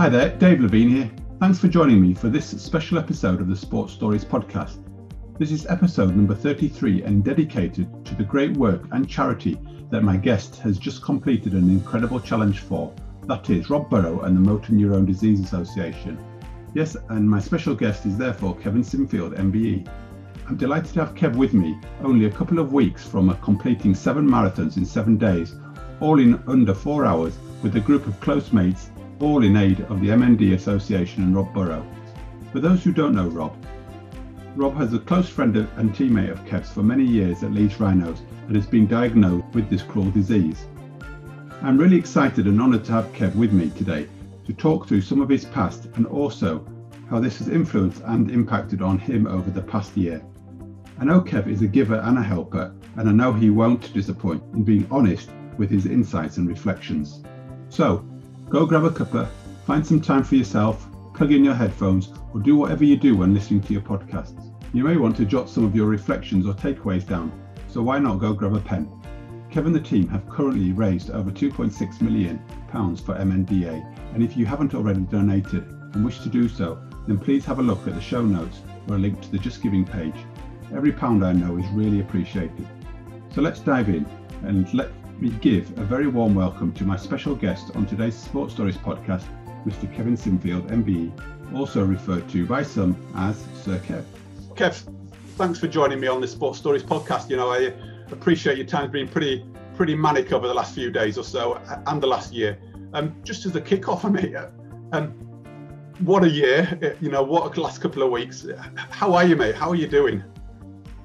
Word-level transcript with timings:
Hi 0.00 0.08
there, 0.08 0.34
Dave 0.38 0.60
Levine 0.60 0.88
here. 0.88 1.10
Thanks 1.40 1.58
for 1.58 1.68
joining 1.68 2.00
me 2.00 2.14
for 2.14 2.30
this 2.30 2.46
special 2.46 2.98
episode 2.98 3.38
of 3.42 3.48
the 3.48 3.54
Sports 3.54 3.92
Stories 3.92 4.24
podcast. 4.24 4.78
This 5.38 5.52
is 5.52 5.66
episode 5.66 6.16
number 6.16 6.34
33 6.34 7.02
and 7.02 7.22
dedicated 7.22 7.86
to 8.06 8.14
the 8.14 8.24
great 8.24 8.56
work 8.56 8.84
and 8.92 9.06
charity 9.06 9.60
that 9.90 10.02
my 10.02 10.16
guest 10.16 10.56
has 10.60 10.78
just 10.78 11.02
completed 11.02 11.52
an 11.52 11.68
incredible 11.68 12.18
challenge 12.18 12.60
for. 12.60 12.94
That 13.26 13.50
is 13.50 13.68
Rob 13.68 13.90
Burrow 13.90 14.20
and 14.20 14.34
the 14.34 14.40
Motor 14.40 14.72
Neurone 14.72 15.04
Disease 15.04 15.38
Association. 15.40 16.18
Yes, 16.72 16.96
and 17.10 17.28
my 17.28 17.38
special 17.38 17.74
guest 17.74 18.06
is 18.06 18.16
therefore 18.16 18.56
Kevin 18.56 18.82
Sinfield, 18.82 19.36
MBE. 19.36 19.86
I'm 20.48 20.56
delighted 20.56 20.94
to 20.94 21.04
have 21.04 21.14
Kev 21.14 21.36
with 21.36 21.52
me 21.52 21.78
only 22.02 22.24
a 22.24 22.30
couple 22.30 22.58
of 22.58 22.72
weeks 22.72 23.06
from 23.06 23.36
completing 23.42 23.94
seven 23.94 24.26
marathons 24.26 24.78
in 24.78 24.86
seven 24.86 25.18
days, 25.18 25.56
all 26.00 26.18
in 26.18 26.42
under 26.46 26.72
four 26.72 27.04
hours, 27.04 27.36
with 27.62 27.76
a 27.76 27.80
group 27.80 28.06
of 28.06 28.18
close 28.20 28.50
mates, 28.50 28.88
all 29.20 29.44
in 29.44 29.56
aid 29.56 29.80
of 29.82 30.00
the 30.00 30.08
MND 30.08 30.54
Association 30.54 31.22
and 31.22 31.36
Rob 31.36 31.52
Burrow. 31.52 31.86
For 32.52 32.60
those 32.60 32.82
who 32.82 32.92
don't 32.92 33.14
know 33.14 33.28
Rob, 33.28 33.54
Rob 34.56 34.74
has 34.76 34.94
a 34.94 34.98
close 34.98 35.28
friend 35.28 35.56
and 35.56 35.94
teammate 35.94 36.30
of 36.30 36.44
Kev's 36.46 36.72
for 36.72 36.82
many 36.82 37.04
years 37.04 37.42
at 37.42 37.52
Leeds 37.52 37.78
Rhinos 37.78 38.22
and 38.46 38.56
has 38.56 38.66
been 38.66 38.86
diagnosed 38.86 39.44
with 39.52 39.68
this 39.68 39.82
cruel 39.82 40.10
disease. 40.10 40.66
I'm 41.62 41.76
really 41.76 41.98
excited 41.98 42.46
and 42.46 42.60
honoured 42.60 42.84
to 42.86 42.92
have 42.92 43.12
Kev 43.12 43.34
with 43.36 43.52
me 43.52 43.70
today 43.70 44.08
to 44.46 44.54
talk 44.54 44.88
through 44.88 45.02
some 45.02 45.20
of 45.20 45.28
his 45.28 45.44
past 45.44 45.88
and 45.94 46.06
also 46.06 46.66
how 47.10 47.20
this 47.20 47.38
has 47.38 47.48
influenced 47.48 48.02
and 48.06 48.30
impacted 48.30 48.80
on 48.80 48.98
him 48.98 49.26
over 49.26 49.50
the 49.50 49.60
past 49.60 49.96
year. 49.96 50.22
I 50.98 51.04
know 51.04 51.20
Kev 51.20 51.46
is 51.46 51.60
a 51.60 51.66
giver 51.66 51.96
and 51.96 52.18
a 52.18 52.22
helper, 52.22 52.74
and 52.96 53.08
I 53.08 53.12
know 53.12 53.32
he 53.32 53.50
won't 53.50 53.92
disappoint 53.92 54.42
in 54.54 54.64
being 54.64 54.86
honest 54.90 55.30
with 55.58 55.70
his 55.70 55.86
insights 55.86 56.38
and 56.38 56.48
reflections. 56.48 57.22
So, 57.68 58.04
go 58.50 58.66
grab 58.66 58.82
a 58.82 58.90
cuppa, 58.90 59.28
find 59.64 59.86
some 59.86 60.00
time 60.00 60.24
for 60.24 60.34
yourself, 60.34 60.88
plug 61.14 61.30
in 61.30 61.44
your 61.44 61.54
headphones, 61.54 62.12
or 62.34 62.40
do 62.40 62.56
whatever 62.56 62.84
you 62.84 62.96
do 62.96 63.16
when 63.16 63.32
listening 63.32 63.60
to 63.60 63.72
your 63.72 63.82
podcasts. 63.82 64.52
You 64.72 64.82
may 64.82 64.96
want 64.96 65.16
to 65.18 65.24
jot 65.24 65.48
some 65.48 65.64
of 65.64 65.76
your 65.76 65.86
reflections 65.86 66.46
or 66.46 66.54
takeaways 66.54 67.06
down, 67.06 67.30
so 67.68 67.80
why 67.80 68.00
not 68.00 68.18
go 68.18 68.32
grab 68.32 68.56
a 68.56 68.60
pen? 68.60 68.90
Kev 69.52 69.66
and 69.66 69.74
the 69.74 69.80
team 69.80 70.08
have 70.08 70.28
currently 70.28 70.72
raised 70.72 71.10
over 71.10 71.30
2.6 71.30 72.00
million 72.00 72.42
pounds 72.68 73.00
for 73.00 73.14
MNDA, 73.14 74.14
and 74.14 74.22
if 74.22 74.36
you 74.36 74.46
haven't 74.46 74.74
already 74.74 75.02
donated 75.02 75.64
and 75.94 76.04
wish 76.04 76.18
to 76.20 76.28
do 76.28 76.48
so, 76.48 76.82
then 77.06 77.18
please 77.18 77.44
have 77.44 77.60
a 77.60 77.62
look 77.62 77.86
at 77.86 77.94
the 77.94 78.00
show 78.00 78.22
notes 78.22 78.62
or 78.88 78.96
a 78.96 78.98
link 78.98 79.20
to 79.20 79.30
the 79.30 79.38
Just 79.38 79.62
Giving 79.62 79.84
page. 79.84 80.16
Every 80.74 80.90
pound 80.90 81.24
I 81.24 81.32
know 81.32 81.56
is 81.56 81.66
really 81.68 82.00
appreciated. 82.00 82.66
So 83.32 83.42
let's 83.42 83.60
dive 83.60 83.88
in 83.88 84.06
and 84.42 84.72
let 84.74 84.90
me 85.20 85.28
give 85.40 85.70
a 85.78 85.84
very 85.84 86.06
warm 86.06 86.34
welcome 86.34 86.72
to 86.72 86.84
my 86.84 86.96
special 86.96 87.34
guest 87.34 87.76
on 87.76 87.84
today's 87.84 88.14
Sports 88.14 88.54
Stories 88.54 88.76
podcast, 88.76 89.24
Mr. 89.66 89.94
Kevin 89.94 90.16
Sinfield, 90.16 90.66
MBE, 90.70 91.54
also 91.54 91.84
referred 91.84 92.26
to 92.30 92.46
by 92.46 92.62
some 92.62 92.96
as 93.16 93.36
Sir 93.54 93.78
Kev. 93.80 94.02
Kev, 94.54 94.82
thanks 95.36 95.58
for 95.58 95.68
joining 95.68 96.00
me 96.00 96.06
on 96.06 96.22
the 96.22 96.26
Sports 96.26 96.58
Stories 96.58 96.82
podcast. 96.82 97.28
You 97.28 97.36
know, 97.36 97.50
I 97.50 97.74
appreciate 98.10 98.56
your 98.56 98.66
time's 98.66 98.92
been 98.92 99.08
pretty 99.08 99.44
pretty 99.74 99.94
manic 99.94 100.32
over 100.32 100.48
the 100.48 100.54
last 100.54 100.74
few 100.74 100.90
days 100.90 101.18
or 101.18 101.24
so 101.24 101.60
and 101.86 102.02
the 102.02 102.06
last 102.06 102.32
year. 102.32 102.58
Um, 102.94 103.14
just 103.22 103.44
as 103.44 103.54
a 103.54 103.60
kick-off, 103.60 104.04
I 104.06 104.08
mean, 104.08 104.36
um, 104.92 105.08
what 106.00 106.24
a 106.24 106.30
year! 106.30 106.96
You 107.02 107.10
know, 107.10 107.22
what 107.22 107.54
a 107.54 107.60
last 107.60 107.82
couple 107.82 108.02
of 108.02 108.10
weeks. 108.10 108.46
How 108.74 109.12
are 109.12 109.24
you, 109.24 109.36
mate? 109.36 109.54
How 109.54 109.68
are 109.68 109.76
you 109.76 109.86
doing? 109.86 110.24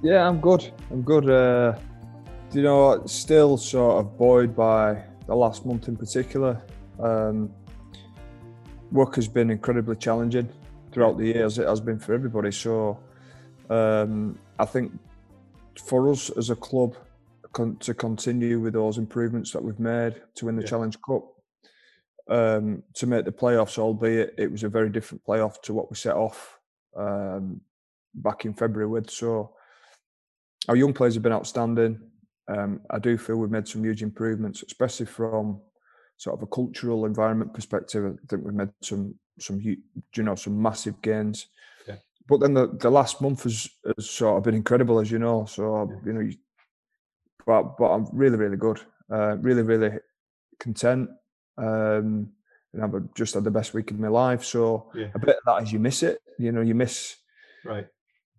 Yeah, 0.01 0.25
I'm 0.25 0.39
good. 0.39 0.71
I'm 0.89 1.01
good. 1.01 1.29
Uh, 1.29 1.77
you 2.55 2.61
know, 2.61 3.03
still 3.05 3.57
sort 3.57 3.99
of 3.99 4.17
buoyed 4.17 4.55
by 4.55 5.03
the 5.27 5.35
last 5.35 5.65
month 5.65 5.87
in 5.87 5.97
particular. 5.97 6.61
Um, 6.99 7.51
work 8.91 9.15
has 9.15 9.27
been 9.27 9.49
incredibly 9.49 9.97
challenging 9.97 10.49
throughout 10.91 11.17
the 11.17 11.25
years. 11.25 11.59
It 11.59 11.67
has 11.67 11.81
been 11.81 11.99
for 11.99 12.13
everybody. 12.13 12.51
So 12.51 12.97
um, 13.69 14.39
I 14.57 14.65
think 14.65 14.93
for 15.83 16.09
us 16.09 16.29
as 16.29 16.49
a 16.49 16.55
club 16.55 16.95
con- 17.51 17.75
to 17.77 17.93
continue 17.93 18.61
with 18.61 18.73
those 18.73 18.97
improvements 18.97 19.51
that 19.51 19.63
we've 19.63 19.79
made 19.79 20.21
to 20.35 20.45
win 20.45 20.55
the 20.55 20.61
yeah. 20.61 20.69
Challenge 20.69 20.97
Cup, 21.01 21.25
um, 22.29 22.83
to 22.93 23.05
make 23.05 23.25
the 23.25 23.31
playoffs, 23.31 23.77
albeit 23.77 24.33
it 24.37 24.49
was 24.49 24.63
a 24.63 24.69
very 24.69 24.89
different 24.89 25.23
playoff 25.25 25.61
to 25.63 25.73
what 25.73 25.89
we 25.89 25.97
set 25.97 26.15
off 26.15 26.57
um, 26.95 27.59
back 28.13 28.45
in 28.45 28.53
February 28.53 28.89
with. 28.89 29.09
So 29.09 29.55
our 30.69 30.75
young 30.75 30.93
players 30.93 31.15
have 31.15 31.23
been 31.23 31.33
outstanding. 31.33 31.99
Um, 32.47 32.81
I 32.89 32.99
do 32.99 33.17
feel 33.17 33.37
we've 33.37 33.49
made 33.49 33.67
some 33.67 33.83
huge 33.83 34.03
improvements, 34.03 34.63
especially 34.63 35.07
from 35.07 35.61
sort 36.17 36.37
of 36.37 36.43
a 36.43 36.47
cultural 36.47 37.05
environment 37.05 37.53
perspective. 37.53 38.05
I 38.05 38.27
think 38.27 38.45
we've 38.45 38.53
made 38.53 38.69
some 38.81 39.15
some 39.39 39.59
you 39.59 39.77
know 40.17 40.35
some 40.35 40.61
massive 40.61 41.01
gains. 41.01 41.47
Yeah. 41.87 41.95
But 42.27 42.39
then 42.39 42.53
the, 42.53 42.67
the 42.67 42.89
last 42.89 43.21
month 43.21 43.43
has, 43.43 43.69
has 43.95 44.09
sort 44.09 44.37
of 44.37 44.43
been 44.43 44.55
incredible, 44.55 44.99
as 44.99 45.11
you 45.11 45.19
know. 45.19 45.45
So 45.45 45.89
yeah. 45.89 45.97
you 46.05 46.13
know, 46.13 46.31
but 47.45 47.77
but 47.77 47.91
I'm 47.91 48.07
really 48.11 48.37
really 48.37 48.57
good, 48.57 48.79
uh, 49.11 49.37
really 49.37 49.61
really 49.61 49.97
content. 50.59 51.09
Um, 51.57 52.29
and 52.73 52.83
I've 52.83 53.13
just 53.13 53.33
had 53.33 53.43
the 53.43 53.51
best 53.51 53.73
week 53.73 53.91
of 53.91 53.99
my 53.99 54.09
life. 54.09 54.43
So 54.43 54.91
yeah. 54.93 55.07
a 55.15 55.19
bit 55.19 55.37
of 55.37 55.43
that 55.45 55.63
is 55.63 55.71
you 55.71 55.79
miss 55.79 56.03
it. 56.03 56.19
You 56.37 56.51
know, 56.51 56.61
you 56.61 56.75
miss 56.75 57.15
right. 57.63 57.87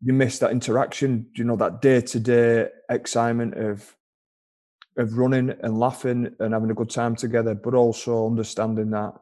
You 0.02 0.12
miss 0.12 0.38
that 0.40 0.50
interaction. 0.50 1.30
You 1.34 1.44
know 1.44 1.56
that 1.56 1.80
day 1.80 2.02
to 2.02 2.20
day 2.20 2.68
excitement 2.90 3.54
of 3.54 3.95
of 4.96 5.18
running 5.18 5.54
and 5.62 5.78
laughing 5.78 6.34
and 6.40 6.54
having 6.54 6.70
a 6.70 6.74
good 6.74 6.90
time 6.90 7.16
together, 7.16 7.54
but 7.54 7.74
also 7.74 8.26
understanding 8.26 8.90
that 8.90 9.14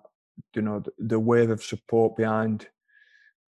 you 0.55 0.63
know 0.63 0.81
the, 0.81 0.93
the 0.99 1.21
wave 1.21 1.51
of 1.51 1.63
support 1.63 2.17
behind 2.17 2.69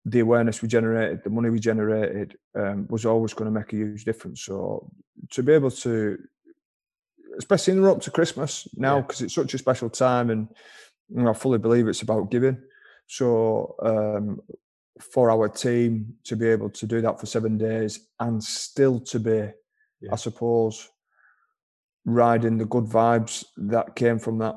the 0.06 0.20
awareness 0.20 0.62
we 0.62 0.68
generated, 0.68 1.24
the 1.24 1.30
money 1.30 1.50
we 1.50 1.60
generated, 1.60 2.38
um, 2.56 2.88
was 2.90 3.06
always 3.06 3.34
going 3.34 3.52
to 3.52 3.60
make 3.60 3.72
a 3.72 3.78
huge 3.78 4.04
difference. 4.04 4.42
So 4.42 4.92
to 5.32 5.44
be 5.44 5.54
able 5.54 5.72
to, 5.72 6.18
especially 7.38 7.72
in 7.72 7.78
the 7.82 7.88
run 7.88 7.98
up 7.98 8.04
to 8.04 8.12
Christmas 8.12 8.68
now, 8.76 9.02
because 9.02 9.22
yeah. 9.22 9.26
it's 9.26 9.36
such 9.36 9.54
a 9.54 9.58
special 9.58 9.90
time, 9.90 10.30
and 10.30 10.48
you 11.10 11.24
know, 11.24 11.30
I 11.30 11.34
fully 11.34 11.58
believe 11.58 11.88
it's 11.88 12.02
about 12.02 12.32
giving. 12.32 12.58
So 13.08 13.76
um, 13.82 14.42
for 15.00 15.30
our 15.30 15.48
team 15.50 16.16
to 16.26 16.36
be 16.36 16.48
able 16.48 16.70
to 16.70 16.86
do 16.86 17.02
that 17.02 17.20
for 17.20 17.26
seven 17.26 17.58
days 17.58 18.08
and 18.20 18.44
still 18.44 19.00
to 19.00 19.20
be, 19.20 19.52
yeah. 20.02 20.12
I 20.12 20.16
suppose, 20.16 20.90
riding 22.06 22.58
the 22.58 22.66
good 22.66 22.86
vibes 22.86 23.46
that 23.58 23.96
came 23.96 24.20
from 24.20 24.38
that 24.40 24.56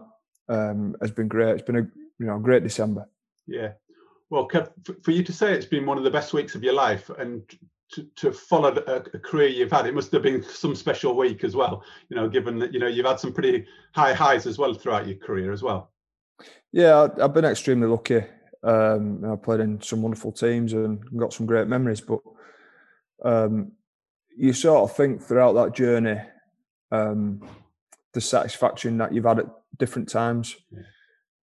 um, 0.49 0.97
has 1.01 1.11
been 1.11 1.29
great. 1.29 1.51
It's 1.51 1.63
been 1.63 1.77
a 1.77 1.89
you 2.19 2.27
know 2.27 2.39
great 2.39 2.63
December. 2.63 3.09
Yeah, 3.47 3.73
well, 4.31 4.49
Kev, 4.49 4.71
for 5.05 5.11
you 5.13 5.23
to 5.23 5.33
say 5.33 5.53
it's 5.53 5.67
been 5.67 5.87
one 5.87 5.99
of 5.99 6.05
the 6.05 6.11
best 6.11 6.33
weeks 6.33 6.55
of 6.55 6.65
your 6.65 6.75
life 6.75 7.11
and 7.11 7.43
to, 7.93 8.05
to 8.17 8.33
follow 8.33 8.75
a, 8.75 8.97
a, 8.97 9.19
career 9.21 9.49
you've 9.49 9.71
had, 9.71 9.87
it 9.87 9.95
must 9.95 10.11
have 10.11 10.23
been 10.23 10.43
some 10.43 10.75
special 10.75 11.17
week 11.17 11.45
as 11.45 11.55
well. 11.55 11.85
You 12.09 12.17
know, 12.17 12.29
given 12.29 12.59
that 12.59 12.73
you 12.73 12.81
know 12.81 12.89
you've 12.89 13.07
had 13.07 13.21
some 13.21 13.33
pretty 13.33 13.67
high 13.93 14.13
highs 14.13 14.47
as 14.47 14.59
well 14.59 14.75
throughout 14.75 15.07
your 15.07 15.17
career 15.19 15.53
as 15.53 15.63
well. 15.63 15.93
Yeah, 16.73 17.09
I've 17.23 17.33
been 17.33 17.45
extremely 17.45 17.87
lucky. 17.87 18.25
Um, 18.65 19.25
I 19.25 19.37
played 19.37 19.61
in 19.61 19.81
some 19.81 20.03
wonderful 20.03 20.33
teams 20.33 20.73
and 20.73 21.01
got 21.17 21.33
some 21.33 21.47
great 21.47 21.69
memories, 21.69 22.01
but 22.01 22.19
um, 23.25 23.73
you 24.37 24.53
sort 24.53 24.91
of 24.91 24.97
think 24.97 25.23
throughout 25.23 25.53
that 25.53 25.75
journey 25.75 26.21
um, 26.91 27.41
the 28.13 28.21
satisfaction 28.21 28.99
that 28.99 29.13
you've 29.13 29.25
had 29.25 29.41
at 29.41 29.47
different 29.79 30.09
times. 30.09 30.57
Yeah. 30.71 30.83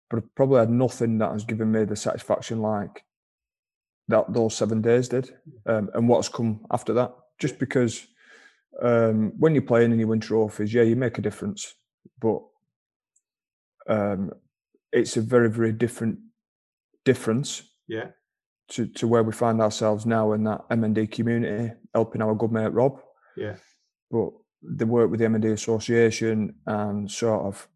But 0.09 0.19
I've 0.19 0.35
probably 0.35 0.61
had 0.61 0.71
nothing 0.71 1.19
that 1.19 1.33
has 1.33 1.45
given 1.45 1.73
me 1.73 1.85
the 1.85 1.97
satisfaction 1.97 2.61
like 2.61 3.05
that 4.09 4.33
those 4.33 4.55
seven 4.55 4.83
days 4.83 5.09
did, 5.09 5.31
um, 5.67 5.89
and 5.95 6.09
what's 6.09 6.29
come 6.29 6.67
after 6.71 6.93
that. 6.95 7.15
Just 7.39 7.59
because 7.59 8.07
um, 8.81 9.33
when 9.39 9.55
you're 9.55 9.63
playing 9.63 9.91
and 9.91 10.01
you 10.01 10.09
win 10.09 10.21
trophies, 10.21 10.75
yeah, 10.75 10.83
you 10.83 10.97
make 10.97 11.19
a 11.19 11.23
difference, 11.23 11.75
but 12.21 12.43
um, 13.89 14.31
it's 14.93 15.17
a 15.17 15.21
very, 15.21 15.51
very 15.51 15.73
different 15.73 16.19
difference. 17.05 17.63
Yeah. 17.89 18.09
To, 18.71 18.87
to 18.87 19.09
where 19.09 19.23
we 19.23 19.33
find 19.33 19.61
ourselves 19.61 20.07
now 20.07 20.33
in 20.33 20.45
that 20.45 20.67
MND 20.71 21.11
community, 21.11 21.75
helping 21.95 22.23
our 22.23 22.35
good 22.35 22.53
mate 22.53 22.73
Rob. 22.73 23.01
Yeah. 23.37 23.57
But 24.11 24.31
the 24.63 24.87
work 24.87 25.11
with 25.11 25.21
the 25.21 25.27
MND 25.27 25.53
Association 25.53 26.55
and 26.67 27.11
sort 27.11 27.45
of 27.45 27.69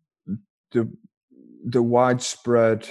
the 0.72 0.90
the 1.64 1.82
widespread 1.82 2.88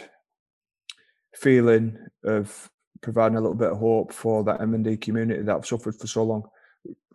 feeling 1.33 1.97
of 2.23 2.69
providing 3.01 3.37
a 3.37 3.41
little 3.41 3.55
bit 3.55 3.71
of 3.71 3.77
hope 3.77 4.11
for 4.11 4.43
that 4.43 4.59
MND 4.59 4.99
community 4.99 5.41
that 5.41 5.51
have 5.51 5.65
suffered 5.65 5.95
for 5.95 6.07
so 6.07 6.23
long. 6.23 6.43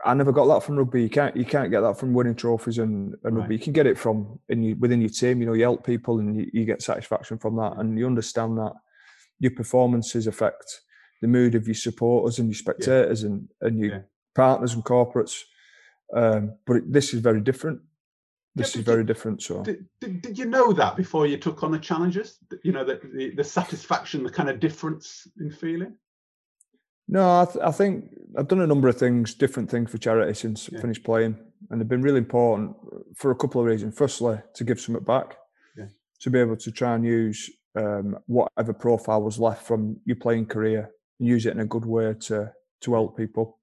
I 0.05 0.15
never 0.15 0.33
got 0.33 0.47
that 0.47 0.63
from 0.63 0.77
rugby. 0.77 1.03
You 1.03 1.11
can't 1.11 1.37
you 1.37 1.45
can't 1.45 1.71
get 1.71 1.81
that 1.83 1.99
from 1.99 2.15
winning 2.15 2.35
trophies 2.35 2.79
and, 2.79 3.15
and 3.25 3.37
right. 3.37 3.41
rugby. 3.43 3.57
You 3.57 3.61
can 3.61 3.73
get 3.73 3.87
it 3.87 3.99
from 3.99 4.39
in 4.49 4.63
you, 4.63 4.77
within 4.77 5.01
your 5.01 5.11
team. 5.11 5.41
You 5.41 5.47
know, 5.47 5.53
you 5.53 5.63
help 5.63 5.85
people 5.85 6.19
and 6.19 6.35
you, 6.37 6.51
you 6.53 6.65
get 6.65 6.81
satisfaction 6.81 7.39
from 7.39 7.57
that, 7.57 7.75
and 7.77 7.99
you 7.99 8.07
understand 8.07 8.57
that 8.59 8.73
your 9.41 9.53
performances 9.53 10.27
affect 10.27 10.81
the 11.21 11.29
mood 11.29 11.55
of 11.55 11.69
your 11.69 11.75
supporters 11.75 12.39
and 12.39 12.49
your 12.49 12.55
spectators 12.55 13.23
yeah. 13.23 13.29
and 13.29 13.49
and 13.61 13.79
your 13.79 13.91
yeah. 13.91 14.01
partners 14.35 14.73
and 14.73 14.85
corporates. 14.85 15.43
Um, 16.15 16.55
but 16.67 16.83
this 16.93 17.15
is 17.15 17.21
very 17.21 17.41
different. 17.41 17.81
this 18.57 18.67
Yeah, 18.67 18.67
is 18.67 18.73
did 18.73 18.79
you- 18.79 18.93
very 18.95 19.05
different. 19.05 19.43
So 19.43 19.63
Did, 19.63 19.87
did, 20.01 20.23
did 20.23 20.39
you 20.39 20.47
know 20.47 20.73
that 20.73 20.97
before 20.97 21.27
you 21.27 21.37
took 21.37 21.63
on 21.63 21.71
the 21.71 21.79
challenges? 21.79 22.39
You 22.65 22.73
know, 22.73 22.85
the, 22.85 23.01
the, 23.15 23.31
the 23.37 23.45
satisfaction, 23.45 24.25
the 24.25 24.31
kind 24.31 24.51
of 24.51 24.59
difference 24.61 25.27
in 25.39 25.51
feeling? 25.51 25.97
no, 27.09 27.41
I, 27.41 27.45
th- 27.45 27.65
I 27.65 27.71
think 27.73 28.11
I've 28.37 28.49
done 28.49 28.61
a 28.61 28.67
number 28.67 28.89
of 28.89 28.97
things, 28.97 29.35
different 29.35 29.71
things 29.71 29.91
for 29.91 29.99
charity 29.99 30.35
since 30.35 30.69
I 30.73 30.81
finished 30.81 31.05
playing, 31.05 31.37
and 31.71 31.81
they've 31.81 31.89
been 31.89 32.03
really 32.03 32.19
important 32.19 32.75
for 33.17 33.31
a 33.31 33.35
couple 33.37 33.61
of 33.61 33.67
reasons. 33.67 33.97
Firstly, 33.97 34.39
to 34.55 34.65
give 34.65 34.81
something 34.81 35.05
back, 35.05 35.37
Yeah. 35.77 35.87
to 36.21 36.31
be 36.31 36.39
able 36.41 36.57
to 36.57 36.71
try 36.73 36.95
and 36.95 37.05
use 37.05 37.51
um, 37.77 38.19
whatever 38.27 38.73
profile 38.73 39.23
was 39.23 39.39
left 39.39 39.65
from 39.65 40.01
your 40.05 40.17
playing 40.17 40.47
career 40.47 40.91
and 41.21 41.29
use 41.29 41.47
it 41.47 41.53
in 41.55 41.61
a 41.61 41.67
good 41.67 41.85
way 41.85 42.15
to 42.29 42.53
to 42.83 42.93
help 42.95 43.17
people. 43.17 43.60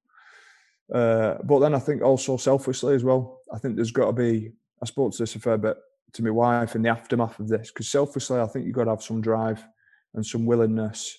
Uh, 0.94 1.36
but 1.44 1.60
then 1.60 1.75
I 1.75 1.80
think 1.80 2.01
also 2.01 2.38
selfishly 2.38 2.95
as 2.95 3.04
well. 3.04 3.42
I 3.54 3.57
think 3.57 3.75
there's 3.75 3.92
got 3.92 4.07
to 4.07 4.13
be. 4.13 4.51
I 4.81 4.86
spoke 4.86 5.12
to 5.12 5.18
this 5.18 5.36
a 5.36 5.39
fair 5.39 5.57
bit 5.57 5.78
to 6.13 6.24
my 6.24 6.30
wife 6.30 6.75
in 6.75 6.81
the 6.81 6.89
aftermath 6.89 7.39
of 7.39 7.48
this 7.48 7.72
because 7.72 7.89
selfishly, 7.89 8.39
I 8.39 8.48
think 8.48 8.66
you've 8.66 8.75
got 8.75 8.86
to 8.86 8.92
have 8.92 9.04
some 9.04 9.22
drive 9.22 9.66
and 10.13 10.25
some 10.25 10.45
willingness 10.45 11.18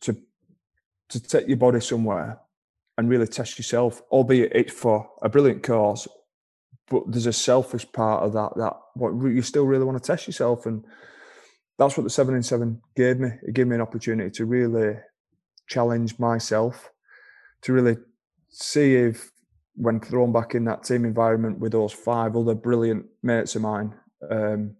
to 0.00 0.16
to 1.08 1.22
take 1.22 1.48
your 1.48 1.56
body 1.56 1.80
somewhere 1.80 2.40
and 2.98 3.08
really 3.08 3.26
test 3.26 3.58
yourself, 3.58 4.02
albeit 4.10 4.52
it's 4.54 4.72
for 4.72 5.10
a 5.22 5.28
brilliant 5.28 5.62
cause. 5.62 6.06
But 6.88 7.04
there's 7.06 7.26
a 7.26 7.32
selfish 7.32 7.90
part 7.92 8.22
of 8.22 8.34
that 8.34 8.52
that 8.56 8.74
what 8.94 9.12
you 9.30 9.42
still 9.42 9.64
really 9.64 9.84
want 9.84 10.02
to 10.02 10.06
test 10.06 10.26
yourself, 10.26 10.66
and 10.66 10.84
that's 11.78 11.96
what 11.96 12.04
the 12.04 12.10
seven 12.10 12.34
in 12.34 12.42
seven 12.42 12.82
gave 12.96 13.18
me. 13.18 13.30
It 13.42 13.54
gave 13.54 13.66
me 13.66 13.76
an 13.76 13.80
opportunity 13.80 14.30
to 14.30 14.44
really 14.44 14.96
challenge 15.68 16.18
myself, 16.18 16.90
to 17.62 17.72
really 17.72 17.96
see 18.52 18.94
if 18.94 19.30
when 19.74 20.00
thrown 20.00 20.32
back 20.32 20.54
in 20.54 20.64
that 20.66 20.84
team 20.84 21.04
environment 21.04 21.58
with 21.58 21.72
those 21.72 21.92
five 21.92 22.36
other 22.36 22.54
brilliant 22.54 23.06
mates 23.22 23.56
of 23.56 23.62
mine, 23.62 23.94
um, 24.30 24.76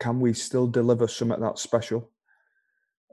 can 0.00 0.20
we 0.20 0.32
still 0.34 0.66
deliver 0.66 1.08
some 1.08 1.28
something 1.28 1.40
that 1.40 1.58
special? 1.58 2.10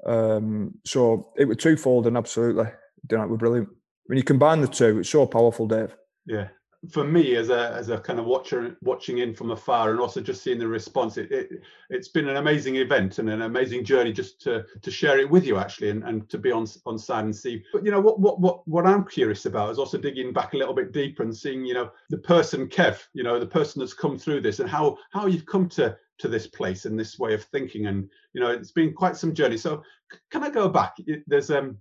Um, 0.06 0.74
so 0.86 1.32
it 1.38 1.46
was 1.46 1.58
twofold 1.58 2.08
and 2.08 2.18
absolutely, 2.18 2.66
you 3.10 3.18
know, 3.18 3.28
brilliant. 3.38 3.70
When 4.08 4.18
you 4.18 4.24
combine 4.24 4.60
the 4.60 4.68
two, 4.68 5.00
it's 5.00 5.10
so 5.10 5.26
powerful, 5.26 5.68
Dave. 5.68 5.96
Yeah. 6.26 6.50
For 6.90 7.06
me, 7.06 7.36
as 7.36 7.50
a 7.50 7.72
as 7.72 7.90
a 7.90 7.98
kind 7.98 8.20
of 8.20 8.26
watcher 8.26 8.76
watching 8.82 9.20
in 9.20 9.34
from 9.34 9.52
afar, 9.52 9.92
and 9.92 10.00
also 10.02 10.20
just 10.20 10.44
seeing 10.44 10.60
the 10.60 10.68
response, 10.68 11.18
it, 11.18 11.32
it 11.32 11.62
it's 11.90 12.10
been 12.10 12.28
an 12.28 12.36
amazing 12.36 12.76
event 12.76 13.20
and 13.20 13.30
an 13.30 13.44
amazing 13.44 13.86
journey 13.86 14.12
just 14.12 14.42
to 14.42 14.66
to 14.82 14.92
share 14.92 15.18
it 15.20 15.30
with 15.30 15.46
you 15.46 15.58
actually, 15.58 15.92
and, 15.92 16.04
and 16.04 16.30
to 16.30 16.38
be 16.38 16.52
on 16.52 16.68
on 16.86 17.00
side 17.00 17.24
and 17.24 17.36
see. 17.36 17.64
But 17.72 17.86
you 17.86 17.92
know 17.92 18.02
what 18.02 18.20
what 18.20 18.42
what 18.42 18.68
what 18.68 18.86
I'm 18.86 19.06
curious 19.06 19.46
about 19.46 19.72
is 19.72 19.80
also 19.80 19.98
digging 19.98 20.34
back 20.34 20.54
a 20.54 20.58
little 20.58 20.74
bit 20.74 20.92
deeper 20.92 21.24
and 21.24 21.36
seeing 21.36 21.66
you 21.66 21.74
know 21.74 21.92
the 22.10 22.18
person 22.18 22.68
Kev, 22.68 23.02
you 23.14 23.24
know 23.24 23.40
the 23.40 23.46
person 23.46 23.80
that's 23.80 23.94
come 23.94 24.18
through 24.18 24.42
this 24.42 24.60
and 24.60 24.70
how 24.70 24.98
how 25.12 25.26
you've 25.26 25.46
come 25.46 25.70
to 25.70 25.98
to 26.20 26.28
this 26.28 26.48
place 26.48 26.86
and 26.86 27.00
this 27.00 27.18
way 27.18 27.34
of 27.34 27.44
thinking, 27.46 27.88
and 27.88 28.10
you 28.34 28.42
know 28.42 28.52
it's 28.52 28.72
been 28.72 28.94
quite 28.94 29.16
some 29.16 29.34
journey. 29.34 29.58
So 29.58 29.84
can 30.32 30.44
I 30.44 30.50
go 30.50 30.68
back? 30.68 30.98
There's 31.28 31.50
um 31.50 31.78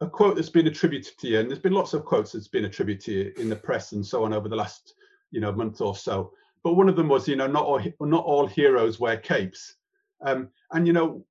a- 0.00 0.08
quote 0.08 0.36
that's 0.36 0.50
been 0.50 0.66
attributed 0.66 1.18
to 1.18 1.28
you, 1.28 1.40
and 1.40 1.50
there's 1.50 1.60
been 1.60 1.72
lots 1.72 1.94
of 1.94 2.04
quotes 2.04 2.32
that's 2.32 2.48
been 2.48 2.64
attributed 2.64 3.04
to 3.04 3.12
you 3.12 3.32
in 3.36 3.48
the 3.48 3.56
press 3.56 3.92
and 3.92 4.04
so 4.04 4.24
on 4.24 4.32
over 4.32 4.48
the 4.48 4.56
last, 4.56 4.94
you 5.30 5.40
know, 5.40 5.52
month 5.52 5.80
or 5.80 5.96
so. 5.96 6.32
But 6.62 6.74
one 6.74 6.88
of 6.88 6.96
them 6.96 7.08
was, 7.08 7.26
you 7.26 7.36
know, 7.36 7.46
not 7.46 7.64
all 7.64 7.82
not 8.00 8.24
all 8.24 8.46
heroes 8.46 9.00
wear 9.00 9.16
capes. 9.16 9.76
Um, 10.22 10.48
and 10.72 10.86
you 10.86 10.92
know, 10.92 11.24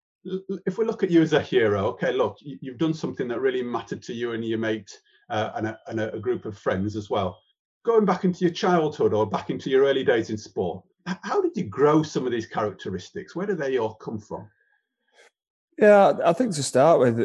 if 0.65 0.77
we 0.77 0.85
look 0.85 1.03
at 1.03 1.11
you 1.11 1.21
as 1.21 1.33
a 1.33 1.41
hero, 1.41 1.85
okay, 1.87 2.11
look, 2.11 2.37
you, 2.41 2.57
you've 2.61 2.77
done 2.77 2.93
something 2.93 3.27
that 3.27 3.39
really 3.39 3.61
mattered 3.61 4.01
to 4.03 4.13
you 4.13 4.33
and 4.33 4.43
your 4.43 4.57
mate 4.57 4.99
uh, 5.29 5.51
and, 5.55 5.67
a, 5.67 5.79
and 5.87 5.99
a 5.99 6.19
group 6.19 6.45
of 6.45 6.57
friends 6.57 6.95
as 6.95 7.09
well. 7.09 7.39
Going 7.85 8.05
back 8.05 8.25
into 8.25 8.41
your 8.41 8.53
childhood 8.53 9.13
or 9.13 9.25
back 9.25 9.49
into 9.49 9.69
your 9.69 9.85
early 9.85 10.03
days 10.03 10.29
in 10.29 10.37
sport, 10.37 10.83
how 11.05 11.41
did 11.41 11.55
you 11.55 11.63
grow 11.63 12.03
some 12.03 12.25
of 12.25 12.31
these 12.31 12.45
characteristics? 12.45 13.35
Where 13.35 13.47
do 13.47 13.55
they 13.55 13.77
all 13.77 13.93
come 13.95 14.19
from? 14.19 14.49
Yeah, 15.79 16.13
I 16.25 16.33
think 16.33 16.53
to 16.55 16.63
start 16.63 16.99
with, 16.99 17.19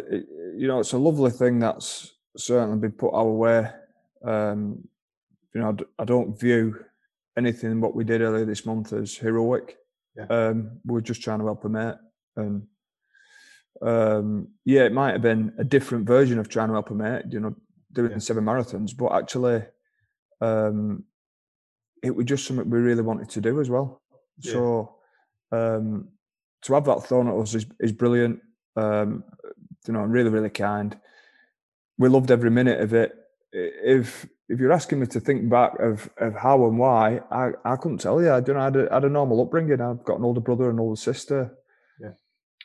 you 0.57 0.69
know, 0.69 0.79
it's 0.79 0.93
a 0.93 0.99
lovely 0.99 1.31
thing 1.31 1.59
that's 1.59 2.13
certainly 2.37 2.79
been 2.79 2.93
put 2.93 3.13
our 3.13 3.27
way. 3.27 3.69
Um, 4.25 4.87
you 5.55 5.61
know, 5.61 5.77
I 5.99 6.05
don't 6.05 6.39
view 6.39 6.85
anything 7.37 7.81
what 7.81 7.95
we 7.97 8.05
did 8.05 8.21
earlier 8.21 8.45
this 8.45 8.65
month 8.65 8.93
as 8.93 9.17
heroic. 9.17 9.77
Yeah. 10.17 10.27
Um, 10.27 10.79
we're 10.85 11.01
just 11.01 11.23
trying 11.23 11.41
to 11.41 11.47
help 11.47 11.65
a 11.65 11.69
mate, 11.69 11.97
and 12.37 12.63
um, 13.83 14.49
yeah, 14.65 14.83
it 14.85 14.93
might 14.93 15.13
have 15.13 15.23
been 15.23 15.53
a 15.59 15.65
different 15.65 16.07
version 16.07 16.39
of 16.39 16.49
trying 16.49 16.69
to 16.69 16.75
help 16.75 16.91
a 16.91 16.95
mate. 16.95 17.25
You 17.31 17.41
know, 17.41 17.57
doing 17.93 18.13
Yeah. 18.13 18.19
seven 18.19 18.45
marathons, 18.45 18.97
but 18.97 19.13
actually, 19.13 19.65
um, 20.41 21.03
it 22.05 22.15
was 22.15 22.27
just 22.27 22.47
something 22.47 22.71
we 22.71 22.79
really 22.79 23.03
wanted 23.03 23.29
to 23.31 23.41
do 23.41 23.61
as 23.61 23.69
well. 23.69 24.03
Yeah. 24.39 24.53
So 24.53 24.97
um, 25.51 26.09
to 26.63 26.75
have 26.75 26.85
that 26.85 27.05
thrown 27.05 27.27
at 27.29 27.35
us 27.35 27.55
is, 27.57 27.67
is 27.81 27.93
brilliant. 27.93 28.41
Um, 28.77 29.25
you 29.87 29.93
know, 29.93 30.01
really, 30.01 30.31
really 30.31 30.51
kind. 30.51 30.97
We 31.99 32.09
loved 32.09 32.31
every 32.31 32.51
minute 32.51 32.81
of 32.81 32.95
it. 32.95 33.13
If 33.53 34.27
if 34.49 34.61
you're 34.61 34.73
asking 34.73 35.01
me 35.01 35.07
to 35.07 35.21
think 35.21 35.49
back 35.49 35.79
of, 35.81 36.11
of 36.19 36.35
how 36.35 36.67
and 36.67 36.79
why, 36.79 37.21
I, 37.31 37.53
I 37.65 37.77
couldn't 37.77 37.99
tell 37.99 38.21
you. 38.21 38.31
I 38.31 38.41
don't 38.41 38.57
know. 38.57 38.61
I 38.61 38.65
had, 38.65 38.77
a, 38.77 38.91
I 38.91 38.95
had 38.95 39.05
a 39.05 39.09
normal 39.09 39.41
upbringing. 39.41 39.81
I've 39.81 40.05
got 40.05 40.19
an 40.19 40.25
older 40.25 40.41
brother 40.41 40.69
and 40.69 40.79
older 40.79 41.01
sister. 41.01 41.57
Yeah. 41.99 42.11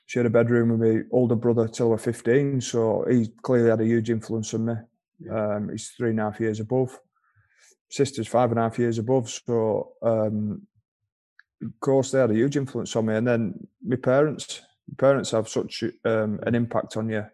She 0.05 0.19
had 0.19 0.25
a 0.25 0.29
bedroom 0.29 0.77
with 0.77 0.81
my 0.81 1.01
older 1.11 1.35
brother 1.35 1.67
till 1.67 1.89
we're 1.89 1.97
15, 1.97 2.59
so 2.61 3.05
he 3.09 3.29
clearly 3.41 3.69
had 3.69 3.79
a 3.79 3.85
huge 3.85 4.09
influence 4.09 4.53
on 4.53 4.65
me. 4.65 4.73
Yeah. 5.19 5.55
Um, 5.55 5.69
he's 5.69 5.89
three 5.89 6.09
and 6.09 6.19
a 6.19 6.23
half 6.23 6.39
years 6.39 6.59
above. 6.59 6.99
Sister's 7.89 8.27
five 8.27 8.51
and 8.51 8.59
a 8.59 8.63
half 8.63 8.77
years 8.77 8.97
above. 8.97 9.29
So, 9.29 9.93
um, 10.01 10.67
of 11.63 11.79
course, 11.79 12.11
they 12.11 12.19
had 12.19 12.31
a 12.31 12.35
huge 12.35 12.57
influence 12.57 12.95
on 12.95 13.05
me. 13.05 13.15
And 13.15 13.27
then 13.27 13.67
my 13.85 13.95
parents, 13.95 14.61
parents 14.97 15.31
have 15.31 15.47
such 15.47 15.83
um, 16.05 16.39
an 16.45 16.55
impact 16.55 16.97
on 16.97 17.09
you 17.09 17.25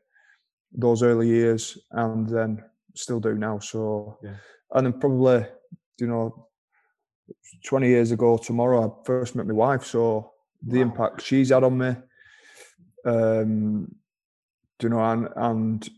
those 0.72 1.04
early 1.04 1.28
years, 1.28 1.78
and 1.92 2.28
then 2.30 2.64
still 2.96 3.20
do 3.20 3.34
now. 3.36 3.60
So, 3.60 4.18
Yeah. 4.22 4.36
and 4.74 4.86
then 4.88 5.00
probably, 5.00 5.46
you 6.00 6.08
know, 6.08 6.48
20 7.66 7.88
years 7.88 8.12
ago 8.12 8.38
tomorrow, 8.38 8.86
I 8.88 9.06
first 9.06 9.36
met 9.36 9.48
my 9.48 9.54
wife. 9.54 9.86
So, 9.86 10.34
the 10.62 10.78
Wow. 10.78 10.84
impact 10.84 11.22
she's 11.22 11.50
had 11.50 11.64
on 11.64 11.78
me, 11.78 11.96
um, 13.06 13.96
you 14.82 14.90
know, 14.90 15.00
and, 15.00 15.30
and 15.36 15.90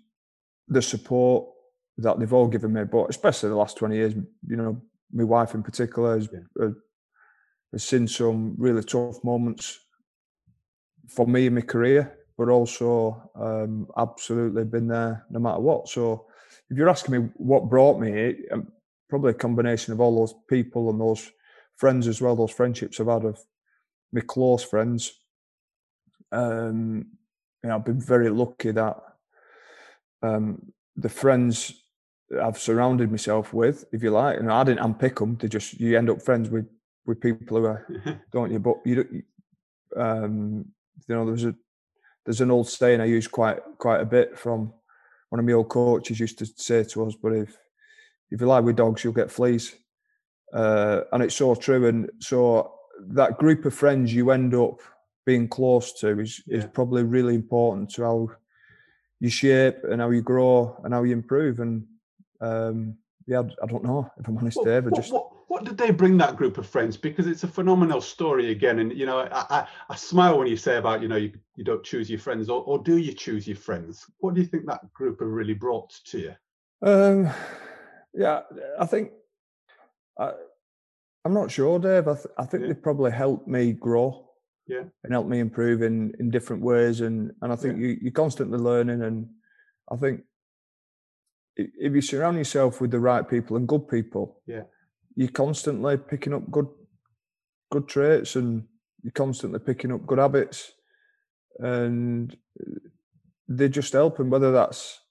the 0.68 0.82
support 0.82 1.50
that 1.98 2.20
they've 2.20 2.34
all 2.34 2.48
given 2.48 2.74
me, 2.74 2.84
but 2.84 3.10
especially 3.10 3.50
the 3.50 3.56
last 3.56 3.78
20 3.78 3.96
years, 3.96 4.14
you 4.14 4.56
know, 4.56 4.82
my 5.12 5.24
wife 5.24 5.56
in 5.56 5.64
particular 5.64 6.16
has, 6.16 6.30
Yeah. 6.32 6.70
has 7.72 7.84
seen 7.84 8.08
some 8.08 8.56
really 8.58 8.84
tough 8.84 9.24
moments 9.24 9.80
for 11.08 11.26
me 11.28 11.48
in 11.48 11.56
my 11.56 11.62
career, 11.62 12.18
but 12.38 12.50
also 12.50 13.30
um, 13.36 13.88
absolutely 13.98 14.64
been 14.66 14.88
there 14.88 15.26
no 15.30 15.40
matter 15.40 15.60
what. 15.60 15.90
So 15.90 16.28
if 16.70 16.78
you're 16.78 16.90
asking 16.90 17.16
me 17.22 17.30
what 17.36 17.70
brought 17.70 18.00
me, 18.00 18.12
it, 18.12 18.38
um, 18.52 18.68
probably 19.10 19.32
a 19.32 19.36
combination 19.36 19.94
of 19.94 20.02
all 20.02 20.16
those 20.20 20.36
people 20.50 20.90
and 20.90 21.00
those 21.00 21.32
friends 21.78 22.08
as 22.08 22.22
well, 22.22 22.36
those 22.36 22.52
friendships 22.52 23.00
I've 23.00 23.08
had 23.08 23.24
of 23.26 23.40
my 24.12 24.22
close 24.22 24.64
friends. 24.64 25.14
Um, 26.32 27.06
you 27.64 27.70
know, 27.70 27.76
I've 27.76 27.86
been 27.86 28.02
very 28.02 28.30
lucky 28.30 28.72
that 28.72 28.98
um, 30.22 30.72
the 30.96 31.10
friends 31.10 31.74
I've 32.42 32.58
surrounded 32.60 33.10
myself 33.12 33.54
with, 33.54 33.86
if 33.94 34.04
you 34.04 34.12
like, 34.12 34.38
and 34.40 34.52
I 34.52 34.64
didn't 34.64 34.84
unpick 34.86 35.18
them. 35.18 35.38
They 35.38 35.48
just 35.48 35.80
you 35.80 35.98
end 35.98 36.10
up 36.10 36.22
friends 36.22 36.50
with 36.50 36.68
with 37.06 37.22
people 37.22 37.58
who 37.58 37.66
are, 37.66 37.88
don't 38.34 38.52
you? 38.52 38.60
But 38.60 38.78
you 38.86 38.96
don't. 38.96 39.12
you- 39.14 39.24
Um, 39.96 40.66
you 41.08 41.16
know, 41.16 41.26
there's 41.26 41.46
a 41.46 41.56
there's 42.26 42.42
an 42.42 42.52
old 42.52 42.68
saying 42.68 43.00
I 43.00 43.06
use 43.06 43.28
quite 43.28 43.60
quite 43.78 44.02
a 44.02 44.06
bit 44.06 44.38
from 44.38 44.74
one 45.30 45.40
of 45.40 45.46
my 45.46 45.54
old 45.54 45.70
coaches 45.70 46.20
used 46.20 46.40
to 46.40 46.46
say 46.46 46.84
to 46.84 47.06
us. 47.06 47.16
But 47.22 47.34
if 47.34 47.58
if 48.32 48.42
you 48.42 48.48
lie 48.48 48.60
with 48.60 48.76
dogs, 48.76 49.04
you'll 49.04 49.14
get 49.14 49.32
fleas, 49.32 49.76
uh, 50.54 51.02
and 51.12 51.24
it's 51.24 51.36
so 51.36 51.56
true. 51.56 51.88
And 51.88 52.10
so 52.20 52.74
that 53.10 53.38
group 53.38 53.66
of 53.66 53.74
friends 53.74 54.14
you 54.14 54.32
end 54.32 54.54
up 54.56 54.80
being 55.26 55.48
close 55.48 55.94
to 56.00 56.20
is 56.20 56.42
is 56.48 56.66
probably 56.66 57.04
really 57.04 57.36
important 57.36 57.92
to 57.92 58.04
how 58.04 58.30
you 59.20 59.30
shape 59.30 59.78
and 59.84 60.02
how 60.02 60.10
you 60.10 60.22
grow 60.22 60.80
and 60.84 60.94
how 60.94 61.04
you 61.04 61.14
improve. 61.14 61.60
And 61.60 61.86
um, 62.42 62.98
yeah, 63.26 63.44
I, 63.62 63.66
don't 63.66 63.84
know 63.84 64.10
if 64.20 64.28
I'm 64.28 64.38
honest, 64.38 64.58
What, 64.58 64.66
Dave. 64.66 64.88
I 64.88 64.90
just 64.92 65.12
what, 65.12 65.30
what 65.48 65.64
did 65.64 65.78
they 65.78 65.92
bring 65.92 66.18
that 66.18 66.36
group 66.36 66.58
of 66.58 66.68
friends? 66.68 66.98
Because 66.98 67.28
it's 67.28 67.44
a 67.44 67.48
phenomenal 67.48 68.02
story 68.02 68.52
again, 68.52 68.80
and 68.80 68.92
you 68.92 69.06
know, 69.06 69.20
I, 69.20 69.46
I, 69.50 69.68
I 69.90 69.96
smile 69.96 70.38
when 70.38 70.48
you 70.48 70.58
say 70.58 70.78
about 70.78 71.02
you 71.02 71.08
know 71.08 71.16
you, 71.16 71.32
you 71.56 71.64
don't 71.64 71.84
choose 71.84 72.10
your 72.10 72.20
friends, 72.20 72.50
or, 72.50 72.64
or 72.64 72.80
do 72.80 72.98
you 72.98 73.14
choose 73.14 73.48
your 73.48 73.58
friends? 73.58 74.06
What 74.20 74.34
do 74.36 74.42
you 74.42 74.48
think 74.48 74.66
that 74.68 74.92
group 74.94 75.20
have 75.22 75.30
really 75.30 75.54
brought 75.54 75.90
to 76.08 76.20
you? 76.20 76.34
Um, 76.82 77.30
yeah, 78.14 78.42
I 78.80 78.86
think 78.86 79.12
I, 80.20 80.32
I'm 81.26 81.34
not 81.34 81.50
sure, 81.52 81.80
Dave. 81.80 82.08
I, 82.08 82.14
th- 82.14 82.26
I 82.38 82.46
think 82.46 82.64
Yeah. 82.64 82.70
they 82.70 82.74
probably 82.76 83.12
helped 83.12 83.48
me 83.48 83.74
grow. 83.74 84.24
Yeah. 84.70 84.84
and 85.06 85.14
helped 85.14 85.30
me 85.30 85.40
improve 85.40 85.82
in 85.82 86.12
in 86.20 86.30
different 86.30 86.62
ways. 86.62 87.00
And 87.00 87.32
and 87.42 87.54
I 87.54 87.56
think 87.56 87.78
you 87.80 87.98
you're 88.02 88.12
constantly 88.12 88.58
learning. 88.60 89.02
And 89.02 89.30
I 89.90 89.96
think 89.96 90.24
if 91.56 91.94
you 91.96 92.02
surround 92.02 92.38
yourself 92.38 92.82
with 92.82 92.92
the 92.92 93.00
right 93.00 93.28
people 93.30 93.56
and 93.56 93.66
good 93.66 93.88
people, 93.88 94.42
Yeah. 94.46 94.64
You're 95.18 95.28
constantly 95.30 95.98
picking 95.98 96.34
up 96.34 96.50
good 96.50 96.68
good 97.72 97.88
traits 97.90 98.36
and 98.38 98.64
you're 99.02 99.12
constantly 99.12 99.60
picking 99.60 99.92
up 99.92 100.06
good 100.06 100.20
habits 100.20 100.72
and 101.60 102.38
they 103.50 103.68
just 103.68 103.94
help 103.94 104.20
and 104.20 104.32
whether 104.32 104.52
that's 104.52 105.02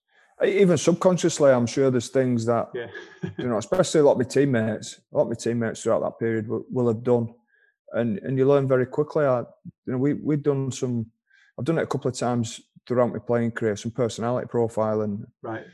even 0.45 0.79
subconsciously 0.79 1.51
i'm 1.51 1.67
sure 1.67 1.91
there's 1.91 2.09
things 2.09 2.47
that 2.47 2.69
Yeah. 2.73 2.87
you 3.39 3.49
know 3.49 3.59
especially 3.59 4.01
a 4.01 4.05
lot 4.05 4.13
of 4.13 4.19
my 4.19 4.25
teammates 4.25 5.01
a 5.13 5.17
lot 5.17 5.25
of 5.25 5.29
my 5.29 5.35
teammates 5.35 5.83
throughout 5.83 6.03
that 6.03 6.19
period 6.19 6.49
will, 6.49 6.65
will 6.71 6.89
have 6.89 7.03
done 7.03 7.35
and 7.93 8.19
and 8.19 8.39
you 8.39 8.47
learn 8.47 8.69
very 8.69 8.87
quickly 8.87 9.25
I, 9.25 9.41
you 9.41 9.93
know 9.93 9.99
we 9.99 10.15
we've 10.15 10.43
done 10.43 10.71
some 10.71 11.07
i've 11.59 11.65
done 11.65 11.79
it 11.79 11.83
a 11.83 11.87
couple 11.87 12.11
of 12.11 12.17
times 12.17 12.61
throughout 12.87 13.13
my 13.13 13.19
playing 13.19 13.51
career 13.51 13.77
some 13.77 13.91
personality 13.91 14.47
profiling 14.47 15.25
right. 15.43 15.65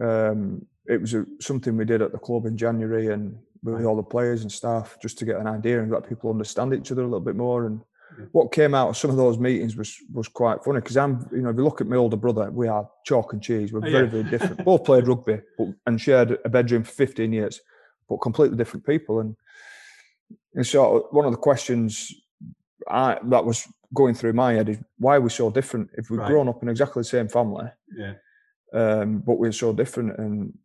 um, 0.00 0.66
it 0.88 1.00
was 1.00 1.14
a, 1.14 1.24
something 1.40 1.76
we 1.76 1.84
did 1.84 2.02
at 2.02 2.12
the 2.12 2.18
club 2.18 2.46
in 2.46 2.56
January 2.56 3.08
and 3.08 3.38
with 3.62 3.84
all 3.84 3.96
the 3.96 4.02
players 4.02 4.42
and 4.42 4.50
staff 4.52 4.96
just 5.02 5.18
to 5.18 5.24
get 5.24 5.36
an 5.36 5.46
idea 5.46 5.82
and 5.82 5.90
let 5.90 6.08
people 6.08 6.30
understand 6.30 6.72
each 6.72 6.90
other 6.92 7.02
a 7.02 7.06
little 7.06 7.20
bit 7.20 7.36
more. 7.36 7.66
And 7.66 7.80
what 8.32 8.52
came 8.52 8.74
out 8.74 8.88
of 8.88 8.96
some 8.96 9.10
of 9.10 9.16
those 9.16 9.38
meetings 9.38 9.76
was 9.76 9.96
was 10.12 10.28
quite 10.28 10.62
funny 10.64 10.80
because 10.80 10.96
I'm, 10.96 11.28
you 11.32 11.42
know, 11.42 11.50
if 11.50 11.56
you 11.56 11.64
look 11.64 11.80
at 11.80 11.86
my 11.88 11.96
older 11.96 12.16
brother, 12.16 12.50
we 12.50 12.68
are 12.68 12.88
chalk 13.04 13.32
and 13.32 13.42
cheese. 13.42 13.72
We're 13.72 13.80
Oh, 13.86 13.90
very, 13.90 14.04
yeah. 14.06 14.10
very 14.10 14.24
different. 14.24 14.64
Both 14.70 14.84
played 14.84 15.06
rugby 15.08 15.40
but, 15.58 15.68
and 15.86 16.00
shared 16.00 16.38
a 16.44 16.48
bedroom 16.48 16.84
for 16.84 16.92
15 16.92 17.32
years, 17.32 17.60
but 18.08 18.16
completely 18.18 18.56
different 18.56 18.86
people. 18.86 19.20
And 19.20 19.36
and 20.54 20.66
so 20.66 21.08
one 21.10 21.24
of 21.26 21.32
the 21.32 21.38
questions 21.38 22.12
I, 22.88 23.18
that 23.24 23.44
was 23.44 23.66
going 23.94 24.14
through 24.14 24.32
my 24.34 24.52
head 24.54 24.68
is 24.68 24.78
why 24.98 25.16
are 25.16 25.20
we 25.20 25.30
so 25.30 25.50
different? 25.50 25.90
If 25.94 26.10
we've 26.10 26.20
Right. 26.20 26.28
grown 26.28 26.48
up 26.48 26.62
in 26.62 26.68
exactly 26.68 27.00
the 27.00 27.04
same 27.16 27.28
family, 27.28 27.66
Yeah. 27.96 28.14
um, 28.72 29.18
but 29.26 29.38
we're 29.38 29.52
so 29.52 29.72
different. 29.72 30.18
And 30.18 30.56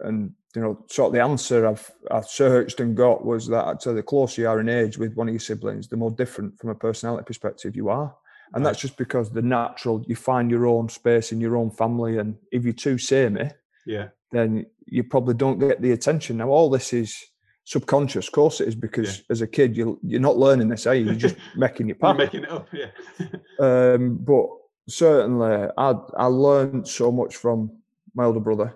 and 0.00 0.32
you 0.54 0.62
know, 0.62 0.84
sort 0.88 1.08
of 1.08 1.12
the 1.14 1.22
answer 1.22 1.66
I've 1.66 1.90
I 2.10 2.20
searched 2.22 2.80
and 2.80 2.96
got 2.96 3.24
was 3.24 3.46
that 3.48 3.66
actually 3.68 3.94
the 3.96 4.02
closer 4.02 4.42
you 4.42 4.48
are 4.48 4.60
in 4.60 4.68
age 4.68 4.96
with 4.98 5.14
one 5.14 5.28
of 5.28 5.34
your 5.34 5.40
siblings, 5.40 5.88
the 5.88 5.96
more 5.96 6.10
different 6.10 6.58
from 6.58 6.70
a 6.70 6.74
personality 6.74 7.24
perspective 7.26 7.76
you 7.76 7.88
are. 7.88 8.14
And 8.54 8.64
that's 8.64 8.80
just 8.80 8.96
because 8.96 9.30
the 9.30 9.42
natural 9.42 10.04
you 10.06 10.14
find 10.16 10.50
your 10.50 10.66
own 10.66 10.88
space 10.88 11.32
in 11.32 11.40
your 11.40 11.56
own 11.56 11.70
family, 11.70 12.18
and 12.18 12.36
if 12.52 12.64
you're 12.64 12.72
too 12.72 12.96
samey, 12.96 13.50
Yeah. 13.86 14.08
then 14.32 14.66
you 14.86 15.02
probably 15.04 15.34
don't 15.34 15.58
get 15.58 15.82
the 15.82 15.92
attention. 15.92 16.36
Now, 16.36 16.48
all 16.50 16.70
this 16.70 16.92
is 16.92 17.16
subconscious, 17.64 18.28
of 18.28 18.32
course 18.32 18.60
it 18.60 18.68
is, 18.68 18.76
because 18.76 19.24
as 19.30 19.40
a 19.42 19.46
kid 19.48 19.76
you 19.76 19.98
you're 20.02 20.20
not 20.20 20.38
learning 20.38 20.68
this, 20.68 20.86
are 20.86 20.94
you? 20.94 21.06
You're 21.06 21.14
just 21.16 21.36
making 21.56 21.88
your 21.88 21.96
path. 21.96 22.16
making 22.16 22.44
it 22.44 22.50
up. 22.50 22.68
Yeah. 22.72 22.90
Um, 23.58 24.16
but 24.18 24.46
certainly, 24.88 25.68
I 25.76 25.94
I 26.16 26.26
learned 26.26 26.86
so 26.86 27.10
much 27.10 27.36
from 27.36 27.70
my 28.14 28.24
older 28.24 28.40
brother. 28.40 28.74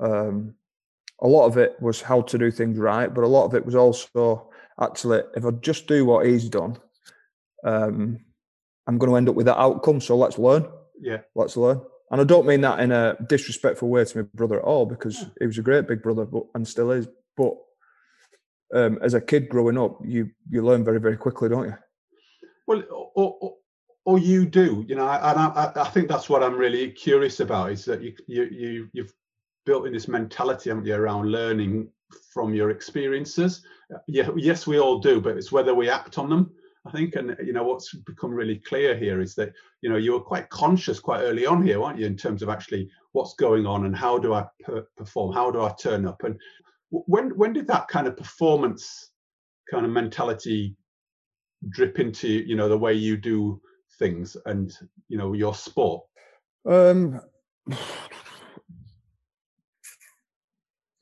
Um, 0.00 0.54
a 1.22 1.28
lot 1.28 1.46
of 1.46 1.56
it 1.56 1.76
was 1.80 2.00
how 2.02 2.22
to 2.22 2.38
do 2.38 2.50
things 2.50 2.78
right, 2.78 3.12
but 3.12 3.24
a 3.24 3.28
lot 3.28 3.46
of 3.46 3.54
it 3.54 3.64
was 3.64 3.74
also 3.74 4.50
actually 4.80 5.20
if 5.36 5.44
I 5.44 5.50
just 5.52 5.86
do 5.86 6.04
what 6.04 6.26
he's 6.26 6.48
done, 6.48 6.76
um, 7.64 8.18
I'm 8.86 8.98
going 8.98 9.10
to 9.10 9.16
end 9.16 9.28
up 9.28 9.34
with 9.36 9.46
that 9.46 9.58
outcome. 9.60 10.00
So 10.00 10.16
let's 10.16 10.38
learn. 10.38 10.66
yeah. 11.00 11.18
Let's 11.34 11.56
learn. 11.56 11.80
And 12.10 12.20
I 12.20 12.24
don't 12.24 12.46
mean 12.46 12.60
that 12.60 12.80
in 12.80 12.92
a 12.92 13.16
disrespectful 13.28 13.88
way 13.88 14.04
to 14.04 14.18
my 14.18 14.22
brother 14.34 14.58
at 14.58 14.64
all, 14.64 14.86
because 14.86 15.20
Yeah. 15.22 15.28
he 15.40 15.46
was 15.46 15.58
a 15.58 15.62
great 15.62 15.88
big 15.88 16.02
brother, 16.02 16.26
but 16.26 16.44
and 16.54 16.66
still 16.68 16.90
is. 16.90 17.08
But 17.36 17.54
um, 18.74 18.98
as 19.02 19.14
a 19.14 19.20
kid 19.20 19.48
growing 19.48 19.78
up, 19.78 19.98
you 20.04 20.30
you 20.50 20.62
learn 20.62 20.84
very 20.84 21.00
very 21.00 21.16
quickly, 21.16 21.48
don't 21.48 21.66
you? 21.66 21.74
Well, 22.66 22.82
or, 22.90 23.36
or, 23.40 23.54
or 24.04 24.18
you 24.18 24.46
do, 24.46 24.84
you 24.88 24.94
know, 24.96 25.08
and 25.08 25.38
I, 25.40 25.72
I, 25.76 25.82
I 25.82 25.88
think 25.88 26.08
that's 26.08 26.28
what 26.28 26.42
I'm 26.42 26.56
really 26.56 26.90
curious 26.90 27.40
about 27.40 27.72
is 27.72 27.84
that 27.86 28.02
you, 28.02 28.14
you, 28.26 28.44
you, 28.44 28.88
you've 28.92 29.12
built 29.64 29.86
in 29.86 29.92
this 29.92 30.08
mentality, 30.08 30.70
haven't 30.70 30.86
you, 30.86 30.94
around 30.94 31.30
learning 31.30 31.88
from 32.32 32.54
your 32.54 32.70
experiences. 32.70 33.64
Yeah, 34.06 34.30
yes, 34.36 34.66
we 34.66 34.78
all 34.78 34.98
do, 34.98 35.20
but 35.20 35.36
it's 35.36 35.52
whether 35.52 35.74
we 35.74 35.88
act 35.88 36.18
on 36.18 36.28
them. 36.30 36.50
I 36.86 36.90
think, 36.90 37.14
and 37.14 37.34
you 37.42 37.54
know, 37.54 37.64
what's 37.64 37.94
become 37.94 38.32
really 38.32 38.58
clear 38.58 38.94
here 38.94 39.20
is 39.20 39.34
that 39.36 39.52
you 39.80 39.88
know 39.88 39.96
you 39.96 40.12
were 40.12 40.20
quite 40.20 40.50
conscious 40.50 41.00
quite 41.00 41.22
early 41.22 41.46
on 41.46 41.64
here, 41.64 41.80
weren't 41.80 41.98
you, 41.98 42.06
in 42.06 42.16
terms 42.16 42.42
of 42.42 42.50
actually 42.50 42.90
what's 43.12 43.34
going 43.34 43.66
on 43.66 43.86
and 43.86 43.96
how 43.96 44.18
do 44.18 44.34
I 44.34 44.44
per- 44.62 44.86
perform, 44.96 45.32
how 45.32 45.50
do 45.50 45.62
I 45.62 45.72
turn 45.80 46.06
up, 46.06 46.24
and 46.24 46.38
when 46.90 47.30
when 47.36 47.52
did 47.52 47.66
that 47.68 47.88
kind 47.88 48.06
of 48.06 48.16
performance 48.16 49.10
kind 49.70 49.86
of 49.86 49.92
mentality 49.92 50.76
drip 51.70 51.98
into 51.98 52.28
you 52.28 52.56
know 52.56 52.68
the 52.68 52.78
way 52.78 52.92
you 52.92 53.16
do 53.16 53.60
things 53.98 54.36
and 54.46 54.76
you 55.08 55.16
know 55.16 55.32
your 55.32 55.54
sport 55.54 56.02
Um, 56.66 57.20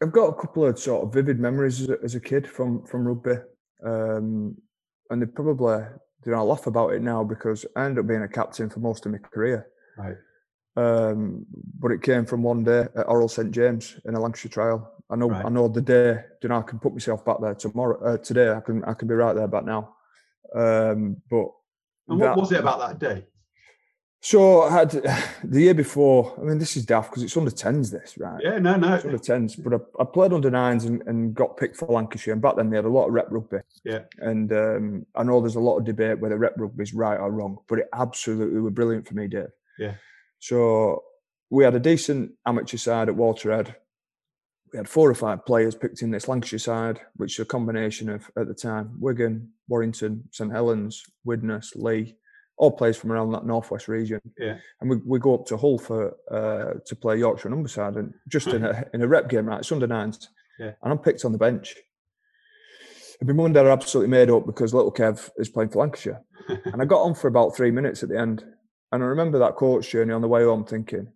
I've 0.03 0.13
got 0.13 0.27
a 0.29 0.41
couple 0.41 0.67
of 0.67 0.79
sort 0.79 1.05
of 1.05 1.15
vivid 1.15 1.39
memories 1.39 1.81
as 1.81 1.89
a, 1.91 1.97
as 2.03 2.15
a 2.17 2.21
kid 2.21 2.49
from 2.49 2.85
from 2.85 3.07
rugby, 3.07 3.37
um, 3.85 4.57
and 5.11 5.23
they 5.23 5.27
probably 5.27 5.79
you 6.27 6.33
know 6.33 6.39
I 6.39 6.43
laugh 6.43 6.67
about 6.67 6.93
it 6.95 7.03
now 7.03 7.23
because 7.25 7.65
I 7.77 7.85
ended 7.85 8.01
up 8.05 8.09
being 8.09 8.23
a 8.23 8.29
captain 8.29 8.69
for 8.69 8.81
most 8.81 9.07
of 9.07 9.13
my 9.13 9.19
career. 9.19 9.69
right 9.97 10.17
Um, 10.77 11.47
but 11.79 11.93
it 11.93 12.03
came 12.03 12.25
from 12.27 12.43
one 12.43 12.65
day 12.65 12.81
at 12.97 13.07
Orrell 13.07 13.31
St 13.31 13.51
James 13.53 14.01
in 14.05 14.15
a 14.15 14.21
Lancashire 14.21 14.51
trial. 14.51 14.93
I 15.11 15.17
know 15.17 15.29
Right. 15.29 15.45
I 15.45 15.49
know 15.51 15.69
the 15.69 15.81
day. 15.83 16.25
You 16.43 16.49
know 16.49 16.59
I 16.59 16.63
can 16.63 16.79
put 16.81 16.93
myself 16.93 17.25
back 17.25 17.37
there 17.41 17.55
tomorrow. 17.55 17.97
Uh, 18.03 18.17
today 18.19 18.51
I 18.53 18.61
can 18.61 18.83
I 18.85 18.95
can 18.95 19.07
be 19.09 19.15
right 19.15 19.37
there 19.37 19.49
back 19.49 19.65
now. 19.65 19.95
Um, 20.55 21.17
but 21.31 21.47
and 22.09 22.21
that- 22.21 22.37
what 22.37 22.43
was 22.45 22.53
it 22.53 22.61
about 22.61 22.81
that 22.81 22.99
day 22.99 23.27
So 24.25 24.63
I 24.63 24.71
had 24.71 24.91
the 25.45 25.61
year 25.61 25.75
before. 25.75 26.35
I 26.41 26.45
mean, 26.45 26.59
this 26.59 26.77
is 26.77 26.87
daft 26.87 27.11
because 27.11 27.25
it's 27.25 27.37
under 27.37 27.51
tens. 27.51 27.91
This 27.91 28.17
right? 28.17 28.41
yeah 28.43 28.59
no 28.59 28.77
no 28.77 28.95
It's 28.95 29.05
under 29.05 29.19
tens, 29.19 29.57
but 29.57 29.75
I, 29.75 30.03
I 30.03 30.05
played 30.05 30.33
under 30.33 30.51
nines 30.51 30.85
and, 30.85 31.03
and 31.07 31.35
got 31.35 31.57
picked 31.57 31.77
for 31.77 31.89
Lancashire. 31.89 32.33
And 32.33 32.41
back 32.41 32.57
then 32.57 32.71
they 32.71 32.77
had 32.77 32.85
a 32.85 32.89
lot 32.89 33.09
of 33.09 33.13
rep 33.13 33.27
rugby. 33.31 33.59
Yeah. 33.85 34.03
And 34.19 34.53
um, 34.53 35.07
I 35.15 35.25
know 35.25 35.41
there's 35.41 35.57
a 35.57 35.61
lot 35.61 35.79
of 35.79 35.85
debate 35.85 36.21
whether 36.21 36.39
rep 36.39 36.55
rugby 36.57 36.85
is 36.85 36.95
right 36.95 37.19
or 37.19 37.31
wrong, 37.31 37.59
but 37.69 37.81
it 37.81 37.89
absolutely 37.93 38.61
were 38.61 38.71
brilliant 38.71 39.07
for 39.07 39.15
me, 39.15 39.27
Dave. 39.27 39.49
Yeah. 39.79 39.95
So 40.39 41.03
we 41.51 41.65
had 41.65 41.75
a 41.75 41.81
decent 41.81 42.33
amateur 42.47 42.77
side 42.77 43.09
at 43.09 43.17
Waterhead. 43.17 43.75
We 44.73 44.79
had 44.79 44.89
four 44.89 45.11
or 45.11 45.15
five 45.15 45.45
players 45.45 45.75
picked 45.75 46.01
in 46.01 46.13
this 46.13 46.29
Lancashire 46.29 46.59
side, 46.61 47.01
which 47.17 47.35
is 47.35 47.41
a 47.41 47.45
combination 47.45 48.09
of 48.09 48.31
at 48.39 48.47
the 48.47 48.55
time 48.55 48.93
Wigan, 49.01 49.51
Warrington, 49.69 50.29
St 50.31 50.51
Helens, 50.51 51.05
Widnes, 51.25 51.73
Leigh, 51.75 52.17
all 52.57 52.71
players 52.71 52.97
from 52.97 53.11
around 53.13 53.33
that 53.33 53.47
northwest 53.47 53.89
region. 53.89 54.21
Yeah. 54.39 54.59
And 54.81 54.91
we, 54.91 54.97
we 55.05 55.19
go 55.19 55.35
up 55.35 55.47
to 55.47 55.57
Hull 55.57 55.79
for 55.79 56.15
uh, 56.31 56.79
to 56.85 56.97
play 56.97 57.19
Yorkshire 57.19 57.49
and 57.49 57.57
Humberside, 57.57 57.97
and 57.99 58.15
just 58.29 58.49
in 58.49 58.65
a 58.65 58.85
in 58.95 59.03
a 59.03 59.09
rep 59.09 59.29
game, 59.29 59.47
right? 59.47 59.61
It's 59.61 59.73
under 59.73 59.87
nines, 59.87 60.29
Yeah. 60.59 60.73
and 60.83 60.93
I'm 60.93 60.99
picked 60.99 61.25
on 61.25 61.33
the 61.33 61.39
bench. 61.39 61.75
And 63.21 63.29
my 63.29 63.35
mum 63.35 63.47
and 63.47 63.57
are 63.57 63.71
absolutely 63.71 64.11
made 64.11 64.31
up 64.31 64.47
because 64.47 64.75
little 64.75 64.93
Kev 64.93 65.31
is 65.37 65.49
playing 65.49 65.71
for 65.71 65.79
Lancashire, 65.81 66.23
and 66.49 66.81
I 66.81 66.85
got 66.85 67.03
on 67.03 67.15
for 67.15 67.29
about 67.29 67.57
three 67.57 67.71
minutes 67.71 68.03
at 68.03 68.09
the 68.09 68.19
end. 68.19 68.45
And 68.91 69.03
I 69.03 69.07
remember 69.07 69.39
that 69.39 69.57
coach 69.57 69.91
journey 69.91 70.13
on 70.13 70.21
the 70.21 70.29
way 70.29 70.45
home, 70.45 70.65
thinking, 70.65 71.09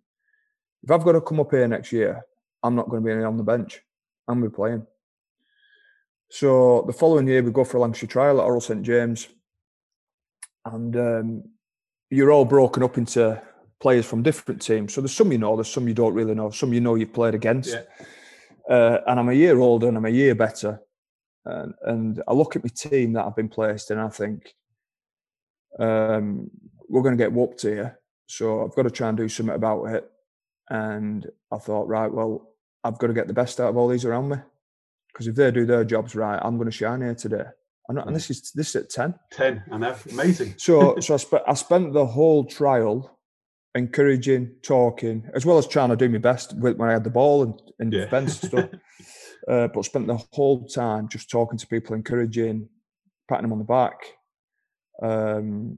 if 0.83 0.89
I've 0.89 1.03
got 1.03 1.11
to 1.11 1.21
come 1.21 1.39
up 1.39 1.51
here 1.51 1.67
next 1.67 1.91
year, 1.91 2.23
I'm 2.63 2.75
not 2.75 2.89
going 2.89 3.03
to 3.03 3.07
be 3.07 3.23
on 3.23 3.37
the 3.37 3.43
bench. 3.43 3.81
I'm 4.27 4.39
going 4.39 4.49
to 4.49 4.49
be 4.49 4.55
playing. 4.55 4.87
So 6.29 6.83
the 6.87 6.93
following 6.93 7.27
year, 7.27 7.43
we 7.43 7.51
go 7.51 7.63
for 7.63 7.77
a 7.77 7.81
Lancashire 7.81 8.07
trial 8.07 8.41
at 8.41 8.47
Orrell 8.47 8.61
St 8.63 8.81
James, 8.83 9.27
and 10.73 10.95
um, 10.95 11.43
you're 12.09 12.31
all 12.31 12.45
broken 12.45 12.83
up 12.83 12.97
into 12.97 13.41
players 13.79 14.05
from 14.05 14.23
different 14.23 14.61
teams. 14.61 14.93
So 14.93 15.01
there's 15.01 15.15
some 15.15 15.31
you 15.31 15.37
know, 15.37 15.55
there's 15.55 15.71
some 15.71 15.87
you 15.87 15.93
don't 15.93 16.13
really 16.13 16.35
know, 16.35 16.49
some 16.49 16.73
you 16.73 16.81
know 16.81 16.95
you've 16.95 17.13
played 17.13 17.35
against. 17.35 17.73
Yeah. 17.73 17.83
Uh, 18.69 18.99
and 19.07 19.19
I'm 19.19 19.29
a 19.29 19.33
year 19.33 19.59
older 19.59 19.87
and 19.87 19.97
I'm 19.97 20.05
a 20.05 20.09
year 20.09 20.35
better. 20.35 20.81
And, 21.45 21.73
and 21.83 22.23
I 22.27 22.33
look 22.33 22.55
at 22.55 22.63
my 22.63 22.69
team 22.75 23.13
that 23.13 23.25
I've 23.25 23.35
been 23.35 23.47
placed 23.47 23.89
in, 23.91 23.97
and 23.97 24.07
I 24.07 24.09
think 24.09 24.53
um, 25.79 26.49
we're 26.89 27.01
going 27.01 27.17
to 27.17 27.23
get 27.23 27.31
whooped 27.31 27.61
here. 27.61 27.99
So 28.27 28.65
I've 28.65 28.75
got 28.75 28.83
to 28.83 28.91
try 28.91 29.07
and 29.07 29.17
do 29.17 29.29
something 29.29 29.55
about 29.55 29.85
it. 29.85 30.09
And 30.69 31.25
I 31.51 31.57
thought, 31.57 31.87
right, 31.87 32.11
well, 32.11 32.49
I've 32.83 32.97
got 32.97 33.07
to 33.07 33.13
get 33.13 33.27
the 33.27 33.33
best 33.33 33.61
out 33.61 33.69
of 33.69 33.77
all 33.77 33.87
these 33.87 34.03
around 34.03 34.27
me. 34.27 34.37
Because 35.07 35.27
if 35.27 35.35
they 35.35 35.49
do 35.51 35.65
their 35.65 35.85
jobs 35.85 36.15
right, 36.15 36.39
I'm 36.43 36.57
going 36.57 36.69
to 36.69 36.75
shine 36.75 37.01
here 37.01 37.15
today. 37.15 37.45
And, 37.89 37.99
and 37.99 38.15
this 38.15 38.29
is 38.29 38.51
this 38.51 38.69
is 38.69 38.75
at 38.75 38.89
10. 38.89 39.15
10 39.31 39.63
i 39.71 39.77
know 39.77 39.95
amazing 40.11 40.53
So, 40.57 40.95
so 40.99 41.13
I, 41.13 41.17
spe- 41.17 41.47
I 41.47 41.53
spent 41.53 41.93
the 41.93 42.05
whole 42.05 42.43
trial 42.45 43.17
encouraging, 43.75 44.55
talking, 44.63 45.29
as 45.35 45.45
well 45.45 45.57
as 45.57 45.67
trying 45.67 45.89
to 45.89 45.95
do 45.95 46.09
my 46.09 46.17
best 46.17 46.57
with, 46.57 46.77
when 46.77 46.89
I 46.89 46.93
had 46.93 47.03
the 47.03 47.09
ball 47.11 47.43
and 47.43 47.53
in 47.79 47.91
Yeah. 47.91 48.05
defence 48.05 48.41
and 48.43 48.51
stuff. 48.51 48.69
Uh, 49.47 49.65
but 49.73 49.85
spent 49.85 50.05
the 50.07 50.17
whole 50.33 50.67
time 50.67 51.07
just 51.07 51.29
talking 51.29 51.57
to 51.57 51.65
people, 51.67 51.95
encouraging, 51.95 52.67
patting 53.29 53.43
them 53.43 53.53
on 53.53 53.59
the 53.59 53.63
back. 53.63 53.95
Um, 55.01 55.77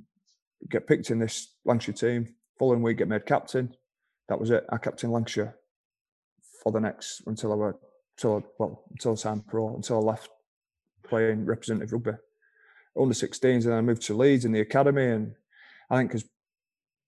get 0.67 0.87
picked 0.87 1.11
in 1.11 1.19
this 1.19 1.53
Lancashire 1.65 1.93
team. 1.93 2.33
Following 2.57 2.81
week, 2.81 2.97
get 2.97 3.07
made 3.07 3.27
captain. 3.27 3.75
That 4.27 4.39
was 4.39 4.49
it. 4.49 4.65
I 4.69 4.77
captained 4.77 5.13
Lancashire 5.13 5.55
for 6.63 6.71
the 6.71 6.79
next 6.79 7.21
until 7.27 7.51
I 7.51 7.55
were 7.55 7.77
until 8.17 8.37
I- 8.37 8.47
well 8.57 8.83
until 8.89 9.11
I 9.11 9.15
signed 9.15 9.45
pro 9.45 9.75
until 9.75 9.97
I 9.97 10.11
left 10.13 10.29
playing 11.09 11.45
representative 11.45 11.91
rugby 11.93 12.11
under 12.99 13.13
16s 13.13 13.43
and 13.43 13.63
then 13.63 13.73
I 13.73 13.81
moved 13.81 14.01
to 14.03 14.13
Leeds 14.17 14.45
in 14.45 14.51
the 14.51 14.61
academy 14.61 15.05
and 15.05 15.33
I 15.89 15.97
think 15.97 16.11
because 16.11 16.27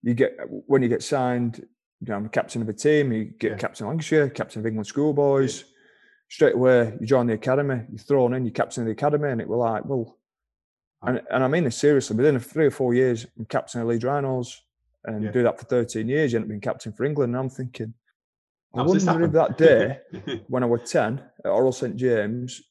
you 0.04 0.14
get 0.14 0.38
when 0.68 0.82
you 0.82 0.90
get 0.90 1.04
signed 1.04 1.58
you 2.00 2.08
know 2.08 2.16
I'm 2.16 2.30
captain 2.30 2.62
of 2.62 2.70
a 2.70 2.74
team 2.74 3.12
you 3.12 3.26
get 3.26 3.52
Yeah. 3.52 3.58
captain 3.58 3.86
of 3.86 3.90
Lancashire 3.90 4.30
captain 4.30 4.60
of 4.60 4.66
England 4.66 4.88
schoolboys 4.88 5.66
straight 6.32 6.56
away 6.56 6.94
you 7.00 7.06
join 7.06 7.28
the 7.28 7.34
academy, 7.34 7.82
you're 7.90 8.00
thrown 8.00 8.34
in, 8.34 8.46
you're 8.46 8.54
captain 8.54 8.84
of 8.84 8.86
the 8.88 8.94
academy, 8.94 9.30
and 9.30 9.42
it 9.42 9.48
was 9.50 9.58
like, 9.58 9.84
well, 9.86 10.18
and, 11.04 11.22
and 11.30 11.44
I 11.44 11.48
mean 11.50 11.66
this 11.66 11.76
seriously. 11.78 12.16
Within 12.16 12.40
three 12.40 12.68
or 12.68 12.72
four 12.72 12.94
years, 12.94 13.28
I'm 13.38 13.46
captain 13.46 13.82
of 13.82 13.88
Leeds 13.88 14.06
Rhinos, 14.06 14.62
and 15.04 15.24
yeah. 15.26 15.32
do 15.32 15.44
that 15.44 15.60
for 15.60 15.66
13 15.66 16.08
years. 16.08 16.32
You 16.32 16.38
end 16.38 16.46
up 16.46 16.50
being 16.50 16.62
captain 16.62 16.94
for 16.94 17.04
England, 17.04 17.36
and 17.36 17.40
I'm 17.44 17.50
thinking, 17.50 17.94
I 18.74 18.84
wonder 18.84 19.26
if 19.26 19.32
that 19.34 19.58
day 19.58 20.00
when 20.48 20.64
I 20.64 20.68
was 20.68 20.90
10 20.90 21.22
at 21.44 21.52
Orrell 21.52 21.74
St 21.74 21.98
James, 21.98 22.62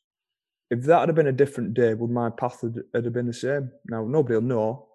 if 0.71 0.83
that 0.85 1.07
had 1.07 1.15
been 1.15 1.27
a 1.27 1.33
different 1.33 1.75
day, 1.75 1.95
would 1.95 2.11
my 2.11 2.31
path 2.31 2.61
have, 2.63 2.77
have 2.95 3.13
been 3.13 3.27
the 3.27 3.33
same? 3.33 3.71
Now 3.87 4.05
nobody 4.05 4.35
will 4.37 4.43
know, 4.43 4.89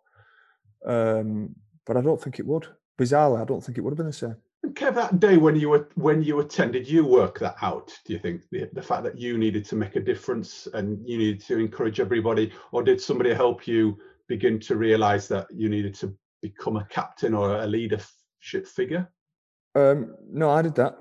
um, 0.86 1.56
but 1.86 1.98
I 1.98 2.02
don't 2.02 2.22
think 2.22 2.40
it 2.40 2.48
would. 2.48 2.68
Bizarrely, 2.98 3.42
I 3.42 3.46
don't 3.46 3.64
think 3.64 3.78
it 3.78 3.82
would 3.82 3.92
have 3.92 3.98
been 3.98 4.08
the 4.08 4.14
same. 4.14 4.36
And 4.64 4.74
Kev, 4.74 4.96
that 4.96 5.20
day 5.20 5.38
when 5.38 5.56
you 5.56 5.70
were 5.70 5.90
when 5.96 6.24
you 6.24 6.40
attended, 6.40 6.88
you 6.88 7.06
work 7.06 7.38
that 7.40 7.58
out? 7.62 7.92
Do 8.06 8.14
you 8.14 8.20
think 8.20 8.42
the, 8.52 8.70
the 8.74 8.82
fact 8.82 9.04
that 9.04 9.18
you 9.18 9.38
needed 9.38 9.66
to 9.66 9.76
make 9.76 9.96
a 9.96 10.00
difference 10.00 10.68
and 10.74 11.08
you 11.08 11.18
needed 11.18 11.42
to 11.42 11.60
encourage 11.60 12.00
everybody, 12.00 12.52
or 12.72 12.82
did 12.82 13.00
somebody 13.00 13.34
help 13.34 13.68
you 13.68 14.00
begin 14.28 14.60
to 14.62 14.76
realise 14.76 15.28
that 15.28 15.48
you 15.52 15.70
needed 15.70 15.94
to 15.96 16.16
become 16.42 16.78
a 16.78 16.86
captain 16.86 17.34
or 17.34 17.58
a 17.58 17.68
leadership 17.68 18.66
figure? 18.66 19.08
Um, 19.76 20.16
no, 20.32 20.50
I 20.50 20.62
did 20.62 20.76
that. 20.76 20.98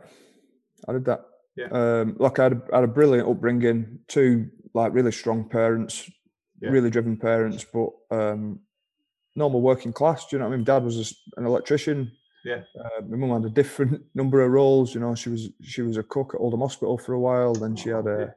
I 0.89 0.93
did 0.93 1.05
that. 1.07 1.25
Yeah. 1.57 1.67
Um, 1.71 2.17
like 2.19 2.39
I 2.39 2.45
had, 2.45 2.53
a, 2.53 2.63
I 2.73 2.77
had 2.77 2.85
a 2.85 2.93
brilliant 2.93 3.29
upbringing, 3.29 4.01
two 4.09 4.51
like 4.75 4.93
really 4.93 5.13
strong 5.13 5.49
parents, 5.49 6.11
yeah. 6.61 6.71
really 6.71 6.91
driven 6.91 7.17
parents, 7.17 7.65
but 7.73 7.91
um, 8.11 8.61
normal 9.37 9.61
working 9.61 9.93
class. 9.93 10.27
Do 10.27 10.37
you 10.37 10.41
know 10.41 10.49
what 10.49 10.55
I 10.55 10.57
mean? 10.57 10.65
Dad 10.65 10.85
was 10.85 11.17
an 11.37 11.47
electrician. 11.47 12.11
Yeah. 12.45 12.63
Uh, 12.79 13.01
my 13.09 13.17
mum 13.17 13.43
had 13.43 13.51
a 13.51 13.55
different 13.55 14.03
number 14.15 14.43
of 14.43 14.51
roles. 14.51 14.95
You 14.95 15.01
know, 15.01 15.15
she 15.15 15.31
was 15.31 15.49
she 15.63 15.83
was 15.83 15.97
a 15.97 16.03
cook 16.03 16.33
at 16.35 16.41
Oldham 16.41 16.61
Hospital 16.61 16.99
for 16.99 17.15
a 17.15 17.21
while. 17.21 17.55
Then 17.55 17.77
she 17.77 17.89
had 17.89 18.07
a 18.07 18.17
yeah. 18.19 18.31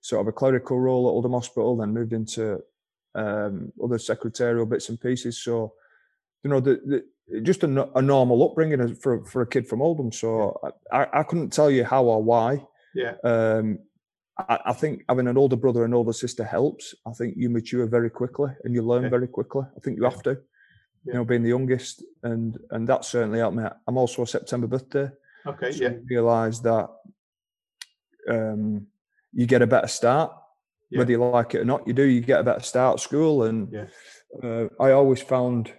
sort 0.00 0.22
of 0.22 0.28
a 0.28 0.32
clerical 0.32 0.80
role 0.80 1.08
at 1.08 1.12
Oldham 1.12 1.32
Hospital. 1.32 1.76
Then 1.76 1.92
moved 1.92 2.12
into 2.12 2.60
um, 3.14 3.72
other 3.82 3.98
secretarial 3.98 4.66
bits 4.66 4.88
and 4.88 5.00
pieces. 5.00 5.42
So, 5.42 5.74
you 6.42 6.50
know, 6.50 6.60
the, 6.60 6.80
the 7.30 7.40
just 7.42 7.62
a, 7.62 7.88
a, 7.96 8.02
normal 8.02 8.42
upbringing 8.42 8.94
for 8.96 9.24
for 9.24 9.42
a 9.42 9.46
kid 9.46 9.68
from 9.68 9.82
Oldham. 9.82 10.12
So 10.12 10.60
I, 10.92 11.06
I 11.12 11.22
couldn't 11.22 11.52
tell 11.52 11.70
you 11.70 11.84
how 11.84 12.04
or 12.04 12.22
why. 12.22 12.64
Yeah. 12.94 13.14
Um, 13.22 13.78
I, 14.36 14.58
I, 14.66 14.72
think 14.72 15.04
having 15.08 15.28
an 15.28 15.36
older 15.36 15.56
brother 15.56 15.84
and 15.84 15.94
older 15.94 16.12
sister 16.12 16.44
helps. 16.44 16.94
I 17.06 17.12
think 17.12 17.34
you 17.36 17.50
mature 17.50 17.86
very 17.86 18.10
quickly 18.10 18.50
and 18.64 18.74
you 18.74 18.82
learn 18.82 19.04
yeah. 19.04 19.10
very 19.10 19.28
quickly. 19.28 19.62
I 19.76 19.80
think 19.80 19.98
you 19.98 20.04
have 20.04 20.22
to 20.24 20.38
yeah. 21.04 21.12
you 21.12 21.18
know, 21.18 21.24
being 21.24 21.42
the 21.42 21.48
youngest, 21.48 22.02
and 22.22 22.58
and 22.70 22.88
that 22.88 23.04
certainly 23.04 23.38
helped 23.38 23.56
me. 23.56 23.64
I'm 23.86 23.96
also 23.96 24.22
a 24.22 24.26
September 24.26 24.66
birthday. 24.66 25.10
Okay, 25.46 25.72
so 25.72 25.84
yeah. 25.84 25.92
Realise 26.08 26.58
that 26.60 26.88
um, 28.28 28.86
you 29.32 29.46
get 29.46 29.62
a 29.62 29.66
better 29.66 29.86
start, 29.86 30.32
yeah. 30.90 30.98
whether 30.98 31.10
you 31.10 31.24
like 31.24 31.54
it 31.54 31.62
or 31.62 31.64
not. 31.64 31.86
You 31.86 31.92
do. 31.92 32.02
You 32.02 32.20
get 32.20 32.40
a 32.40 32.44
better 32.44 32.60
start 32.60 32.94
at 32.94 33.00
school, 33.00 33.44
and 33.44 33.72
yeah. 33.72 33.86
uh, 34.42 34.68
I 34.78 34.92
always 34.92 35.22
found 35.22 35.72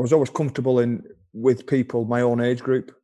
I 0.00 0.02
was 0.02 0.14
always 0.14 0.30
comfortable 0.30 0.80
in 0.80 1.02
with 1.34 1.66
people 1.66 2.06
my 2.06 2.22
own 2.22 2.40
age 2.40 2.62
group, 2.62 2.96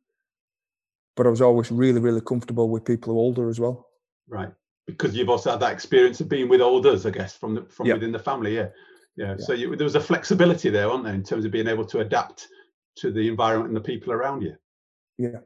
but 1.15 1.27
I 1.27 1.29
was 1.29 1.41
always 1.41 1.71
really, 1.71 1.99
really 1.99 2.21
comfortable 2.21 2.69
with 2.69 2.85
people 2.85 3.13
who 3.13 3.19
are 3.19 3.21
older 3.21 3.49
as 3.49 3.59
well. 3.59 3.87
Right, 4.27 4.49
because 4.87 5.15
you've 5.15 5.29
also 5.29 5.51
had 5.51 5.59
that 5.59 5.73
experience 5.73 6.21
of 6.21 6.27
being 6.27 6.49
with 6.49 6.59
olders, 6.59 7.05
I 7.05 7.11
guess, 7.11 7.37
from 7.37 7.53
the, 7.53 7.65
from 7.65 7.87
within 7.87 8.11
the 8.11 8.19
family. 8.19 8.55
Yeah. 8.55 8.69
Yeah. 9.15 9.35
So 9.37 9.53
you, 9.53 9.75
there 9.75 9.85
was 9.85 9.95
a 9.95 10.01
flexibility 10.01 10.69
there, 10.69 10.87
wasn't 10.87 11.05
there, 11.05 11.13
in 11.13 11.23
terms 11.23 11.45
of 11.45 11.51
being 11.51 11.67
able 11.67 11.85
to 11.85 11.99
adapt 11.99 12.47
to 12.97 13.11
the 13.11 13.27
environment 13.27 13.69
and 13.69 13.77
the 13.77 13.81
people 13.81 14.11
around 14.11 14.41
you. 14.41 14.55
Yeah. 15.19 15.39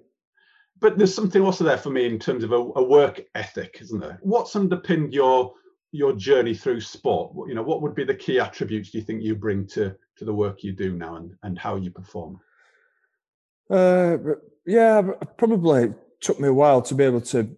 But 0.79 0.98
there's 0.98 1.13
something 1.13 1.41
also 1.41 1.65
there 1.65 1.77
for 1.77 1.89
me 1.89 2.05
in 2.05 2.17
terms 2.17 2.46
of 2.46 2.53
a, 2.53 2.55
a 2.55 2.84
work 2.84 3.22
ethic, 3.36 3.77
isn't 3.81 4.00
there? 4.00 4.20
What's 4.22 4.55
underpinned 4.55 5.13
your 5.13 5.53
your 5.93 6.13
journey 6.13 6.53
through 6.53 6.79
sport? 6.79 7.34
You 7.50 7.55
know, 7.55 7.63
what 7.63 7.81
would 7.81 7.93
be 7.93 8.05
the 8.05 8.15
key 8.15 8.39
attributes 8.39 8.91
do 8.91 8.98
you 8.98 9.03
think 9.03 9.22
you 9.22 9.36
bring 9.36 9.67
to 9.67 9.96
to 10.21 10.25
the 10.25 10.33
work 10.33 10.63
you 10.63 10.71
do 10.71 10.95
now 10.95 11.15
and 11.15 11.35
and 11.41 11.57
how 11.57 11.75
you 11.77 11.89
perform? 11.89 12.39
Uh, 13.72 14.17
yeah, 14.67 15.01
probably 15.35 15.93
took 16.19 16.39
me 16.39 16.48
a 16.48 16.53
while 16.53 16.79
to 16.83 16.93
be 16.93 17.03
able 17.03 17.22
to 17.22 17.50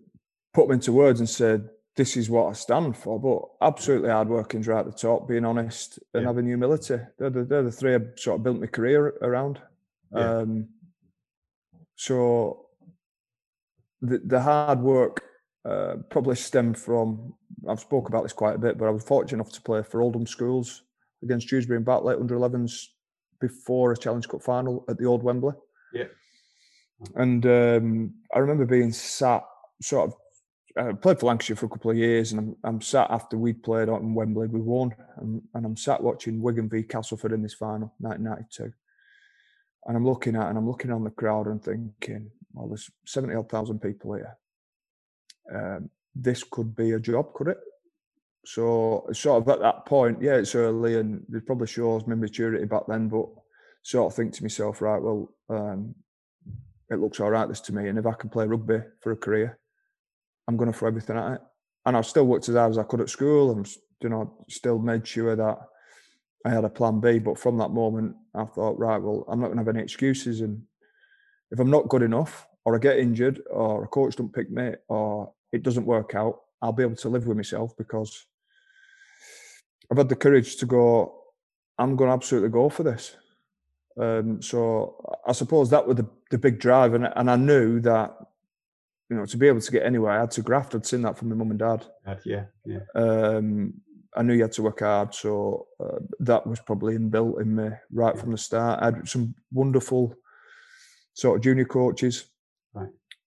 put 0.54 0.68
them 0.68 0.76
into 0.76 0.94
words 0.94 1.20
and 1.20 1.30
say 1.30 1.60
this 1.98 2.16
is 2.16 2.30
what 2.30 2.48
I 2.48 2.54
stand 2.54 2.96
for. 2.96 3.20
But 3.20 3.68
absolutely 3.68 4.12
hard 4.12 4.30
working 4.30 4.62
right 4.62 4.80
at 4.80 4.86
the 4.86 4.94
top, 4.94 5.28
being 5.28 5.44
honest 5.44 6.00
and 6.14 6.24
yeah. 6.24 6.30
having 6.30 6.46
humility. 6.46 7.00
They're 7.20 7.30
the, 7.30 7.44
they're 7.44 7.64
the 7.64 7.72
three 7.72 7.96
I 7.96 8.00
sort 8.16 8.40
of 8.40 8.44
built 8.44 8.62
my 8.62 8.68
career 8.68 9.08
around. 9.22 9.60
Yeah. 10.16 10.38
Um, 10.38 10.70
so 11.96 12.68
the, 14.02 14.22
the 14.24 14.42
hard 14.42 14.80
work 14.80 15.22
uh, 15.66 15.96
probably 16.10 16.38
stemmed 16.38 16.78
from, 16.78 17.34
I've 17.68 17.82
spoke 17.82 18.08
about 18.08 18.24
this 18.24 18.34
quite 18.34 18.56
a 18.56 18.60
bit, 18.60 18.78
but 18.78 18.88
I 18.88 18.92
was 18.92 19.04
fortunate 19.04 19.42
enough 19.42 19.54
to 19.54 19.62
play 19.62 19.84
for 19.84 20.02
Oldham 20.02 20.28
Schools 20.28 20.84
against 21.24 21.48
Dewsbury 21.48 21.78
and 21.78 21.86
Batley 21.86 22.16
under 22.16 22.36
11s 22.36 22.88
before 23.40 23.92
a 23.92 23.98
Challenge 23.98 24.28
Cup 24.28 24.42
final 24.42 24.86
at 24.90 24.98
the 24.98 25.06
old 25.06 25.24
Wembley. 25.24 25.54
Yeah. 25.94 26.06
And 27.16 27.46
um, 27.46 28.14
I 28.34 28.40
remember 28.40 28.66
being 28.66 28.92
sat 28.92 29.44
sort 29.82 30.10
of 30.10 30.16
I 30.76 30.92
played 30.94 31.20
for 31.20 31.28
Lancashire 31.28 31.56
for 31.56 31.68
a 31.68 31.70
couple 31.70 31.92
of 31.92 31.98
years, 31.98 32.32
and 32.32 32.40
I'm, 32.40 32.56
I'm 32.64 32.82
sat 32.82 33.12
after 33.12 33.38
we 33.38 33.54
played 33.54 33.90
out 33.90 34.02
in 34.02 34.16
Wembley, 34.16 34.48
we 34.48 34.60
won, 34.60 34.96
and, 35.18 35.42
and 35.54 35.66
I'm 35.66 35.78
sat 35.78 36.02
watching 36.02 36.42
Wigan 36.42 36.68
v 36.68 36.82
Castleford 36.82 37.32
in 37.32 37.44
this 37.44 37.54
final, 37.54 37.94
1992, 38.00 38.74
and 39.86 39.98
I'm 39.98 40.06
looking 40.06 40.36
at 40.36 40.48
and 40.48 40.58
I'm 40.58 40.68
looking 40.68 40.92
on 40.92 41.04
the 41.04 41.12
crowd 41.12 41.48
and 41.48 41.64
thinking, 41.64 42.32
well, 42.54 42.68
there's 42.68 42.90
seventy 43.06 43.36
odd 43.36 43.50
thousand 43.50 43.80
people 43.80 44.14
here. 44.14 44.38
Um, 45.54 45.90
this 46.16 46.44
could 46.44 46.76
be 46.76 46.92
a 46.92 47.00
job, 47.00 47.34
could 47.34 47.50
it? 47.50 47.58
So 48.46 49.08
sort 49.14 49.42
of 49.42 49.50
at 49.50 49.60
that 49.62 49.86
point, 49.86 50.22
yeah, 50.22 50.36
it's 50.36 50.56
early, 50.56 51.00
and 51.00 51.24
it 51.34 51.46
probably 51.46 51.68
shows 51.68 52.06
my 52.08 52.16
maturity 52.16 52.66
back 52.66 52.84
then, 52.88 53.08
but 53.08 53.26
sort 53.84 54.12
of 54.12 54.16
think 54.16 54.34
to 54.34 54.44
myself, 54.44 54.82
right, 54.82 55.02
well, 55.02 55.30
um, 55.50 55.96
it 56.90 57.00
looks 57.00 57.20
all 57.20 57.32
right 57.32 57.48
this 57.48 57.62
to 57.62 57.74
me, 57.74 57.88
and 57.88 57.98
if 57.98 58.06
I 58.06 58.14
can 58.14 58.30
play 58.30 58.46
rugby 58.46 58.80
for 59.02 59.12
a 59.12 59.18
career 59.18 59.60
I'm 60.48 60.58
going 60.58 60.72
to 60.72 60.78
throw 60.78 60.90
everything 60.90 61.18
at 61.18 61.34
it. 61.34 61.42
And 61.86 61.98
I've 61.98 62.06
still 62.06 62.26
worked 62.26 62.50
as 62.50 62.56
hard 62.56 62.72
as 62.72 62.78
I 62.78 62.84
could 62.84 63.02
at 63.02 63.10
school 63.10 63.52
and, 63.52 63.68
you 64.02 64.10
know, 64.10 64.46
still 64.50 64.80
made 64.80 65.08
sure 65.08 65.36
that 65.36 65.58
I 66.46 66.50
had 66.50 66.66
a 66.66 66.70
plan 66.70 67.00
B. 67.00 67.20
But 67.20 67.38
from 67.38 67.58
that 67.58 67.72
moment, 67.72 68.16
I 68.36 68.46
thought, 68.46 68.80
right, 68.80 69.02
well, 69.02 69.26
I'm 69.28 69.40
not 69.40 69.48
going 69.48 69.58
to 69.58 69.64
have 69.64 69.76
any 69.76 69.84
excuses. 69.84 70.42
And 70.42 70.64
if 71.52 71.60
I'm 71.60 71.72
not 71.72 71.90
good 71.90 72.02
enough, 72.02 72.48
or 72.66 72.76
I 72.76 72.80
get 72.80 73.00
injured, 73.00 73.42
or 73.50 73.84
a 73.84 73.88
coach 73.88 74.16
don't 74.16 74.34
pick 74.34 74.50
me, 74.50 74.72
or 74.88 75.34
it 75.52 75.64
doesn't 75.64 75.86
work 75.86 76.16
out, 76.16 76.40
I'll 76.62 76.72
be 76.72 76.84
able 76.84 76.96
to 76.96 77.10
live 77.10 77.28
with 77.28 77.36
myself 77.36 77.76
because 77.78 78.26
I've 79.94 79.98
had 79.98 80.10
the 80.10 80.16
courage 80.16 80.56
to 80.58 80.66
go, 80.66 81.14
I'm 81.78 81.96
going 81.96 82.10
to 82.10 82.14
absolutely 82.14 82.50
go 82.50 82.68
for 82.70 82.82
this. 82.82 83.16
Um, 84.00 84.42
so 84.42 85.20
I 85.28 85.34
suppose 85.34 85.70
that 85.70 85.88
was 85.88 85.98
the, 85.98 86.08
the 86.32 86.40
big 86.40 86.60
drive. 86.60 86.96
And, 86.96 87.08
and 87.16 87.30
I 87.30 87.36
knew 87.36 87.80
that 87.82 88.18
you 89.14 89.18
know, 89.18 89.26
to 89.28 89.38
be 89.38 89.48
able 89.48 89.62
to 89.62 89.72
get 89.72 89.86
anywhere, 89.86 90.14
I 90.14 90.22
had 90.22 90.32
to 90.32 90.42
graft. 90.42 90.74
I'd 90.74 90.88
seen 90.88 91.04
that 91.04 91.16
from 91.16 91.30
my 91.30 91.36
mum 91.36 91.52
and 91.52 91.60
dad. 91.60 91.86
Yeah, 92.26 92.46
yeah. 92.66 92.80
Um, 92.96 93.76
I 94.16 94.24
knew 94.24 94.34
you 94.34 94.42
had 94.42 94.54
to 94.54 94.64
work 94.64 94.80
hard, 94.80 95.14
so 95.14 95.68
uh, 95.80 96.00
that 96.22 96.48
was 96.48 96.60
probably 96.60 96.98
inbuilt 96.98 97.40
in 97.40 97.56
me 97.56 97.70
right 97.92 98.16
yeah. 98.16 98.22
from 98.22 98.32
the 98.32 98.38
start. 98.40 98.82
I 98.82 98.86
had 98.86 99.08
some 99.08 99.36
wonderful 99.52 100.16
sort 101.14 101.38
of 101.38 101.44
junior 101.44 101.66
coaches. 101.66 102.26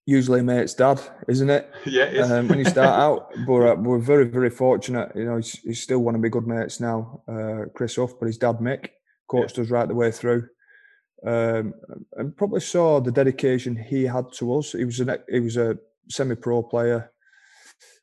Usually, 0.07 0.41
mate's 0.41 0.75
dad, 0.75 1.01
isn't 1.29 1.51
it? 1.51 1.71
Yeah, 1.85 2.05
it 2.05 2.21
um, 2.21 2.49
when 2.49 2.61
you 2.61 2.65
start 2.65 2.99
out, 3.07 3.33
but 3.47 3.69
uh, 3.69 3.75
we're 3.75 3.99
very, 3.99 4.25
very 4.25 4.51
fortunate. 4.51 5.13
You 5.15 5.25
know, 5.25 5.37
he's, 5.37 5.59
he's 5.61 5.83
still 5.83 5.99
one 5.99 6.15
of 6.15 6.21
my 6.21 6.29
good 6.29 6.47
mates 6.47 6.81
now, 6.81 7.23
uh, 7.29 7.65
Chris 7.75 7.97
Huff, 7.97 8.13
but 8.19 8.27
his 8.27 8.39
dad 8.39 8.59
Mick 8.59 8.91
coached 9.29 9.59
yeah. 9.59 9.65
us 9.65 9.71
right 9.71 9.89
the 9.89 9.95
way 9.95 10.13
through 10.13 10.49
um, 11.25 11.75
and 12.13 12.37
probably 12.37 12.61
saw 12.61 13.01
the 13.01 13.13
dedication 13.13 13.77
he 13.77 14.05
had 14.05 14.33
to 14.35 14.57
us. 14.57 14.73
He 14.73 14.85
was 14.85 15.01
a 15.01 15.19
he 15.29 15.41
was 15.41 15.57
a 15.57 15.79
semi-pro 16.09 16.63
player. 16.63 17.11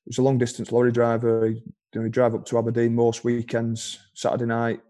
He 0.06 0.10
was 0.10 0.18
a 0.18 0.24
long 0.24 0.38
distance 0.38 0.72
lorry 0.72 0.92
driver. 0.92 1.48
He, 1.48 1.56
you 1.56 1.64
know, 1.96 2.04
he 2.04 2.10
drive 2.10 2.36
up 2.36 2.46
to 2.46 2.58
Aberdeen 2.58 2.96
most 2.96 3.24
weekends, 3.24 4.00
Saturday 4.14 4.46
night, 4.46 4.82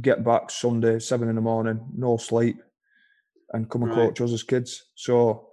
get 0.00 0.24
back 0.24 0.50
Sunday 0.50 0.98
seven 0.98 1.28
in 1.28 1.36
the 1.36 1.40
morning, 1.40 1.80
no 1.94 2.16
sleep, 2.16 2.60
and 3.52 3.68
come 3.68 3.82
and 3.82 3.92
right. 3.92 4.08
coach 4.08 4.20
us 4.22 4.32
as 4.32 4.42
kids. 4.42 4.86
So 4.94 5.49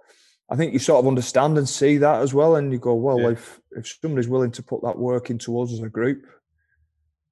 I 0.50 0.56
think 0.56 0.72
you 0.72 0.78
sort 0.78 1.00
of 1.00 1.06
understand 1.06 1.58
and 1.58 1.68
see 1.68 1.98
that 1.98 2.22
as 2.22 2.32
well, 2.32 2.56
and 2.56 2.72
you 2.72 2.78
go, 2.78 2.94
well, 2.94 3.20
yeah. 3.20 3.30
if 3.30 3.60
if 3.72 3.98
somebody's 4.00 4.28
willing 4.28 4.50
to 4.52 4.62
put 4.62 4.82
that 4.82 4.98
work 4.98 5.30
into 5.30 5.60
us 5.60 5.72
as 5.72 5.80
a 5.80 5.88
group, 5.88 6.26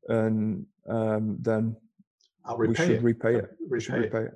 and 0.09 0.67
um, 0.89 1.39
then 1.41 1.77
we 2.59 2.75
should 2.75 2.91
it. 2.91 3.03
repay 3.03 3.37
it. 3.37 3.51
Repay, 3.69 3.85
should 3.85 3.95
repay 3.95 4.23
it. 4.25 4.35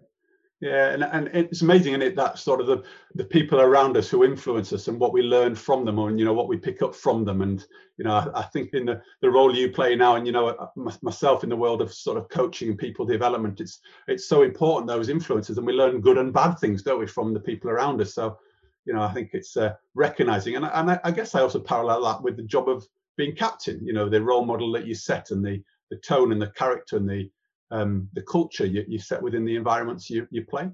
Yeah, 0.61 0.91
and, 0.91 1.05
and 1.05 1.31
it's 1.33 1.63
amazing, 1.63 1.95
isn't 1.95 2.03
it? 2.03 2.17
That 2.17 2.39
sort 2.39 2.61
of 2.61 2.67
the, 2.67 2.83
the 3.15 3.25
people 3.25 3.63
around 3.63 3.97
us 3.97 4.11
who 4.11 4.25
influence 4.25 4.75
us 4.75 4.89
and 4.89 5.01
what 5.01 5.15
we 5.15 5.23
learn 5.23 5.55
from 5.55 5.87
them, 5.87 5.99
and 5.99 6.19
you 6.19 6.25
know 6.27 6.35
what 6.35 6.49
we 6.49 6.59
pick 6.59 6.83
up 6.83 6.95
from 6.95 7.25
them. 7.25 7.41
And 7.41 7.65
you 7.97 8.05
know, 8.05 8.13
I, 8.13 8.41
I 8.41 8.43
think 8.43 8.75
in 8.75 8.85
the, 8.85 9.01
the 9.23 9.31
role 9.31 9.55
you 9.55 9.71
play 9.71 9.97
now, 9.97 10.17
and 10.17 10.27
you 10.27 10.33
know, 10.35 10.49
uh, 10.49 10.67
myself 11.01 11.45
in 11.45 11.49
the 11.49 11.57
world 11.57 11.81
of 11.81 11.95
sort 11.95 12.19
of 12.19 12.29
coaching 12.29 12.69
and 12.69 12.79
people 12.79 13.07
development, 13.07 13.61
it's 13.61 13.81
it's 14.07 14.29
so 14.29 14.43
important 14.43 14.87
those 14.87 15.09
influences, 15.09 15.57
and 15.57 15.67
we 15.67 15.73
learn 15.73 16.03
good 16.03 16.19
and 16.19 16.33
bad 16.33 16.59
things, 16.59 16.83
don't 16.83 17.01
we, 17.01 17.07
from 17.07 17.33
the 17.33 17.41
people 17.41 17.71
around 17.71 17.99
us. 18.03 18.15
So 18.15 18.39
you 18.85 18.95
know, 18.95 19.03
I 19.03 19.13
think 19.13 19.31
it's 19.33 19.57
uh, 19.57 19.75
recognizing, 19.95 20.57
and, 20.57 20.65
and 20.65 20.91
I, 20.93 21.01
I, 21.05 21.11
guess 21.11 21.35
I 21.35 21.41
also 21.41 21.61
parallel 21.61 22.05
that 22.05 22.23
with 22.23 22.37
the 22.37 22.43
job 22.43 22.69
of 22.69 22.87
being 23.17 23.37
captain. 23.37 23.85
You 23.85 23.93
know, 23.93 24.09
the 24.09 24.23
role 24.23 24.45
model 24.45 24.73
that 24.73 24.87
you 24.87 24.95
set 24.95 25.31
and 25.31 25.45
the 25.45 25.63
the 25.91 25.97
tone 25.99 26.33
and 26.33 26.41
the 26.41 26.51
character 26.51 26.97
and 26.97 27.09
the 27.09 27.31
um, 27.71 28.09
the 28.15 28.23
culture 28.23 28.67
you, 28.67 28.85
you 28.89 28.99
set 28.99 29.23
within 29.23 29.45
the 29.45 29.57
environments 29.57 30.11
you, 30.11 30.27
you 30.31 30.45
play. 30.45 30.71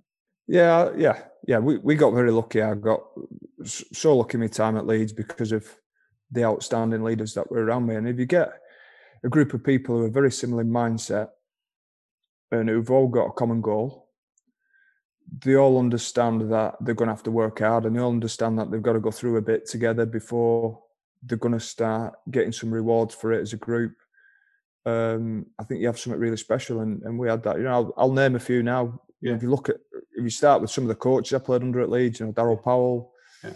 Yeah, 0.47 0.91
yeah, 0.97 1.23
yeah. 1.47 1.59
We 1.59 1.79
we 1.79 1.97
got 1.97 2.15
very 2.15 2.31
lucky. 2.31 2.63
I 2.63 2.75
got 2.75 3.03
so 3.65 4.17
lucky 4.17 4.39
my 4.39 4.47
time 4.47 4.77
at 4.77 4.87
Leeds 4.87 5.13
because 5.13 5.53
of 5.53 5.67
the 6.31 6.45
outstanding 6.45 7.03
leaders 7.03 7.35
that 7.35 7.51
were 7.51 7.65
around 7.65 7.87
me. 7.87 7.97
And 7.97 8.09
if 8.09 8.19
you 8.19 8.27
get 8.27 8.51
a 9.25 9.29
group 9.29 9.55
of 9.55 9.65
people 9.65 9.99
who 9.99 10.05
are 10.05 10.11
very 10.11 10.31
similar 10.31 10.63
in 10.63 10.71
mindset 10.71 11.29
and 12.51 12.69
who've 12.69 12.91
all 12.91 13.09
got 13.09 13.27
a 13.27 13.33
common 13.33 13.61
goal, 13.61 14.06
they 15.39 15.57
all 15.57 15.79
understand 15.79 16.53
that 16.53 16.77
they're 16.81 16.95
going 16.95 17.09
to 17.09 17.15
have 17.15 17.23
to 17.25 17.31
work 17.31 17.59
hard 17.59 17.85
and 17.85 17.97
they 17.97 18.01
all 18.01 18.11
understand 18.11 18.59
that 18.59 18.71
they've 18.71 18.83
got 18.83 18.93
to 18.93 19.01
go 19.01 19.11
through 19.11 19.37
a 19.37 19.43
bit 19.43 19.67
together 19.67 20.07
before 20.07 20.81
they're 21.23 21.39
going 21.39 21.55
to 21.55 21.61
start 21.61 22.15
getting 22.31 22.53
some 22.53 22.73
rewards 22.73 23.15
for 23.15 23.33
it 23.33 23.41
as 23.41 23.53
a 23.53 23.57
group. 23.57 23.95
Um, 24.85 25.47
I 25.59 25.65
think 25.65 25.81
you 25.81 25.89
have 25.89 25.99
something 25.99 26.21
really 26.21 26.37
special, 26.37 26.81
and, 26.81 27.03
and 27.03 27.19
we 27.19 27.29
had 27.29 27.43
that. 27.43 27.57
You 27.57 27.65
know, 27.65 27.71
I'll, 27.71 27.95
I'll 27.97 28.13
name 28.13 28.37
a 28.37 28.41
few 28.41 28.63
now. 28.63 29.01
Yeah. 29.21 29.35
if 29.35 29.43
you 29.43 29.51
look 29.51 29.69
at, 29.69 29.77
if 30.13 30.23
you 30.23 30.31
start 30.31 30.61
with 30.61 30.71
some 30.71 30.85
of 30.85 30.89
the 30.89 30.95
coaches 30.95 31.35
I 31.35 31.45
played 31.45 31.63
under 31.63 31.81
at 31.81 31.91
Leeds, 31.91 32.21
you 32.21 32.27
know, 32.27 32.33
Daryl 32.33 32.63
Powell, 32.63 33.13
yeah. 33.43 33.51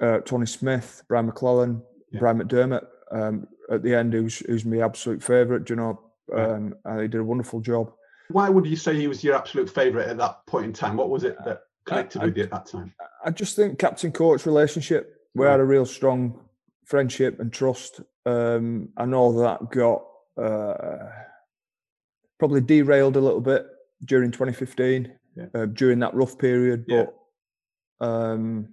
uh, 0.00 0.20
Tony 0.20 0.46
Smith, 0.46 1.02
Brian 1.08 1.30
McClennan, 1.30 1.82
yeah. 2.10 2.20
Brian 2.20 2.38
McDermott. 2.38 2.86
Um, 3.10 3.46
at 3.70 3.82
the 3.82 3.94
end, 3.94 4.12
who's 4.12 4.38
who's 4.38 4.64
my 4.64 4.78
absolute 4.78 5.22
favourite. 5.22 5.68
You 5.68 5.76
know, 5.76 6.00
um, 6.34 6.74
and 6.84 7.02
he 7.02 7.08
did 7.08 7.20
a 7.20 7.24
wonderful 7.24 7.60
job. 7.60 7.92
Why 8.28 8.48
would 8.48 8.66
you 8.66 8.76
say 8.76 8.94
he 8.94 9.06
was 9.06 9.22
your 9.22 9.34
absolute 9.34 9.68
favourite 9.68 10.08
at 10.08 10.16
that 10.18 10.46
point 10.46 10.66
in 10.66 10.72
time? 10.72 10.96
What 10.96 11.10
was 11.10 11.24
it 11.24 11.36
that 11.44 11.62
connected 11.84 12.22
I, 12.22 12.26
with 12.26 12.36
you 12.36 12.44
at 12.44 12.50
that 12.50 12.66
time? 12.66 12.94
I 13.24 13.30
just 13.30 13.56
think 13.56 13.78
captain 13.78 14.12
coach 14.12 14.46
relationship. 14.46 15.20
We 15.34 15.46
had 15.46 15.60
a 15.60 15.64
real 15.64 15.84
strong 15.84 16.40
friendship 16.84 17.40
and 17.40 17.52
trust. 17.52 18.00
Um, 18.24 18.90
I 18.96 19.04
know 19.04 19.40
that 19.40 19.70
got 19.70 20.04
uh, 20.40 21.10
probably 22.38 22.60
derailed 22.60 23.16
a 23.16 23.20
little 23.20 23.40
bit 23.40 23.66
during 24.04 24.30
2015, 24.30 25.12
yeah. 25.36 25.46
uh, 25.54 25.66
during 25.66 25.98
that 26.00 26.14
rough 26.14 26.38
period. 26.38 26.86
But 26.86 27.14
yeah. 28.00 28.06
um, 28.06 28.68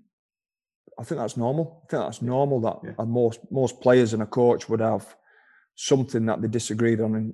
I 1.00 1.04
think 1.04 1.20
that's 1.20 1.38
normal. 1.38 1.84
I 1.84 1.92
think 1.92 2.04
that's 2.04 2.22
normal 2.22 2.62
that 2.62 2.78
yeah. 2.84 3.06
most 3.06 3.40
most 3.50 3.82
players 3.82 4.14
and 4.14 4.24
a 4.24 4.28
coach 4.28 4.70
would 4.70 4.82
have 4.82 5.16
something 5.76 6.26
that 6.26 6.42
they 6.42 6.48
disagreed 6.48 7.02
on, 7.02 7.16
and 7.16 7.34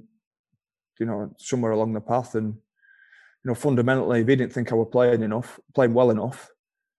you 1.00 1.06
know, 1.06 1.34
somewhere 1.38 1.72
along 1.72 1.94
the 1.94 2.02
path. 2.02 2.36
And 2.36 2.54
you 2.54 3.52
know, 3.52 3.56
fundamentally, 3.56 4.22
if 4.22 4.28
he 4.28 4.36
didn't 4.36 4.54
think 4.54 4.72
I 4.72 4.76
was 4.76 4.90
playing 4.92 5.24
enough, 5.24 5.60
playing 5.74 5.94
well 5.94 6.10
enough, 6.10 6.50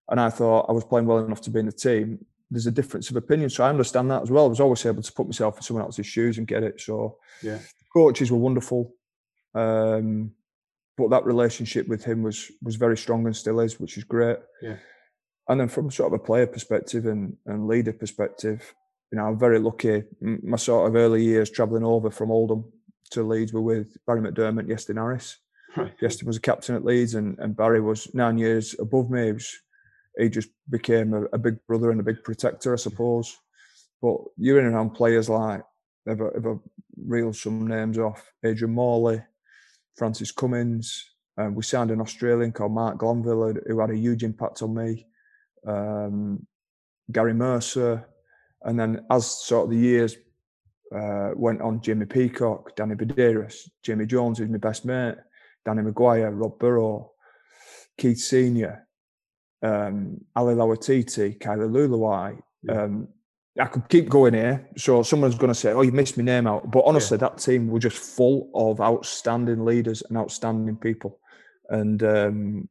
and 0.09 0.21
I 0.21 0.31
thought 0.31 0.67
I 0.69 0.73
was 0.73 0.85
playing 0.85 1.07
well 1.07 1.19
enough 1.19 1.41
to 1.43 1.51
be 1.51 1.61
in 1.61 1.67
the 1.67 1.73
team, 1.73 2.25
there's 2.51 2.67
a 2.67 2.73
difference 2.73 3.11
of 3.11 3.17
opinion. 3.17 3.51
So 3.51 3.65
I 3.65 3.71
understand 3.71 4.11
that 4.11 4.23
as 4.23 4.31
well. 4.31 4.47
I 4.47 4.49
was 4.49 4.61
always 4.61 4.85
able 4.87 5.03
to 5.03 5.13
put 5.13 5.27
myself 5.27 5.57
in 5.57 5.63
someone 5.63 5.85
else's 5.85 6.07
shoes 6.07 6.39
and 6.39 6.47
get 6.47 6.63
it. 6.63 6.81
So 6.81 7.19
yeah, 7.43 7.59
coaches 7.93 8.31
were 8.31 8.39
wonderful. 8.39 8.95
Um, 9.55 10.33
but 10.97 11.11
that 11.11 11.25
relationship 11.25 11.87
with 11.89 12.05
him 12.05 12.23
was 12.23 12.51
was 12.63 12.77
very 12.77 12.97
strong 12.97 13.27
and 13.27 13.37
still 13.37 13.61
is, 13.61 13.79
which 13.79 13.99
is 13.99 14.05
great. 14.05 14.39
Yeah. 14.63 14.77
And 15.49 15.61
then 15.61 15.69
from 15.69 15.91
sort 15.91 16.13
of 16.13 16.21
a 16.21 16.23
player 16.23 16.47
perspective 16.47 17.07
and, 17.07 17.37
and 17.47 17.67
leader 17.67 17.93
perspective, 17.93 18.75
you 19.11 19.17
know, 19.17 19.25
I'm 19.25 19.39
very 19.39 19.59
lucky. 19.59 20.05
My 20.21 20.59
sort 20.59 20.89
of 20.89 20.95
early 20.95 21.25
years 21.25 21.51
travelling 21.51 21.85
over 21.85 22.11
from 22.11 22.31
Oldham 22.31 22.65
to 23.11 23.23
Leeds 23.23 23.53
were 23.53 23.61
with 23.61 23.97
Barry 24.07 24.21
McDermott, 24.21 24.69
Iestyn 24.69 24.97
Harris. 24.97 25.39
Right. 25.77 25.93
Iestyn 26.01 26.25
was 26.25 26.37
a 26.37 26.41
captain 26.41 26.75
at 26.75 26.85
Leeds, 26.85 27.15
and, 27.15 27.39
and 27.39 27.57
Barry 27.57 27.81
was 27.81 28.13
nine 28.15 28.39
years 28.39 28.75
above 28.79 29.11
me. 29.11 29.27
He, 29.27 29.33
was, 29.33 29.59
he 30.19 30.29
just 30.29 30.51
became 30.71 31.15
a, 31.15 31.25
a, 31.27 31.39
big 31.39 31.59
brother 31.67 31.91
and 31.91 32.01
a 32.01 32.05
big 32.05 32.23
protector, 32.25 32.73
I 32.73 32.77
suppose. 32.77 33.37
But 34.01 34.17
you're 34.37 34.59
in 34.59 34.67
and 34.67 34.75
around 34.75 34.91
players 34.91 35.29
like, 35.29 35.63
if 36.07 36.21
I, 36.21 36.25
if 36.37 36.47
I 36.47 36.55
reel 36.97 37.33
some 37.33 37.67
names 37.67 37.99
off, 37.99 38.25
Adrian 38.45 38.75
Morley, 38.75 39.23
Francis 39.97 40.33
Cummins. 40.33 41.05
Um, 41.37 41.55
we 41.55 41.63
signed 41.63 41.91
an 41.91 42.01
Australian 42.01 42.53
called 42.53 42.73
Marc 42.73 42.99
Glanville, 42.99 43.55
who 43.67 43.81
had 43.81 43.91
a 43.91 43.97
huge 43.97 44.25
impact 44.25 44.63
on 44.63 44.75
me. 44.75 45.07
Um, 45.67 46.47
Gary 47.13 47.35
Mercer, 47.35 48.07
and 48.63 48.79
then 48.79 49.05
as 49.11 49.27
sort 49.27 49.65
of 49.65 49.71
the 49.71 49.77
years 49.77 50.17
uh, 50.95 51.31
went 51.35 51.61
on, 51.61 51.81
Jamie 51.81 52.07
Peacock, 52.07 52.75
Danny 52.77 52.95
Buderus, 52.95 53.69
Jamie 53.83 54.07
Jones, 54.07 54.39
who's 54.39 54.49
my 54.49 54.59
best 54.59 54.85
mate, 54.85 55.17
Danny 55.65 55.83
McGuire, 55.83 56.31
Rob 56.33 56.59
Burrow, 56.59 57.13
Keith 57.99 58.19
Senior, 58.19 58.87
um, 59.63 60.19
Ali 60.35 60.55
Lauitiiti, 60.55 61.39
Kylie 61.39 61.71
Leuluai. 61.71 62.39
Yeah. 62.63 62.83
Um, 62.83 63.09
I 63.61 63.65
could 63.65 63.89
keep 63.89 64.09
going 64.09 64.35
here. 64.35 64.69
So 64.77 65.03
someone's 65.03 65.35
going 65.35 65.53
to 65.53 65.55
say, 65.55 65.73
"Oh, 65.73 65.83
you 65.83 65.91
missed 65.91 66.17
my 66.17 66.23
name 66.23 66.47
out," 66.47 66.71
but 66.71 66.85
honestly, 66.87 67.17
yeah. 67.17 67.29
that 67.29 67.39
team 67.39 67.69
were 67.69 67.81
just 67.81 67.99
full 67.99 68.51
of 68.55 68.81
outstanding 68.81 69.65
leaders 69.65 70.03
and 70.09 70.17
outstanding 70.17 70.77
people. 70.77 71.19
And 71.69 72.03
um, 72.05 72.69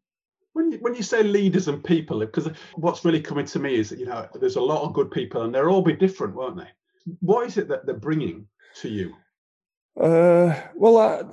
when 0.53 0.71
you, 0.71 0.77
when 0.79 0.95
you 0.95 1.03
say 1.03 1.23
leaders 1.23 1.67
and 1.67 1.83
people, 1.83 2.19
because 2.21 2.49
what's 2.75 3.03
really 3.03 3.21
coming 3.21 3.45
to 3.47 3.59
me 3.59 3.75
is 3.75 3.89
that 3.89 3.99
you 3.99 4.05
know 4.05 4.27
there's 4.35 4.55
a 4.55 4.61
lot 4.61 4.83
of 4.83 4.93
good 4.93 5.11
people, 5.11 5.43
and 5.43 5.53
they'll 5.53 5.67
all 5.67 5.81
be 5.81 5.93
different, 5.93 6.35
won't 6.35 6.57
they? 6.57 6.69
What 7.19 7.47
is 7.47 7.57
it 7.57 7.67
that 7.69 7.85
they're 7.85 7.95
bringing 7.95 8.47
to 8.81 8.89
you? 8.89 9.15
Uh, 9.99 10.53
well, 10.75 10.97
I, 10.97 11.23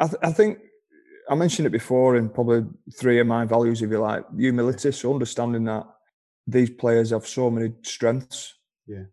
I, 0.00 0.06
th- 0.06 0.20
I 0.22 0.32
think 0.32 0.58
I 1.30 1.34
mentioned 1.34 1.66
it 1.66 1.70
before 1.70 2.16
in 2.16 2.28
probably 2.28 2.64
three 2.98 3.20
of 3.20 3.26
my 3.26 3.44
values, 3.44 3.82
if 3.82 3.90
you 3.90 3.98
like, 3.98 4.24
humility. 4.36 4.92
So 4.92 5.12
understanding 5.12 5.64
that 5.64 5.86
these 6.46 6.70
players 6.70 7.10
have 7.10 7.26
so 7.26 7.50
many 7.50 7.72
strengths. 7.82 8.54
Yeah. 8.86 9.04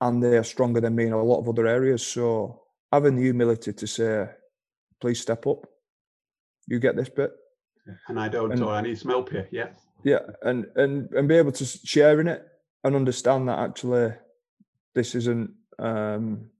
And 0.00 0.22
they 0.22 0.36
are 0.36 0.44
stronger 0.44 0.80
than 0.80 0.94
me 0.94 1.06
in 1.06 1.12
a 1.12 1.22
lot 1.22 1.40
of 1.40 1.48
other 1.48 1.66
areas. 1.66 2.06
So 2.06 2.62
having 2.90 3.16
the 3.16 3.22
humility 3.22 3.72
to 3.72 3.86
say, 3.86 4.28
please 5.00 5.20
step 5.20 5.46
up. 5.46 5.66
You 6.66 6.78
get 6.78 6.96
this 6.96 7.08
bit. 7.08 7.32
And 8.08 8.20
I 8.20 8.28
don't, 8.28 8.52
and, 8.52 8.62
or 8.62 8.72
I 8.72 8.80
need 8.80 8.98
some 8.98 9.10
help 9.10 9.30
here. 9.30 9.48
Yeah. 9.50 9.70
Yeah. 10.04 10.20
And 10.42 10.66
and 10.76 11.10
and 11.12 11.28
be 11.28 11.36
able 11.36 11.52
to 11.52 11.64
share 11.64 12.20
in 12.20 12.28
it 12.28 12.46
and 12.84 12.94
understand 12.94 13.48
that 13.48 13.58
actually 13.58 14.12
this 14.94 15.14
isn't 15.14 15.50
um 15.78 16.50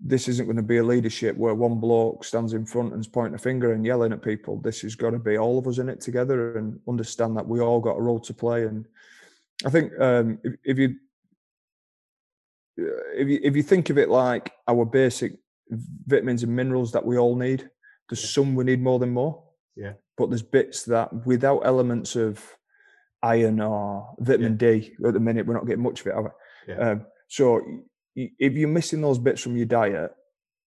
this 0.00 0.28
isn't 0.28 0.46
going 0.46 0.56
to 0.56 0.62
be 0.62 0.78
a 0.78 0.84
leadership 0.84 1.36
where 1.36 1.54
one 1.54 1.80
bloke 1.80 2.24
stands 2.24 2.52
in 2.52 2.66
front 2.66 2.92
and's 2.92 3.06
pointing 3.06 3.34
a 3.34 3.38
finger 3.38 3.72
and 3.72 3.86
yelling 3.86 4.12
at 4.12 4.22
people. 4.22 4.60
This 4.60 4.82
has 4.82 4.94
got 4.94 5.10
to 5.10 5.18
be 5.18 5.38
all 5.38 5.58
of 5.58 5.66
us 5.66 5.78
in 5.78 5.88
it 5.88 6.00
together 6.00 6.58
and 6.58 6.78
understand 6.86 7.36
that 7.36 7.48
we 7.48 7.60
all 7.60 7.80
got 7.80 7.96
a 7.96 8.02
role 8.02 8.20
to 8.20 8.34
play. 8.34 8.64
And 8.64 8.86
I 9.64 9.70
think 9.70 9.98
um, 9.98 10.38
if, 10.44 10.54
if 10.64 10.78
you 10.78 10.96
if 12.76 13.28
you 13.28 13.40
if 13.42 13.56
you 13.56 13.62
think 13.62 13.88
of 13.88 13.98
it 13.98 14.10
like 14.10 14.52
our 14.68 14.84
basic 14.84 15.38
vitamins 15.70 16.42
and 16.42 16.54
minerals 16.54 16.92
that 16.92 17.06
we 17.06 17.16
all 17.16 17.36
need, 17.36 17.70
there's 18.08 18.22
yeah. 18.22 18.30
some 18.30 18.54
we 18.54 18.64
need 18.64 18.82
more 18.82 18.98
than 18.98 19.10
more. 19.10 19.42
Yeah. 19.76 19.94
But 20.18 20.28
there's 20.28 20.42
bits 20.42 20.82
that 20.84 21.26
without 21.26 21.60
elements 21.60 22.14
of 22.14 22.44
iron 23.22 23.60
or 23.60 24.14
vitamin 24.18 24.58
yeah. 24.60 24.72
D 24.72 24.94
at 25.06 25.14
the 25.14 25.20
minute 25.20 25.46
we're 25.46 25.54
not 25.54 25.66
getting 25.66 25.82
much 25.82 26.00
of 26.02 26.08
it. 26.26 26.32
Yeah. 26.66 26.90
Um, 26.90 27.06
so 27.28 27.62
if 28.14 28.52
you're 28.54 28.68
missing 28.68 29.00
those 29.00 29.18
bits 29.18 29.42
from 29.42 29.56
your 29.56 29.66
diet, 29.66 30.12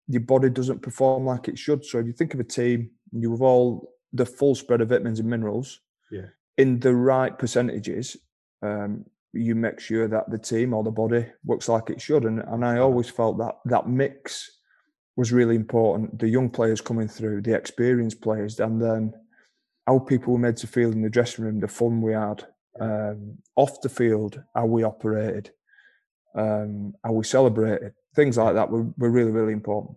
your 0.08 0.22
body 0.22 0.50
doesn't 0.50 0.82
perform 0.82 1.24
like 1.24 1.48
it 1.48 1.58
should. 1.58 1.84
So 1.84 1.98
if 1.98 2.06
you 2.06 2.12
think 2.12 2.34
of 2.34 2.40
a 2.40 2.44
team, 2.44 2.90
you 3.12 3.30
have 3.30 3.42
all 3.42 3.92
the 4.12 4.26
full 4.26 4.54
spread 4.54 4.80
of 4.80 4.88
vitamins 4.88 5.20
and 5.20 5.28
minerals 5.28 5.80
yeah. 6.10 6.26
in 6.56 6.80
the 6.80 6.94
right 6.94 7.36
percentages, 7.38 8.16
um, 8.62 9.04
you 9.32 9.54
make 9.54 9.80
sure 9.80 10.08
that 10.08 10.30
the 10.30 10.38
team 10.38 10.72
or 10.72 10.82
the 10.82 10.90
body 10.90 11.26
works 11.44 11.68
like 11.68 11.90
it 11.90 12.00
should. 12.00 12.24
And 12.24 12.40
and 12.40 12.64
I 12.64 12.78
always 12.78 13.10
felt 13.10 13.38
that 13.38 13.56
that 13.66 13.88
mix 13.88 14.50
was 15.16 15.32
really 15.32 15.56
important. 15.56 16.18
The 16.18 16.28
young 16.28 16.50
players 16.50 16.80
coming 16.80 17.08
through, 17.08 17.42
the 17.42 17.54
experienced 17.54 18.20
players, 18.20 18.58
and 18.60 18.80
then 18.80 19.12
how 19.86 19.98
people 19.98 20.32
were 20.32 20.38
made 20.38 20.56
to 20.58 20.66
feel 20.66 20.92
in 20.92 21.02
the 21.02 21.10
dressing 21.10 21.44
room, 21.44 21.60
the 21.60 21.68
fun 21.68 22.00
we 22.00 22.12
had, 22.12 22.44
um, 22.80 23.38
off 23.56 23.80
the 23.80 23.88
field, 23.88 24.42
how 24.54 24.66
we 24.66 24.82
operated 24.82 25.50
um, 26.36 26.94
how 27.04 27.12
we 27.12 27.24
celebrated, 27.24 27.92
things 28.14 28.36
like 28.36 28.54
that 28.54 28.70
were, 28.70 28.86
were 28.98 29.10
really, 29.10 29.30
really 29.30 29.52
important. 29.52 29.96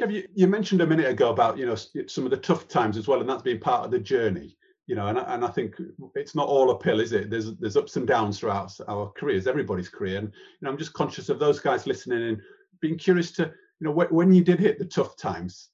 Kev, 0.00 0.12
you, 0.12 0.28
you 0.34 0.46
mentioned 0.46 0.82
a 0.82 0.86
minute 0.86 1.06
ago 1.06 1.30
about 1.30 1.56
you 1.56 1.64
know 1.64 1.76
some 2.06 2.24
of 2.24 2.30
the 2.30 2.36
tough 2.36 2.68
times 2.68 2.96
as 2.96 3.08
well, 3.08 3.20
and 3.20 3.28
that's 3.28 3.42
been 3.42 3.60
part 3.60 3.84
of 3.84 3.90
the 3.90 3.98
journey. 3.98 4.56
You 4.86 4.94
know, 4.94 5.08
and, 5.08 5.18
and 5.18 5.44
I 5.44 5.48
think 5.48 5.74
it's 6.14 6.36
not 6.36 6.46
all 6.46 6.70
uphill, 6.70 7.00
is 7.00 7.12
it? 7.12 7.30
There's 7.30 7.54
there's 7.56 7.76
ups 7.76 7.96
and 7.96 8.06
downs 8.06 8.38
throughout 8.38 8.72
our 8.88 9.10
careers, 9.16 9.46
everybody's 9.46 9.88
career, 9.88 10.18
and 10.18 10.28
you 10.28 10.58
know, 10.62 10.70
I'm 10.70 10.78
just 10.78 10.92
conscious 10.92 11.28
of 11.28 11.38
those 11.38 11.60
guys 11.60 11.86
listening 11.86 12.22
and 12.28 12.40
being 12.80 12.98
curious 12.98 13.32
to 13.32 13.44
you 13.80 13.86
know 13.86 13.92
when 13.92 14.32
you 14.32 14.44
did 14.44 14.60
hit 14.60 14.78
the 14.78 14.84
tough 14.84 15.16
times, 15.16 15.70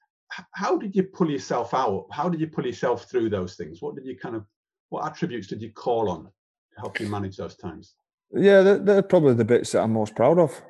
how 0.54 0.76
did 0.76 0.94
you 0.94 1.02
pull 1.02 1.30
yourself 1.30 1.74
out? 1.74 2.06
How 2.10 2.28
did 2.28 2.40
you 2.40 2.46
pull 2.46 2.66
yourself 2.66 3.10
through 3.10 3.28
those 3.30 3.56
things? 3.56 3.82
What 3.82 3.96
did 3.96 4.06
you 4.06 4.16
kind 4.16 4.36
of 4.36 4.46
what 4.90 5.06
attributes 5.06 5.48
did 5.48 5.62
you 5.62 5.72
call 5.72 6.08
on 6.08 6.24
to 6.24 6.80
help 6.80 7.00
you 7.00 7.08
manage 7.08 7.36
those 7.36 7.56
times? 7.56 7.94
Yeah, 8.34 8.62
they're, 8.62 8.78
they're, 8.78 9.02
probably 9.02 9.34
the 9.34 9.44
bits 9.44 9.72
that 9.72 9.82
I'm 9.82 9.92
most 9.92 10.14
proud 10.14 10.38
of. 10.38 10.60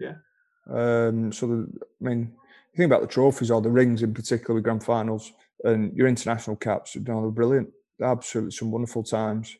Yeah. 0.00 0.14
Um, 0.68 1.32
so, 1.32 1.46
the, 1.46 1.72
I 2.00 2.04
mean, 2.04 2.18
you 2.72 2.76
think 2.76 2.86
about 2.90 3.02
the 3.02 3.06
trophies 3.06 3.50
or 3.50 3.60
the 3.60 3.70
rings 3.70 4.02
in 4.02 4.14
particular 4.14 4.54
with 4.54 4.64
grand 4.64 4.82
finals 4.84 5.32
and 5.64 5.96
your 5.96 6.08
international 6.08 6.56
caps, 6.56 6.94
you 6.94 7.02
know, 7.02 7.20
they're 7.22 7.30
brilliant. 7.30 7.70
absolutely 8.02 8.50
some 8.50 8.70
wonderful 8.70 9.02
times. 9.04 9.56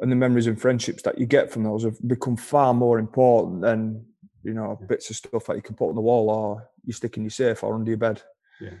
And 0.00 0.12
the 0.12 0.16
memories 0.16 0.46
and 0.46 0.60
friendships 0.60 1.02
that 1.02 1.18
you 1.18 1.26
get 1.26 1.50
from 1.50 1.64
those 1.64 1.82
have 1.82 1.96
become 2.06 2.36
far 2.36 2.72
more 2.72 2.98
important 3.00 3.62
than 3.62 4.04
you 4.44 4.54
know 4.54 4.78
bits 4.88 5.10
of 5.10 5.16
stuff 5.16 5.46
that 5.46 5.56
you 5.56 5.62
can 5.62 5.74
put 5.74 5.88
on 5.88 5.96
the 5.96 6.00
wall 6.00 6.30
or 6.30 6.68
you 6.84 6.92
stick 6.92 7.16
in 7.16 7.24
your 7.24 7.30
safe 7.30 7.64
or 7.64 7.74
under 7.74 7.90
your 7.90 7.98
bed. 7.98 8.22
Yeah. 8.60 8.74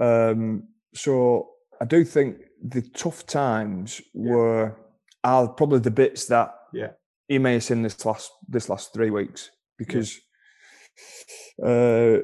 Um, 0.00 0.68
so 0.94 1.50
I 1.80 1.84
do 1.84 2.04
think 2.04 2.38
the 2.66 2.80
tough 2.80 3.26
times 3.26 4.00
Yeah. 4.14 4.32
were 4.32 4.76
are 5.24 5.48
probably 5.48 5.80
the 5.80 5.90
bits 5.90 6.24
that 6.26 6.54
Yeah. 6.72 6.92
You 7.28 7.40
may 7.40 7.54
have 7.54 7.64
seen 7.64 7.82
this 7.82 8.04
last 8.04 8.30
this 8.48 8.68
last 8.68 8.92
three 8.92 9.10
weeks 9.10 9.50
because 9.78 10.20
uh, 11.64 12.18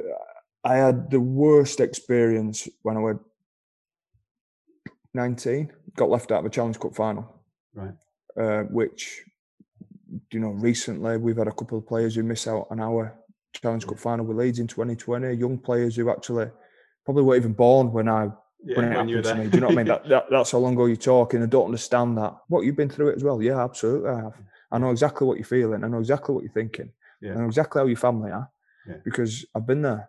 I 0.64 0.76
had 0.76 1.11
the 1.11 1.20
worst 1.20 1.80
experience 1.80 2.68
when 2.82 2.96
I 2.96 3.00
was 3.00 3.16
19, 5.14 5.72
got 5.96 6.11
left 6.11 6.32
out 6.32 6.40
of 6.40 6.46
a 6.46 6.50
Challenge 6.50 6.78
Cup 6.78 6.94
final. 6.94 7.42
Right. 7.74 7.94
Uh, 8.37 8.62
which, 8.64 9.22
you 10.30 10.40
know, 10.40 10.50
recently 10.50 11.16
we've 11.16 11.37
had 11.37 11.48
a 11.48 11.52
couple 11.52 11.78
of 11.78 11.87
players 11.87 12.14
who 12.14 12.22
miss 12.22 12.46
out 12.46 12.66
on 12.70 12.80
our 12.80 13.18
Challenge 13.52 13.87
Cup 13.87 13.98
final 13.98 14.24
with 14.24 14.37
Leeds 14.37 14.58
in 14.58 14.66
2020, 14.66 15.32
young 15.32 15.58
players 15.58 15.96
who 15.96 16.11
actually 16.11 16.46
probably 17.04 17.22
weren't 17.22 17.42
even 17.42 17.52
born 17.52 17.92
when 17.92 18.08
I 18.08 18.28
Yeah, 18.64 18.76
when 18.76 18.84
it 18.84 18.96
when 18.96 19.08
happened 19.08 19.24
to 19.24 19.34
me. 19.34 19.46
Do 19.48 19.56
you 19.56 19.61
know 19.61 19.66
what 19.68 19.78
I 19.78 19.82
mean? 19.82 19.87
That, 19.92 20.08
that, 20.08 20.24
that's 20.30 20.52
how 20.52 20.58
long 20.58 20.74
ago 20.74 20.87
you're 20.87 20.96
talking. 20.96 21.42
I 21.42 21.46
don't 21.46 21.66
understand 21.66 22.18
that. 22.18 22.37
What 22.48 22.64
you've 22.64 22.76
been 22.76 22.90
through 22.90 23.08
it 23.08 23.16
as 23.16 23.24
well? 23.24 23.42
Yeah, 23.42 23.62
absolutely. 23.62 24.11
I 24.11 24.16
have. 24.22 24.34
I 24.70 24.78
know 24.78 24.90
exactly 24.90 25.26
what 25.26 25.38
you're 25.38 25.44
feeling. 25.46 25.85
I 25.85 25.88
know 25.88 25.98
exactly 25.98 26.35
what 26.35 26.44
you're 26.44 26.52
thinking. 26.52 26.92
Yeah. 27.20 27.33
I 27.33 27.37
know 27.37 27.46
exactly 27.46 27.81
how 27.81 27.87
your 27.87 27.96
family 27.96 28.31
are 28.31 28.50
Yeah. 28.87 28.96
because 29.04 29.44
I've 29.54 29.66
been 29.66 29.83
there. 29.83 30.09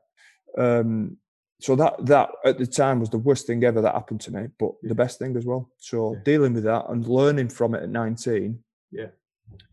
Um, 0.57 1.17
so 1.61 1.75
that 1.75 2.05
that 2.05 2.29
at 2.45 2.57
the 2.57 2.65
time 2.67 2.99
was 2.99 3.09
the 3.09 3.17
worst 3.17 3.47
thing 3.47 3.63
ever 3.63 3.81
that 3.81 3.93
happened 3.93 4.21
to 4.21 4.31
me, 4.31 4.47
but 4.59 4.71
Yeah. 4.81 4.89
the 4.89 4.95
best 4.95 5.19
thing 5.19 5.35
as 5.37 5.45
well. 5.45 5.71
So 5.77 6.15
dealing 6.23 6.53
with 6.53 6.63
that 6.63 6.89
and 6.89 7.05
learning 7.07 7.49
from 7.49 7.75
it 7.75 7.83
at 7.83 7.89
19, 7.89 8.63
Yeah. 8.91 9.09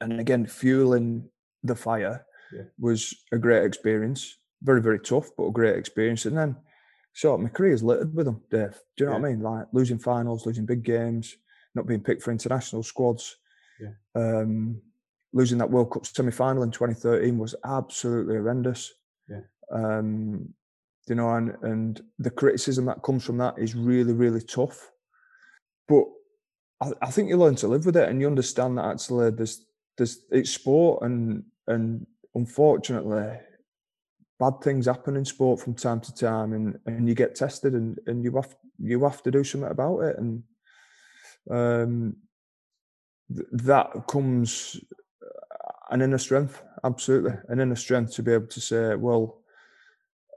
and 0.01 0.21
again 0.21 0.47
fueling 0.47 1.31
the 1.63 1.77
fire 1.77 2.25
was 2.79 3.15
a 3.33 3.39
great 3.39 3.65
experience. 3.65 4.39
Very 4.63 4.81
very 4.81 5.01
tough, 5.01 5.31
but 5.37 5.45
a 5.47 5.53
great 5.53 5.77
experience. 5.77 6.27
And 6.27 6.37
then 6.37 6.57
of 7.25 7.41
my 7.41 7.49
career's 7.49 7.83
littered 7.83 8.15
with 8.15 8.27
them, 8.27 8.43
Dave. 8.51 8.79
Do 8.97 9.05
you 9.05 9.07
know 9.07 9.17
what 9.19 9.25
I 9.25 9.29
mean? 9.31 9.41
Like 9.41 9.67
losing 9.73 9.99
finals, 9.99 10.45
losing 10.45 10.67
big 10.67 10.83
games, 10.83 11.37
not 11.75 11.87
being 11.87 12.03
picked 12.03 12.23
for 12.23 12.31
international 12.31 12.83
squads. 12.83 13.39
Yeah. 13.81 13.93
Um, 14.15 14.81
losing 15.33 15.59
that 15.59 15.71
World 15.71 15.91
Cup 15.91 16.07
semi 16.07 16.31
final 16.31 16.63
in 16.63 16.71
2013 16.71 17.39
was 17.39 17.55
absolutely 17.65 18.37
horrendous. 18.37 18.93
Yeah. 19.29 19.41
Um, 19.71 20.55
you 21.09 21.15
know, 21.15 21.35
and, 21.35 21.57
and 21.63 22.01
the 22.19 22.31
criticism 22.31 22.87
that 22.87 23.03
comes 23.03 23.25
from 23.25 23.39
that 23.39 23.59
is 23.59 23.75
really, 23.75 24.13
really 24.13 24.41
tough. 24.41 24.91
But 25.87 26.05
I, 26.81 26.93
I 27.03 27.11
think 27.11 27.29
you 27.29 27.37
learn 27.37 27.55
to 27.57 27.69
live 27.69 27.87
with 27.87 27.97
it 27.97 28.09
and 28.09 28.21
you 28.21 28.27
understand 28.27 28.79
that 28.79 28.87
actually 28.87 29.31
there's 29.31 29.65
there's 29.97 30.21
it's 30.31 30.51
sport 30.51 31.03
and 31.03 31.45
and 31.67 32.07
unfortunately 32.35 33.39
bad 34.39 34.61
things 34.63 34.87
happen 34.87 35.17
in 35.17 35.25
sport 35.25 35.61
from 35.61 35.75
time 35.75 36.01
to 36.01 36.15
time 36.15 36.53
and, 36.53 36.79
and 36.85 37.09
you 37.09 37.15
get 37.15 37.35
tested 37.35 37.73
and, 37.73 37.99
and 38.07 38.23
you 38.23 38.35
have 38.35 38.55
you 38.79 39.03
have 39.03 39.23
to 39.23 39.31
do 39.31 39.43
something 39.43 39.71
about 39.71 40.01
it 40.01 40.19
and 40.19 40.43
um 41.51 42.17
that 43.29 44.07
comes 44.09 44.79
uh, 45.23 45.95
an 45.95 46.03
inner 46.03 46.19
strength 46.19 46.63
absolutely 46.85 47.33
an 47.49 47.61
inner 47.61 47.77
strength 47.77 48.15
to 48.15 48.23
be 48.23 48.33
able 48.33 48.47
to 48.47 48.61
say 48.61 48.95
well 48.95 49.41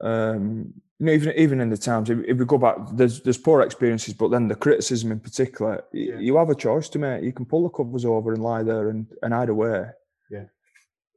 um 0.02 0.74
you 1.00 1.06
know 1.06 1.12
even 1.12 1.34
even 1.38 1.62
in 1.62 1.70
the 1.70 1.78
times 1.78 2.10
if, 2.10 2.20
if 2.26 2.38
we 2.38 2.46
go 2.46 2.58
back 2.58 2.76
there's 2.94 3.22
there's 3.22 3.38
poor 3.38 3.62
experiences 3.62 4.14
but 4.14 4.30
then 4.30 4.48
the 4.48 4.56
criticism 4.56 5.12
in 5.12 5.20
particular 5.20 5.84
y- 5.94 6.00
Yeah. 6.10 6.20
you 6.20 6.38
have 6.38 6.50
a 6.50 6.56
choice 6.56 6.90
to 6.90 7.00
make 7.00 7.24
you 7.24 7.34
can 7.34 7.46
pull 7.46 7.64
the 7.64 7.70
covers 7.70 8.06
over 8.06 8.34
and 8.34 8.42
lie 8.44 8.64
there 8.64 8.90
and, 8.90 9.08
and 9.22 9.34
hide 9.34 9.50
away 9.50 9.86
Yeah. 10.32 10.46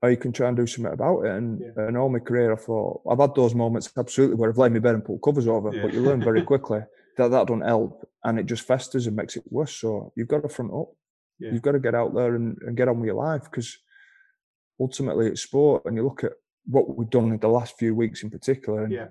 or 0.03 0.11
you 0.11 0.17
can 0.17 0.33
try 0.33 0.49
and 0.49 0.57
do 0.57 0.67
something 0.67 0.93
about 0.93 1.21
it 1.23 1.31
and 1.31 1.61
Yeah. 1.61 1.85
and 1.87 1.97
all 1.97 2.09
my 2.11 2.19
career 2.19 2.53
I 2.53 2.57
thought 2.57 3.03
I've 3.09 3.21
had 3.21 3.35
those 3.35 3.55
moments 3.55 3.91
absolutely 3.97 4.37
where 4.37 4.51
I've 4.51 4.59
laid 4.59 4.73
my 4.73 4.81
bed 4.81 4.95
and 4.97 5.05
pulled 5.05 5.23
covers 5.23 5.47
over 5.49 5.73
Yeah. 5.73 5.83
but 5.83 5.93
you 5.95 6.01
learn 6.03 6.21
very 6.21 6.43
quickly 6.53 6.81
that 7.17 7.29
that 7.31 7.47
don't 7.47 7.61
help 7.75 8.09
and 8.25 8.39
it 8.41 8.47
just 8.47 8.67
festers 8.67 9.07
and 9.07 9.17
makes 9.17 9.37
it 9.37 9.45
worse 9.51 9.73
so 9.75 10.13
you've 10.17 10.29
got 10.29 10.43
to 10.43 10.49
front 10.49 10.73
up 10.75 10.89
Yeah. 11.39 11.53
you've 11.53 11.63
got 11.63 11.73
to 11.73 11.81
get 11.81 11.95
out 11.95 12.15
there 12.15 12.35
and, 12.35 12.57
and 12.67 12.77
get 12.77 12.89
on 12.89 13.01
with 13.01 13.07
your 13.07 13.17
life 13.17 13.45
because 13.45 13.77
ultimately 14.81 15.27
it's 15.27 15.43
sport 15.43 15.83
and 15.87 15.97
you 15.97 16.05
look 16.05 16.25
at 16.25 16.33
what 16.67 16.97
we've 16.97 17.11
done 17.11 17.33
in 17.33 17.39
the 17.39 17.49
last 17.49 17.79
few 17.79 17.95
weeks 17.95 18.23
in 18.23 18.31
particular 18.31 18.85
and 18.85 18.93
Yeah. 18.93 19.09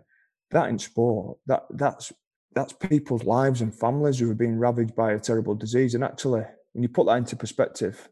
that 0.51 0.69
in 0.69 0.79
sport 0.79 1.37
that 1.47 1.63
that's 1.71 2.11
that's 2.53 2.73
people's 2.73 3.23
lives 3.23 3.61
and 3.61 3.73
families 3.73 4.19
who 4.19 4.29
are 4.29 4.35
being 4.35 4.57
ravaged 4.57 4.95
by 4.95 5.13
a 5.13 5.19
terrible 5.19 5.55
disease 5.55 5.93
and 5.95 6.03
actually 6.03 6.43
when 6.73 6.83
you 6.83 6.89
put 6.89 7.05
that 7.07 7.17
into 7.17 7.35
perspective 7.35 8.09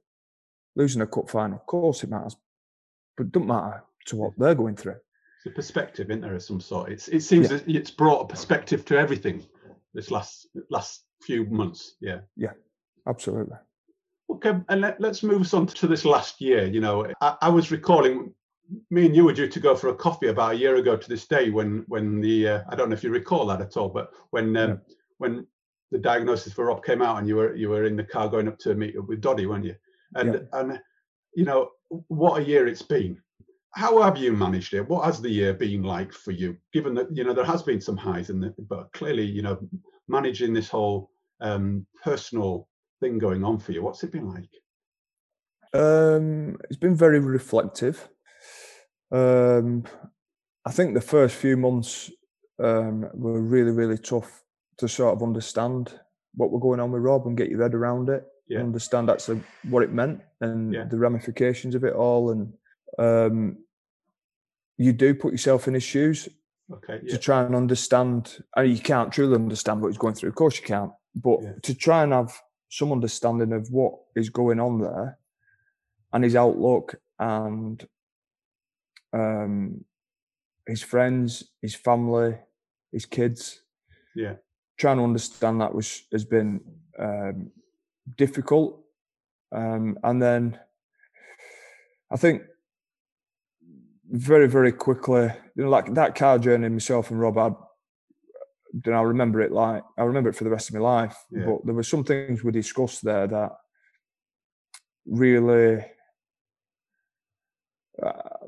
losing 0.76 1.02
a 1.02 1.08
cup 1.08 1.30
final 1.30 1.58
of 1.58 1.65
course 1.65 2.04
it 2.04 2.10
matters 2.10 2.36
but 3.17 3.26
it 3.28 3.32
doesn't 3.32 3.48
matter 3.48 3.84
to 4.06 4.15
what 4.15 4.34
they're 4.38 4.56
going 4.56 4.76
through 4.76 4.95
It's 5.38 5.45
a 5.45 5.52
perspective, 5.52 6.10
isn't 6.10 6.22
there, 6.22 6.36
of 6.36 6.43
some 6.43 6.60
sort? 6.60 6.91
It's, 6.91 7.08
it 7.10 7.22
seems 7.22 7.50
Yeah. 7.52 7.60
it's 7.67 7.91
brought 7.91 8.22
a 8.22 8.28
perspective 8.28 8.84
to 8.86 8.98
everything 8.98 9.45
this 9.93 10.12
last 10.12 10.48
last 10.69 11.06
few 11.22 11.45
months. 11.45 11.95
Yeah. 12.02 12.22
Yeah. 12.36 12.54
absolutely 13.08 13.58
Okay, 14.30 14.54
and 14.70 14.82
let, 14.82 15.02
let's 15.02 15.24
move 15.24 15.42
us 15.42 15.54
on 15.54 15.65
to 15.68 15.88
this 15.88 16.06
last 16.06 16.39
year. 16.39 16.65
You 16.65 16.82
know, 16.82 17.08
I, 17.22 17.38
I 17.42 17.50
was 17.50 17.72
recalling 17.72 18.34
me 18.92 19.08
and 19.08 19.15
you 19.15 19.26
were 19.26 19.34
due 19.34 19.48
to 19.48 19.60
go 19.60 19.76
for 19.76 19.89
a 19.89 19.96
coffee 19.96 20.28
about 20.28 20.54
a 20.54 20.58
year 20.58 20.76
ago 20.76 20.96
to 20.96 21.10
this 21.10 21.26
day 21.28 21.50
when 21.50 21.84
when 21.88 22.22
the 22.22 22.48
uh, 22.48 22.62
I 22.70 22.76
don't 22.76 22.89
know 22.89 22.96
if 22.96 23.04
you 23.04 23.10
recall 23.10 23.48
that 23.48 23.62
at 23.62 23.78
all, 23.78 23.89
but 23.89 24.12
when 24.30 24.56
um, 24.58 24.70
No. 24.70 24.80
when 25.18 25.48
the 25.92 25.98
diagnosis 25.98 26.54
for 26.54 26.65
Rob 26.65 26.86
came 26.86 27.02
out 27.02 27.18
and 27.18 27.28
you 27.28 27.36
were 27.36 27.56
you 27.56 27.70
were 27.70 27.86
in 27.86 27.96
the 27.96 28.04
car 28.04 28.30
going 28.30 28.48
up 28.48 28.60
to 28.60 28.76
meet 28.76 28.96
up 28.96 29.08
with 29.08 29.22
Doddy, 29.22 29.48
weren't 29.48 29.65
you? 29.65 29.76
And 30.15 30.34
Yeah. 30.34 30.60
and 30.60 30.80
you 31.34 31.46
know 31.46 31.72
what 32.08 32.42
a 32.42 32.46
year 32.46 32.68
it's 32.68 32.84
been. 32.84 33.20
How 33.72 34.02
have 34.02 34.18
you 34.18 34.32
managed 34.32 34.74
it? 34.74 34.88
What 34.88 35.06
has 35.06 35.22
the 35.22 35.30
year 35.30 35.54
been 35.54 35.84
like 35.84 36.12
for 36.13 36.32
you? 36.32 36.56
Given 36.72 36.94
that 36.96 37.15
you 37.15 37.24
know 37.24 37.34
there 37.34 37.46
has 37.46 37.63
been 37.63 37.82
some 37.82 37.98
highs 37.98 38.30
and 38.30 38.54
but 38.68 38.92
clearly 38.94 39.26
you 39.26 39.42
know 39.42 39.58
managing 40.08 40.54
this 40.54 40.70
whole 40.70 41.10
um, 41.42 41.88
personal 42.04 42.68
thing 43.00 43.18
going 43.18 43.44
on 43.44 43.60
for 43.60 43.72
you. 43.72 43.82
What's 43.84 44.04
it 44.04 44.12
been 44.12 44.28
like? 44.30 44.50
Um, 45.74 46.58
it's 46.70 46.80
been 46.80 46.96
very 46.96 47.20
reflective. 47.20 48.10
Um, 49.12 49.86
I 50.66 50.72
think 50.72 50.94
the 50.94 51.02
first 51.02 51.36
few 51.36 51.58
months 51.58 52.12
um, 52.60 53.10
were 53.14 53.42
really, 53.42 53.72
really 53.72 53.98
tough 53.98 54.44
to 54.78 54.88
sort 54.88 55.16
of 55.16 55.24
understand 55.24 56.00
what 56.36 56.52
were 56.52 56.60
going 56.60 56.80
on 56.80 56.92
with 56.92 57.02
Rob 57.02 57.26
and 57.28 57.38
get 57.38 57.50
your 57.50 57.62
head 57.62 57.74
around 57.74 58.10
it. 58.10 58.24
Yeah. 58.48 58.60
Understand 58.60 59.10
actually 59.10 59.42
what 59.70 59.84
it 59.84 59.92
meant 59.92 60.22
and 60.42 60.74
Yeah. 60.74 60.86
the 60.86 60.98
ramifications 60.98 61.76
of 61.76 61.84
it 61.84 61.94
all. 61.94 62.32
And 62.32 62.54
um, 62.98 63.58
you 64.78 64.94
do 64.94 65.14
put 65.14 65.32
yourself 65.32 65.68
in 65.68 65.74
his 65.74 65.84
shoes 65.84 66.28
Okay. 66.72 67.00
to 67.08 67.18
try 67.18 67.44
and 67.44 67.56
understand. 67.56 68.44
And 68.56 68.72
you 68.72 68.80
can't 68.80 69.12
truly 69.12 69.36
understand 69.36 69.82
what 69.82 69.90
he's 69.90 69.98
going 69.98 70.16
through. 70.16 70.30
Of 70.30 70.36
course, 70.36 70.60
you 70.60 70.66
can't. 70.66 70.92
But 71.16 71.42
Yeah. 71.42 71.54
to 71.64 71.74
try 71.76 72.04
and 72.04 72.14
have 72.14 72.40
some 72.70 72.92
understanding 72.92 73.52
of 73.52 73.72
what 73.72 73.94
is 74.16 74.30
going 74.30 74.60
on 74.60 74.80
there 74.80 75.18
and 76.14 76.24
his 76.24 76.36
outlook 76.36 76.96
and 77.18 77.88
um, 79.12 79.84
his 80.68 80.82
friends, 80.82 81.44
his 81.62 81.76
family, 81.76 82.38
his 82.92 83.06
kids. 83.06 83.64
Yeah. 84.16 84.36
Trying 84.78 84.98
to 84.98 85.04
understand 85.04 85.62
that 85.62 85.74
was 85.74 86.04
has 86.14 86.24
been 86.24 86.62
um, 86.98 87.52
difficult, 88.18 88.82
um, 89.52 89.98
and 90.04 90.22
then 90.22 90.58
I 92.10 92.16
think 92.16 92.44
very 94.10 94.48
very 94.48 94.72
quickly, 94.72 95.32
you 95.56 95.64
know, 95.64 95.70
like 95.70 95.94
that 95.96 96.16
car 96.16 96.40
journey, 96.40 96.70
myself 96.70 97.12
and 97.12 97.20
Rob 97.20 97.36
had. 97.36 97.56
Then 98.74 98.94
I 98.94 99.02
remember 99.02 99.42
it 99.42 99.52
like 99.52 99.84
I 99.98 100.04
remember 100.04 100.30
it 100.30 100.36
for 100.36 100.44
the 100.44 100.50
rest 100.50 100.70
of 100.70 100.76
my 100.76 100.82
life. 100.82 101.18
Yeah. 101.32 101.46
But 101.46 101.66
there 101.66 101.74
were 101.74 101.84
some 101.84 102.04
things 102.04 102.44
we 102.44 102.52
discussed 102.52 103.04
there 103.04 103.28
that 103.28 103.52
really 105.08 105.84
uh, 108.02 108.48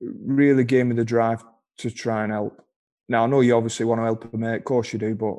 really 0.00 0.64
gave 0.64 0.86
me 0.86 0.94
the 0.94 1.04
drive 1.04 1.42
to 1.78 1.90
try 1.90 2.22
and 2.24 2.32
help. 2.32 2.62
Now 3.08 3.24
I 3.24 3.26
know 3.26 3.40
you 3.40 3.56
obviously 3.56 3.86
want 3.86 4.00
to 4.00 4.04
help 4.04 4.32
a 4.32 4.36
mate, 4.36 4.56
of 4.56 4.64
course 4.64 4.92
you 4.92 4.98
do, 4.98 5.14
but 5.14 5.38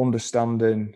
understanding 0.00 0.94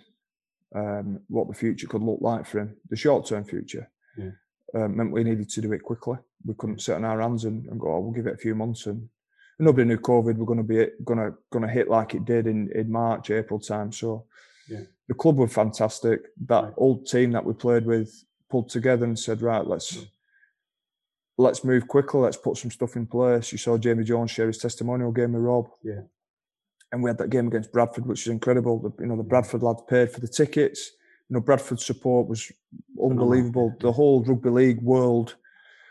um, 0.75 1.21
what 1.29 1.49
the 1.49 1.55
future 1.55 1.87
could 1.87 2.03
look 2.03 2.19
like 2.21 2.47
for 2.47 2.61
him, 2.61 2.77
the 2.89 2.97
short 2.97 3.27
term 3.27 3.45
future, 3.45 3.91
Yeah. 4.17 4.31
uh, 4.75 4.89
meant 4.89 5.13
we 5.13 5.25
needed 5.25 5.49
to 5.51 5.61
do 5.61 5.73
it 5.73 5.83
quickly. 5.83 6.19
We 6.45 6.55
couldn't 6.55 6.81
sit 6.81 6.95
on 6.97 7.05
our 7.05 7.21
hands 7.21 7.45
and, 7.45 7.67
and 7.67 7.81
go, 7.81 7.93
oh, 7.93 8.01
we'll 8.01 8.13
give 8.13 8.27
it 8.27 8.35
a 8.35 8.39
few 8.39 8.55
months. 8.55 8.87
And 8.87 9.09
nobody 9.59 9.85
knew 9.87 9.99
COVID 9.99 10.37
were 10.37 10.47
going 10.47 10.59
to 10.59 10.63
be 10.65 10.87
going 11.05 11.19
to 11.19 11.35
going 11.51 11.67
to 11.67 11.73
hit 11.73 11.89
like 11.89 12.15
it 12.15 12.25
did 12.25 12.47
in 12.47 12.71
in 12.75 12.91
March, 12.91 13.31
April 13.31 13.59
time. 13.61 13.93
So 13.93 14.27
Yeah. 14.69 14.81
the 15.09 15.15
club 15.15 15.37
were 15.39 15.49
fantastic. 15.49 16.21
That 16.47 16.65
Right. 16.65 16.75
old 16.77 17.07
team 17.07 17.33
that 17.33 17.45
we 17.45 17.53
played 17.55 17.87
with 17.87 18.13
pulled 18.51 18.69
together 18.69 19.05
and 19.05 19.19
said, 19.19 19.43
right, 19.43 19.67
let's 19.67 19.97
Mm. 19.97 20.09
let's 21.39 21.65
move 21.65 21.87
quickly. 21.89 22.21
Let's 22.21 22.37
put 22.37 22.57
some 22.57 22.71
stuff 22.71 22.97
in 22.97 23.07
place. 23.07 23.53
You 23.53 23.59
saw 23.59 23.77
Jamie 23.79 24.05
Jones 24.05 24.31
share 24.31 24.47
his 24.47 24.59
testimonial 24.59 25.13
game 25.13 25.33
with 25.33 25.43
Rob. 25.43 25.69
Yeah. 25.83 26.03
and 26.93 27.03
we 27.03 27.11
had 27.11 27.19
that 27.19 27.31
game 27.31 27.49
against 27.49 27.73
Bradford, 27.73 28.07
which 28.07 28.25
was 28.27 28.33
incredible. 28.33 28.79
The, 28.79 28.93
you 29.03 29.07
know, 29.09 29.17
the 29.17 29.25
Bradford 29.25 29.61
lads 29.63 29.83
paid 29.89 30.09
for 30.13 30.21
the 30.21 30.29
tickets. 30.29 30.93
You 31.29 31.35
know, 31.35 31.41
Bradford's 31.41 31.85
support 31.85 32.29
was 32.29 32.51
unbelievable. 33.03 33.75
The 33.81 33.91
whole 33.91 34.23
rugby 34.23 34.51
league 34.51 34.81
world 34.83 35.35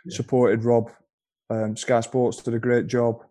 yeah. 0.05 0.15
supported 0.15 0.63
Rob. 0.63 0.89
Um, 1.49 1.75
Sky 1.75 1.99
Sports 1.99 2.41
did 2.41 2.53
a 2.53 2.59
great 2.59 2.87
job. 2.87 3.21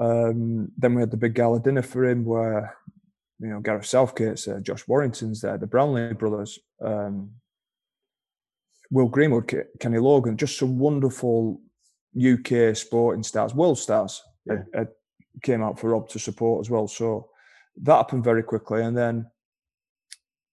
Um, 0.00 0.72
then 0.76 0.94
we 0.94 1.02
had 1.02 1.10
the 1.10 1.16
big 1.16 1.34
gala 1.34 1.60
dinner 1.60 1.82
for 1.82 2.04
him, 2.04 2.24
where 2.24 2.76
you 3.38 3.48
know 3.48 3.60
Gareth 3.60 3.86
Southgate's 3.86 4.44
there, 4.44 4.60
Josh 4.60 4.86
Warrington's 4.88 5.40
there, 5.40 5.58
the 5.58 5.66
Brownlee 5.66 6.14
brothers, 6.14 6.58
um, 6.82 7.30
Will 8.90 9.08
Greenwood, 9.08 9.52
Kenny 9.80 9.98
Logan, 9.98 10.36
just 10.36 10.58
some 10.58 10.78
wonderful 10.78 11.60
UK 12.16 12.76
sporting 12.76 13.22
stars, 13.22 13.54
world 13.54 13.78
stars, 13.78 14.22
yeah. 14.46 14.54
had, 14.54 14.66
had 14.74 14.88
came 15.42 15.62
out 15.62 15.78
for 15.78 15.90
Rob 15.90 16.08
to 16.10 16.18
support 16.18 16.64
as 16.64 16.70
well. 16.70 16.86
So 16.86 17.28
that 17.82 17.96
happened 17.96 18.24
very 18.24 18.42
quickly, 18.42 18.82
and 18.82 18.96
then 18.96 19.26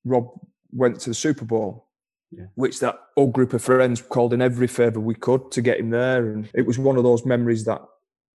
Rob 0.06 0.28
went 0.72 1.00
to 1.02 1.10
the 1.10 1.16
Super 1.16 1.46
Bowl, 1.46 1.88
yeah. 2.32 2.46
which 2.56 2.80
that 2.80 3.00
old 3.18 3.34
group 3.34 3.54
of 3.54 3.64
friends 3.64 4.02
called 4.02 4.34
in 4.34 4.42
every 4.42 4.68
favour 4.68 5.00
we 5.00 5.16
could 5.16 5.52
to 5.52 5.62
get 5.62 5.80
him 5.80 5.90
there, 5.90 6.32
and 6.32 6.50
it 6.54 6.66
was 6.66 6.78
one 6.78 6.98
of 6.98 7.04
those 7.04 7.26
memories 7.26 7.66
that 7.66 7.82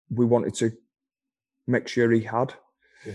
we 0.09 0.25
wanted 0.25 0.53
to 0.55 0.71
make 1.67 1.88
sure 1.88 2.12
he 2.12 2.21
had. 2.21 2.54
Yeah. 3.06 3.13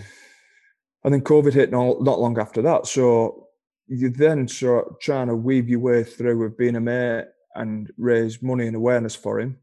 And 1.05 1.15
then 1.15 1.23
COVID 1.23 1.53
hit 1.53 1.71
not, 1.71 2.03
not 2.03 2.21
long 2.21 2.39
after 2.39 2.63
that, 2.63 2.87
so 2.87 3.49
you 3.89 4.11
then 4.11 4.47
start 4.47 5.01
trying 5.01 5.29
to 5.29 5.35
weave 5.35 5.69
your 5.69 5.81
way 5.81 6.05
through 6.05 6.39
with 6.39 6.59
being 6.59 6.77
a 6.77 6.81
mate 6.81 7.25
and 7.55 7.91
raise 7.97 8.43
money 8.43 8.67
and 8.67 8.77
awareness 8.77 9.17
for 9.17 9.41
him 9.41 9.59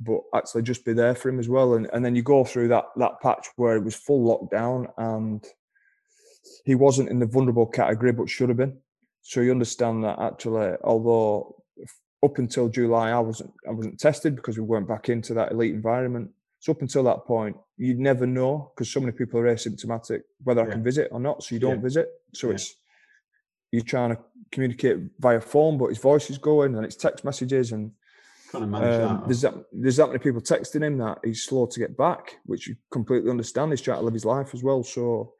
but 0.00 0.20
actually 0.34 0.62
just 0.62 0.84
be 0.84 0.92
there 0.92 1.14
for 1.14 1.28
him 1.28 1.38
as 1.38 1.48
well. 1.48 1.74
And, 1.74 1.88
and 1.92 2.04
then 2.04 2.16
you 2.16 2.22
go 2.22 2.44
through 2.44 2.68
that 2.68 2.86
that 2.96 3.20
patch 3.20 3.48
where 3.56 3.76
it 3.76 3.84
was 3.84 3.94
full 3.94 4.26
lockdown 4.26 4.90
and 4.96 5.44
he 6.64 6.74
wasn't 6.74 7.10
in 7.10 7.18
the 7.18 7.26
vulnerable 7.26 7.66
category, 7.66 8.12
but 8.12 8.28
should 8.28 8.48
have 8.48 8.58
been. 8.58 8.78
So 9.22 9.40
you 9.40 9.50
understand 9.50 10.02
that 10.04 10.18
actually, 10.18 10.74
although 10.82 11.56
up 12.24 12.38
until 12.38 12.68
July 12.68 13.10
I 13.10 13.18
wasn't 13.18 13.52
I 13.68 13.72
wasn't 13.72 14.00
tested 14.00 14.36
because 14.36 14.56
we 14.58 14.64
weren't 14.64 14.88
back 14.88 15.08
into 15.08 15.34
that 15.34 15.52
elite 15.52 15.74
environment. 15.74 16.30
So 16.60 16.72
up 16.72 16.82
until 16.82 17.02
that 17.04 17.24
point, 17.24 17.56
you'd 17.78 17.98
never 17.98 18.26
know 18.26 18.70
because 18.74 18.92
so 18.92 19.00
many 19.00 19.12
people 19.12 19.40
are 19.40 19.54
asymptomatic 19.54 20.20
whether 20.44 20.62
yeah. 20.62 20.68
I 20.68 20.70
can 20.70 20.84
visit 20.84 21.08
or 21.10 21.18
not. 21.18 21.42
So 21.42 21.54
you 21.54 21.60
don't 21.60 21.76
yeah. 21.76 21.82
visit. 21.82 22.08
So 22.34 22.48
yeah. 22.48 22.54
it's 22.54 22.76
you're 23.72 23.82
trying 23.82 24.10
to 24.10 24.18
communicate 24.52 24.98
via 25.18 25.40
phone, 25.40 25.78
but 25.78 25.88
his 25.88 25.98
voice 25.98 26.28
is 26.28 26.38
going 26.38 26.76
and 26.76 26.84
it's 26.84 26.96
text 26.96 27.24
messages 27.24 27.72
and 27.72 27.92
to 28.52 28.66
manage 28.66 29.00
um, 29.00 29.18
that. 29.18 29.26
There's 29.26 29.40
that. 29.42 29.54
There's 29.72 29.96
that 29.96 30.08
many 30.08 30.18
people 30.18 30.40
texting 30.40 30.84
him 30.84 30.98
that 30.98 31.18
he's 31.24 31.44
slow 31.44 31.66
to 31.66 31.80
get 31.80 31.96
back, 31.96 32.36
which 32.44 32.68
you 32.68 32.76
completely 32.90 33.30
understand. 33.30 33.72
He's 33.72 33.80
trying 33.80 33.98
to 33.98 34.04
live 34.04 34.14
his 34.14 34.24
life 34.24 34.52
as 34.52 34.62
well. 34.62 34.82
So 34.82 35.34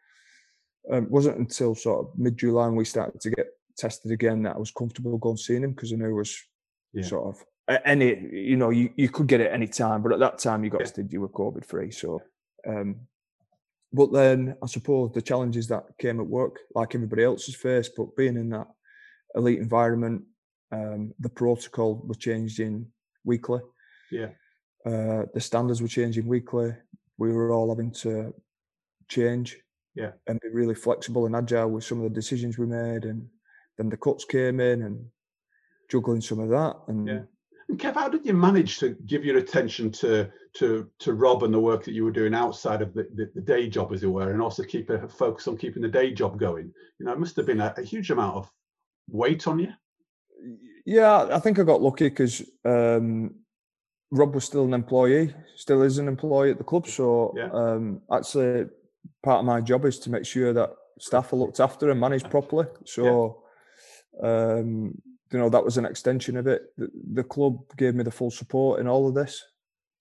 um, 0.91 1.05
it 1.05 1.11
wasn't 1.11 1.39
until 1.39 1.75
sort 1.75 2.07
of 2.07 2.19
mid 2.19 2.39
July 2.39 2.67
when 2.67 2.77
we 2.77 2.85
started 2.85 3.21
to 3.21 3.31
get 3.31 3.47
tested 3.77 4.13
again 4.13 4.43
that 4.43 4.57
I 4.57 4.59
was 4.59 4.71
comfortable 4.71 5.19
going 5.19 5.37
seeing 5.37 5.65
him 5.65 5.73
because 5.73 5.93
I 5.93 5.97
knew 5.97 6.11
it 6.11 6.13
was 6.13 6.43
sort 7.03 7.35
of 7.35 7.45
any 7.85 8.29
you 8.33 8.57
know 8.57 8.71
you, 8.71 8.91
you 8.97 9.09
could 9.09 9.27
get 9.27 9.41
it 9.41 9.53
any 9.53 9.67
time, 9.67 10.03
but 10.03 10.13
at 10.13 10.19
that 10.21 10.39
time 10.39 10.65
you 10.65 10.71
got 10.71 10.83
yeah. 10.97 11.05
you 11.09 11.21
were 11.21 11.29
COVID 11.29 11.65
free. 11.65 11.91
So, 11.91 12.21
um, 12.67 12.97
but 13.93 14.13
then 14.13 14.57
I 14.63 14.67
suppose 14.67 15.13
the 15.13 15.23
challenges 15.23 15.69
that 15.69 15.85
came 15.99 16.21
at 16.21 16.27
work, 16.27 16.59
like 16.75 16.95
everybody 16.95 17.25
else 17.25 17.47
has 17.47 17.55
faced, 17.55 17.93
but 17.97 18.17
being 18.17 18.37
in 18.37 18.51
that 18.51 18.69
elite 19.35 19.59
environment, 19.59 20.23
um, 20.73 21.13
the 21.19 21.29
protocol 21.29 22.03
was 22.07 22.17
changing 22.17 22.87
weekly. 23.25 23.61
Yeah. 24.11 24.29
Uh, 24.87 25.25
the 25.35 25.41
standards 25.41 25.83
were 25.83 25.89
changing 25.89 26.27
weekly. 26.27 26.75
We 27.19 27.33
were 27.33 27.53
all 27.53 27.69
having 27.69 27.93
to 27.93 28.33
change. 29.09 29.59
Yeah. 29.95 30.13
And 30.27 30.41
be 30.41 30.49
really 30.49 30.75
flexible 30.75 31.27
and 31.27 31.37
agile 31.37 31.71
with 31.71 31.85
some 31.85 31.99
of 31.99 32.05
the 32.05 32.15
decisions 32.15 32.57
we 32.57 32.67
made. 32.67 33.05
And 33.05 33.27
then 33.77 33.89
the 33.89 33.97
cuts 33.97 34.25
came 34.25 34.61
in 34.61 34.83
and 34.83 35.05
juggling 35.91 36.21
some 36.21 36.39
of 36.39 36.49
that. 36.51 36.77
And 36.87 37.09
yeah. 37.09 37.21
And 37.71 37.79
Kev, 37.79 37.95
how 37.95 38.09
did 38.09 38.27
you 38.27 38.35
manage 38.35 38.81
to 38.81 38.97
give 39.07 39.25
your 39.25 39.39
attention 39.39 39.93
to 39.93 40.29
to 40.55 40.91
to 40.99 41.13
Rob 41.13 41.45
and 41.45 41.55
the 41.55 41.61
work 41.61 41.85
that 41.85 41.93
you 41.93 42.05
were 42.05 42.11
doing 42.11 42.35
outside 42.35 42.83
of 42.83 42.93
the, 42.95 43.05
the, 43.15 43.31
the 43.33 43.41
day 43.41 43.69
job, 43.69 43.93
as 43.93 44.03
it 44.03 44.09
were, 44.09 44.33
and 44.33 44.43
also 44.43 44.65
keep 44.65 44.91
a 44.91 45.07
focus 45.09 45.47
on 45.47 45.57
keeping 45.57 45.81
the 45.81 45.89
day 45.89 46.13
job 46.13 46.37
going? 46.37 46.73
You 46.99 47.07
know, 47.07 47.13
it 47.13 47.21
must 47.21 47.37
have 47.37 47.47
been 47.47 47.61
a, 47.61 47.73
a 47.77 47.83
huge 47.83 48.11
amount 48.11 48.37
of 48.39 48.53
weight 49.09 49.47
on 49.47 49.61
you. 49.61 49.73
Yeah, 50.85 51.29
I 51.31 51.39
think 51.39 51.61
I 51.61 51.63
got 51.63 51.81
lucky 51.81 52.09
because 52.09 52.43
um, 52.65 53.37
Rob 54.11 54.35
was 54.35 54.45
still 54.45 54.65
an 54.65 54.75
employee, 54.75 55.33
still 55.55 55.83
is 55.83 55.99
an 55.99 56.09
employee 56.09 56.51
at 56.51 56.59
the 56.59 56.65
club. 56.65 56.89
So 56.89 57.33
yeah. 57.37 57.51
um, 57.53 58.01
actually, 58.13 58.67
part 59.23 59.39
of 59.41 59.45
my 59.45 59.61
job 59.61 59.85
is 59.85 60.01
to 60.01 60.11
make 60.11 60.27
sure 60.27 60.53
that 60.53 60.71
staff 60.99 61.33
are 61.33 61.37
looked 61.37 61.61
after 61.61 61.89
and 61.91 62.01
managed 62.01 62.31
properly. 62.31 62.67
So, 62.85 63.45
yeah. 64.21 64.29
um, 64.29 65.01
you 65.33 65.39
know, 65.39 65.49
that 65.49 65.65
was 65.65 65.77
an 65.77 65.85
extension 65.85 66.37
of 66.37 66.47
it. 66.47 66.63
The, 66.77 66.91
the, 67.15 67.25
club 67.25 67.59
gave 67.77 67.95
me 67.95 68.03
the 68.03 68.11
full 68.11 68.31
support 68.31 68.81
in 68.81 68.89
all 68.89 69.09
of 69.09 69.15
this. 69.15 69.43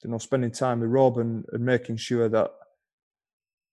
You 0.03 0.09
know, 0.09 0.17
spending 0.17 0.51
time 0.51 0.79
with 0.79 0.89
Rob 0.89 1.17
and, 1.17 1.45
and 1.51 1.63
making 1.63 1.97
sure 1.97 2.29
that 2.29 2.51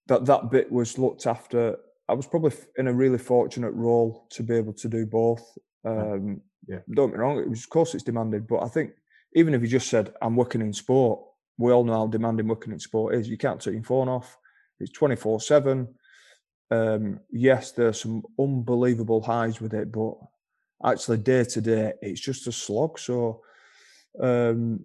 that 0.09 0.25
that 0.27 0.51
bit 0.51 0.71
was 0.71 0.99
looked 0.99 1.27
after. 1.27 1.77
I 2.09 2.15
was 2.15 2.27
probably 2.27 2.53
in 2.77 2.89
a 2.89 2.93
really 2.93 3.19
fortunate 3.19 3.73
role 3.73 4.27
to 4.31 4.43
be 4.43 4.55
able 4.55 4.75
to 4.75 4.89
do 4.89 5.07
both. 5.07 5.43
Um, 5.85 6.41
yeah. 6.69 6.79
Don't 6.93 7.11
get 7.11 7.17
me 7.17 7.23
wrong, 7.23 7.39
it 7.39 7.49
was, 7.49 7.61
of 7.61 7.71
course 7.71 7.95
it's 7.95 8.05
demanded, 8.05 8.47
but 8.47 8.63
I 8.63 8.69
think 8.69 8.93
even 9.35 9.55
if 9.55 9.63
you 9.63 9.69
just 9.69 9.89
said, 9.89 10.13
I'm 10.21 10.37
working 10.37 10.61
in 10.61 10.73
sport, 10.73 11.21
we 11.59 11.73
all 11.73 11.85
know 11.85 11.93
how 11.95 12.07
demanding 12.07 12.49
working 12.49 12.73
in 12.73 12.79
sport 12.79 13.15
is. 13.15 13.29
You 13.29 13.39
can't 13.39 13.61
turn 13.61 13.75
your 13.75 13.83
phone 13.83 14.09
off. 14.09 14.37
It's 14.81 14.93
24 14.93 15.41
7. 15.41 15.89
Um, 16.71 17.21
yes, 17.31 17.73
there's 17.73 18.01
some 18.01 18.23
unbelievable 18.39 19.23
highs 19.23 19.61
with 19.61 19.73
it, 19.75 19.93
but 19.93 20.15
actually 20.85 21.19
day 21.19 21.45
to 21.45 21.61
day, 21.61 21.93
it's 22.03 22.21
just 22.21 22.47
a 22.47 22.53
slog. 22.53 22.99
So, 22.99 23.43
um, 24.21 24.85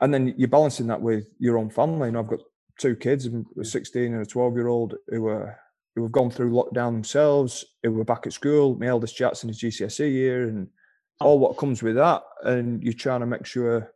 and 0.00 0.12
then 0.12 0.34
you're 0.36 0.48
balancing 0.48 0.86
that 0.88 1.00
with 1.00 1.28
your 1.38 1.58
own 1.58 1.70
family. 1.70 2.08
You 2.08 2.12
know, 2.12 2.20
I've 2.20 2.28
got 2.28 2.40
two 2.78 2.96
kids, 2.96 3.28
a 3.58 3.64
16 3.64 4.12
and 4.12 4.22
a 4.22 4.26
12 4.26 4.54
year 4.54 4.68
old, 4.68 4.94
who 5.08 5.26
are 5.28 5.58
who 5.94 6.02
have 6.02 6.12
gone 6.12 6.30
through 6.30 6.50
lockdown 6.50 6.92
themselves, 6.92 7.64
who 7.82 7.92
were 7.92 8.04
back 8.04 8.26
at 8.26 8.32
school. 8.32 8.76
My 8.76 8.86
eldest 8.86 9.16
Jackson 9.16 9.48
his 9.48 9.60
GCSE 9.60 10.10
year, 10.10 10.48
and 10.48 10.68
all 11.20 11.38
what 11.38 11.56
comes 11.56 11.82
with 11.82 11.94
that. 11.96 12.22
And 12.42 12.82
you're 12.82 12.92
trying 12.92 13.20
to 13.20 13.26
make 13.26 13.46
sure 13.46 13.92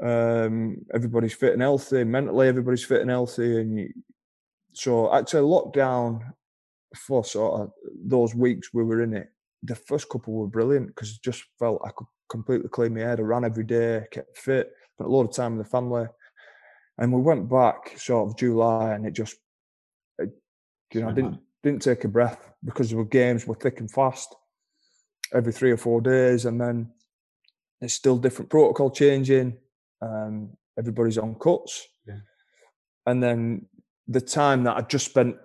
um, 0.00 0.76
everybody's 0.94 1.34
fit 1.34 1.52
and 1.52 1.62
healthy, 1.62 2.04
mentally 2.04 2.48
everybody's 2.48 2.84
fit 2.84 3.00
and 3.00 3.10
healthy. 3.10 3.60
And 3.60 3.78
you, 3.78 3.92
so 4.72 5.12
actually, 5.12 5.42
lockdown 5.42 6.20
for 6.96 7.24
sort 7.24 7.60
of 7.60 7.72
those 8.04 8.34
weeks 8.34 8.72
we 8.72 8.84
were 8.84 9.02
in 9.02 9.14
it, 9.14 9.28
the 9.62 9.74
first 9.74 10.08
couple 10.08 10.34
were 10.34 10.46
brilliant 10.46 10.88
because 10.88 11.10
it 11.10 11.22
just 11.22 11.44
felt 11.58 11.82
I 11.84 11.90
could 11.90 12.06
completely 12.30 12.68
clean 12.68 12.94
my 12.94 13.00
head. 13.00 13.20
I 13.20 13.24
ran 13.24 13.44
every 13.44 13.64
day, 13.64 14.04
kept 14.10 14.38
fit, 14.38 14.72
spent 14.94 15.08
a 15.08 15.12
lot 15.12 15.24
of 15.24 15.34
time 15.34 15.56
with 15.56 15.66
the 15.66 15.70
family. 15.70 16.06
And 16.98 17.12
we 17.12 17.20
went 17.20 17.48
back 17.48 17.98
sort 17.98 18.28
of 18.28 18.36
July, 18.36 18.94
and 18.94 19.06
it 19.06 19.12
just 19.12 19.36
it, 20.18 20.30
you 20.92 21.00
know, 21.00 21.08
I 21.08 21.12
didn't 21.12 21.38
didn't 21.62 21.82
take 21.82 22.04
a 22.04 22.08
breath 22.08 22.50
because 22.64 22.90
the 22.90 23.02
games 23.04 23.46
were 23.46 23.54
thick 23.54 23.80
and 23.80 23.90
fast 23.90 24.34
every 25.34 25.52
three 25.52 25.70
or 25.70 25.76
four 25.76 26.00
days, 26.00 26.44
and 26.44 26.60
then 26.60 26.90
it's 27.80 27.94
still 27.94 28.18
different 28.18 28.50
protocol 28.50 28.90
changing. 28.90 29.56
Um, 30.02 30.50
everybody's 30.78 31.18
on 31.18 31.36
cuts, 31.36 31.86
yeah. 32.06 32.20
and 33.06 33.22
then 33.22 33.66
the 34.08 34.20
time 34.20 34.64
that 34.64 34.76
I 34.76 34.82
just 34.82 35.06
spent 35.06 35.36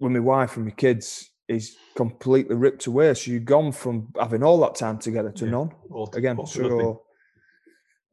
with 0.00 0.12
my 0.12 0.20
wife 0.20 0.56
and 0.56 0.64
my 0.64 0.72
kids 0.72 1.30
is 1.48 1.76
completely 1.96 2.54
ripped 2.54 2.86
away. 2.86 3.14
So 3.14 3.30
you've 3.30 3.44
gone 3.44 3.72
from 3.72 4.12
having 4.18 4.42
all 4.42 4.60
that 4.60 4.74
time 4.74 4.98
together 4.98 5.30
to 5.32 5.44
yeah. 5.44 5.50
none 5.50 5.70
again. 6.14 6.46
So 6.46 7.02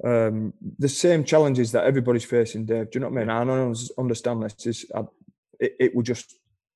um, 0.04 0.54
the 0.80 0.90
same 0.90 1.24
challenges 1.24 1.72
that 1.74 1.86
everybody's 1.86 2.26
facing, 2.26 2.66
Dave. 2.66 2.92
Do 2.92 2.98
you 2.98 3.00
know 3.02 3.10
what 3.10 3.18
I 3.18 3.26
mean? 3.26 3.30
I 3.30 3.44
don't 3.44 3.78
understand 3.98 4.44
this. 4.44 4.66
Is 4.66 4.86
it, 5.60 5.76
it 5.80 5.96
would 5.96 6.06
just 6.06 6.36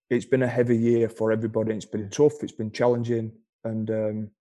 it's 0.10 0.26
been 0.26 0.44
a 0.44 0.48
heavy 0.48 0.78
year 0.78 1.08
for 1.10 1.32
everybody. 1.32 1.74
It's 1.74 1.86
been 1.86 2.10
tough. 2.10 2.42
It's 2.42 2.52
been 2.52 2.72
challenging, 2.72 3.32
and 3.64 3.90
um, 3.92 4.32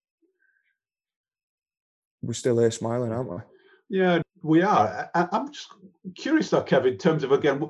we're 2.23 2.33
still 2.33 2.59
here 2.59 2.71
smiling, 2.71 3.13
aren't 3.13 3.31
we? 3.31 3.39
Yeah, 3.91 4.23
we 4.43 4.63
are. 4.63 5.11
I, 5.15 5.29
am 5.33 5.53
just 5.53 5.69
curious, 6.15 6.51
though, 6.51 6.63
Kevin, 6.63 6.95
in 6.95 6.99
terms 6.99 7.25
of 7.25 7.33
again, 7.33 7.69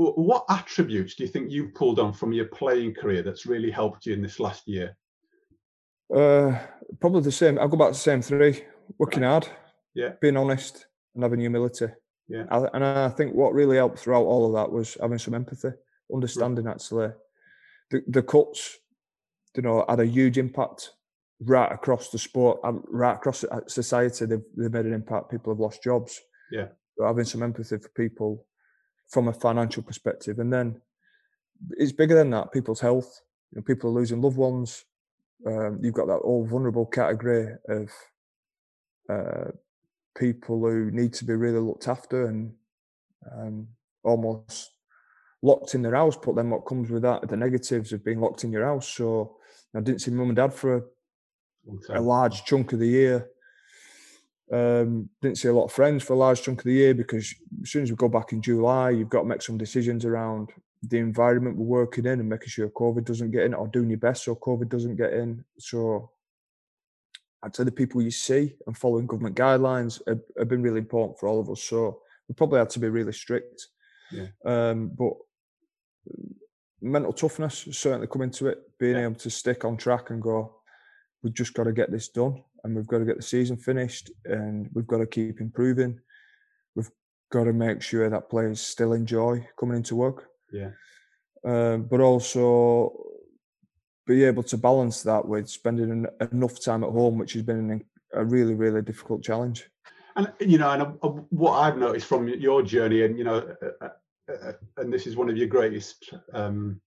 what 0.00 0.44
attributes 0.48 1.14
do 1.14 1.24
you 1.24 1.28
think 1.28 1.50
you've 1.50 1.74
pulled 1.74 1.98
on 1.98 2.12
from 2.12 2.32
your 2.32 2.46
playing 2.46 2.94
career 2.94 3.22
that's 3.22 3.46
really 3.46 3.70
helped 3.70 4.06
you 4.06 4.14
in 4.14 4.22
this 4.22 4.40
last 4.40 4.66
year? 4.66 4.96
Uh, 6.14 6.58
probably 7.00 7.22
the 7.22 7.32
same. 7.32 7.58
I'll 7.58 7.68
go 7.68 7.76
back 7.76 7.88
to 7.88 7.92
the 7.92 7.98
same 7.98 8.22
three: 8.22 8.64
working 8.98 9.22
hard, 9.22 9.48
yeah, 9.94 10.12
being 10.20 10.36
honest, 10.36 10.86
and 11.14 11.22
having 11.22 11.40
humility. 11.40 11.88
Yeah, 12.28 12.44
I, 12.50 12.66
and 12.74 12.84
I 12.84 13.08
think 13.10 13.34
what 13.34 13.52
really 13.52 13.76
helped 13.76 13.98
throughout 13.98 14.24
all 14.24 14.46
of 14.46 14.52
that 14.54 14.72
was 14.72 14.96
having 15.00 15.18
some 15.18 15.34
empathy, 15.34 15.70
understanding 16.12 16.64
right. 16.64 16.74
actually 16.74 17.10
the, 17.90 18.02
the 18.08 18.22
cuts, 18.22 18.78
you 19.56 19.62
know, 19.62 19.84
had 19.88 20.00
a 20.00 20.06
huge 20.06 20.38
impact 20.38 20.92
right 21.40 21.70
across 21.70 22.10
the 22.10 22.18
sport, 22.18 22.60
um, 22.64 22.84
right 22.88 23.14
across 23.14 23.44
society. 23.66 24.26
They've, 24.26 24.42
they've 24.56 24.72
made 24.72 24.86
an 24.86 24.94
impact. 24.94 25.30
People 25.30 25.52
have 25.52 25.60
lost 25.60 25.82
jobs. 25.82 26.20
Yeah. 26.50 26.68
So 26.96 27.06
having 27.06 27.24
some 27.24 27.42
empathy 27.42 27.78
for 27.78 27.88
people 27.90 28.46
from 29.10 29.28
a 29.28 29.32
financial 29.32 29.82
perspective. 29.82 30.38
And 30.38 30.52
then 30.52 30.80
it's 31.72 31.92
bigger 31.92 32.14
than 32.14 32.30
that. 32.30 32.52
People's 32.52 32.80
health, 32.80 33.20
you 33.50 33.56
know, 33.56 33.62
people 33.62 33.90
are 33.90 33.94
losing 34.00 34.20
loved 34.20 34.36
ones. 34.36 34.84
Um, 35.46 35.78
you've 35.82 35.94
got 35.94 36.06
that 36.06 36.16
all 36.16 36.46
vulnerable 36.46 36.86
category 36.86 37.54
of 37.68 37.90
uh, 39.08 39.50
people 40.16 40.60
who 40.60 40.90
need 40.90 41.12
to 41.14 41.24
be 41.24 41.34
really 41.34 41.58
looked 41.58 41.88
after 41.88 42.26
and 42.26 42.52
um, 43.32 43.68
almost 44.04 44.72
locked 45.42 45.74
in 45.74 45.82
their 45.82 45.94
house. 45.94 46.16
But 46.16 46.36
then 46.36 46.50
what 46.50 46.66
comes 46.66 46.90
with 46.90 47.02
that, 47.02 47.28
the 47.28 47.36
negatives 47.36 47.92
of 47.92 48.04
being 48.04 48.20
locked 48.20 48.44
in 48.44 48.52
your 48.52 48.64
house. 48.64 48.88
So 48.88 49.36
I 49.74 49.80
didn't 49.80 50.02
see 50.02 50.10
mum 50.10 50.28
and 50.28 50.36
dad 50.36 50.52
for 50.52 50.76
a, 50.76 50.82
a 51.98 52.00
large 52.00 52.44
chunk 52.44 52.72
of 52.72 52.78
the 52.78 52.88
year. 52.88 53.28
Um, 54.52 55.08
didn't 55.22 55.38
see 55.38 55.48
a 55.48 55.52
lot 55.52 55.66
of 55.66 55.72
friends 55.72 56.02
for 56.02 56.14
a 56.14 56.16
large 56.16 56.42
chunk 56.42 56.58
of 56.58 56.64
the 56.64 56.72
year 56.72 56.92
because 56.92 57.32
as 57.62 57.70
soon 57.70 57.84
as 57.84 57.90
we 57.90 57.96
go 57.96 58.08
back 58.08 58.32
in 58.32 58.42
July, 58.42 58.90
you've 58.90 59.08
got 59.08 59.20
to 59.20 59.28
make 59.28 59.42
some 59.42 59.56
decisions 59.56 60.04
around 60.04 60.50
the 60.82 60.98
environment 60.98 61.56
we're 61.56 61.80
working 61.80 62.06
in 62.06 62.20
and 62.20 62.28
making 62.28 62.48
sure 62.48 62.68
COVID 62.70 63.04
doesn't 63.04 63.30
get 63.30 63.44
in 63.44 63.54
or 63.54 63.68
doing 63.68 63.90
your 63.90 63.98
best 63.98 64.24
so 64.24 64.34
COVID 64.34 64.68
doesn't 64.68 64.96
get 64.96 65.12
in. 65.12 65.44
So 65.58 66.10
I'd 67.42 67.54
say 67.54 67.64
the 67.64 67.70
people 67.70 68.02
you 68.02 68.10
see 68.10 68.56
and 68.66 68.76
following 68.76 69.06
government 69.06 69.36
guidelines 69.36 70.00
have, 70.08 70.20
have 70.38 70.48
been 70.48 70.62
really 70.62 70.78
important 70.78 71.18
for 71.18 71.28
all 71.28 71.40
of 71.40 71.50
us. 71.50 71.62
So 71.62 72.00
we 72.28 72.34
probably 72.34 72.58
had 72.58 72.70
to 72.70 72.78
be 72.80 72.88
really 72.88 73.12
strict. 73.12 73.68
Yeah. 74.10 74.26
Um, 74.44 74.90
but 74.96 75.12
mental 76.80 77.12
toughness 77.12 77.68
certainly 77.72 78.06
come 78.06 78.22
into 78.22 78.48
it, 78.48 78.58
being 78.78 78.96
yeah. 78.96 79.04
able 79.04 79.14
to 79.16 79.30
stick 79.30 79.64
on 79.64 79.76
track 79.76 80.10
and 80.10 80.20
go, 80.20 80.56
we've 81.22 81.34
just 81.34 81.54
got 81.54 81.64
to 81.64 81.72
get 81.72 81.90
this 81.90 82.08
done 82.08 82.42
and 82.64 82.74
we've 82.74 82.86
got 82.86 82.98
to 82.98 83.04
get 83.04 83.16
the 83.16 83.22
season 83.22 83.56
finished 83.56 84.10
and 84.24 84.68
we've 84.74 84.86
got 84.86 84.98
to 84.98 85.06
keep 85.06 85.40
improving. 85.40 85.98
We've 86.74 86.90
got 87.32 87.44
to 87.44 87.52
make 87.52 87.82
sure 87.82 88.08
that 88.08 88.30
players 88.30 88.60
still 88.60 88.92
enjoy 88.92 89.46
coming 89.58 89.76
into 89.76 89.96
work. 89.96 90.28
Yeah. 90.52 90.70
Um, 91.44 91.84
but 91.84 92.00
also 92.00 92.92
be 94.06 94.24
able 94.24 94.42
to 94.42 94.56
balance 94.56 95.02
that 95.04 95.26
with 95.26 95.48
spending 95.48 95.90
en- 95.90 96.28
enough 96.32 96.62
time 96.62 96.84
at 96.84 96.90
home, 96.90 97.18
which 97.18 97.32
has 97.34 97.42
been 97.42 97.70
an, 97.70 97.84
a 98.12 98.24
really, 98.24 98.54
really 98.54 98.82
difficult 98.82 99.22
challenge. 99.22 99.70
And 100.16 100.32
you 100.40 100.58
know, 100.58 100.70
and 100.70 100.82
uh, 100.82 101.08
what 101.30 101.52
I've 101.52 101.78
noticed 101.78 102.06
from 102.06 102.28
your 102.28 102.62
journey, 102.62 103.04
and 103.04 103.16
you 103.16 103.24
know, 103.24 103.54
uh, 103.62 103.84
uh, 103.84 104.32
uh, 104.32 104.52
and 104.76 104.92
this 104.92 105.06
is 105.06 105.16
one 105.16 105.30
of 105.30 105.36
your 105.36 105.46
greatest 105.46 106.12
um, 106.34 106.80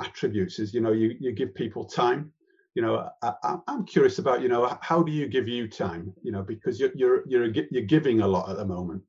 attributes, 0.00 0.60
is 0.60 0.72
you 0.72 0.80
know, 0.80 0.92
you 0.92 1.16
you 1.18 1.32
give 1.32 1.54
people 1.54 1.84
time 1.84 2.32
you 2.74 2.82
know 2.82 3.08
I, 3.22 3.58
am 3.68 3.84
curious 3.84 4.18
about 4.18 4.42
you 4.42 4.48
know 4.48 4.78
how 4.80 5.02
do 5.02 5.12
you 5.12 5.26
give 5.26 5.48
you 5.48 5.68
time 5.68 6.12
you 6.22 6.32
know 6.32 6.42
because 6.42 6.78
you're 6.78 6.92
you're 6.94 7.22
you're, 7.26 7.46
you're 7.70 7.82
giving 7.82 8.20
a 8.20 8.28
lot 8.28 8.50
at 8.50 8.56
the 8.56 8.64
moment. 8.64 9.02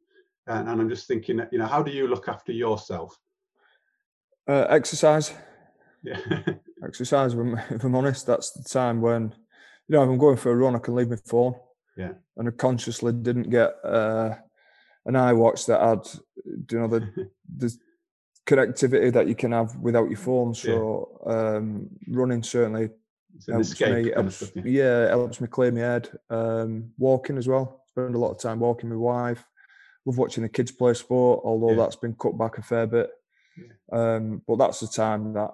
And, 0.47 0.67
and 0.67 0.81
i'm 0.81 0.89
just 0.89 1.07
thinking 1.07 1.41
you 1.51 1.59
know 1.59 1.67
how 1.67 1.83
do 1.83 1.91
you 1.91 2.07
look 2.07 2.27
after 2.27 2.51
yourself? 2.51 3.17
Uh, 4.47 4.65
exercise. 4.69 5.33
Yeah. 6.03 6.19
Exercise 6.83 7.33
if 7.33 7.39
I'm, 7.39 7.57
if 7.69 7.83
I'm 7.83 7.95
honest 7.95 8.25
that's 8.25 8.51
the 8.51 8.63
time 8.63 9.01
when 9.01 9.35
you 9.87 9.95
know 9.95 10.03
if 10.03 10.09
i'm 10.09 10.17
going 10.17 10.37
for 10.37 10.51
a 10.51 10.55
run 10.55 10.75
i 10.75 10.79
can 10.79 10.95
leave 10.95 11.09
my 11.09 11.15
phone. 11.27 11.53
Yeah. 11.95 12.13
And 12.37 12.47
i 12.47 12.51
consciously 12.51 13.13
didn't 13.13 13.51
get 13.51 13.75
uh, 13.83 14.33
an 15.05 15.13
iWatch 15.13 15.67
that 15.67 15.81
had 15.81 16.07
you 16.71 16.79
know 16.79 16.87
the 16.87 17.29
the 17.57 17.77
connectivity 18.47 19.13
that 19.13 19.27
you 19.27 19.35
can 19.35 19.51
have 19.51 19.75
without 19.75 20.09
your 20.09 20.17
phone. 20.17 20.53
So 20.55 21.21
yeah. 21.27 21.57
um, 21.57 21.87
running 22.07 22.41
certainly 22.41 22.89
helps 23.49 23.79
me, 23.79 24.11
helps, 24.11 24.51
yeah. 24.63 25.07
helps 25.09 25.41
me 25.41 25.47
clear 25.47 25.71
my 25.71 25.79
head. 25.79 26.09
Um, 26.29 26.91
walking 26.97 27.37
as 27.37 27.47
well. 27.47 27.83
Spend 27.89 28.15
a 28.15 28.19
lot 28.19 28.31
of 28.31 28.39
time 28.39 28.59
walking 28.59 28.89
with 28.89 28.99
my 28.99 29.03
wife. 29.03 29.45
Love 30.05 30.17
watching 30.17 30.43
the 30.43 30.49
kids 30.49 30.71
play 30.71 30.93
sport, 30.93 31.41
although 31.43 31.71
yeah. 31.71 31.77
that's 31.77 31.95
been 31.95 32.15
cut 32.15 32.37
back 32.37 32.57
a 32.57 32.61
fair 32.61 32.87
bit. 32.87 33.09
Yeah. 33.57 34.15
Um, 34.15 34.41
but 34.47 34.57
that's 34.57 34.79
the 34.79 34.87
time 34.87 35.33
that 35.33 35.51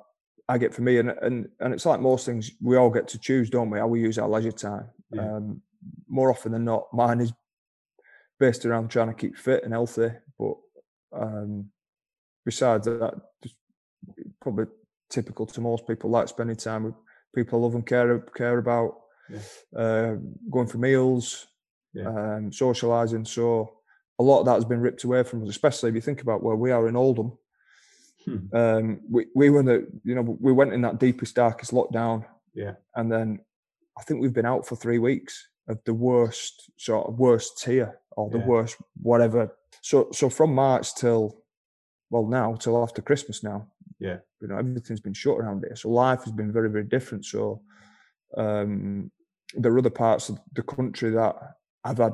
I 0.47 0.57
get 0.57 0.73
for 0.73 0.81
me, 0.81 0.99
and 0.99 1.09
and 1.09 1.49
and 1.59 1.73
it's 1.73 1.85
like 1.85 1.99
most 1.99 2.25
things, 2.25 2.51
we 2.61 2.77
all 2.77 2.89
get 2.89 3.07
to 3.09 3.19
choose, 3.19 3.49
don't 3.49 3.69
we? 3.69 3.79
How 3.79 3.87
we 3.87 4.01
use 4.01 4.17
our 4.17 4.29
leisure 4.29 4.51
time. 4.51 4.89
Um, 5.17 5.61
more 6.07 6.31
often 6.31 6.51
than 6.51 6.65
not, 6.65 6.87
mine 6.93 7.19
is 7.19 7.33
based 8.39 8.65
around 8.65 8.89
trying 8.89 9.07
to 9.07 9.13
keep 9.13 9.37
fit 9.37 9.63
and 9.63 9.73
healthy. 9.73 10.11
But 10.39 10.55
um, 11.11 11.69
besides 12.45 12.85
that, 12.85 13.13
just 13.43 13.55
probably 14.41 14.65
typical 15.09 15.45
to 15.47 15.61
most 15.61 15.87
people, 15.87 16.09
like 16.09 16.27
spending 16.27 16.55
time 16.55 16.83
with 16.83 16.95
people 17.37 17.61
love 17.61 17.75
and 17.75 17.85
care 17.85 18.19
care 18.35 18.57
about. 18.57 18.95
Yeah. 19.29 19.81
Uh, 19.81 20.15
going 20.49 20.67
for 20.67 20.77
meals, 20.77 21.47
yeah. 21.93 22.07
um, 22.07 22.49
socialising. 22.49 23.27
So 23.27 23.73
a 24.19 24.23
lot 24.23 24.39
of 24.39 24.45
that 24.45 24.53
has 24.55 24.65
been 24.65 24.79
ripped 24.79 25.03
away 25.03 25.23
from 25.23 25.43
us, 25.43 25.49
especially 25.49 25.89
if 25.89 25.95
you 25.95 26.01
think 26.01 26.21
about 26.21 26.41
where 26.41 26.55
we 26.55 26.71
are 26.71 26.87
in 26.87 26.95
Oldham. 26.95 27.37
Hmm. 28.25 28.55
Um, 28.55 28.99
we 29.09 29.27
we 29.35 29.49
were 29.49 29.63
the 29.63 29.87
you 30.03 30.15
know 30.15 30.37
we 30.39 30.51
went 30.51 30.73
in 30.73 30.81
that 30.81 30.99
deepest 30.99 31.35
darkest 31.35 31.71
lockdown. 31.71 32.25
Yeah, 32.53 32.73
and 32.95 33.11
then 33.11 33.39
I 33.97 34.03
think 34.03 34.21
we've 34.21 34.33
been 34.33 34.45
out 34.53 34.65
for 34.65 34.75
three 34.75 34.99
weeks 34.99 35.47
of 35.67 35.79
the 35.85 35.93
worst 35.93 36.71
sort 36.77 37.07
of 37.07 37.19
worst 37.19 37.61
tier 37.61 37.99
or 38.15 38.29
the 38.29 38.39
yeah. 38.39 38.45
worst 38.45 38.77
whatever. 39.01 39.55
So 39.81 40.09
so 40.11 40.29
from 40.29 40.55
March 40.55 40.95
till 40.95 41.37
well 42.09 42.25
now 42.25 42.55
till 42.55 42.81
after 42.81 43.01
Christmas 43.01 43.43
now. 43.43 43.67
Yeah, 43.99 44.17
you 44.41 44.47
know 44.47 44.57
everything's 44.57 45.01
been 45.01 45.13
shut 45.13 45.37
around 45.37 45.63
here, 45.65 45.75
so 45.75 45.89
life 45.89 46.23
has 46.23 46.33
been 46.33 46.51
very 46.51 46.69
very 46.69 46.83
different. 46.83 47.25
So 47.25 47.61
um, 48.35 49.11
there 49.53 49.71
are 49.71 49.79
other 49.79 49.89
parts 49.89 50.29
of 50.29 50.39
the 50.53 50.63
country 50.63 51.09
that 51.11 51.35
I've 51.83 51.97
had 51.97 52.13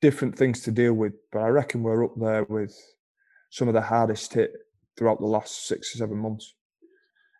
different 0.00 0.36
things 0.36 0.62
to 0.62 0.70
deal 0.70 0.94
with, 0.94 1.12
but 1.32 1.40
I 1.40 1.48
reckon 1.48 1.82
we're 1.82 2.04
up 2.04 2.14
there 2.16 2.44
with 2.44 2.76
some 3.50 3.68
of 3.68 3.74
the 3.74 3.80
hardest 3.80 4.32
hit 4.32 4.52
throughout 4.96 5.20
the 5.20 5.26
last 5.26 5.66
six 5.66 5.94
or 5.94 5.98
seven 5.98 6.18
months. 6.18 6.54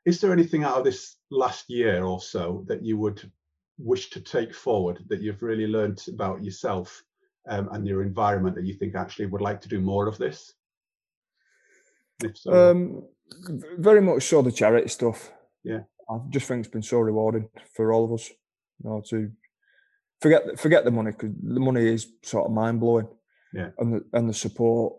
Is 0.06 0.20
there 0.20 0.32
anything 0.32 0.64
out 0.64 0.78
of 0.78 0.84
this 0.84 1.16
last 1.30 1.68
year 1.68 2.04
or 2.04 2.20
so 2.20 2.64
that 2.68 2.82
you 2.84 2.96
would 2.98 3.30
wish 3.78 4.10
to 4.10 4.20
take 4.20 4.54
forward 4.54 4.98
that 5.08 5.20
you've 5.20 5.42
really 5.42 5.66
learned 5.66 6.02
about 6.08 6.42
yourself 6.42 7.02
um, 7.48 7.68
and 7.72 7.86
your 7.86 8.02
environment 8.02 8.56
that 8.56 8.64
you 8.64 8.74
think 8.74 8.94
actually 8.94 9.26
would 9.26 9.40
like 9.40 9.60
to 9.60 9.68
do 9.68 9.80
more 9.80 10.06
of 10.06 10.18
this? 10.18 10.54
So, 12.34 12.70
um, 12.70 13.02
very 13.78 14.00
much 14.00 14.24
so 14.24 14.42
the 14.42 14.52
charity 14.52 14.88
stuff. 14.88 15.32
Yeah, 15.64 15.80
I 16.08 16.18
just 16.30 16.46
think 16.46 16.60
it's 16.60 16.72
been 16.72 16.82
so 16.82 16.98
rewarding 16.98 17.48
for 17.74 17.92
all 17.92 18.04
of 18.04 18.12
us. 18.12 18.28
You 18.82 18.90
know, 18.90 19.02
to 19.10 19.30
forget 20.20 20.58
forget 20.58 20.84
the 20.84 20.90
money 20.90 21.12
because 21.12 21.30
the 21.42 21.60
money 21.60 21.86
is 21.86 22.12
sort 22.22 22.46
of 22.46 22.52
mind 22.52 22.80
blowing. 22.80 23.08
Yeah, 23.52 23.70
and 23.78 23.94
the 23.94 24.04
and 24.12 24.28
the 24.28 24.34
support 24.34 24.94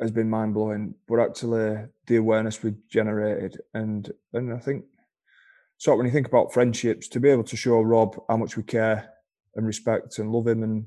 has 0.00 0.10
been 0.10 0.30
mind 0.30 0.54
blowing, 0.54 0.94
but 1.06 1.20
actually 1.20 1.84
the 2.06 2.16
awareness 2.16 2.62
we 2.62 2.74
generated 2.90 3.60
and 3.74 4.10
and 4.32 4.52
I 4.52 4.58
think 4.58 4.84
sort 5.80 5.94
of 5.94 5.98
when 5.98 6.06
you 6.06 6.12
think 6.12 6.28
about 6.28 6.52
friendships, 6.52 7.08
to 7.08 7.20
be 7.20 7.30
able 7.30 7.44
to 7.44 7.56
show 7.56 7.80
Rob 7.80 8.14
how 8.28 8.36
much 8.36 8.56
we 8.56 8.62
care 8.62 9.10
and 9.56 9.66
respect 9.66 10.18
and 10.18 10.30
love 10.30 10.46
him 10.46 10.62
and 10.62 10.86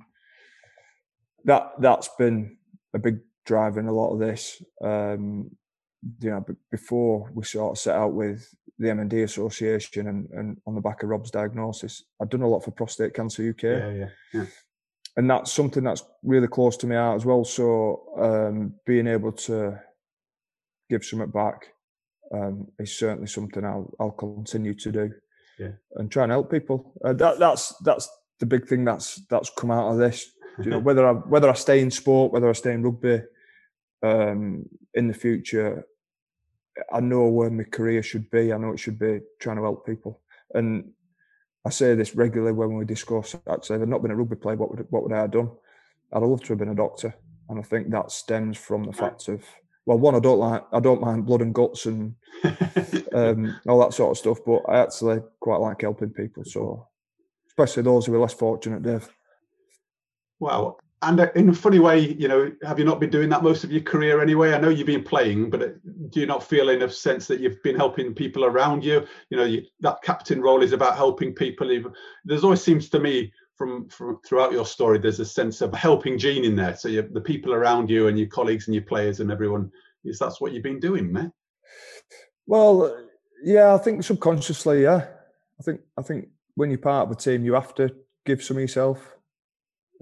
that 1.46 1.72
that's 1.80 2.10
been 2.18 2.58
a 2.94 3.00
big 3.00 3.20
drive 3.46 3.78
in 3.78 3.88
a 3.88 3.92
lot 3.92 4.14
of 4.14 4.20
this. 4.20 4.62
Um, 4.84 5.52
you 6.20 6.30
know, 6.32 6.46
before 6.72 7.30
we 7.34 7.44
sort 7.44 7.72
of 7.72 7.78
set 7.80 7.96
out 7.96 8.14
with 8.14 8.54
the 8.80 8.88
MND 8.88 9.24
Association 9.24 10.08
and, 10.08 10.30
and 10.32 10.58
on 10.66 10.76
the 10.76 10.82
back 10.82 11.04
of 11.04 11.10
Rob's 11.10 11.32
diagnosis, 11.32 12.04
I'd 12.22 12.30
done 12.30 12.42
a 12.42 12.48
lot 12.48 12.64
for 12.64 12.72
Prostate 12.72 13.14
Cancer 13.14 13.50
UK. 13.50 13.64
Yeah, 13.64 13.92
yeah, 13.92 14.10
yeah. 14.34 14.46
And 15.16 15.30
that's 15.30 15.52
something 15.52 15.84
that's 15.84 16.04
really 16.24 16.48
close 16.48 16.76
to 16.78 16.88
me 16.88 16.96
out 16.96 17.16
as 17.16 17.26
well. 17.26 17.46
So 17.46 18.04
um, 18.18 18.74
being 18.86 19.08
able 19.08 19.32
to 19.32 19.80
give 20.90 21.06
something 21.06 21.30
back 21.30 21.68
um, 22.34 22.68
is 22.80 22.98
certainly 22.98 23.28
something 23.28 23.64
I'll, 23.64 23.94
I'll 24.00 24.12
continue 24.12 24.74
to 24.74 24.92
do. 24.92 25.14
Yeah. 25.60 25.72
And 25.96 26.12
try 26.12 26.24
and 26.24 26.32
help 26.32 26.50
people. 26.50 26.94
Uh, 27.06 27.14
that, 27.14 27.38
that's 27.38 27.76
that's 27.84 28.10
the 28.40 28.48
big 28.48 28.68
thing 28.68 28.84
that's 28.84 29.22
that's 29.30 29.52
come 29.56 29.70
out 29.70 29.92
of 29.92 29.98
this. 30.00 30.32
You 30.58 30.72
know, 30.72 30.80
whether 30.88 31.08
I 31.08 31.14
whether 31.14 31.50
I 31.50 31.54
stay 31.54 31.80
in 31.80 31.92
sport, 31.92 32.34
whether 32.34 32.50
I 32.50 32.54
stay 32.54 32.74
in 32.74 32.82
rugby, 32.82 33.22
um, 34.02 34.66
in 34.96 35.08
the 35.08 35.14
future, 35.14 35.86
I 36.92 37.00
know 37.00 37.28
where 37.28 37.50
my 37.50 37.64
career 37.64 38.02
should 38.04 38.30
be. 38.32 38.52
I 38.52 38.58
know 38.58 38.72
it 38.72 38.80
should 38.80 39.00
be 39.00 39.22
trying 39.40 39.58
to 39.58 39.64
help 39.64 39.86
people. 39.86 40.22
And 40.54 40.92
I 41.66 41.70
say 41.70 41.96
this 41.96 42.16
regularly 42.16 42.54
when 42.54 42.76
we 42.76 42.86
discuss. 42.86 43.36
Actually, 43.48 43.78
if 43.78 43.82
I'd 43.84 43.90
not 43.90 44.02
been 44.02 44.12
a 44.12 44.16
rugby 44.16 44.36
player, 44.36 44.56
what 44.56 44.70
would 44.72 44.86
what 44.90 45.04
would 45.04 45.14
I 45.14 45.22
have 45.22 45.32
done? 45.32 45.52
I'd 46.12 46.22
have 46.22 46.30
loved 46.30 46.46
to 46.46 46.50
have 46.50 46.60
been 46.60 46.70
a 46.70 46.76
doctor, 46.76 47.14
and 47.50 47.60
I 47.60 47.64
think 47.64 47.90
that 47.90 48.12
stems 48.12 48.58
from 48.58 48.84
the 48.84 48.94
fact 48.94 49.28
of 49.28 49.44
well, 49.86 49.98
one, 49.98 50.16
I 50.16 50.20
don't 50.20 50.40
like 50.40 50.64
I 50.72 50.80
don't 50.80 51.02
mind 51.02 51.26
blood 51.26 51.42
and 51.42 51.54
guts 51.54 51.86
and 51.86 52.16
um, 53.14 53.60
all 53.68 53.80
that 53.82 53.94
sort 53.94 54.12
of 54.12 54.18
stuff, 54.18 54.40
but 54.46 54.62
I 54.68 54.80
actually 54.80 55.20
quite 55.40 55.60
like 55.60 55.82
helping 55.82 56.12
people. 56.12 56.44
So, 56.46 56.88
especially 57.48 57.84
those 57.84 58.06
who 58.06 58.16
are 58.16 58.20
less 58.20 58.34
fortunate, 58.34 58.84
Dave. 58.84 59.10
Well, 60.40 60.80
and 61.04 61.20
uh, 61.20 61.28
in 61.36 61.50
a 61.50 61.54
funny 61.54 61.80
way, 61.80 62.00
you 62.00 62.28
know, 62.28 62.52
have 62.64 62.80
you 62.80 62.86
not 62.86 63.00
been 63.00 63.10
doing 63.10 63.30
that 63.30 63.44
most 63.44 63.64
of 63.64 63.72
your 63.72 63.82
career 63.82 64.22
anyway? 64.22 64.54
I 64.54 64.60
know 64.60 64.70
you've 64.70 64.88
been 64.88 65.04
playing, 65.04 65.50
but 65.50 65.62
uh, 65.62 65.68
do 66.10 66.20
you 66.20 66.26
not 66.26 66.44
feel 66.44 66.70
in 66.70 66.82
a 66.82 66.90
sense 66.90 67.28
that 67.28 67.40
you've 67.40 67.62
been 67.64 67.76
helping 67.76 68.14
people 68.14 68.46
around 68.46 68.84
you? 68.84 69.06
You 69.30 69.38
know, 69.38 69.44
you, 69.46 69.64
that 69.82 70.02
captain 70.04 70.42
role 70.42 70.64
is 70.64 70.74
about 70.74 70.96
helping 70.96 71.34
people. 71.34 71.70
There's 72.26 72.44
always 72.44 72.64
seems 72.64 72.90
to 72.90 73.00
me 73.00 73.32
from, 73.56 73.88
from 73.90 74.20
throughout 74.26 74.52
your 74.52 74.66
story, 74.66 75.00
there's 75.00 75.20
a 75.20 75.26
sense 75.26 75.62
of 75.62 75.74
helping 75.74 76.18
gene 76.18 76.46
in 76.46 76.56
there. 76.56 76.76
So 76.76 76.88
you, 76.88 77.02
the 77.02 77.22
people 77.22 77.54
around 77.54 77.90
you 77.90 78.08
and 78.08 78.18
your 78.18 78.28
colleagues 78.28 78.68
and 78.68 78.76
your 78.76 78.84
players 78.84 79.20
and 79.20 79.32
everyone, 79.32 79.72
is 80.04 80.20
that's 80.20 80.42
what 80.42 80.52
you've 80.52 80.64
been 80.64 80.80
doing, 80.80 81.12
man? 81.12 81.32
Well, 82.46 83.08
yeah, 83.44 83.74
I 83.74 83.78
think 83.78 84.04
subconsciously, 84.04 84.84
yeah. 84.84 85.08
I 85.60 85.64
think 85.64 85.82
I 85.98 86.02
think 86.02 86.30
when 86.56 86.70
you're 86.70 86.80
part 86.80 87.08
of 87.08 87.12
a 87.12 87.20
team, 87.20 87.46
you 87.46 87.54
have 87.54 87.74
to 87.76 87.96
give 88.26 88.44
some 88.44 88.58
of 88.58 88.62
yourself. 88.62 89.16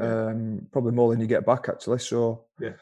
Um, 0.01 0.67
probably 0.71 0.91
more 0.91 1.11
than 1.11 1.21
you 1.21 1.27
get 1.27 1.45
back, 1.45 1.69
actually. 1.69 1.99
So 1.99 2.45
Yeah. 2.59 2.73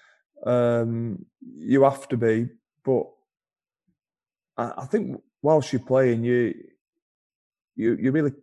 um, 0.45 1.25
you 1.41 1.83
have 1.83 2.07
to 2.09 2.17
be, 2.17 2.49
but 2.83 3.05
I, 4.57 4.73
I 4.83 4.85
think 4.85 5.21
whilst 5.41 5.71
you're 5.73 5.81
playing, 5.81 6.23
you 6.23 6.53
you 7.75 7.95
you 7.95 8.11
really 8.11 8.33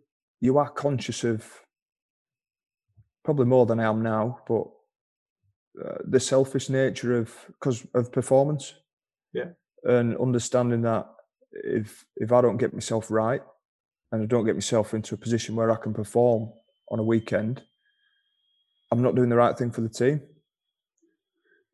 you 0.41 0.57
are 0.57 0.69
conscious 0.69 1.23
of 1.23 1.45
probably 3.23 3.45
more 3.45 3.65
than 3.65 3.79
I 3.79 3.85
am 3.85 4.01
now, 4.01 4.39
but 4.47 4.67
uh, 5.83 5.97
the 6.05 6.19
selfish 6.19 6.69
nature 6.69 7.17
of 7.17 7.33
because 7.47 7.85
of 7.93 8.11
performance. 8.11 8.73
Yeah. 9.33 9.49
and 9.83 10.17
understanding 10.17 10.81
that 10.81 11.05
if 11.51 12.05
if 12.15 12.31
I 12.31 12.41
don't 12.41 12.57
get 12.57 12.73
myself 12.73 13.11
right 13.11 13.41
and 14.11 14.23
I 14.23 14.25
don't 14.25 14.45
get 14.45 14.55
myself 14.55 14.93
into 14.93 15.15
a 15.15 15.17
position 15.17 15.55
where 15.55 15.69
I 15.71 15.75
can 15.75 15.93
perform 15.93 16.51
on 16.89 16.99
a 16.99 17.03
weekend, 17.03 17.61
I'm 18.91 19.01
not 19.01 19.15
doing 19.15 19.29
the 19.29 19.35
right 19.35 19.57
thing 19.57 19.71
for 19.71 19.81
the 19.81 19.89
team. 19.89 20.21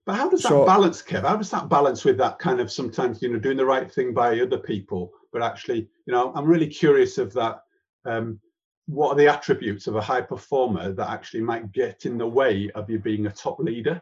But 0.05 0.16
how 0.16 0.30
does 0.30 0.43
that 0.43 0.66
balance, 0.66 1.01
Kev? 1.01 1.22
How 1.22 1.38
does 1.38 1.51
that 1.51 1.70
balance 1.70 2.03
with 2.03 2.18
that 2.18 2.38
kind 2.38 2.59
of 2.59 2.72
sometimes, 2.72 3.22
you 3.22 3.32
know, 3.32 3.39
doing 3.39 3.55
the 3.57 3.66
right 3.66 3.89
thing 3.89 4.14
by 4.14 4.39
other 4.39 4.57
people, 4.57 5.11
but 5.32 5.41
actually, 5.41 5.88
you 6.05 6.14
know, 6.14 6.34
I'm 6.36 6.45
really 6.45 6.68
curious 6.68 7.18
of 7.18 7.32
that. 7.34 7.61
Um, 8.05 8.39
what 8.88 9.11
are 9.11 9.16
the 9.16 9.30
attributes 9.30 9.88
of 9.88 9.95
a 9.95 10.01
high 10.01 10.20
performer 10.20 10.91
that 10.91 11.09
actually 11.09 11.39
might 11.39 11.72
get 11.72 12.05
in 12.05 12.18
the 12.18 12.28
way 12.28 12.70
of 12.76 12.89
you 12.89 12.99
being 12.99 13.28
a 13.28 13.32
top 13.32 13.59
leader? 13.59 14.01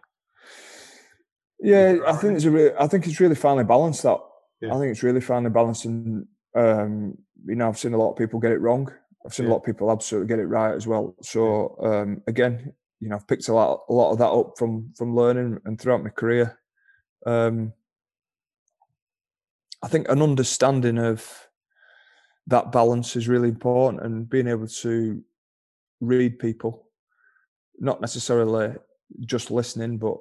Yeah, 1.59 1.97
I 2.07 2.13
think 2.13 2.35
it's 2.35 2.45
a 2.45 2.51
re- 2.51 2.73
I 2.79 2.87
think 2.87 3.05
it's 3.05 3.19
really 3.19 3.35
finely 3.35 3.63
balanced. 3.63 4.01
That 4.01 4.17
Yeah. 4.59 4.73
I 4.73 4.79
think 4.79 4.89
it's 4.91 5.03
really 5.03 5.21
finely 5.21 5.51
balanced, 5.51 5.85
and 5.85 6.25
um, 6.55 7.15
you 7.45 7.55
know, 7.55 7.67
I've 7.67 7.77
seen 7.77 7.93
a 7.93 7.97
lot 7.97 8.11
of 8.11 8.17
people 8.17 8.39
get 8.39 8.51
it 8.51 8.59
wrong. 8.59 8.91
I've 9.23 9.35
seen 9.35 9.45
Yeah. 9.45 9.51
a 9.51 9.53
lot 9.53 9.59
of 9.59 9.65
people 9.65 9.91
absolutely 9.91 10.29
get 10.29 10.39
it 10.39 10.47
right 10.47 10.73
as 10.73 10.87
well. 10.87 11.15
So 11.21 11.77
um, 11.83 12.23
again, 12.25 12.73
you 13.01 13.09
know, 13.09 13.15
I've 13.15 13.27
picked 13.27 13.49
a 13.49 13.53
lot 13.53 13.81
a 13.89 13.93
lot 13.93 14.11
of 14.11 14.19
that 14.19 14.29
up 14.29 14.57
from 14.57 14.93
from 14.95 15.15
learning 15.15 15.59
and 15.65 15.81
throughout 15.81 16.03
my 16.03 16.11
career. 16.11 16.59
Um, 17.25 17.73
I 19.83 19.87
think 19.87 20.07
an 20.07 20.21
understanding 20.21 20.99
of 20.99 21.27
that 22.47 22.71
balance 22.71 23.15
is 23.15 23.27
really 23.27 23.49
important, 23.49 24.03
and 24.03 24.29
being 24.29 24.47
able 24.47 24.67
to 24.67 25.23
read 25.99 26.37
people, 26.39 26.87
not 27.79 28.01
necessarily 28.01 28.75
just 29.21 29.49
listening, 29.49 29.97
but 29.97 30.17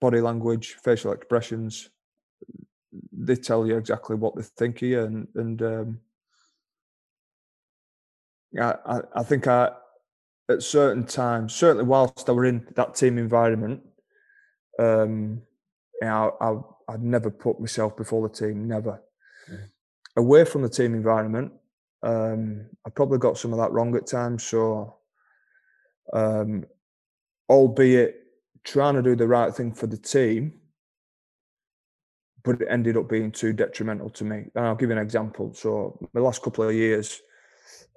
body 0.00 0.20
language, 0.20 0.76
facial 0.84 1.12
expressions, 1.12 1.88
they 3.12 3.36
tell 3.36 3.66
you 3.66 3.76
exactly 3.76 4.16
what 4.16 4.36
they 4.36 4.42
think 4.42 4.82
of 4.82 4.88
you, 4.88 5.00
and 5.00 5.28
and 5.34 5.62
um, 5.62 6.00
I, 8.60 8.74
I 8.84 9.00
I 9.16 9.22
think 9.22 9.46
I 9.46 9.70
at 10.48 10.62
certain 10.62 11.04
times, 11.04 11.54
certainly 11.54 11.84
whilst 11.84 12.28
I 12.28 12.32
were 12.32 12.44
in 12.44 12.66
that 12.74 12.94
team 12.94 13.18
environment, 13.18 13.82
um, 14.78 15.42
you 16.00 16.08
know, 16.08 16.36
I 16.40 16.92
I'd 16.92 17.02
never 17.02 17.30
put 17.30 17.60
myself 17.60 17.96
before 17.96 18.28
the 18.28 18.34
team, 18.34 18.66
never. 18.66 19.02
Yeah. 19.48 19.56
Away 20.16 20.44
from 20.44 20.62
the 20.62 20.68
team 20.68 20.94
environment, 20.94 21.52
um, 22.02 22.66
I 22.86 22.90
probably 22.90 23.18
got 23.18 23.38
some 23.38 23.52
of 23.52 23.58
that 23.58 23.72
wrong 23.72 23.94
at 23.96 24.06
times. 24.06 24.44
So, 24.44 24.96
um, 26.12 26.64
albeit 27.48 28.16
trying 28.64 28.94
to 28.94 29.02
do 29.02 29.16
the 29.16 29.26
right 29.26 29.54
thing 29.54 29.72
for 29.72 29.86
the 29.86 29.96
team, 29.96 30.60
but 32.44 32.60
it 32.60 32.68
ended 32.68 32.96
up 32.96 33.08
being 33.08 33.30
too 33.30 33.52
detrimental 33.52 34.10
to 34.10 34.24
me. 34.24 34.44
And 34.54 34.66
I'll 34.66 34.74
give 34.74 34.90
you 34.90 34.96
an 34.96 35.02
example. 35.02 35.54
So, 35.54 35.98
the 36.12 36.20
last 36.20 36.42
couple 36.42 36.68
of 36.68 36.74
years, 36.74 37.20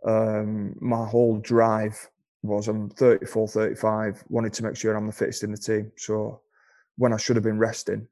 um, 0.06 0.76
my 0.80 1.06
whole 1.06 1.38
drive 1.40 2.10
was 2.48 2.68
I'm 2.68 2.90
34, 2.90 3.48
35, 3.48 4.24
wanted 4.30 4.54
to 4.54 4.64
make 4.64 4.76
sure 4.76 4.96
I'm 4.96 5.08
the 5.08 5.14
fittest 5.14 5.44
in 5.44 5.52
the 5.52 5.58
team. 5.58 5.92
So, 5.98 6.42
when 6.98 7.14
I 7.14 7.18
should 7.18 7.36
have 7.36 7.44
been 7.44 7.60
resting, 7.60 8.08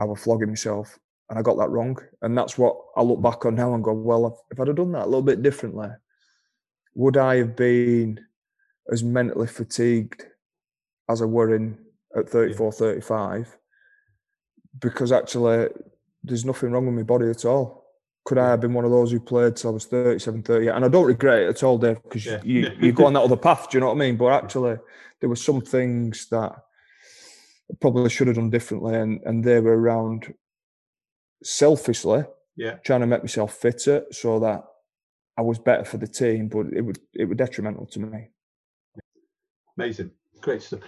I 0.00 0.04
was 0.04 0.22
flogging 0.22 0.48
myself 0.48 0.98
and 1.28 1.38
I 1.38 1.42
got 1.42 1.56
that 1.58 1.70
wrong. 1.70 1.96
And 2.22 2.36
that's 2.36 2.58
what 2.58 2.76
I 2.96 3.02
look 3.02 3.22
back 3.22 3.46
on 3.46 3.54
now 3.54 3.74
and 3.74 3.84
go, 3.84 3.92
well, 3.92 4.38
if, 4.50 4.60
I'd 4.60 4.66
have 4.66 4.76
done 4.76 4.92
that 4.92 5.04
a 5.04 5.06
little 5.06 5.22
bit 5.22 5.42
differently, 5.42 5.88
would 6.94 7.16
I 7.16 7.36
have 7.36 7.56
been 7.56 8.20
as 8.92 9.02
mentally 9.02 9.46
fatigued 9.46 10.24
as 11.08 11.22
I 11.22 11.24
were 11.24 11.54
in 11.54 11.78
at 12.16 12.28
34, 12.28 12.72
35? 12.72 13.56
Because 14.80 15.12
actually, 15.12 15.68
there's 16.22 16.44
nothing 16.44 16.72
wrong 16.72 16.86
with 16.86 16.94
my 16.94 17.02
body 17.02 17.30
at 17.30 17.44
all. 17.44 17.79
Could 18.30 18.38
I 18.38 18.48
have 18.50 18.60
been 18.60 18.74
one 18.74 18.84
of 18.84 18.92
those 18.92 19.10
who 19.10 19.18
played 19.18 19.56
till 19.56 19.70
I 19.70 19.72
was 19.72 19.86
37, 19.86 20.44
38? 20.44 20.68
And 20.70 20.84
I 20.84 20.88
don't 20.88 21.04
regret 21.04 21.42
it 21.42 21.48
at 21.48 21.62
all, 21.64 21.78
Dave, 21.78 22.00
because 22.04 22.24
Yeah. 22.24 22.40
you, 22.44 22.70
you 22.80 22.92
go 22.92 23.06
on 23.06 23.12
that 23.14 23.22
other 23.22 23.36
path. 23.36 23.68
Do 23.68 23.76
you 23.76 23.80
know 23.80 23.88
what 23.88 23.96
I 23.96 23.98
mean? 23.98 24.16
But 24.16 24.28
actually, 24.44 24.76
there 25.18 25.28
were 25.28 25.34
some 25.34 25.60
things 25.60 26.28
that 26.28 26.52
I 26.52 27.74
probably 27.80 28.08
should 28.08 28.28
have 28.28 28.36
done 28.36 28.48
differently, 28.48 28.94
and, 28.94 29.20
and 29.24 29.42
they 29.42 29.58
were 29.58 29.76
around 29.76 30.32
selfishly 31.42 32.22
Yeah. 32.54 32.74
trying 32.84 33.00
to 33.00 33.08
make 33.08 33.24
myself 33.24 33.52
fitter 33.56 34.04
so 34.12 34.38
that 34.38 34.62
I 35.36 35.42
was 35.42 35.58
better 35.58 35.84
for 35.84 35.96
the 35.96 36.06
team, 36.06 36.46
but 36.46 36.66
it 36.72 36.82
would 36.82 37.00
it 37.12 37.24
was 37.24 37.36
detrimental 37.36 37.86
to 37.86 37.98
me. 37.98 38.28
Amazing. 39.76 40.12
Great 40.40 40.62
stuff. 40.62 40.80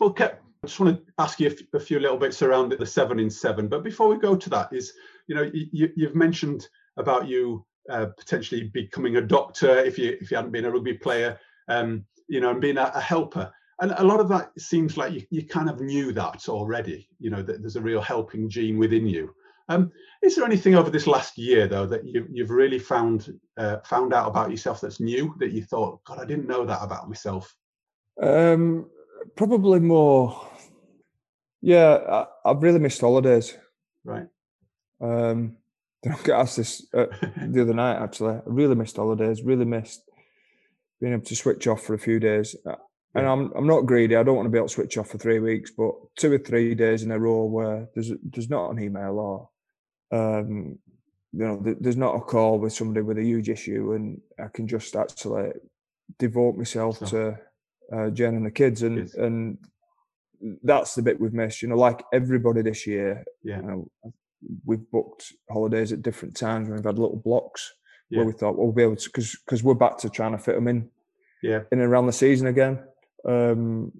Well, 0.00 0.12
Kev, 0.12 0.32
I 0.64 0.66
just 0.66 0.80
want 0.80 0.96
to 1.06 1.12
ask 1.18 1.38
you 1.38 1.46
a 1.46 1.52
f- 1.52 1.58
a 1.74 1.78
few 1.78 2.00
little 2.00 2.16
bits 2.16 2.42
around 2.42 2.72
the 2.72 2.86
seven 2.86 3.20
in 3.20 3.30
seven. 3.30 3.68
But 3.68 3.84
before 3.84 4.08
we 4.08 4.18
go 4.18 4.34
to 4.34 4.50
that, 4.50 4.72
is 4.72 4.92
you 5.28 5.36
know 5.36 5.42
you, 5.42 5.66
you- 5.70 5.92
you've 5.94 6.16
mentioned 6.16 6.66
about 6.98 7.26
you 7.26 7.64
uh, 7.90 8.06
potentially 8.18 8.70
becoming 8.74 9.16
a 9.16 9.22
doctor 9.22 9.78
if 9.78 9.98
you 9.98 10.16
if 10.20 10.30
you 10.30 10.36
hadn't 10.36 10.52
been 10.52 10.66
a 10.66 10.70
rugby 10.70 10.94
player, 10.94 11.38
um, 11.68 12.04
you 12.28 12.40
know, 12.40 12.50
and 12.50 12.60
being 12.60 12.78
a, 12.78 12.92
a 12.94 13.00
helper. 13.00 13.50
And 13.80 13.92
a 13.96 14.04
lot 14.04 14.20
of 14.20 14.28
that 14.28 14.50
seems 14.58 14.96
like 14.96 15.12
you, 15.12 15.22
you 15.30 15.46
kind 15.46 15.70
of 15.70 15.80
knew 15.80 16.12
that 16.12 16.48
already. 16.48 17.08
You 17.18 17.30
know 17.30 17.42
that 17.42 17.60
there's 17.60 17.76
a 17.76 17.80
real 17.80 18.02
helping 18.02 18.48
gene 18.48 18.78
within 18.78 19.06
you. 19.06 19.34
Um, 19.70 19.92
is 20.22 20.34
there 20.34 20.44
anything 20.44 20.74
over 20.74 20.90
this 20.90 21.06
last 21.06 21.36
year 21.36 21.68
though 21.68 21.86
that 21.86 22.04
you, 22.04 22.26
you've 22.30 22.50
really 22.50 22.78
found 22.78 23.38
uh, 23.56 23.78
found 23.84 24.12
out 24.12 24.28
about 24.28 24.50
yourself 24.50 24.80
that's 24.80 25.00
new 25.00 25.34
that 25.38 25.52
you 25.52 25.62
thought, 25.62 26.02
God, 26.04 26.18
I 26.18 26.24
didn't 26.24 26.48
know 26.48 26.64
that 26.64 26.82
about 26.82 27.08
myself? 27.08 27.54
Um, 28.20 28.90
probably 29.36 29.80
more. 29.80 30.48
Yeah, 31.60 31.98
I, 32.44 32.50
I've 32.50 32.62
really 32.62 32.78
missed 32.78 33.00
holidays. 33.00 33.56
Right. 34.04 34.26
Um, 35.00 35.56
I 36.06 36.16
get 36.24 36.30
asked 36.40 36.56
this 36.56 36.86
uh, 36.94 37.06
the 37.46 37.62
other 37.62 37.74
night. 37.74 38.02
Actually, 38.02 38.34
I 38.36 38.40
really 38.46 38.74
missed 38.74 38.96
holidays. 38.96 39.42
Really 39.42 39.64
missed 39.64 40.02
being 41.00 41.12
able 41.12 41.24
to 41.24 41.36
switch 41.36 41.66
off 41.66 41.82
for 41.82 41.94
a 41.94 41.98
few 41.98 42.18
days. 42.20 42.56
Uh, 42.66 42.76
And 43.14 43.26
I'm 43.26 43.52
I'm 43.56 43.66
not 43.66 43.86
greedy. 43.86 44.16
I 44.16 44.22
don't 44.22 44.36
want 44.36 44.46
to 44.46 44.50
be 44.50 44.58
able 44.58 44.68
to 44.68 44.74
switch 44.74 44.98
off 44.98 45.08
for 45.10 45.18
three 45.18 45.38
weeks, 45.40 45.70
but 45.76 45.92
two 46.16 46.32
or 46.32 46.38
three 46.38 46.74
days 46.74 47.02
in 47.02 47.10
a 47.10 47.18
row 47.18 47.44
where 47.46 47.88
there's 47.94 48.12
there's 48.32 48.50
not 48.50 48.70
an 48.70 48.80
email 48.82 49.18
or 49.18 49.48
um, 50.18 50.78
you 51.32 51.44
know 51.44 51.62
there's 51.80 51.96
not 51.96 52.16
a 52.16 52.20
call 52.20 52.58
with 52.58 52.72
somebody 52.72 53.02
with 53.02 53.18
a 53.18 53.24
huge 53.24 53.48
issue, 53.48 53.92
and 53.94 54.20
I 54.38 54.48
can 54.54 54.66
just 54.68 54.94
actually 54.96 55.50
devote 56.18 56.56
myself 56.56 56.98
to 57.10 57.38
uh, 57.94 58.10
Jen 58.10 58.36
and 58.36 58.46
the 58.46 58.50
kids, 58.50 58.82
and 58.82 58.98
Kids. 58.98 59.14
and 59.14 59.58
that's 60.62 60.94
the 60.94 61.02
bit 61.02 61.20
we've 61.20 61.32
missed. 61.42 61.62
You 61.62 61.68
know, 61.68 61.76
like 61.76 62.04
everybody 62.12 62.62
this 62.62 62.86
year, 62.86 63.24
Yeah. 63.42 63.56
you 63.60 63.66
know, 63.68 63.88
we've 64.64 64.90
booked 64.90 65.32
holidays 65.50 65.92
at 65.92 66.02
different 66.02 66.36
times. 66.36 66.68
and 66.68 66.76
We've 66.76 66.84
had 66.84 66.98
little 66.98 67.16
blocks 67.24 67.72
Yeah. 68.10 68.18
where 68.18 68.26
we 68.26 68.32
thought 68.32 68.56
well, 68.56 68.66
we'll 68.66 68.74
be 68.74 68.82
able 68.82 68.96
to 68.96 69.08
because 69.08 69.36
because 69.44 69.62
we're 69.62 69.74
back 69.74 69.98
to 69.98 70.08
trying 70.10 70.32
to 70.32 70.38
fit 70.38 70.54
them 70.54 70.68
in 70.68 70.88
Yeah. 71.42 71.60
in 71.72 71.80
and 71.80 71.88
around 71.90 72.06
the 72.06 72.12
season 72.12 72.46
again. 72.46 72.78
Um, 73.24 73.92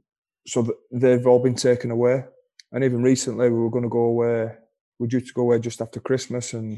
so 0.46 0.62
th- 0.62 0.76
they've 0.92 1.26
all 1.26 1.40
been 1.42 1.54
taken 1.56 1.90
away, 1.90 2.24
and 2.72 2.84
even 2.84 3.02
recently 3.02 3.50
we 3.50 3.58
were 3.58 3.70
going 3.70 3.84
to 3.84 3.90
go 3.90 4.04
away. 4.14 4.54
We're 4.98 5.06
due 5.08 5.20
to 5.20 5.32
go 5.34 5.42
away 5.42 5.58
just 5.58 5.80
after 5.82 6.00
Christmas, 6.00 6.54
and 6.54 6.72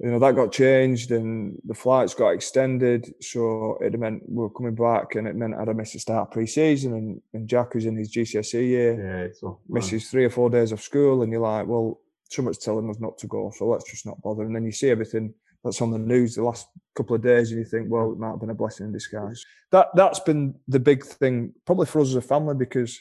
you 0.00 0.10
know 0.10 0.18
that 0.18 0.34
got 0.34 0.50
changed, 0.52 1.10
and 1.12 1.58
the 1.64 1.74
flights 1.74 2.14
got 2.14 2.30
extended. 2.30 3.12
So 3.20 3.76
it 3.80 3.98
meant 3.98 4.22
we're 4.28 4.48
coming 4.50 4.74
back, 4.74 5.14
and 5.14 5.26
it 5.28 5.36
meant 5.36 5.54
I'd 5.54 5.68
have 5.68 5.76
missed 5.76 5.92
the 5.92 5.98
start 6.00 6.28
of 6.28 6.32
pre-season, 6.32 6.94
and, 6.94 7.20
and 7.34 7.48
Jack, 7.48 7.72
who's 7.74 7.86
in 7.86 7.96
his 7.96 8.10
GCSE 8.12 8.66
year, 8.66 8.92
Yeah, 8.94 9.24
it's 9.26 9.42
misses 9.68 10.10
three 10.10 10.24
or 10.24 10.30
four 10.30 10.48
days 10.50 10.72
of 10.72 10.80
school, 10.80 11.22
and 11.22 11.30
you're 11.30 11.40
like, 11.42 11.66
well, 11.66 12.00
someone's 12.30 12.58
telling 12.58 12.88
us 12.90 13.00
not 13.00 13.18
to 13.18 13.26
go, 13.26 13.52
so 13.56 13.68
let's 13.68 13.90
just 13.90 14.06
not 14.06 14.20
bother. 14.22 14.42
And 14.42 14.54
then 14.54 14.64
you 14.64 14.72
see 14.72 14.90
everything 14.90 15.34
that's 15.62 15.80
on 15.80 15.90
the 15.90 15.98
news 15.98 16.34
the 16.34 16.42
last 16.42 16.68
couple 16.94 17.16
of 17.16 17.22
days, 17.22 17.50
and 17.50 17.58
you 17.58 17.64
think, 17.64 17.86
well, 17.88 18.12
it 18.12 18.18
might 18.18 18.30
have 18.30 18.40
been 18.40 18.50
a 18.50 18.54
blessing 18.54 18.86
in 18.86 18.92
disguise. 18.92 19.44
That 19.72 19.88
that's 19.94 20.20
been 20.20 20.54
the 20.68 20.80
big 20.80 21.04
thing, 21.04 21.54
probably 21.64 21.86
for 21.86 22.00
us 22.00 22.08
as 22.08 22.16
a 22.16 22.20
family, 22.20 22.54
because 22.54 23.00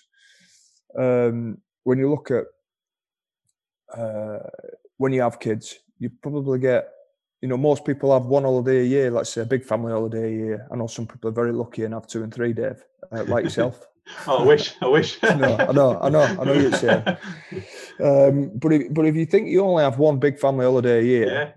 um, 0.97 1.57
when 1.84 1.97
you 1.99 2.09
look 2.09 2.32
at 2.32 2.45
uh, 3.97 4.49
when 4.97 5.13
you 5.13 5.21
have 5.21 5.39
kids, 5.39 5.80
you 5.99 6.09
probably 6.21 6.59
get. 6.59 6.89
You 7.41 7.49
know, 7.49 7.57
most 7.57 7.84
people 7.84 8.13
have 8.13 8.28
one 8.28 8.43
holiday 8.43 8.80
a 8.80 8.86
year. 8.86 9.11
Let's 9.11 9.32
say 9.32 9.41
a 9.41 9.45
big 9.45 9.65
family 9.65 9.91
holiday 9.91 10.28
a 10.28 10.32
year. 10.32 10.67
I 10.71 10.78
know 10.78 10.88
some 10.88 11.05
people 11.05 11.30
are 11.30 11.34
very 11.34 11.51
lucky 11.51 11.84
and 11.84 11.93
have 11.93 12.07
two 12.07 12.24
and 12.24 12.34
three, 12.34 12.53
Dave, 12.53 12.82
uh, 13.11 13.26
like 13.26 13.43
yourself. 13.49 13.86
Oh, 14.28 14.43
I 14.43 14.45
wish, 14.45 14.74
I 14.82 14.88
wish. 14.88 15.22
No, 15.24 15.30
I 15.70 15.72
know, 15.72 15.99
I 16.01 16.10
know, 16.10 16.22
I 16.22 16.43
know 16.43 16.54
you'd 16.54 16.76
say. 16.76 17.04
um, 18.04 18.51
but 18.56 18.74
if, 18.74 18.93
but 18.93 19.06
if 19.06 19.16
you 19.16 19.26
think 19.26 19.47
you 19.47 19.62
only 19.64 19.84
have 19.84 19.97
one 19.97 20.20
big 20.20 20.39
family 20.39 20.66
holiday 20.66 20.99
a 20.99 21.04
year, 21.04 21.54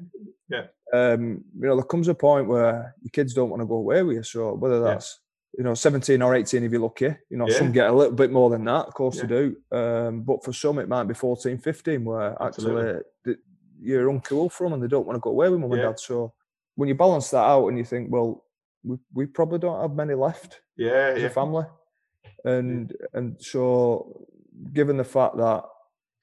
Yeah. 0.48 0.66
um, 0.92 1.44
you 1.58 1.66
know, 1.66 1.76
there 1.76 1.84
comes 1.84 2.08
a 2.08 2.14
point 2.14 2.46
where 2.48 2.94
your 3.02 3.10
kids 3.12 3.34
don't 3.34 3.50
want 3.50 3.62
to 3.62 3.66
go 3.66 3.76
away 3.76 4.02
with 4.02 4.16
you. 4.16 4.22
So 4.22 4.54
whether 4.54 4.76
Yeah. 4.78 4.84
that's 4.94 5.20
you 5.58 5.64
know 5.64 5.74
17 5.74 6.20
or 6.22 6.34
18 6.34 6.62
if 6.64 6.70
you're 6.72 6.80
lucky, 6.80 7.14
you 7.30 7.36
know, 7.36 7.48
Yeah. 7.48 7.58
some 7.58 7.72
get 7.72 7.88
a 7.90 7.92
little 7.92 8.14
bit 8.14 8.30
more 8.30 8.50
than 8.50 8.64
that, 8.64 8.86
of 8.86 8.94
course 8.94 9.16
Yeah. 9.16 9.22
they 9.22 9.28
do. 9.28 9.56
Um, 9.72 10.22
but 10.22 10.44
for 10.44 10.52
some 10.52 10.78
it 10.78 10.88
might 10.88 11.04
be 11.04 11.14
14, 11.14 11.58
15 11.58 12.04
where 12.04 12.40
Absolutely. 12.42 12.82
actually 12.90 13.02
th- 13.24 13.38
you're 13.80 14.10
uncool 14.10 14.50
from 14.52 14.72
and 14.72 14.82
they 14.82 14.86
don't 14.88 15.06
want 15.06 15.16
to 15.16 15.20
go 15.20 15.30
away 15.30 15.48
with 15.48 15.60
mum 15.60 15.72
and 15.72 15.82
dad. 15.82 15.98
So 15.98 16.32
when 16.76 16.88
you 16.88 16.94
balance 16.94 17.30
that 17.30 17.38
out 17.44 17.68
and 17.68 17.78
you 17.78 17.84
think, 17.84 18.10
well, 18.12 18.44
we, 18.84 18.96
we 19.14 19.26
probably 19.26 19.58
don't 19.58 19.80
have 19.80 19.94
many 19.94 20.14
left 20.14 20.60
Yeah, 20.76 21.12
as 21.14 21.20
yeah. 21.22 21.26
a 21.26 21.30
family. 21.30 21.64
And 22.44 22.92
and 23.12 23.36
so 23.40 24.26
given 24.72 24.96
the 24.96 25.04
fact 25.04 25.36
that 25.36 25.64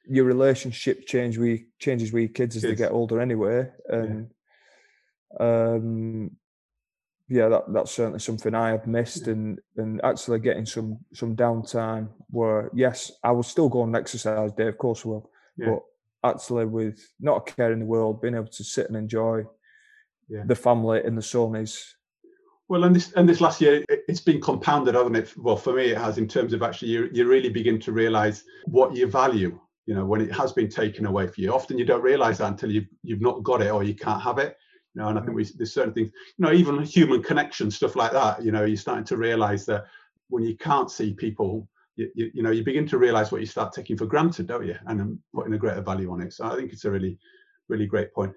your 0.05 0.25
relationship 0.25 1.05
change 1.07 1.37
with 1.37 1.61
changes 1.79 2.11
with 2.11 2.21
your 2.23 2.29
kids 2.29 2.55
as 2.55 2.63
Kids. 2.63 2.71
they 2.73 2.83
get 2.83 2.91
older 2.91 3.21
anyway, 3.21 3.69
and 3.89 4.29
um 5.39 6.31
yeah, 7.29 7.47
that 7.49 7.71
that's 7.73 7.91
certainly 7.91 8.19
something 8.19 8.53
I 8.53 8.69
have 8.71 8.85
missed 8.85 9.27
and 9.27 9.59
and 9.77 10.01
actually 10.03 10.39
getting 10.39 10.65
some 10.65 10.99
some 11.13 11.35
downtime 11.35 12.09
where 12.29 12.69
yes, 12.73 13.11
I 13.23 13.31
will 13.31 13.43
still 13.43 13.69
go 13.69 13.81
on 13.81 13.95
exercise 13.95 14.51
day, 14.51 14.67
of 14.67 14.77
course 14.77 15.05
I 15.05 15.09
will. 15.09 15.31
Yeah. 15.57 15.67
But 16.21 16.31
actually 16.35 16.65
with 16.65 16.99
not 17.19 17.37
a 17.49 17.51
care 17.53 17.71
in 17.71 17.79
the 17.79 17.85
world, 17.85 18.21
being 18.21 18.35
able 18.35 18.47
to 18.47 18.63
sit 18.63 18.87
and 18.87 18.97
enjoy 18.97 19.43
Yeah. 20.29 20.43
the 20.45 20.55
family 20.55 21.01
and 21.03 21.17
the 21.17 21.21
son 21.21 21.55
is 21.55 21.95
Well, 22.73 22.85
and 22.85 22.95
this 22.95 23.13
and 23.13 23.29
this 23.29 23.39
last 23.39 23.61
year, 23.61 23.85
it- 23.87 24.03
it's 24.07 24.19
been 24.19 24.41
compounded, 24.41 24.95
hasn't 24.95 25.15
it? 25.15 25.37
Well, 25.37 25.55
for 25.55 25.73
me, 25.73 25.91
it 25.91 25.97
has 25.99 26.17
in 26.17 26.27
terms 26.27 26.53
of 26.53 26.63
actually 26.63 26.87
you 26.87 27.07
you 27.13 27.27
really 27.27 27.49
begin 27.49 27.79
to 27.81 27.91
realise 27.91 28.45
what 28.65 28.95
you 28.95 29.05
value. 29.05 29.59
You 29.85 29.93
know, 29.93 30.07
when 30.07 30.21
it 30.21 30.31
has 30.31 30.53
been 30.53 30.69
taken 30.69 31.05
away 31.05 31.27
from 31.27 31.43
you. 31.43 31.53
Often 31.53 31.77
you 31.77 31.85
don't 31.85 32.01
realise 32.01 32.39
that 32.39 32.47
until 32.47 32.71
you've 32.71 32.87
you've 33.03 33.21
not 33.21 33.43
got 33.43 33.61
it 33.61 33.69
or 33.69 33.83
you 33.83 33.93
can't 33.93 34.23
have 34.23 34.39
it. 34.39 34.57
You 34.95 35.03
know, 35.03 35.09
and 35.09 35.19
I 35.19 35.21
think 35.21 35.35
we 35.35 35.43
there's 35.43 35.71
certain 35.71 35.93
things. 35.93 36.09
You 36.37 36.45
know, 36.45 36.51
even 36.51 36.81
human 36.81 37.21
connection 37.21 37.69
stuff 37.69 37.95
like 37.95 38.11
that. 38.11 38.43
You 38.43 38.51
know, 38.51 38.65
you're 38.65 38.75
starting 38.75 39.05
to 39.05 39.17
realise 39.17 39.65
that 39.65 39.85
when 40.29 40.43
you 40.43 40.57
can't 40.57 40.89
see 40.89 41.13
people. 41.13 41.69
You, 41.95 42.09
you, 42.15 42.31
you 42.33 42.41
know, 42.41 42.49
you 42.49 42.63
begin 42.63 42.87
to 42.87 42.97
realise 42.97 43.31
what 43.31 43.41
you 43.41 43.45
start 43.45 43.71
taking 43.71 43.97
for 43.97 44.07
granted, 44.07 44.47
don't 44.47 44.65
you? 44.65 44.75
And 44.87 44.99
then 44.99 45.19
putting 45.31 45.53
a 45.53 45.59
greater 45.59 45.81
value 45.81 46.11
on 46.11 46.21
it. 46.21 46.33
So 46.33 46.45
I 46.45 46.55
think 46.55 46.73
it's 46.73 46.85
a 46.85 46.89
really, 46.89 47.19
really 47.67 47.85
great 47.85 48.11
point. 48.15 48.33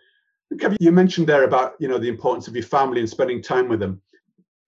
Kevin, 0.61 0.76
you 0.78 0.93
mentioned 0.93 1.26
there 1.26 1.45
about 1.45 1.72
you 1.80 1.89
know 1.89 1.97
the 1.97 2.11
importance 2.11 2.49
of 2.49 2.55
your 2.55 2.64
family 2.64 3.01
and 3.01 3.09
spending 3.09 3.41
time 3.41 3.68
with 3.70 3.80
them 3.80 4.03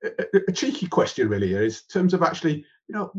a, 0.02 0.52
cheeky 0.52 0.86
question 0.86 1.28
really 1.28 1.48
here 1.48 1.62
is 1.62 1.82
in 1.88 2.00
terms 2.00 2.14
of 2.14 2.22
actually 2.22 2.64
you 2.88 2.94
know 2.94 3.12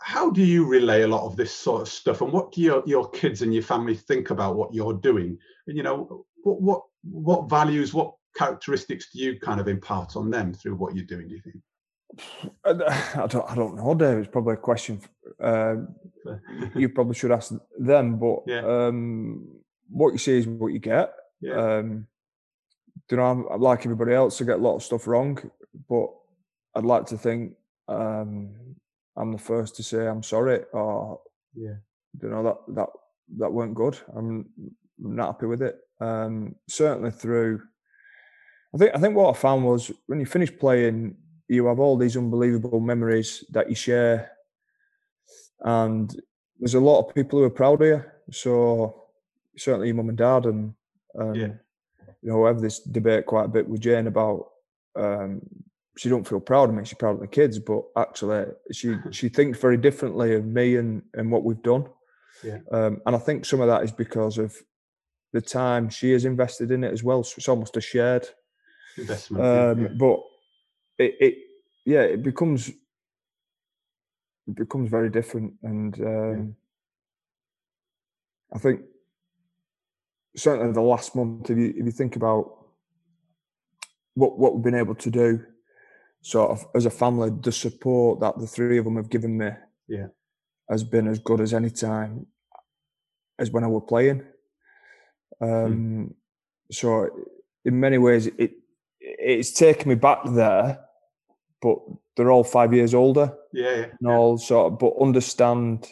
how 0.00 0.30
do 0.30 0.44
you 0.44 0.64
relay 0.64 1.02
a 1.02 1.08
lot 1.08 1.24
of 1.24 1.36
this 1.36 1.52
sort 1.52 1.82
of 1.82 1.88
stuff 1.88 2.20
and 2.20 2.32
what 2.32 2.52
do 2.52 2.60
your, 2.60 2.82
your 2.86 3.08
kids 3.10 3.42
and 3.42 3.52
your 3.52 3.62
family 3.62 3.94
think 3.96 4.30
about 4.30 4.56
what 4.56 4.72
you're 4.72 4.94
doing 4.94 5.36
and 5.66 5.76
you 5.76 5.82
know 5.82 6.24
what 6.42 6.60
what 6.60 6.82
what 7.02 7.48
values 7.50 7.92
what 7.94 8.14
characteristics 8.36 9.08
do 9.12 9.18
you 9.18 9.38
kind 9.40 9.60
of 9.60 9.68
impart 9.68 10.16
on 10.16 10.30
them 10.30 10.52
through 10.54 10.74
what 10.74 10.94
you're 10.94 11.04
doing 11.04 11.28
do 11.28 11.34
you 11.34 11.40
think 11.42 11.56
I 12.64 12.72
don't, 13.26 13.50
I 13.50 13.54
don't 13.54 13.76
know, 13.76 13.94
Dave. 13.94 14.18
It's 14.18 14.28
probably 14.28 14.54
a 14.54 14.56
question 14.56 15.00
uh, 15.42 15.76
you 16.74 16.88
probably 16.88 17.14
should 17.14 17.32
ask 17.32 17.52
them. 17.78 18.18
But 18.18 18.40
Yeah. 18.46 18.66
um, 18.66 19.46
what 19.90 20.12
you 20.12 20.18
see 20.18 20.38
is 20.38 20.46
what 20.46 20.72
you 20.72 20.78
get. 20.78 21.12
yeah 21.40 21.76
Um, 21.78 22.06
you 23.10 23.16
know, 23.16 23.24
I'm, 23.24 23.46
I'm 23.50 23.60
like 23.60 23.80
everybody 23.80 24.12
else. 24.14 24.40
I 24.40 24.44
get 24.44 24.58
a 24.58 24.62
lot 24.62 24.76
of 24.76 24.82
stuff 24.82 25.06
wrong, 25.06 25.38
but 25.88 26.08
I'd 26.74 26.84
like 26.84 27.06
to 27.06 27.18
think 27.18 27.54
um, 27.88 28.54
I'm 29.16 29.32
the 29.32 29.38
first 29.38 29.76
to 29.76 29.82
say 29.82 30.06
I'm 30.06 30.22
sorry, 30.22 30.60
or 30.72 31.20
yeah 31.54 31.74
you 32.22 32.28
know 32.28 32.42
that 32.42 32.74
that 32.74 32.88
that 33.38 33.52
weren't 33.52 33.74
good. 33.74 33.98
I'm 34.16 34.48
not 34.98 35.34
happy 35.34 35.46
with 35.46 35.62
it. 35.62 35.76
Um, 36.00 36.54
certainly 36.68 37.10
through. 37.10 37.62
I 38.74 38.78
think 38.78 38.94
I 38.94 38.98
think 38.98 39.16
what 39.16 39.34
I 39.34 39.38
found 39.38 39.64
was 39.64 39.90
when 40.06 40.20
you 40.20 40.26
finish 40.26 40.56
playing, 40.56 41.16
you 41.48 41.66
have 41.66 41.78
all 41.80 41.96
these 41.96 42.16
unbelievable 42.16 42.80
memories 42.80 43.44
that 43.50 43.68
you 43.68 43.74
share, 43.74 44.30
and 45.60 46.14
there's 46.58 46.74
a 46.74 46.80
lot 46.80 47.00
of 47.06 47.14
people 47.14 47.38
who 47.38 47.44
are 47.44 47.50
proud 47.50 47.80
of 47.82 47.88
you. 47.88 48.04
So 48.30 49.04
certainly 49.56 49.88
your 49.88 49.96
mum 49.96 50.10
and 50.10 50.18
dad, 50.18 50.44
and 50.46 50.74
um, 51.18 51.34
Yeah. 51.34 51.52
you 52.22 52.30
know, 52.30 52.44
I 52.44 52.48
have 52.48 52.60
this 52.60 52.80
debate 52.80 53.26
quite 53.26 53.44
a 53.46 53.48
bit 53.56 53.68
with 53.68 53.80
Jane 53.80 54.06
about. 54.06 54.48
Um, 54.96 55.42
she 55.98 56.08
don't 56.08 56.26
feel 56.26 56.38
proud 56.38 56.68
of 56.68 56.76
me. 56.76 56.84
She's 56.84 56.94
proud 56.94 57.16
of 57.16 57.20
the 57.20 57.26
kids, 57.26 57.58
but 57.58 57.82
actually, 57.96 58.46
she 58.70 58.94
she 59.10 59.28
thinks 59.28 59.58
very 59.58 59.76
differently 59.76 60.34
of 60.34 60.44
me 60.44 60.76
and 60.76 61.02
and 61.14 61.30
what 61.30 61.42
we've 61.42 61.62
done. 61.62 61.86
Yeah. 62.44 62.58
Um, 62.70 63.02
and 63.04 63.16
I 63.16 63.18
think 63.18 63.44
some 63.44 63.60
of 63.60 63.66
that 63.66 63.82
is 63.82 63.90
because 63.90 64.38
of 64.38 64.54
the 65.32 65.40
time 65.40 65.90
she 65.90 66.12
has 66.12 66.24
invested 66.24 66.70
in 66.70 66.84
it 66.84 66.92
as 66.92 67.02
well. 67.02 67.24
So 67.24 67.34
it's 67.38 67.48
almost 67.48 67.76
a 67.76 67.80
shared. 67.80 68.28
investment 68.96 69.44
Um, 69.44 69.82
yeah. 69.82 69.88
But 69.98 70.20
it, 70.98 71.16
it, 71.20 71.38
yeah, 71.84 72.02
it 72.02 72.22
becomes 72.22 72.68
it 72.68 74.54
becomes 74.54 74.88
very 74.88 75.10
different, 75.10 75.54
and 75.64 76.00
um, 76.00 76.56
I 78.54 78.58
think 78.58 78.82
certainly 80.36 80.72
the 80.72 80.80
last 80.80 81.16
month, 81.16 81.50
if 81.50 81.58
you 81.58 81.74
if 81.76 81.86
you 81.86 81.90
think 81.90 82.14
about 82.14 82.66
what 84.14 84.38
what 84.38 84.54
we've 84.54 84.64
been 84.64 84.76
able 84.76 84.94
to 84.94 85.10
do, 85.10 85.44
sort 86.22 86.50
of 86.50 86.66
as 86.74 86.86
a 86.86 86.90
family, 86.90 87.30
the 87.42 87.52
support 87.52 88.20
that 88.20 88.38
the 88.38 88.46
three 88.46 88.78
of 88.78 88.84
them 88.84 88.96
have 88.96 89.08
given 89.10 89.36
me, 89.38 89.50
Yeah. 89.86 90.08
has 90.70 90.84
been 90.84 91.06
as 91.08 91.18
good 91.18 91.40
as 91.40 91.54
any 91.54 91.70
time 91.70 92.26
as 93.38 93.50
when 93.50 93.64
I 93.64 93.68
were 93.68 93.80
playing. 93.80 94.22
Um, 95.40 96.14
So 96.70 97.08
in 97.64 97.80
many 97.80 97.96
ways, 97.98 98.26
it 98.26 98.52
it's 99.00 99.52
taken 99.52 99.88
me 99.88 99.94
back 99.94 100.18
there, 100.26 100.80
but 101.62 101.78
they're 102.16 102.30
all 102.30 102.44
five 102.44 102.74
years 102.74 102.92
older 102.94 103.32
yeah 103.52 103.74
yeah, 103.76 103.82
and 103.84 103.92
yeah. 104.02 104.16
all 104.16 104.36
sort 104.38 104.72
of, 104.72 104.78
but 104.78 104.92
understand. 105.00 105.86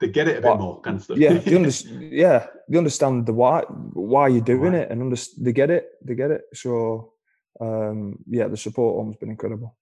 they 0.00 0.08
get 0.08 0.26
it 0.28 0.38
a 0.38 0.40
bit 0.40 0.58
more 0.58 0.80
kind 0.80 0.96
of 0.96 1.02
stuff 1.04 1.18
Yeah, 1.18 1.34
they 1.34 1.54
understand. 1.54 2.02
yeah, 2.24 2.46
they 2.68 2.78
understand 2.78 3.26
the 3.26 3.32
why 3.32 3.60
why 3.92 4.26
you're 4.28 4.40
doing 4.54 4.72
Why. 4.72 4.78
it, 4.80 4.90
and 4.90 5.00
under, 5.02 5.16
they 5.38 5.52
get 5.52 5.70
it. 5.70 5.84
They 6.04 6.14
get 6.16 6.30
it. 6.32 6.42
So 6.54 7.11
um, 7.60 8.18
yeah, 8.28 8.48
the 8.48 8.56
support 8.56 8.96
almost 8.96 9.20
been 9.20 9.30
incredible. 9.30 9.76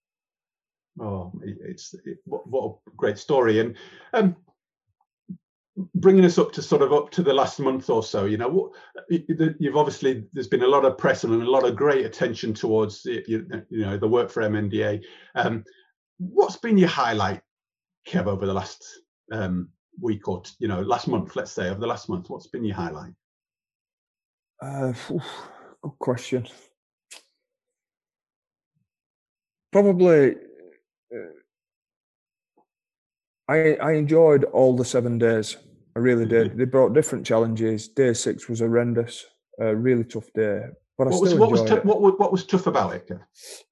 Oh, 1.00 1.32
it's 1.42 1.94
it, 2.04 2.18
what, 2.24 2.46
what 2.48 2.78
a 2.86 2.90
great 2.96 3.18
story, 3.18 3.60
and 3.60 3.76
um, 4.12 4.36
bringing 5.94 6.24
us 6.24 6.38
up 6.38 6.52
to 6.52 6.62
sort 6.62 6.82
of 6.82 6.92
up 6.92 7.10
to 7.10 7.22
the 7.22 7.32
last 7.32 7.60
month 7.60 7.88
or 7.90 8.02
so. 8.02 8.24
You 8.24 8.36
know, 8.36 8.48
what 8.48 8.72
you've 9.08 9.76
obviously 9.76 10.26
there's 10.32 10.48
been 10.48 10.62
a 10.62 10.68
lot 10.68 10.84
of 10.84 10.98
press 10.98 11.24
and 11.24 11.42
a 11.42 11.50
lot 11.50 11.66
of 11.66 11.76
great 11.76 12.04
attention 12.04 12.52
towards 12.54 13.04
you, 13.04 13.46
you 13.70 13.84
know 13.84 13.96
the 13.96 14.08
work 14.08 14.30
for 14.30 14.42
MNDA. 14.42 15.02
Um, 15.34 15.64
what's 16.18 16.56
been 16.56 16.76
your 16.76 16.88
highlight, 16.88 17.40
Kev, 18.06 18.26
over 18.26 18.46
the 18.46 18.54
last 18.54 18.84
um, 19.32 19.68
week 20.00 20.28
or 20.28 20.42
you 20.58 20.68
know 20.68 20.82
last 20.82 21.08
month? 21.08 21.36
Let's 21.36 21.52
say 21.52 21.68
over 21.68 21.80
the 21.80 21.86
last 21.86 22.08
month, 22.08 22.28
what's 22.30 22.48
been 22.48 22.64
your 22.64 22.76
highlight? 22.76 23.12
Uh, 24.60 24.92
good 25.08 25.98
question. 25.98 26.46
Probably, 29.72 30.34
uh, 31.14 31.16
I 33.48 33.76
I 33.76 33.92
enjoyed 33.92 34.44
all 34.44 34.76
the 34.76 34.84
seven 34.84 35.18
days. 35.18 35.56
I 35.96 35.98
really 36.00 36.26
did. 36.26 36.56
They 36.56 36.64
brought 36.64 36.94
different 36.94 37.26
challenges. 37.26 37.88
Day 37.88 38.12
six 38.14 38.48
was 38.48 38.60
horrendous, 38.60 39.24
a 39.58 39.74
really 39.74 40.04
tough 40.04 40.32
day, 40.34 40.62
but 40.96 41.08
I 41.08 41.10
What 41.10 41.20
was 41.20 41.30
still 41.30 41.40
what 41.40 41.50
was 41.50 41.60
it. 41.70 41.84
what, 41.84 42.00
wa- 42.00 42.10
what 42.16 42.32
was 42.32 42.44
tough 42.46 42.66
about 42.66 42.94
it? 42.94 43.10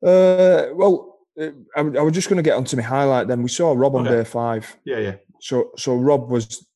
Uh, 0.03 0.75
well, 0.75 1.19
uh, 1.41 1.51
I, 1.77 1.81
I 1.81 2.03
was 2.03 2.13
just 2.13 2.29
going 2.29 2.37
to 2.39 2.43
get 2.43 2.57
onto 2.57 2.77
my 2.77 2.83
highlight. 2.83 3.29
Then 3.29 3.43
we 3.43 3.49
saw 3.49 3.73
Rob 3.73 3.95
on 3.95 4.07
Okay. 4.07 4.17
day 4.19 4.25
five. 4.25 4.77
Yeah, 4.85 4.99
yeah, 4.99 5.15
So 5.41 5.71
so 5.77 5.95
Rob 5.97 6.29
was 6.31 6.67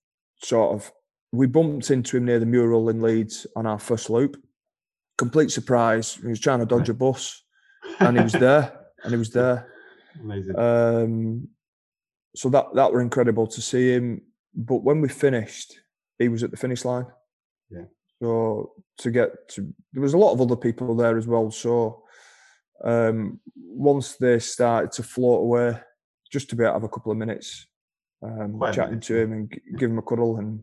sort 0.43 0.75
of 0.75 0.93
we 1.33 1.47
bumped 1.47 1.91
into 1.91 2.17
him 2.17 2.25
near 2.27 2.39
the 2.39 2.47
mural 2.47 2.89
in 2.89 3.01
Leeds 3.03 3.47
on 3.57 3.67
our 3.67 3.79
first 3.79 4.11
loop. 4.11 4.37
Complete 5.19 5.51
surprise. 5.51 6.15
He 6.15 6.27
was 6.29 6.41
trying 6.41 6.61
to 6.61 6.67
dodge 6.67 6.89
a 6.89 6.95
bus 6.95 7.43
and 8.01 8.17
he 8.17 8.23
was 8.23 8.33
there. 8.33 8.79
And 9.03 9.13
he 9.13 9.19
was 9.19 9.31
there. 9.31 9.69
Amazing. 10.21 10.59
Um, 10.59 11.49
so 12.35 12.49
that 12.51 12.67
that 12.75 12.93
were 12.93 13.01
incredible 13.01 13.47
to 13.47 13.61
see 13.61 13.93
him. 13.93 14.23
But 14.55 14.83
when 14.83 15.01
we 15.01 15.09
finished, 15.09 15.81
he 16.19 16.29
was 16.29 16.43
at 16.43 16.51
the 16.51 16.57
finish 16.57 16.85
line. 16.85 17.07
Yeah. 17.71 17.85
So 18.21 18.73
to 18.99 19.11
get 19.11 19.49
to 19.51 19.73
there 19.93 20.03
was 20.03 20.15
a 20.15 20.19
lot 20.19 20.33
of 20.33 20.41
other 20.41 20.57
people 20.57 20.95
there 20.95 21.17
as 21.19 21.27
well. 21.27 21.51
So 21.51 22.05
um, 22.85 23.41
once 23.57 24.17
they 24.17 24.39
started 24.39 24.93
to 24.93 25.03
float 25.03 25.41
away, 25.41 25.81
just 26.31 26.49
to 26.51 26.57
be 26.57 26.65
able 26.65 26.73
to 26.73 26.75
have 26.75 26.85
a 26.85 26.89
couple 26.89 27.13
of 27.13 27.19
minutes 27.19 27.67
um, 28.23 28.61
chatting 28.73 29.01
to 29.01 29.17
him 29.17 29.33
and 29.33 29.51
g- 29.51 29.61
give 29.79 29.91
him 29.91 29.99
a 29.99 30.03
cuddle 30.03 30.37
and 30.37 30.63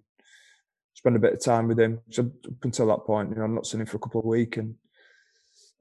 spend 0.93 1.15
a 1.15 1.19
bit 1.19 1.33
of 1.33 1.43
time 1.43 1.67
with 1.67 1.79
him. 1.79 1.99
So 2.09 2.23
up 2.23 2.63
until 2.63 2.87
that 2.87 3.05
point, 3.05 3.29
you 3.29 3.35
know, 3.35 3.43
I've 3.43 3.49
not 3.49 3.65
seen 3.65 3.81
him 3.81 3.87
for 3.87 3.97
a 3.97 3.99
couple 3.99 4.21
of 4.21 4.25
weeks, 4.25 4.57
and 4.57 4.75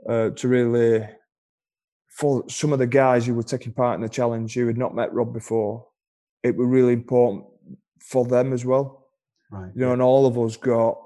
uh, 0.08 0.30
to 0.30 0.48
really 0.48 1.08
for 2.08 2.44
some 2.48 2.72
of 2.72 2.78
the 2.78 2.86
guys 2.86 3.26
who 3.26 3.34
were 3.34 3.42
taking 3.42 3.72
part 3.72 3.94
in 3.94 4.02
the 4.02 4.08
challenge 4.08 4.54
who 4.54 4.66
had 4.66 4.78
not 4.78 4.94
met 4.94 5.12
Rob 5.12 5.32
before, 5.32 5.86
it 6.42 6.56
was 6.56 6.66
really 6.66 6.92
important 6.92 7.44
for 8.00 8.24
them 8.24 8.52
as 8.52 8.64
well. 8.64 9.06
Right. 9.50 9.70
You 9.74 9.82
know, 9.82 9.92
and 9.92 10.02
all 10.02 10.26
of 10.26 10.38
us 10.38 10.56
got 10.56 10.98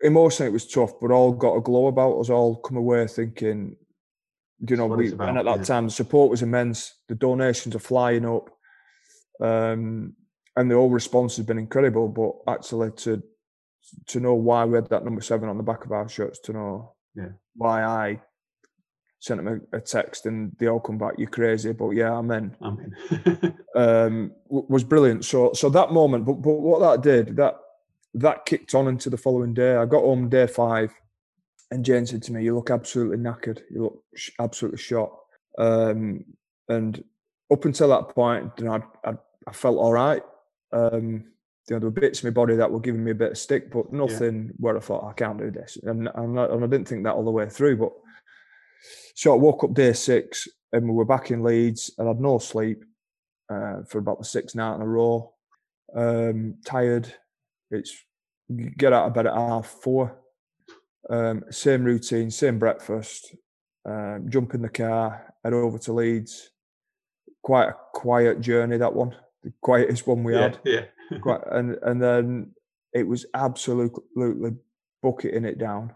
emotionally 0.00 0.50
it 0.50 0.52
was 0.52 0.66
tough, 0.66 0.92
but 1.00 1.10
all 1.10 1.32
got 1.32 1.56
a 1.56 1.60
glow 1.60 1.86
about 1.86 2.18
us. 2.18 2.30
All 2.30 2.56
come 2.56 2.76
away 2.76 3.06
thinking, 3.06 3.76
you 4.60 4.76
know, 4.76 4.86
we 4.86 5.12
about, 5.12 5.28
and 5.30 5.38
at 5.38 5.44
that 5.44 5.58
yeah. 5.58 5.64
time 5.64 5.86
the 5.86 5.90
support 5.90 6.30
was 6.30 6.42
immense. 6.42 6.94
The 7.08 7.14
donations 7.14 7.74
are 7.74 7.80
flying 7.80 8.24
up, 8.24 8.50
um, 9.40 10.14
and 10.56 10.70
the 10.70 10.74
whole 10.74 10.90
response 10.90 11.36
has 11.36 11.46
been 11.46 11.58
incredible. 11.58 12.08
But 12.08 12.52
actually, 12.52 12.92
to 12.92 13.22
to 14.08 14.20
know 14.20 14.34
why 14.34 14.64
we 14.64 14.76
had 14.76 14.88
that 14.90 15.04
number 15.04 15.20
seven 15.20 15.48
on 15.48 15.56
the 15.56 15.62
back 15.62 15.84
of 15.84 15.92
our 15.92 16.08
shirts, 16.08 16.38
to 16.40 16.52
know 16.52 16.94
Yeah. 17.14 17.30
why 17.54 17.84
I 17.84 18.20
sent 19.18 19.40
him 19.40 19.48
a, 19.72 19.76
a 19.76 19.80
text 19.80 20.26
and 20.26 20.54
they 20.58 20.66
all 20.66 20.80
come 20.80 20.98
back, 20.98 21.14
"You're 21.18 21.30
crazy," 21.30 21.72
but 21.72 21.90
yeah, 21.90 22.12
I'm 22.12 22.30
in 22.30 22.56
I 22.60 22.70
mean, 22.70 22.94
um, 23.74 24.32
w- 24.48 24.66
was 24.68 24.84
brilliant. 24.84 25.24
So 25.24 25.52
so 25.52 25.68
that 25.70 25.92
moment, 25.92 26.24
but 26.24 26.34
but 26.34 26.50
what 26.50 26.80
that 26.80 27.02
did 27.02 27.36
that 27.36 27.56
that 28.14 28.46
kicked 28.46 28.74
on 28.74 28.88
into 28.88 29.10
the 29.10 29.16
following 29.16 29.54
day. 29.54 29.76
I 29.76 29.84
got 29.84 30.02
home 30.02 30.28
day 30.28 30.46
five, 30.46 30.92
and 31.70 31.84
Jane 31.84 32.06
said 32.06 32.22
to 32.24 32.32
me, 32.32 32.44
"You 32.44 32.54
look 32.54 32.70
absolutely 32.70 33.18
knackered. 33.18 33.60
You 33.70 33.82
look 33.84 34.04
sh- 34.14 34.30
absolutely 34.38 34.78
shot." 34.78 35.12
Um, 35.58 36.24
and 36.68 37.02
up 37.52 37.64
until 37.64 37.88
that 37.88 38.14
point, 38.14 38.52
you 38.58 38.64
know, 38.64 38.82
I, 39.04 39.10
I, 39.10 39.14
I 39.46 39.52
felt 39.52 39.78
all 39.78 39.92
right. 39.92 40.22
Um, 40.72 41.24
you 41.68 41.74
know, 41.74 41.80
there 41.80 41.90
were 41.90 42.00
bits 42.00 42.20
of 42.20 42.24
my 42.24 42.30
body 42.30 42.54
that 42.56 42.70
were 42.70 42.80
giving 42.80 43.02
me 43.02 43.10
a 43.10 43.14
bit 43.14 43.32
of 43.32 43.38
stick, 43.38 43.72
but 43.72 43.92
nothing 43.92 44.52
where 44.58 44.76
I 44.76 44.80
thought 44.80 45.08
I 45.08 45.12
can't 45.12 45.38
do 45.38 45.50
this. 45.50 45.78
And 45.82 46.08
and 46.14 46.38
I, 46.38 46.44
and 46.46 46.64
I 46.64 46.66
didn't 46.66 46.88
think 46.88 47.04
that 47.04 47.14
all 47.14 47.24
the 47.24 47.30
way 47.30 47.48
through. 47.48 47.76
But 47.76 47.92
so 49.14 49.32
I 49.32 49.36
woke 49.36 49.64
up 49.64 49.74
day 49.74 49.92
six, 49.92 50.48
and 50.72 50.86
we 50.88 50.94
were 50.94 51.04
back 51.04 51.30
in 51.30 51.42
Leeds. 51.42 51.90
and 51.98 52.08
I 52.08 52.10
had 52.10 52.20
no 52.20 52.38
sleep 52.38 52.84
uh, 53.50 53.82
for 53.88 53.98
about 53.98 54.18
the 54.18 54.24
sixth 54.24 54.54
night 54.56 54.76
in 54.76 54.82
a 54.82 54.86
row. 54.86 55.32
Um, 55.94 56.56
tired. 56.64 57.12
It's 57.70 57.96
get 58.76 58.92
out 58.92 59.06
of 59.06 59.14
bed 59.14 59.26
at 59.26 59.34
half 59.34 59.66
four. 59.66 60.18
Um, 61.08 61.44
same 61.50 61.84
routine, 61.84 62.30
same 62.30 62.58
breakfast. 62.58 63.34
Um, 63.84 64.26
jump 64.28 64.54
in 64.54 64.62
the 64.62 64.68
car, 64.68 65.34
head 65.44 65.52
over 65.52 65.78
to 65.78 65.92
Leeds. 65.92 66.50
Quite 67.42 67.68
a 67.68 67.76
quiet 67.94 68.40
journey 68.40 68.76
that 68.78 68.92
one, 68.92 69.14
the 69.44 69.52
quietest 69.60 70.06
one 70.06 70.24
we 70.24 70.34
yeah, 70.34 70.40
had. 70.40 70.58
yeah. 70.64 70.84
Quite, 71.20 71.42
and 71.52 71.78
and 71.82 72.02
then 72.02 72.50
it 72.92 73.06
was 73.06 73.26
absolutely 73.34 74.56
bucketing 75.02 75.44
it 75.44 75.58
down. 75.58 75.94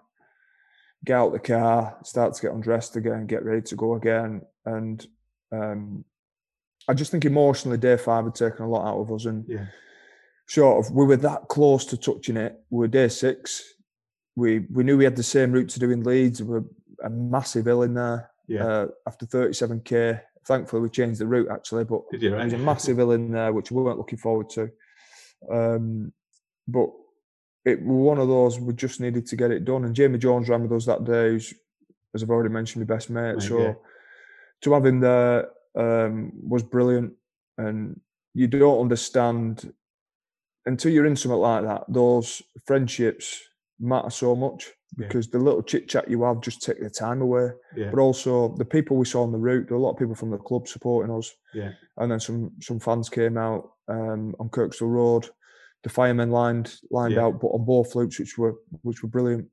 Get 1.04 1.16
out 1.16 1.32
the 1.32 1.38
car, 1.38 1.96
start 2.04 2.34
to 2.34 2.42
get 2.42 2.52
undressed 2.52 2.96
again, 2.96 3.26
get 3.26 3.44
ready 3.44 3.62
to 3.62 3.74
go 3.76 3.94
again, 3.94 4.42
and 4.66 5.06
um, 5.50 6.04
I 6.88 6.92
just 6.94 7.10
think 7.10 7.24
emotionally, 7.24 7.78
day 7.78 7.96
five 7.96 8.24
had 8.24 8.34
taken 8.34 8.64
a 8.66 8.68
lot 8.68 8.86
out 8.86 9.00
of 9.00 9.10
us, 9.12 9.24
and 9.24 9.44
Yeah. 9.48 9.66
sort 10.46 10.84
of 10.84 10.92
we 10.94 11.06
were 11.06 11.16
that 11.16 11.48
close 11.48 11.84
to 11.86 11.96
touching 11.96 12.36
it. 12.36 12.58
We 12.70 12.78
were 12.80 12.88
day 12.88 13.08
six. 13.08 13.62
We 14.36 14.66
we 14.72 14.84
knew 14.84 14.98
we 14.98 15.04
had 15.04 15.16
the 15.16 15.22
same 15.22 15.52
route 15.52 15.70
to 15.70 15.80
do 15.80 15.90
in 15.90 16.02
Leeds. 16.04 16.42
We 16.42 16.48
were 16.50 16.64
a 17.02 17.08
massive 17.10 17.64
hill 17.64 17.82
in 17.82 17.94
there 17.94 18.30
Yeah. 18.46 18.64
uh, 18.66 18.86
after 19.06 19.24
37k. 19.26 20.20
Thankfully, 20.46 20.82
we 20.82 20.90
changed 20.90 21.20
the 21.20 21.26
route 21.26 21.48
actually, 21.50 21.84
but 21.84 22.02
Did 22.10 22.22
you 22.22 22.30
there 22.30 22.38
right? 22.38 22.44
was 22.44 22.54
a 22.54 22.58
massive 22.58 22.98
hill 22.98 23.12
in 23.12 23.30
there 23.32 23.52
which 23.54 23.70
we 23.70 23.82
weren't 23.82 23.98
looking 23.98 24.18
forward 24.18 24.50
to. 24.50 24.70
Um, 25.50 26.12
but 26.68 26.90
it 27.64 27.82
was 27.82 27.96
one 27.96 28.18
of 28.18 28.28
those 28.28 28.58
we 28.58 28.72
just 28.74 29.00
needed 29.00 29.26
to 29.26 29.36
get 29.36 29.50
it 29.50 29.64
done. 29.64 29.84
And 29.84 29.94
Jamie 29.94 30.18
Jones 30.18 30.48
ran 30.48 30.62
with 30.62 30.72
us 30.72 30.86
that 30.86 31.04
day, 31.04 31.30
who's, 31.30 31.52
as 32.14 32.22
I've 32.22 32.30
already 32.30 32.52
mentioned, 32.52 32.86
my 32.86 32.94
best 32.94 33.10
mate. 33.10 33.42
So 33.42 33.76
to 34.62 34.72
have 34.72 34.86
him 34.86 35.00
there 35.00 35.48
um, 35.76 36.32
was 36.42 36.62
brilliant. 36.62 37.12
And 37.58 38.00
you 38.34 38.46
don't 38.46 38.80
understand 38.80 39.72
until 40.66 40.92
you're 40.92 41.06
in 41.06 41.16
something 41.16 41.38
like 41.38 41.64
that. 41.64 41.84
Those 41.88 42.42
friendships 42.66 43.40
matter 43.78 44.10
so 44.10 44.34
much 44.36 44.70
Yeah. 44.98 45.06
because 45.06 45.28
the 45.28 45.38
little 45.38 45.62
chit 45.62 45.88
chat 45.88 46.10
you 46.10 46.22
have 46.24 46.40
just 46.42 46.62
take 46.62 46.80
the 46.80 46.90
time 46.90 47.22
away 47.22 47.50
Yeah. 47.76 47.90
but 47.90 47.98
also 48.00 48.54
the 48.56 48.64
people 48.64 48.96
we 48.96 49.06
saw 49.06 49.22
on 49.22 49.32
the 49.32 49.38
route. 49.38 49.68
There 49.68 49.76
were 49.76 49.82
a 49.82 49.86
lot 49.86 49.92
of 49.92 49.98
people 49.98 50.14
from 50.14 50.30
the 50.30 50.38
club 50.38 50.68
supporting 50.68 51.14
us. 51.16 51.30
Yeah. 51.54 51.72
And 51.98 52.10
then 52.12 52.20
some 52.20 52.52
some 52.60 52.80
fans 52.80 53.08
came 53.08 53.36
out 53.38 53.70
um, 53.88 54.34
on 54.40 54.48
Kirkstall 54.50 54.90
Road. 54.90 55.26
The 55.82 55.88
firemen 55.88 56.30
lined 56.30 56.74
lined 56.90 57.14
Yeah. 57.14 57.24
out, 57.24 57.40
but 57.40 57.48
on 57.48 57.64
both 57.64 57.94
loops, 57.94 58.18
which 58.18 58.36
were 58.38 58.56
which 58.82 59.02
were 59.02 59.08
brilliant. 59.08 59.48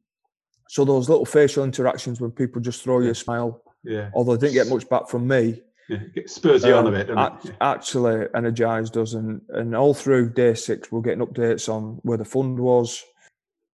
So 0.69 0.83
those 0.83 1.07
little 1.09 1.25
facial 1.25 1.63
interactions 1.63 2.19
when 2.19 2.31
people 2.31 2.61
just 2.61 2.83
throw 2.83 2.99
you 2.99 3.11
a 3.11 3.15
smile, 3.15 3.61
Yeah. 3.83 4.09
although 4.13 4.35
they 4.35 4.47
didn't 4.47 4.65
get 4.65 4.73
much 4.73 4.89
back 4.89 5.07
from 5.07 5.27
me, 5.27 5.61
yeah. 5.87 5.99
It 6.15 6.29
spurs 6.29 6.65
you 6.65 6.73
on 6.73 6.85
a 6.85 6.87
um, 6.89 6.93
bit, 6.93 7.09
act- 7.17 7.51
actually 7.61 8.27
energised 8.35 8.97
us. 8.97 9.13
And 9.13 9.41
and 9.49 9.73
all 9.75 9.93
through 9.93 10.31
day 10.31 10.53
six, 10.53 10.91
we 10.91 10.97
we're 10.97 11.03
getting 11.03 11.25
updates 11.25 11.69
on 11.69 11.99
where 12.03 12.17
the 12.17 12.25
fund 12.25 12.59
was. 12.59 13.01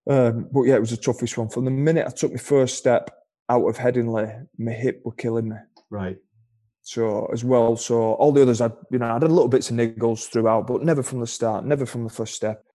Um, 0.07 0.47
but 0.51 0.63
yeah, 0.63 0.75
it 0.75 0.81
was 0.81 0.91
the 0.91 0.97
toughest 0.97 1.37
one. 1.37 1.49
From 1.49 1.65
the 1.65 1.71
minute 1.71 2.05
I 2.05 2.11
took 2.11 2.31
my 2.31 2.37
first 2.37 2.77
step 2.77 3.09
out 3.49 3.65
of 3.67 3.77
Headingley, 3.77 4.47
my 4.59 4.71
hip 4.71 5.01
were 5.05 5.13
killing 5.13 5.49
me. 5.49 5.55
Right. 5.89 6.17
So 6.83 7.27
as 7.31 7.43
well, 7.45 7.77
so 7.77 8.13
all 8.13 8.31
the 8.31 8.41
others, 8.41 8.59
I 8.59 8.69
you 8.91 8.99
know, 8.99 9.09
I 9.09 9.13
had 9.13 9.23
little 9.23 9.47
bits 9.47 9.69
of 9.69 9.77
niggles 9.77 10.29
throughout, 10.29 10.67
but 10.67 10.83
never 10.83 11.01
from 11.01 11.21
the 11.21 11.27
start, 11.27 11.65
never 11.65 11.85
from 11.85 12.03
the 12.03 12.09
first 12.09 12.35
step. 12.35 12.65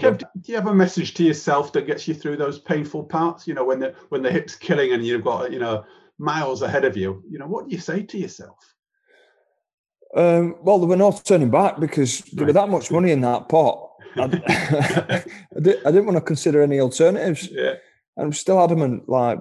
Kev, 0.00 0.18
do 0.18 0.52
you 0.52 0.54
have 0.54 0.68
a 0.68 0.74
message 0.74 1.14
to 1.14 1.24
yourself 1.24 1.72
that 1.72 1.86
gets 1.86 2.06
you 2.06 2.14
through 2.14 2.36
those 2.36 2.60
painful 2.60 3.04
parts? 3.04 3.46
You 3.48 3.54
know, 3.54 3.64
when 3.64 3.80
the 3.80 3.94
when 4.10 4.22
the 4.22 4.30
hip's 4.30 4.54
killing 4.54 4.92
and 4.92 5.04
you've 5.04 5.24
got 5.24 5.52
you 5.52 5.58
know 5.58 5.84
miles 6.18 6.62
ahead 6.62 6.84
of 6.84 6.96
you. 6.96 7.22
You 7.28 7.38
know, 7.38 7.46
what 7.46 7.68
do 7.68 7.74
you 7.74 7.80
say 7.80 8.02
to 8.02 8.18
yourself? 8.18 8.58
Um, 10.14 10.56
well, 10.62 10.78
there 10.78 10.88
were 10.88 10.96
no 10.96 11.12
turning 11.12 11.50
back 11.50 11.78
because 11.78 12.20
there 12.32 12.46
were 12.46 12.52
Right. 12.52 12.60
that 12.62 12.70
much 12.70 12.90
money 12.90 13.10
in 13.10 13.20
that 13.22 13.48
pot. 13.48 13.90
I, 14.16 14.22
I, 14.22 15.60
did, 15.60 15.82
didn't 15.84 16.06
want 16.06 16.16
to 16.16 16.22
consider 16.22 16.62
any 16.62 16.80
alternatives. 16.80 17.48
Yeah. 17.50 17.74
I'm 18.18 18.32
still 18.32 18.62
adamant, 18.62 19.08
like, 19.08 19.38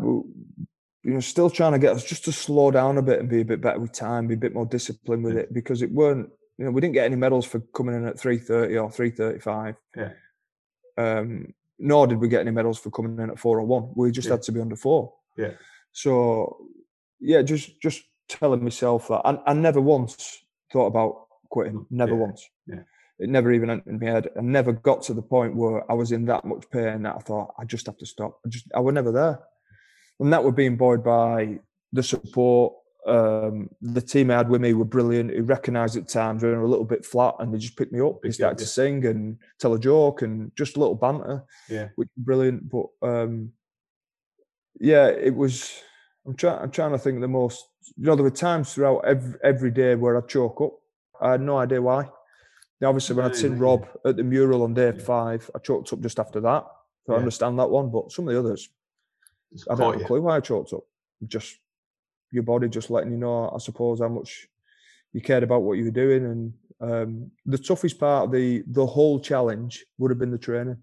you 1.06 1.14
know, 1.14 1.20
still 1.20 1.52
trying 1.52 1.72
to 1.74 1.78
get 1.80 1.96
us 1.96 2.04
just 2.04 2.26
to 2.26 2.32
slow 2.32 2.72
down 2.72 2.98
a 2.98 3.02
bit 3.02 3.20
and 3.20 3.30
be 3.30 3.42
a 3.42 3.46
bit 3.46 3.62
better 3.62 3.80
with 3.80 3.92
time, 3.92 4.26
be 4.26 4.34
a 4.34 4.38
bit 4.38 4.56
more 4.56 4.66
disciplined 4.66 5.24
with 5.24 5.38
it 5.38 5.54
because 5.54 5.84
it 5.84 5.92
weren't, 5.92 6.28
you 6.58 6.66
know, 6.66 6.72
we 6.72 6.82
didn't 6.82 6.96
get 6.96 7.06
any 7.06 7.16
medals 7.16 7.46
for 7.46 7.60
coming 7.76 7.94
in 7.96 8.08
at 8.08 8.20
330 8.20 8.76
or 8.80 8.90
335. 8.90 9.76
Yeah. 9.96 10.10
Um, 10.98 11.54
nor 11.78 12.08
did 12.08 12.20
we 12.20 12.28
get 12.28 12.42
any 12.42 12.50
medals 12.50 12.80
for 12.80 12.90
coming 12.90 13.20
in 13.20 13.30
at 13.30 13.38
401. 13.38 13.94
We 13.96 14.10
just 14.12 14.28
Yeah. 14.28 14.34
had 14.34 14.42
to 14.44 14.52
be 14.52 14.62
under 14.62 14.76
four. 14.76 15.14
Yeah. 15.38 15.52
So, 15.92 16.58
yeah, 17.20 17.44
just 17.44 17.80
just 17.82 18.04
telling 18.28 18.64
myself 18.64 19.08
that. 19.10 19.22
I, 19.26 19.40
I 19.46 19.54
never 19.54 19.80
once 19.82 20.44
thought 20.72 20.88
about 20.88 21.28
quitting. 21.50 21.86
Never 21.92 22.14
Yeah. 22.16 22.20
once. 22.22 22.50
Yeah. 22.66 22.84
It 23.20 23.30
never 23.30 23.52
even 23.52 23.70
entered 23.70 24.02
my 24.02 24.08
head. 24.10 24.30
I 24.36 24.42
never 24.42 24.74
got 24.74 25.04
to 25.04 25.14
the 25.14 25.22
point 25.22 25.56
where 25.56 25.90
I 25.90 25.94
was 25.94 26.12
in 26.12 26.26
that 26.26 26.46
much 26.46 26.68
pain 26.72 27.04
that 27.04 27.16
I 27.16 27.20
thought 27.20 27.54
I 27.60 27.64
just 27.66 27.86
have 27.86 27.98
to 27.98 28.06
stop. 28.08 28.40
I 28.44 28.50
just 28.50 28.66
I 28.74 28.80
was 28.80 28.94
never 28.96 29.12
there, 29.12 29.40
and 30.20 30.32
that 30.34 30.44
were 30.44 30.52
being 30.52 30.78
buoyed 30.78 31.04
by 31.04 31.60
the 31.94 32.04
support. 32.04 32.74
Um, 33.08 33.70
the 33.82 34.02
team 34.02 34.32
I 34.32 34.38
had 34.38 34.50
with 34.50 34.62
me 34.62 34.74
were 34.74 34.84
brilliant. 34.86 35.30
Who 35.32 35.44
recognised 35.44 35.96
at 35.96 36.08
times 36.08 36.42
when 36.42 36.56
I 36.56 36.58
was 36.58 36.68
a 36.68 36.72
little 36.72 36.86
bit 36.86 37.06
flat, 37.06 37.36
and 37.40 37.54
they 37.54 37.60
just 37.60 37.78
picked 37.78 37.94
me 37.94 38.02
up. 38.02 38.22
They 38.22 38.30
Picked 38.30 38.40
you 38.40 38.46
up, 38.46 38.50
started 38.50 38.58
to 38.60 38.66
sing 38.66 39.06
and 39.06 39.38
tell 39.60 39.74
a 39.76 39.80
joke 39.80 40.24
and 40.24 40.52
just 40.58 40.76
a 40.76 40.80
little 40.80 40.96
banter, 40.96 41.44
Yeah. 41.70 41.90
which 41.98 42.10
was 42.18 42.26
brilliant. 42.26 42.70
But 42.70 42.88
um, 43.04 43.52
yeah, 44.80 45.08
it 45.08 45.36
was. 45.36 45.72
I'm 46.26 46.36
trying. 46.36 46.60
I'm 46.64 46.72
trying 46.72 46.92
to 46.94 46.98
think 46.98 47.22
the 47.22 47.28
most. 47.28 47.64
You 47.96 48.06
know, 48.06 48.16
there 48.16 48.24
were 48.24 48.32
times 48.32 48.74
throughout 48.74 49.06
every, 49.06 49.38
every 49.44 49.72
day 49.72 49.94
where 49.94 50.18
I 50.18 50.22
choke 50.26 50.60
up. 50.62 50.74
I 51.22 51.32
had 51.32 51.42
no 51.42 51.58
idea 51.58 51.82
why. 51.82 52.10
Now, 52.82 52.90
obviously, 52.90 53.16
when 53.16 53.26
I'd 53.26 53.36
seen 53.36 53.58
Rob 53.60 53.88
at 54.04 54.18
the 54.18 54.24
mural 54.24 54.64
on 54.64 54.74
day 54.74 54.92
Yeah. 54.96 55.04
five, 55.04 55.50
I 55.56 55.60
choked 55.60 55.94
up 55.94 56.02
just 56.02 56.20
after 56.20 56.42
that. 56.42 56.66
So 57.06 57.14
I 57.14 57.18
understand 57.18 57.60
that 57.60 57.70
one, 57.70 57.90
but 57.92 58.12
some 58.12 58.28
of 58.28 58.34
the 58.34 58.40
others, 58.40 58.68
I 59.70 59.76
don't 59.76 59.94
have 59.94 60.02
a 60.02 60.06
clue 60.06 60.22
why 60.22 60.38
I 60.38 60.40
choked 60.40 60.74
up. 60.74 60.84
Just 61.28 61.58
your 62.32 62.44
body 62.44 62.68
just 62.68 62.90
letting 62.90 63.12
you 63.12 63.18
know, 63.18 63.50
I 63.54 63.58
suppose, 63.60 64.00
how 64.00 64.10
much 64.10 64.48
you 65.14 65.22
cared 65.22 65.44
about 65.44 65.64
what 65.64 65.78
you 65.78 65.86
were 65.86 65.92
doing. 65.92 66.26
And 66.26 66.54
um, 66.82 67.32
the 67.46 67.58
toughest 67.58 68.00
part 68.00 68.26
of 68.26 68.32
the 68.32 68.64
the 68.68 68.86
whole 68.86 69.20
challenge 69.20 69.86
would 69.98 70.12
have 70.12 70.20
been 70.20 70.32
the 70.32 70.38
training. 70.38 70.78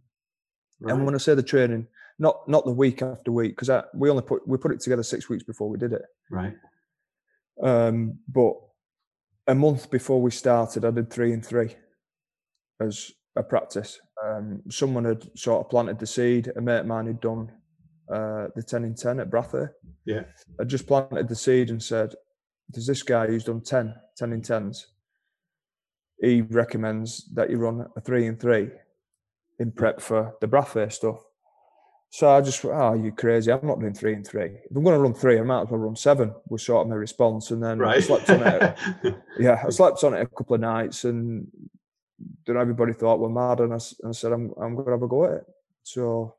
And 0.84 1.04
when 1.04 1.14
I 1.14 1.18
say 1.18 1.34
the 1.34 1.42
training, 1.42 1.86
not 2.18 2.48
not 2.48 2.64
the 2.64 2.72
week 2.72 3.02
after 3.02 3.30
week, 3.30 3.56
because 3.56 3.84
we 3.94 4.10
only 4.10 4.22
put 4.22 4.46
we 4.48 4.58
put 4.58 4.72
it 4.72 4.80
together 4.80 5.02
six 5.02 5.28
weeks 5.28 5.44
before 5.44 5.68
we 5.68 5.78
did 5.78 5.92
it. 5.92 6.02
Right. 6.30 6.54
Um, 7.62 8.18
but 8.28 8.54
a 9.46 9.54
month 9.54 9.90
before 9.90 10.20
we 10.20 10.30
started, 10.30 10.84
I 10.84 10.90
did 10.90 11.10
three 11.10 11.32
and 11.32 11.44
three 11.44 11.76
as 12.80 13.12
a 13.36 13.42
practice. 13.42 14.00
Um, 14.24 14.62
someone 14.70 15.04
had 15.04 15.28
sort 15.38 15.64
of 15.64 15.70
planted 15.70 15.98
the 15.98 16.06
seed. 16.06 16.52
A 16.56 16.60
mate 16.60 16.80
of 16.80 16.86
mine 16.86 17.06
had 17.06 17.20
done 17.20 17.50
uh, 18.12 18.48
the 18.54 18.62
10 18.62 18.84
in 18.84 18.94
10 18.94 19.20
at 19.20 19.30
Brathay. 19.30 19.68
Yeah. 20.04 20.22
I 20.60 20.64
just 20.64 20.86
planted 20.86 21.28
the 21.28 21.36
seed 21.36 21.70
and 21.70 21.82
said, 21.82 22.14
There's 22.68 22.86
this 22.86 23.02
guy 23.02 23.26
who's 23.26 23.44
done 23.44 23.60
10, 23.62 23.94
10 24.16 24.32
in 24.32 24.42
10s. 24.42 24.84
He 26.20 26.42
recommends 26.42 27.28
that 27.34 27.50
you 27.50 27.58
run 27.58 27.86
a 27.96 28.00
three 28.00 28.26
and 28.26 28.38
three 28.38 28.70
in 29.58 29.72
prep 29.72 30.00
for 30.00 30.34
the 30.40 30.46
Brathay 30.46 30.92
stuff. 30.92 31.20
So 32.10 32.28
I 32.28 32.42
just, 32.42 32.62
oh, 32.64 32.92
you 32.92 33.10
crazy. 33.10 33.50
I'm 33.50 33.66
not 33.66 33.80
doing 33.80 33.94
three 33.94 34.12
and 34.12 34.26
three. 34.26 34.50
If 34.70 34.76
I'm 34.76 34.84
going 34.84 34.94
to 34.94 35.02
run 35.02 35.14
three, 35.14 35.38
I 35.38 35.42
might 35.42 35.62
as 35.62 35.68
well 35.68 35.80
run 35.80 35.96
seven, 35.96 36.34
was 36.48 36.62
sort 36.62 36.82
of 36.82 36.90
my 36.90 36.96
response. 36.96 37.50
And 37.50 37.62
then 37.62 37.82
I 37.82 38.00
slept 38.00 38.28
on 38.28 38.42
it. 38.42 38.76
Yeah, 39.38 39.62
I 39.66 39.70
slept 39.70 40.04
on 40.04 40.12
it 40.14 40.20
a 40.20 40.26
couple 40.26 40.54
of 40.54 40.60
nights 40.60 41.04
and 41.04 41.48
then 42.46 42.56
everybody 42.56 42.92
thought 42.92 43.18
we're 43.18 43.28
mad, 43.28 43.60
and 43.60 43.72
I, 43.72 43.78
and 44.02 44.10
I 44.10 44.12
said 44.12 44.32
I'm 44.32 44.52
I'm 44.60 44.74
going 44.74 44.86
to 44.86 44.92
have 44.92 45.02
a 45.02 45.08
go 45.08 45.24
at 45.24 45.32
it. 45.32 45.44
So 45.82 46.34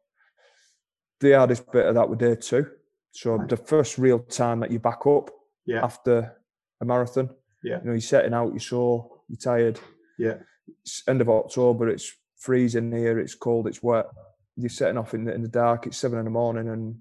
the 1.24 1.38
hardest 1.38 1.72
bit 1.72 1.86
of 1.86 1.96
that 1.96 2.08
was 2.08 2.20
day 2.20 2.36
two. 2.36 2.68
So 3.12 3.36
right. 3.36 3.50
the 3.50 3.58
first 3.58 3.98
real 3.98 4.20
time 4.20 4.60
that 4.60 4.72
you 4.72 4.80
back 4.80 5.06
up 5.08 5.30
yeah. 5.66 5.84
after 5.84 6.36
a 6.82 6.86
marathon. 6.86 7.30
Yeah. 7.64 7.80
You 7.80 7.86
know, 7.86 7.92
you're 7.94 8.02
setting 8.02 8.34
out, 8.34 8.52
you're 8.52 8.60
sore, 8.60 9.10
you're 9.30 9.38
tired. 9.38 9.80
Yeah. 10.18 10.36
It's 10.82 11.04
end 11.08 11.22
of 11.22 11.30
October, 11.30 11.90
it's 11.90 12.12
freezing 12.38 12.92
here, 12.92 13.20
it's 13.20 13.36
cold, 13.36 13.68
it's 13.68 13.82
wet. 13.82 14.08
You're 14.56 14.70
setting 14.70 14.98
off 14.98 15.14
in 15.14 15.26
the, 15.26 15.34
in 15.34 15.42
the 15.42 15.48
dark, 15.48 15.88
it's 15.88 15.98
seven 15.98 16.20
in 16.20 16.26
the 16.26 16.32
morning, 16.32 16.70
and 16.70 17.00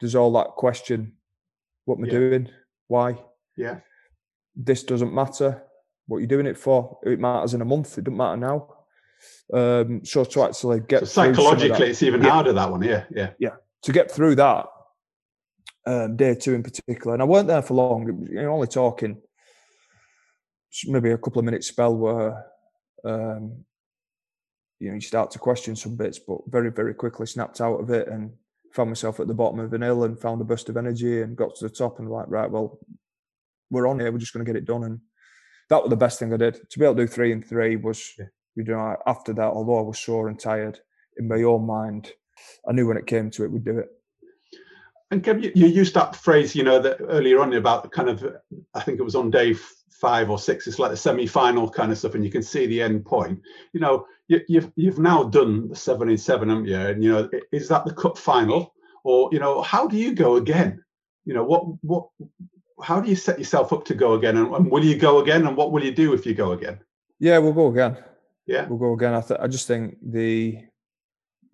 there's 0.00 0.14
all 0.14 0.32
that 0.32 0.50
question 0.56 1.14
what 1.84 1.98
am 1.98 2.04
I 2.04 2.06
yeah. 2.06 2.12
doing? 2.12 2.48
Why? 2.86 3.18
Yeah. 3.56 3.80
This 4.54 4.84
doesn't 4.84 5.12
matter. 5.12 5.62
What 6.06 6.18
you're 6.18 6.28
doing 6.28 6.46
it 6.46 6.56
for? 6.56 6.98
It 7.02 7.18
matters 7.18 7.54
in 7.54 7.62
a 7.62 7.64
month. 7.64 7.98
It 7.98 8.04
doesn't 8.04 8.16
matter 8.16 8.36
now. 8.36 8.68
Um, 9.52 10.04
so 10.04 10.24
to 10.24 10.44
actually 10.44 10.80
get 10.80 11.00
so 11.00 11.06
psychologically, 11.06 11.90
it's 11.90 12.02
even 12.02 12.22
yeah. 12.22 12.30
harder 12.30 12.52
that 12.52 12.70
one. 12.70 12.82
Yeah, 12.82 13.04
yeah, 13.10 13.30
yeah. 13.38 13.54
To 13.82 13.92
get 13.92 14.10
through 14.10 14.36
that 14.36 14.66
um, 15.86 16.16
day 16.16 16.34
two 16.34 16.54
in 16.54 16.62
particular, 16.62 17.14
and 17.14 17.22
I 17.22 17.26
weren't 17.26 17.48
there 17.48 17.62
for 17.62 17.74
long. 17.74 18.26
You 18.30 18.42
know, 18.42 18.52
only 18.52 18.66
talking 18.66 19.20
maybe 20.86 21.10
a 21.10 21.18
couple 21.18 21.40
of 21.40 21.44
minutes 21.44 21.66
spell 21.66 21.96
where 21.96 22.46
um, 23.04 23.64
you 24.78 24.88
know 24.88 24.94
you 24.94 25.00
start 25.00 25.30
to 25.32 25.38
question 25.38 25.76
some 25.76 25.96
bits, 25.96 26.18
but 26.18 26.38
very 26.48 26.70
very 26.70 26.94
quickly 26.94 27.26
snapped 27.26 27.60
out 27.60 27.80
of 27.80 27.90
it 27.90 28.08
and 28.08 28.32
found 28.72 28.90
myself 28.90 29.18
at 29.20 29.26
the 29.26 29.34
bottom 29.34 29.58
of 29.58 29.72
an 29.72 29.82
hill 29.82 30.04
and 30.04 30.20
found 30.20 30.40
a 30.40 30.44
burst 30.44 30.68
of 30.68 30.76
energy 30.76 31.22
and 31.22 31.36
got 31.36 31.54
to 31.56 31.66
the 31.66 31.74
top 31.74 31.98
and 31.98 32.08
like 32.08 32.26
right, 32.28 32.50
well, 32.50 32.78
we're 33.70 33.88
on 33.88 33.98
here. 33.98 34.12
We're 34.12 34.18
just 34.18 34.32
going 34.32 34.44
to 34.44 34.52
get 34.52 34.58
it 34.58 34.66
done, 34.66 34.84
and 34.84 35.00
that 35.70 35.82
was 35.82 35.90
the 35.90 35.96
best 35.96 36.18
thing 36.18 36.32
I 36.32 36.36
did. 36.36 36.60
To 36.70 36.78
be 36.78 36.84
able 36.84 36.96
to 36.96 37.02
do 37.02 37.06
three 37.06 37.32
and 37.32 37.46
three 37.46 37.76
was, 37.76 38.12
yeah. 38.18 38.26
You 38.56 38.64
know, 38.64 38.96
after 39.06 39.32
that, 39.32 39.42
although 39.52 39.78
I 39.78 39.82
was 39.82 39.98
sore 39.98 40.28
and 40.28 40.38
tired, 40.38 40.80
in 41.16 41.28
my 41.28 41.42
own 41.42 41.66
mind, 41.66 42.12
I 42.68 42.72
knew 42.72 42.86
when 42.86 42.96
it 42.96 43.06
came 43.06 43.30
to 43.30 43.44
it, 43.44 43.50
we'd 43.50 43.64
do 43.64 43.78
it. 43.78 43.88
And 45.10 45.22
Kev, 45.22 45.42
you, 45.42 45.52
you 45.54 45.66
used 45.66 45.94
that 45.94 46.14
phrase, 46.14 46.54
you 46.54 46.62
know, 46.62 46.78
that 46.80 46.98
earlier 47.00 47.40
on 47.40 47.52
about 47.54 47.82
the 47.82 47.88
kind 47.88 48.08
of, 48.08 48.24
I 48.74 48.80
think 48.80 49.00
it 49.00 49.04
was 49.04 49.16
on 49.16 49.30
day 49.30 49.54
five 50.00 50.30
or 50.30 50.38
six. 50.38 50.66
It's 50.66 50.78
like 50.78 50.90
the 50.90 50.96
semi-final 50.96 51.68
kind 51.70 51.92
of 51.92 51.98
stuff, 51.98 52.14
and 52.14 52.24
you 52.24 52.30
can 52.30 52.42
see 52.42 52.66
the 52.66 52.80
end 52.80 53.04
point. 53.04 53.40
You 53.72 53.80
know, 53.80 54.06
you, 54.28 54.38
have 54.38 54.46
you've, 54.48 54.72
you've 54.76 54.98
now 54.98 55.24
done 55.24 55.68
the 55.68 55.76
seven 55.76 56.08
in 56.08 56.16
seven, 56.16 56.48
haven't 56.48 56.66
you? 56.66 56.76
And 56.76 57.04
you 57.04 57.12
know, 57.12 57.30
is 57.52 57.68
that 57.68 57.84
the 57.84 57.92
cup 57.92 58.16
final, 58.16 58.74
or 59.04 59.28
you 59.32 59.40
know, 59.40 59.62
how 59.62 59.86
do 59.86 59.96
you 59.96 60.14
go 60.14 60.36
again? 60.36 60.82
You 61.24 61.34
know, 61.34 61.44
what 61.44 61.64
what, 61.82 62.08
how 62.82 63.00
do 63.00 63.10
you 63.10 63.16
set 63.16 63.38
yourself 63.38 63.72
up 63.72 63.84
to 63.86 63.94
go 63.94 64.14
again, 64.14 64.36
and, 64.36 64.54
and 64.54 64.70
will 64.70 64.84
you 64.84 64.96
go 64.96 65.20
again, 65.20 65.46
and 65.46 65.56
what 65.56 65.72
will 65.72 65.84
you 65.84 65.92
do 65.92 66.14
if 66.14 66.24
you 66.24 66.34
go 66.34 66.52
again? 66.52 66.78
Yeah, 67.18 67.38
we'll 67.38 67.52
go 67.52 67.68
again. 67.68 67.98
Yeah, 68.50 68.66
we'll 68.66 68.78
go 68.78 68.94
again. 68.94 69.14
I, 69.14 69.20
th- 69.20 69.38
I 69.40 69.46
just 69.46 69.68
think 69.68 69.96
the 70.02 70.58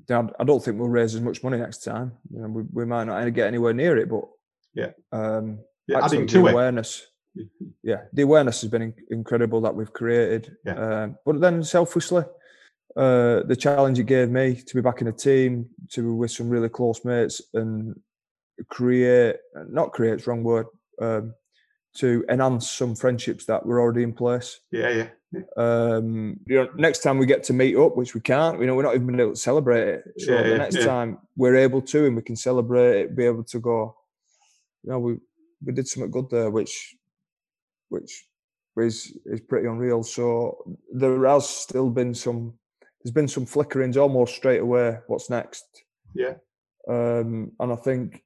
I 0.09 0.45
don't 0.45 0.65
think 0.65 0.79
we'll 0.79 0.89
raise 0.89 1.15
as 1.15 1.21
much 1.21 1.43
money 1.43 1.59
next 1.59 1.85
time. 1.85 2.13
You 2.33 2.41
know, 2.41 2.49
we, 2.49 2.63
we 2.73 2.85
might 2.87 3.05
not 3.05 3.35
get 3.35 3.49
anywhere 3.49 3.75
near 3.75 3.99
it, 3.99 4.09
but 4.09 4.25
yeah, 4.73 4.93
um, 5.13 5.59
yeah 5.87 6.03
adding 6.03 6.27
to 6.27 6.43
the 6.43 6.51
awareness. 6.51 7.01
It. 7.35 7.49
Yeah, 7.83 8.05
the 8.15 8.23
awareness 8.23 8.63
has 8.63 8.71
been 8.71 8.81
in, 8.81 8.95
incredible 9.11 9.61
that 9.61 9.75
we've 9.75 9.93
created. 9.93 10.57
Yeah. 10.65 11.03
Um, 11.03 11.19
but 11.27 11.39
then 11.39 11.63
selfishly, 11.63 12.25
uh, 12.97 13.43
the 13.43 13.55
challenge 13.55 13.99
it 13.99 14.05
gave 14.05 14.31
me 14.31 14.55
to 14.55 14.75
be 14.75 14.81
back 14.81 15.03
in 15.03 15.09
a 15.09 15.13
team, 15.13 15.69
to 15.91 16.01
be 16.01 16.09
with 16.09 16.31
some 16.31 16.49
really 16.49 16.71
close 16.71 17.05
mates, 17.05 17.43
and 17.53 17.95
create 18.71 19.37
not 19.69 19.93
create 19.93 20.15
it's 20.15 20.27
wrong 20.27 20.43
word 20.43 20.65
um, 21.03 21.35
to 21.99 22.25
enhance 22.29 22.71
some 22.71 22.95
friendships 22.95 23.45
that 23.47 23.65
were 23.65 23.81
already 23.81 24.03
in 24.03 24.13
place. 24.13 24.61
Yeah, 24.71 24.91
yeah. 24.91 25.09
Um, 25.57 26.41
you 26.47 26.57
know, 26.57 26.69
next 26.77 27.03
time 27.03 27.19
we 27.19 27.27
get 27.27 27.43
to 27.45 27.53
meet 27.53 27.77
up, 27.77 27.97
which 27.97 28.15
we 28.15 28.21
can't, 28.21 28.61
you 28.61 28.67
know, 28.67 28.75
we're 28.75 28.83
not 28.83 28.95
even 28.95 29.21
able 29.21 29.33
to 29.33 29.37
celebrate 29.37 29.89
it. 29.89 30.05
So 30.19 30.33
yeah, 30.33 30.43
the 30.43 30.49
yeah, 30.51 30.57
next 30.57 30.85
time 30.85 31.19
we're 31.37 31.57
able 31.57 31.83
to, 31.83 32.07
and 32.07 32.17
we 32.17 32.23
can 32.23 32.37
celebrate 32.37 33.01
it, 33.01 33.17
be 33.17 33.27
able 33.27 33.45
to 33.45 33.61
go. 33.61 33.97
You 34.85 34.91
know, 34.91 34.99
we 34.99 35.17
we 35.65 35.73
did 35.73 35.89
something 35.89 36.11
good 36.11 36.31
there, 36.31 36.51
which 36.51 36.97
which 37.89 38.25
is 38.77 39.17
is 39.27 39.41
pretty 39.41 39.67
unreal. 39.67 40.03
So 40.03 40.79
there 40.93 41.25
has 41.27 41.49
still 41.49 41.91
been 41.91 42.15
some. 42.15 42.55
There's 43.03 43.13
been 43.13 43.29
some 43.29 43.47
flickerings 43.47 43.97
almost 43.97 44.35
straight 44.35 44.61
away. 44.61 44.99
What's 45.07 45.31
next? 45.31 45.65
Yeah. 46.15 46.35
Um, 46.89 47.53
and 47.61 47.73
I 47.73 47.77
think, 47.77 48.25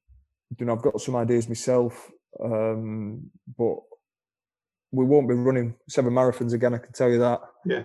you 0.59 0.67
know, 0.67 0.75
I've 0.75 0.83
got 0.83 1.01
some 1.01 1.17
ideas 1.17 1.49
myself, 1.49 2.11
um, 2.43 3.31
but 3.59 3.77
we 4.93 5.05
won't 5.05 5.29
be 5.29 5.35
running 5.35 5.75
seven 5.89 6.13
marathons 6.13 6.53
again. 6.53 6.75
I 6.75 6.79
can 6.79 6.93
tell 6.93 7.11
you 7.11 7.19
that. 7.19 7.41
Yeah, 7.65 7.85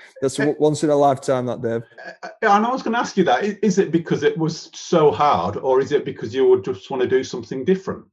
that's 0.22 0.38
once 0.38 0.82
in 0.82 0.90
a 0.90 0.96
lifetime. 0.96 1.46
That 1.46 1.62
Dave. 1.62 1.82
Uh, 2.22 2.28
and 2.42 2.66
I 2.66 2.70
was 2.70 2.82
going 2.82 2.94
to 2.94 3.00
ask 3.00 3.16
you 3.16 3.24
that: 3.24 3.44
is 3.62 3.78
it 3.78 3.92
because 3.92 4.22
it 4.22 4.36
was 4.36 4.70
so 4.74 5.10
hard, 5.10 5.56
or 5.56 5.80
is 5.80 5.92
it 5.92 6.04
because 6.04 6.34
you 6.34 6.48
would 6.48 6.64
just 6.64 6.90
want 6.90 7.02
to 7.02 7.08
do 7.08 7.22
something 7.22 7.64
different? 7.64 8.04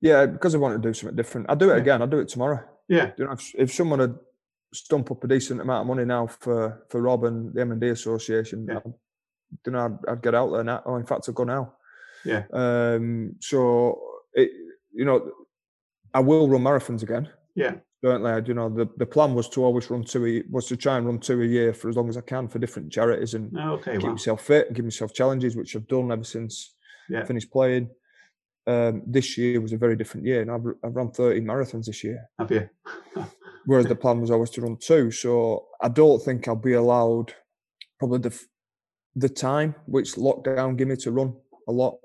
Yeah, 0.00 0.26
because 0.26 0.54
I 0.54 0.58
want 0.58 0.80
to 0.80 0.88
do 0.88 0.94
something 0.94 1.16
different. 1.16 1.46
I'll 1.48 1.56
do 1.56 1.70
it 1.70 1.74
yeah. 1.74 1.82
again. 1.82 2.02
I'll 2.02 2.08
do 2.08 2.20
it 2.20 2.28
tomorrow. 2.28 2.64
Yeah. 2.88 3.12
You 3.16 3.26
know, 3.26 3.32
if, 3.32 3.54
if 3.54 3.72
someone 3.72 4.00
had 4.00 4.14
stump 4.72 5.10
up 5.10 5.24
a 5.24 5.28
decent 5.28 5.60
amount 5.60 5.82
of 5.82 5.86
money 5.86 6.04
now 6.04 6.26
for 6.26 6.84
for 6.88 7.00
Rob 7.00 7.24
and 7.24 7.54
the 7.54 7.60
MND 7.60 7.92
Association, 7.92 8.66
yeah. 8.68 8.78
I'd, 8.78 8.92
you 9.66 9.72
know, 9.72 9.84
I'd, 9.86 10.12
I'd, 10.12 10.22
get 10.22 10.34
out 10.34 10.50
there 10.50 10.64
now. 10.64 10.82
Oh, 10.86 10.96
in 10.96 11.06
fact, 11.06 11.28
I'd 11.28 11.34
go 11.34 11.44
now. 11.44 11.74
Yeah. 12.24 12.44
Um. 12.52 13.36
So 13.40 14.00
it, 14.34 14.50
you 14.98 15.04
know, 15.04 15.30
I 16.12 16.20
will 16.20 16.48
run 16.48 16.62
marathons 16.62 17.02
again. 17.02 17.28
Yeah. 17.54 17.74
Certainly, 18.04 18.42
you 18.46 18.54
know, 18.54 18.68
the, 18.68 18.88
the 18.96 19.06
plan 19.06 19.34
was 19.34 19.48
to 19.50 19.64
always 19.64 19.88
run 19.90 20.02
two 20.02 20.26
a, 20.26 20.42
was 20.50 20.66
to 20.66 20.76
try 20.76 20.96
and 20.98 21.06
run 21.06 21.20
two 21.20 21.40
a 21.40 21.46
year 21.46 21.72
for 21.72 21.88
as 21.88 21.96
long 21.96 22.08
as 22.08 22.16
I 22.16 22.20
can 22.20 22.48
for 22.48 22.58
different 22.58 22.92
charities 22.92 23.34
and 23.34 23.56
oh, 23.58 23.74
okay, 23.74 23.92
keep 23.92 24.02
wow. 24.02 24.10
myself 24.10 24.42
fit 24.42 24.66
and 24.66 24.76
give 24.76 24.84
myself 24.84 25.14
challenges, 25.14 25.56
which 25.56 25.74
I've 25.74 25.86
done 25.86 26.10
ever 26.10 26.24
since 26.24 26.74
yeah. 27.08 27.20
I 27.20 27.24
finished 27.24 27.50
playing. 27.52 27.90
Um, 28.66 29.02
this 29.06 29.38
year 29.38 29.60
was 29.60 29.72
a 29.72 29.78
very 29.78 29.96
different 29.96 30.26
year, 30.26 30.42
and 30.42 30.50
I've, 30.50 30.66
I've 30.84 30.94
run 30.94 31.10
13 31.10 31.42
marathons 31.44 31.86
this 31.86 32.04
year. 32.04 32.28
Have 32.38 32.50
you? 32.50 32.68
Whereas 33.66 33.86
the 33.86 33.96
plan 33.96 34.20
was 34.20 34.30
always 34.30 34.50
to 34.50 34.60
run 34.60 34.76
two, 34.80 35.10
so 35.10 35.66
I 35.80 35.88
don't 35.88 36.22
think 36.22 36.46
I'll 36.46 36.56
be 36.56 36.74
allowed 36.74 37.32
probably 37.98 38.18
the 38.18 38.38
the 39.16 39.28
time 39.28 39.74
which 39.86 40.14
lockdown 40.14 40.76
gave 40.76 40.88
me 40.88 40.96
to 40.96 41.10
run 41.10 41.34
a 41.66 41.72
lot. 41.72 41.98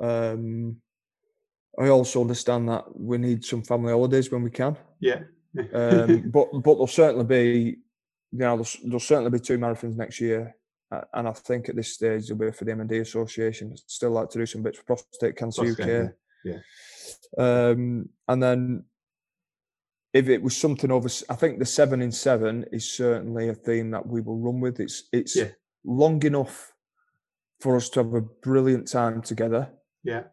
Um, 0.00 0.80
I 1.78 1.88
also 1.88 2.20
understand 2.20 2.68
that 2.68 2.84
we 2.98 3.18
need 3.18 3.44
some 3.44 3.62
family 3.62 3.92
holidays 3.92 4.30
when 4.30 4.42
we 4.42 4.50
can. 4.50 4.76
Yeah. 4.98 5.20
um, 5.74 6.30
but 6.30 6.48
but 6.52 6.74
there'll 6.74 6.86
certainly 6.86 7.24
be, 7.24 7.78
you 8.32 8.38
know, 8.38 8.56
there's 8.56 8.76
there'll 8.84 9.00
certainly 9.00 9.30
be 9.30 9.40
two 9.40 9.58
marathons 9.58 9.96
next 9.96 10.20
year, 10.20 10.54
uh, 10.92 11.00
and 11.14 11.26
I 11.26 11.32
think 11.32 11.68
at 11.68 11.76
this 11.76 11.94
stage 11.94 12.28
there'll 12.28 12.38
be 12.38 12.52
for 12.52 12.64
the 12.64 12.72
MND 12.72 13.00
Association. 13.00 13.76
Still 13.86 14.10
like 14.10 14.30
to 14.30 14.38
do 14.38 14.46
some 14.46 14.62
bits 14.62 14.78
for 14.78 14.84
Prostate 14.84 15.36
Cancer 15.36 15.62
Prostate, 15.62 16.06
UK. 16.06 16.12
Yeah. 16.44 16.58
Um, 17.36 18.08
and 18.28 18.42
then 18.42 18.84
if 20.12 20.28
it 20.28 20.42
was 20.42 20.56
something 20.56 20.90
over, 20.90 21.08
I 21.28 21.34
think 21.34 21.58
the 21.58 21.66
seven 21.66 22.00
in 22.00 22.12
seven 22.12 22.64
is 22.72 22.90
certainly 22.90 23.48
a 23.48 23.54
theme 23.54 23.90
that 23.90 24.06
we 24.06 24.20
will 24.20 24.38
run 24.38 24.60
with. 24.60 24.78
It's 24.78 25.08
it's 25.12 25.34
yeah. 25.34 25.48
long 25.84 26.22
enough 26.24 26.72
for 27.60 27.76
us 27.76 27.88
to 27.90 28.04
have 28.04 28.14
a 28.14 28.20
brilliant 28.20 28.88
time 28.88 29.20
together. 29.20 29.68
Yeah 30.04 30.24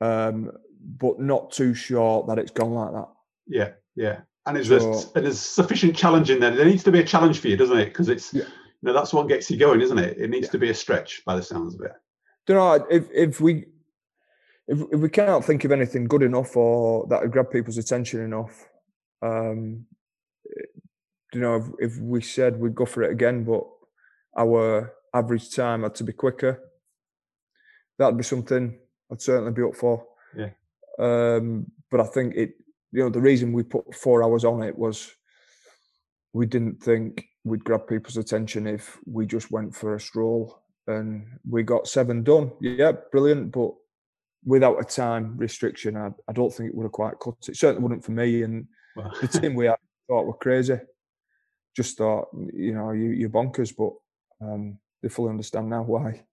um, 0.00 0.50
but 0.98 1.20
not 1.20 1.50
too 1.50 1.74
short 1.74 2.26
that 2.28 2.38
it's 2.38 2.50
gone 2.50 2.72
like 2.72 2.92
that. 2.92 3.08
Yeah, 3.46 3.70
yeah. 3.96 4.20
And 4.46 4.56
is 4.56 4.68
so, 4.68 5.10
and 5.14 5.26
there's 5.26 5.38
sufficient 5.38 5.94
challenge 5.94 6.30
in 6.30 6.40
there. 6.40 6.50
There 6.50 6.64
needs 6.64 6.84
to 6.84 6.92
be 6.92 7.00
a 7.00 7.04
challenge 7.04 7.40
for 7.40 7.48
you, 7.48 7.56
doesn't 7.56 7.78
it? 7.78 7.86
Because 7.86 8.08
it's 8.08 8.32
yeah. 8.32 8.44
you 8.44 8.48
know 8.82 8.92
that's 8.92 9.12
what 9.12 9.28
gets 9.28 9.50
you 9.50 9.58
going, 9.58 9.80
isn't 9.80 9.98
it? 9.98 10.18
It 10.18 10.30
needs 10.30 10.46
yeah. 10.46 10.52
to 10.52 10.58
be 10.58 10.70
a 10.70 10.74
stretch 10.74 11.22
by 11.26 11.36
the 11.36 11.42
sounds 11.42 11.74
of 11.74 11.82
it. 11.82 11.92
Do 12.46 12.54
you 12.54 12.58
know 12.58 12.86
if 12.90 13.08
if 13.12 13.40
we 13.40 13.66
if, 14.66 14.80
if 14.92 15.00
we 15.00 15.08
can't 15.08 15.44
think 15.44 15.64
of 15.64 15.72
anything 15.72 16.06
good 16.06 16.22
enough 16.22 16.56
or 16.56 17.06
that 17.08 17.20
would 17.20 17.32
grab 17.32 17.50
people's 17.50 17.76
attention 17.76 18.22
enough, 18.22 18.66
um, 19.20 19.84
you 21.34 21.40
know, 21.40 21.56
if, 21.56 21.92
if 21.92 21.98
we 21.98 22.22
said 22.22 22.58
we'd 22.58 22.74
go 22.74 22.86
for 22.86 23.02
it 23.02 23.12
again, 23.12 23.44
but 23.44 23.64
our 24.38 24.92
average 25.14 25.54
time 25.54 25.82
had 25.82 25.94
to 25.96 26.04
be 26.04 26.12
quicker, 26.12 26.60
that'd 27.98 28.16
be 28.16 28.24
something 28.24 28.78
I'd 29.10 29.22
certainly 29.22 29.52
be 29.52 29.62
up 29.62 29.74
for. 29.74 30.04
Yeah. 30.36 30.50
Um, 30.98 31.66
but 31.90 32.00
I 32.00 32.04
think 32.04 32.34
it, 32.36 32.54
you 32.92 33.02
know, 33.02 33.10
the 33.10 33.20
reason 33.20 33.52
we 33.52 33.62
put 33.62 33.94
four 33.94 34.22
hours 34.22 34.44
on 34.44 34.62
it 34.62 34.76
was 34.76 35.12
we 36.32 36.46
didn't 36.46 36.82
think 36.82 37.24
we'd 37.44 37.64
grab 37.64 37.86
people's 37.86 38.16
attention 38.16 38.66
if 38.66 38.98
we 39.06 39.26
just 39.26 39.50
went 39.50 39.74
for 39.74 39.94
a 39.94 40.00
stroll 40.00 40.62
and 40.86 41.26
we 41.48 41.62
got 41.62 41.88
seven 41.88 42.22
done. 42.22 42.52
Yeah, 42.60 42.92
brilliant. 43.10 43.52
But 43.52 43.72
without 44.44 44.80
a 44.80 44.84
time 44.84 45.36
restriction, 45.36 45.96
I, 45.96 46.10
I 46.28 46.32
don't 46.32 46.52
think 46.52 46.70
it 46.70 46.74
would 46.74 46.84
have 46.84 46.92
quite 46.92 47.18
cut 47.20 47.34
it. 47.48 47.56
Certainly 47.56 47.82
wouldn't 47.82 48.04
for 48.04 48.12
me. 48.12 48.42
And 48.42 48.66
well. 48.96 49.12
the 49.20 49.28
team 49.28 49.54
we 49.54 49.66
had 49.66 49.76
thought 50.08 50.26
were 50.26 50.34
crazy. 50.34 50.78
Just 51.76 51.98
thought, 51.98 52.28
you 52.52 52.74
know, 52.74 52.90
you, 52.90 53.10
you're 53.10 53.30
bonkers, 53.30 53.74
but 53.76 53.92
um, 54.44 54.78
they 55.02 55.08
fully 55.08 55.30
understand 55.30 55.70
now 55.70 55.82
why. 55.82 56.24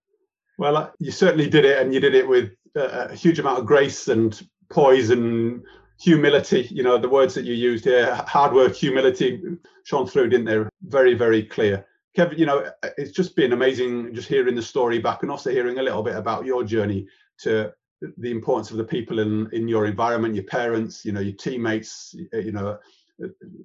Well, 0.58 0.76
uh, 0.76 0.90
you 0.98 1.12
certainly 1.12 1.48
did 1.48 1.64
it, 1.64 1.78
and 1.78 1.94
you 1.94 2.00
did 2.00 2.14
it 2.14 2.28
with 2.28 2.50
a 2.78 3.14
huge 3.14 3.38
amount 3.38 3.58
of 3.58 3.66
grace 3.66 4.08
and 4.08 4.40
poise 4.70 5.10
and 5.10 5.62
humility. 6.00 6.68
You 6.70 6.82
know, 6.82 6.98
the 6.98 7.08
words 7.08 7.34
that 7.34 7.44
you 7.44 7.54
used 7.54 7.84
here, 7.84 8.14
hard 8.26 8.52
work, 8.52 8.74
humility, 8.74 9.42
shone 9.84 10.06
through, 10.06 10.28
didn't 10.28 10.46
they? 10.46 10.68
Very, 10.82 11.14
very 11.14 11.42
clear. 11.42 11.86
Kevin, 12.14 12.38
you 12.38 12.46
know, 12.46 12.70
it's 12.96 13.12
just 13.12 13.36
been 13.36 13.52
amazing 13.52 14.14
just 14.14 14.28
hearing 14.28 14.54
the 14.54 14.62
story 14.62 14.98
back 14.98 15.22
and 15.22 15.30
also 15.30 15.50
hearing 15.50 15.78
a 15.78 15.82
little 15.82 16.02
bit 16.02 16.16
about 16.16 16.46
your 16.46 16.64
journey 16.64 17.06
to 17.38 17.72
the 18.18 18.30
importance 18.30 18.70
of 18.70 18.76
the 18.76 18.84
people 18.84 19.18
in 19.18 19.48
in 19.52 19.68
your 19.68 19.86
environment, 19.86 20.34
your 20.34 20.44
parents, 20.44 21.04
you 21.04 21.12
know, 21.12 21.20
your 21.20 21.34
teammates, 21.34 22.14
you 22.32 22.52
know, 22.52 22.78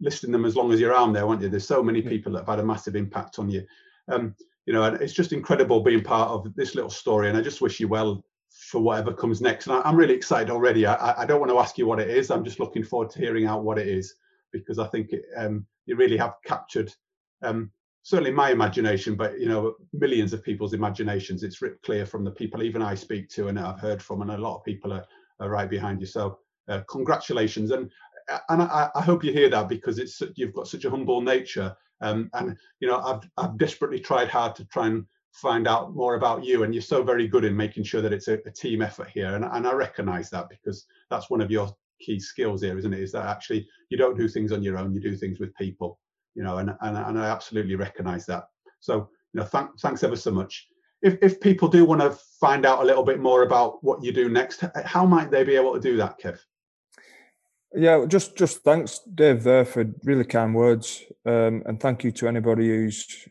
listing 0.02 0.32
them 0.32 0.46
as 0.46 0.56
long 0.56 0.72
as 0.72 0.80
you're 0.80 0.92
around 0.92 1.14
there, 1.14 1.28
aren't 1.28 1.42
you? 1.42 1.50
There's 1.50 1.68
so 1.68 1.84
many 1.84 2.02
people 2.02 2.34
that 2.34 2.40
have 2.40 2.48
had 2.48 2.60
a 2.60 2.66
massive 2.66 2.96
impact 2.96 3.40
on 3.40 3.50
you. 3.50 3.66
Um, 4.12 4.36
you 4.66 4.74
know, 4.74 4.84
and 4.84 5.02
it's 5.02 5.14
just 5.14 5.34
incredible 5.34 5.82
being 5.82 6.04
part 6.04 6.30
of 6.30 6.54
this 6.56 6.74
little 6.74 6.90
story. 6.90 7.30
And 7.30 7.38
I 7.38 7.42
just 7.42 7.62
wish 7.62 7.80
you 7.80 7.88
well 7.88 8.24
for 8.74 8.80
whatever 8.80 9.14
comes 9.14 9.40
next. 9.40 9.68
And 9.68 9.76
I, 9.76 9.88
am 9.88 9.96
really 9.96 10.16
excited 10.16 10.50
already. 10.50 10.88
I, 10.88 11.22
I, 11.22 11.26
don't 11.28 11.40
want 11.40 11.52
to 11.52 11.60
ask 11.60 11.78
you 11.78 11.86
what 11.86 12.00
it 12.00 12.10
is. 12.10 12.32
I'm 12.32 12.44
just 12.44 12.60
looking 12.60 12.84
forward 12.84 13.12
to 13.12 13.20
hearing 13.20 13.46
out 13.46 13.64
what 13.64 13.78
it 13.78 13.88
is 13.88 14.16
because 14.52 14.80
I 14.80 14.88
think 14.88 15.14
it, 15.14 15.26
um, 15.38 15.68
you 15.86 15.96
really 15.96 16.18
have 16.18 16.34
captured 16.44 16.92
um, 17.44 17.70
certainly 18.02 18.32
my 18.32 18.50
imagination, 18.50 19.14
but 19.16 19.40
you 19.40 19.48
know, 19.48 19.76
millions 19.94 20.34
of 20.34 20.44
people's 20.44 20.74
imaginations. 20.74 21.44
It's 21.44 21.62
ripped 21.62 21.86
clear 21.86 22.08
from 22.08 22.24
the 22.24 22.32
people 22.32 22.64
even 22.64 22.82
I 22.82 22.96
speak 22.96 23.30
to 23.30 23.50
and 23.50 23.60
I've 23.60 23.80
heard 23.80 24.02
from, 24.02 24.24
and 24.24 24.32
a 24.32 24.38
lot 24.40 24.58
of 24.58 24.66
people 24.66 24.92
are, 24.92 25.06
are 25.40 25.52
right 25.52 25.70
behind 25.70 26.02
you. 26.02 26.08
So 26.08 26.40
uh, 26.68 26.82
congratulations, 26.90 27.70
and 27.70 27.92
and 28.50 28.64
I, 28.64 28.90
I, 28.96 29.02
hope 29.02 29.24
you 29.24 29.32
hear 29.32 29.50
that 29.50 29.70
because 29.70 30.00
it's 30.00 30.20
you've 30.36 30.54
got 30.54 30.68
such 30.68 30.86
a 30.86 30.90
humble 30.90 31.22
nature, 31.22 31.76
um, 32.02 32.32
and 32.34 32.58
you 32.80 32.88
know, 32.88 32.98
I've 32.98 33.30
I've 33.38 33.56
desperately 33.60 34.00
tried 34.00 34.30
hard 34.30 34.56
to 34.56 34.66
try 34.66 34.88
and 34.88 35.06
find 35.34 35.68
out 35.68 35.96
more 35.96 36.16
about 36.16 36.46
you, 36.46 36.64
and 36.64 36.74
you're 36.74 36.82
so 36.82 37.04
very 37.04 37.28
good 37.28 37.44
in 37.44 37.56
making 37.56 37.84
sure 37.84 38.02
that 38.02 38.14
it's 38.14 38.28
a, 38.28 38.40
a 38.46 38.52
team 38.52 38.82
effort 38.82 39.10
here, 39.14 39.36
and 39.36 39.46
and 39.46 39.68
I 39.68 39.74
recognise 39.74 40.30
that 40.30 40.50
because 40.50 40.86
that's 41.10 41.30
one 41.30 41.42
of 41.42 41.52
your 41.52 41.70
key 42.00 42.20
skills 42.20 42.62
here, 42.62 42.78
isn't 42.78 42.94
it? 42.94 43.00
Is 43.00 43.12
that 43.14 43.26
actually 43.26 43.68
you 43.90 43.98
don't 43.98 44.18
do 44.18 44.28
things 44.28 44.52
on 44.52 44.64
your 44.64 44.78
own, 44.78 44.94
you 44.94 45.02
do 45.02 45.16
things 45.16 45.40
with 45.40 45.56
people 45.56 46.00
you 46.36 46.44
know, 46.44 46.58
and, 46.58 46.72
and, 46.82 46.98
and 46.98 47.20
I 47.20 47.30
absolutely 47.30 47.76
recognize 47.76 48.26
that. 48.28 48.46
So, 48.80 49.10
you 49.34 49.40
know, 49.40 49.44
thank, 49.44 49.80
thanks 49.80 50.04
ever 50.04 50.16
so 50.16 50.32
much. 50.32 50.68
If, 51.02 51.18
if 51.22 51.40
people 51.40 51.68
do 51.68 51.86
want 51.86 52.02
to 52.02 52.18
find 52.40 52.66
out 52.66 52.82
a 52.82 52.86
little 52.86 53.04
bit 53.04 53.20
more 53.20 53.44
about 53.44 53.84
what 53.84 54.04
you 54.04 54.12
do 54.12 54.30
next, 54.30 54.64
how 54.86 55.06
might 55.06 55.32
they 55.32 55.44
be 55.44 55.56
able 55.56 55.74
to 55.74 55.80
do 55.80 55.98
that, 55.98 56.20
Kev? 56.20 56.40
Yeah, 57.76 58.06
just 58.08 58.36
just 58.36 58.64
thanks, 58.64 59.00
Dave, 59.00 59.42
there 59.42 59.66
for 59.66 59.84
really 60.04 60.26
kind 60.26 60.54
words, 60.54 61.02
um, 61.26 61.64
and 61.66 61.80
thank 61.80 62.04
you 62.04 62.12
to 62.12 62.28
anybody 62.28 62.68
who's 62.68 63.28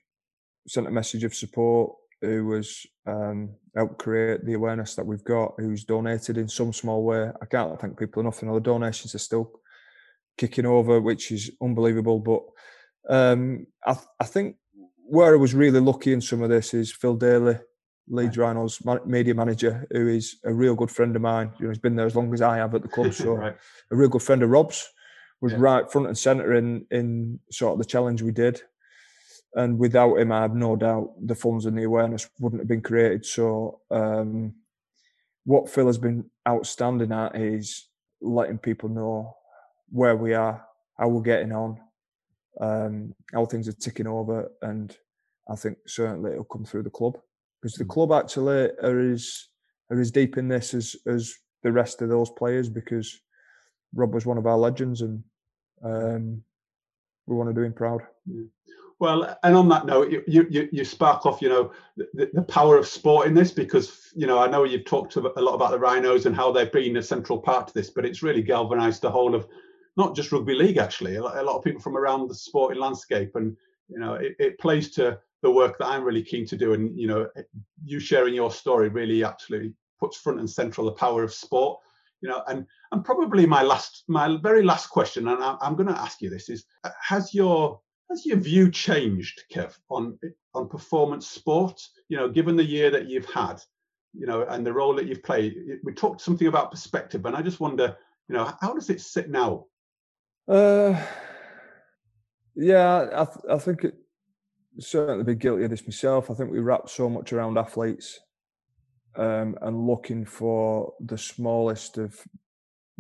sent 0.67 0.87
a 0.87 0.91
message 0.91 1.25
of 1.25 1.35
support, 1.35 1.95
who 2.23 2.53
has 2.53 2.87
um, 3.07 3.51
helped 3.77 3.99
create 3.99 4.45
the 4.45 4.55
awareness 4.55 4.95
that 4.95 5.05
we've 5.05 5.25
got, 5.25 5.55
who's 5.59 5.85
donated 5.85 6.39
in 6.39 6.49
some 6.49 6.73
small 6.73 7.03
way. 7.05 7.31
I 7.41 7.47
can't 7.47 7.79
thank 7.81 7.99
people 7.99 8.21
enough, 8.21 8.41
and 8.41 8.49
all 8.49 8.55
the 8.55 8.61
donations 8.61 9.15
are 9.15 9.19
still 9.19 9.51
kicking 10.39 10.67
over, 10.67 11.01
which 11.01 11.33
is 11.33 11.51
unbelievable. 11.61 12.21
But 12.21 12.43
um, 13.13 13.67
I, 13.85 13.97
I 14.21 14.25
think 14.25 14.57
where 14.97 15.35
I 15.35 15.37
was 15.37 15.55
really 15.55 15.81
lucky 15.81 16.13
in 16.13 16.21
some 16.21 16.43
of 16.43 16.49
this 16.49 16.73
is 16.75 16.93
Phil 16.93 17.17
Daly, 17.17 17.59
Leeds 18.09 18.39
Rhinos 18.39 18.81
media 19.05 19.35
manager, 19.35 19.87
who 19.91 20.09
is 20.09 20.37
a 20.45 20.53
real 20.53 20.75
good 20.75 20.91
friend 20.91 21.15
of 21.17 21.23
mine. 21.23 21.53
You 21.59 21.65
know, 21.65 21.71
he's 21.71 21.79
been 21.79 21.97
there 21.97 22.07
as 22.07 22.17
long 22.17 22.33
as 22.33 22.41
I 22.41 22.57
have 22.57 22.75
at 22.75 22.83
the 22.83 22.89
club, 22.89 23.13
so 23.15 23.35
right. 23.35 23.57
a 23.91 23.97
real 23.97 24.09
good 24.09 24.23
friend 24.23 24.43
of 24.43 24.51
Rob's. 24.51 24.89
Was 25.41 25.53
yeah. 25.53 25.59
right 25.61 25.91
front 25.91 26.07
and 26.07 26.17
centre 26.17 26.55
in 26.55 26.87
in 26.93 27.41
sort 27.51 27.73
of 27.73 27.79
the 27.81 27.85
challenge 27.85 28.23
we 28.23 28.31
did, 28.31 28.63
and 29.55 29.79
without 29.79 30.19
him, 30.19 30.33
I 30.33 30.43
have 30.43 30.55
no 30.55 30.77
doubt 30.77 31.13
the 31.21 31.35
funds 31.35 31.67
and 31.67 31.77
the 31.77 31.85
awareness 31.85 32.29
wouldn't 32.39 32.61
have 32.61 32.69
been 32.69 32.81
created. 32.81 33.27
So, 33.27 33.81
um, 33.91 34.55
what 35.45 35.69
Phil 35.69 35.87
has 35.87 35.99
been 35.99 36.25
outstanding 36.49 37.13
at 37.13 37.37
is 37.37 37.89
letting 38.21 38.59
people 38.59 38.89
know 38.89 39.37
where 39.91 40.17
we 40.17 40.35
are, 40.35 40.65
how 40.99 41.09
we're 41.09 41.23
getting 41.23 41.53
on, 41.53 41.79
um, 42.61 43.15
how 43.33 43.45
things 43.45 43.69
are 43.69 43.73
ticking 43.73 44.07
over, 44.07 44.51
and 44.63 44.97
I 45.51 45.57
think 45.57 45.79
certainly 45.87 46.33
it'll 46.33 46.45
come 46.45 46.65
through 46.65 46.85
the 46.85 46.91
club 46.91 47.19
because 47.61 47.75
the 47.77 47.85
mm. 47.85 47.91
club 47.91 48.13
actually 48.13 48.71
are 48.83 49.13
as 49.13 49.49
are 49.91 50.01
as 50.01 50.11
deep 50.11 50.39
in 50.39 50.49
this 50.49 50.75
as 50.75 50.97
as 51.07 51.35
the 51.63 51.73
rest 51.73 52.03
of 52.03 52.09
those 52.09 52.31
players 52.31 52.69
because 52.69 53.21
Rob 53.95 54.15
was 54.15 54.27
one 54.27 54.39
of 54.39 54.47
our 54.47 54.57
legends 54.57 55.01
and 55.03 55.23
um, 55.85 56.43
we 57.27 57.37
want 57.37 57.49
to 57.51 57.55
do 57.55 57.63
him 57.63 57.73
proud. 57.73 58.03
Yeah. 58.27 58.45
Well, 59.03 59.37
and 59.43 59.57
on 59.57 59.69
that 59.71 59.85
note, 59.85 60.13
you, 60.13 60.47
you, 60.49 60.69
you 60.71 60.85
spark 60.85 61.27
off, 61.27 61.43
you 61.43 61.49
know, 61.49 61.73
the, 61.97 62.31
the, 62.35 62.43
power 62.43 62.77
of 62.77 62.87
sport 62.87 63.27
in 63.27 63.35
this 63.35 63.51
because, 63.51 64.13
you 64.15 64.29
know, 64.29 64.39
I 64.39 64.47
know 64.47 64.63
you've 64.63 64.85
talked 64.85 65.17
a 65.17 65.21
lot 65.21 65.55
about 65.55 65.73
the 65.73 65.79
Rhinos 65.81 66.25
and 66.25 66.37
how 66.37 66.53
they've 66.53 66.71
been 66.71 66.97
a 66.97 67.03
central 67.03 67.41
part 67.41 67.67
to 67.67 67.75
this, 67.75 67.91
but 67.91 68.07
it's 68.07 68.23
really 68.23 68.43
galvanised 68.43 69.03
the 69.03 69.11
whole 69.11 69.35
of 69.35 69.49
not 69.97 70.15
just 70.15 70.31
rugby 70.31 70.55
league 70.55 70.77
actually 70.77 71.17
a 71.17 71.21
lot, 71.21 71.35
of 71.35 71.65
people 71.65 71.81
from 71.81 71.97
around 71.97 72.29
the 72.29 72.35
sporting 72.37 72.81
landscape. 72.81 73.35
And 73.35 73.57
you 73.89 73.99
know 73.99 74.15
it, 74.15 74.37
it, 74.39 74.61
plays 74.61 74.93
to 74.93 75.19
the 75.43 75.51
work 75.51 75.79
that 75.79 75.89
i'm 75.89 76.05
really 76.05 76.23
keen 76.23 76.47
to 76.47 76.57
do. 76.57 76.75
And 76.75 76.97
you 76.97 77.09
know 77.09 77.29
you 77.85 77.99
sharing 77.99 78.35
your 78.35 78.53
story 78.53 78.89
really 78.89 79.25
absolutely 79.25 79.75
puts 79.99 80.17
front 80.17 80.39
and 80.39 80.49
central 80.49 80.87
the 80.87 80.93
power 80.93 81.25
of 81.25 81.35
sport 81.35 81.81
you 82.21 82.29
know. 82.29 82.45
And 82.47 82.65
and 82.93 83.05
probably 83.05 83.47
my 83.47 83.63
last 83.63 84.05
my 84.07 84.39
very 84.41 84.63
last 84.63 84.91
question 84.91 85.27
and 85.27 85.43
I, 85.43 85.57
i'm 85.61 85.75
going 85.75 85.89
to 85.89 86.01
ask 86.01 86.23
you 86.23 86.31
this 86.31 86.49
is 86.49 86.67
uh, 86.85 86.91
has 87.01 87.35
your 87.35 87.81
has 88.13 88.27
your 88.27 88.39
view 88.39 88.71
changed 88.71 89.43
kev 89.53 89.75
on 89.91 90.19
on 90.55 90.69
performance 90.69 91.27
sport 91.27 91.81
you 92.09 92.17
know 92.17 92.29
given 92.29 92.57
the 92.57 92.65
year 92.65 92.91
that 92.91 93.09
you've 93.09 93.31
had 93.31 93.61
you 94.13 94.27
know 94.27 94.43
and 94.49 94.65
the 94.67 94.73
role 94.73 94.95
that 94.95 95.07
you've 95.07 95.23
played 95.23 95.57
we 95.83 95.93
talked 95.93 96.21
something 96.21 96.47
about 96.47 96.71
perspective 96.71 97.25
and 97.27 97.35
i 97.35 97.43
just 97.43 97.61
wonder 97.61 97.97
you 98.29 98.35
know 98.35 98.53
how 98.61 98.73
does 98.75 98.91
it 98.91 99.01
sit 99.01 99.31
now 99.31 99.65
uh, 100.49 101.01
yeah, 102.55 103.09
I, 103.15 103.25
th- 103.25 103.47
I 103.49 103.59
think 103.59 103.85
it 103.85 103.95
certainly 104.79 105.25
be 105.25 105.35
guilty 105.35 105.65
of 105.65 105.71
this 105.71 105.87
myself. 105.87 106.31
I 106.31 106.35
think 106.35 106.51
we 106.51 106.61
wrap 106.61 106.89
so 106.89 107.09
much 107.09 107.33
around 107.33 107.59
athletes 107.59 108.21
um, 109.17 109.57
and 109.63 109.87
looking 109.87 110.25
for 110.25 110.95
the 111.01 111.19
smallest 111.19 111.99
of 111.99 112.19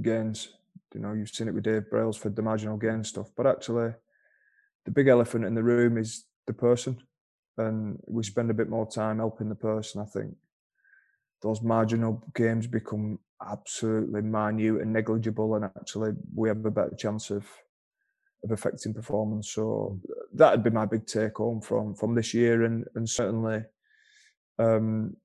gains. 0.00 0.48
You 0.94 1.00
know, 1.00 1.12
you've 1.12 1.30
seen 1.30 1.48
it 1.48 1.54
with 1.54 1.64
Dave 1.64 1.90
Brailsford 1.90 2.36
the 2.36 2.42
marginal 2.42 2.76
gain 2.76 3.02
stuff, 3.02 3.30
but 3.36 3.46
actually, 3.46 3.92
the 4.84 4.90
big 4.90 5.08
elephant 5.08 5.44
in 5.44 5.54
the 5.54 5.62
room 5.62 5.98
is 5.98 6.24
the 6.46 6.52
person, 6.52 6.98
and 7.58 7.98
we 8.06 8.22
spend 8.22 8.50
a 8.50 8.54
bit 8.54 8.68
more 8.68 8.88
time 8.88 9.18
helping 9.18 9.48
the 9.48 9.54
person. 9.54 10.00
I 10.00 10.06
think 10.06 10.34
those 11.42 11.62
marginal 11.62 12.24
gains 12.34 12.66
become 12.66 13.18
absolutely 13.44 14.22
minute 14.22 14.80
and 14.80 14.92
negligible, 14.92 15.54
and 15.54 15.64
actually 15.64 16.12
we 16.34 16.48
have 16.48 16.64
a 16.64 16.70
better 16.70 16.94
chance 16.96 17.30
of 17.30 17.46
of 18.44 18.50
affecting 18.50 18.92
performance. 18.92 19.52
So 19.52 20.00
that'd 20.32 20.64
be 20.64 20.70
my 20.70 20.86
big 20.86 21.06
take 21.06 21.36
home 21.36 21.60
from 21.60 21.94
from 21.94 22.14
this 22.14 22.34
year, 22.34 22.64
and 22.64 22.84
and 22.94 23.08
certainly 23.08 23.62
um, 24.58 25.16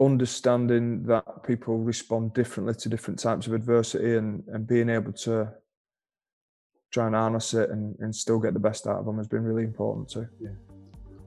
understanding 0.00 1.04
that 1.04 1.42
people 1.44 1.78
respond 1.78 2.34
differently 2.34 2.74
to 2.74 2.88
different 2.88 3.18
types 3.18 3.46
of 3.46 3.52
adversity, 3.52 4.16
and 4.16 4.44
and 4.48 4.66
being 4.66 4.88
able 4.88 5.12
to 5.12 5.52
try 6.90 7.06
and 7.06 7.14
harness 7.14 7.54
it 7.54 7.70
and, 7.70 7.96
and 8.00 8.14
still 8.14 8.38
get 8.38 8.52
the 8.52 8.60
best 8.60 8.86
out 8.86 8.98
of 8.98 9.06
them 9.06 9.16
has 9.16 9.28
been 9.28 9.44
really 9.44 9.62
important 9.62 10.08
too. 10.08 10.26
Yeah. 10.40 10.50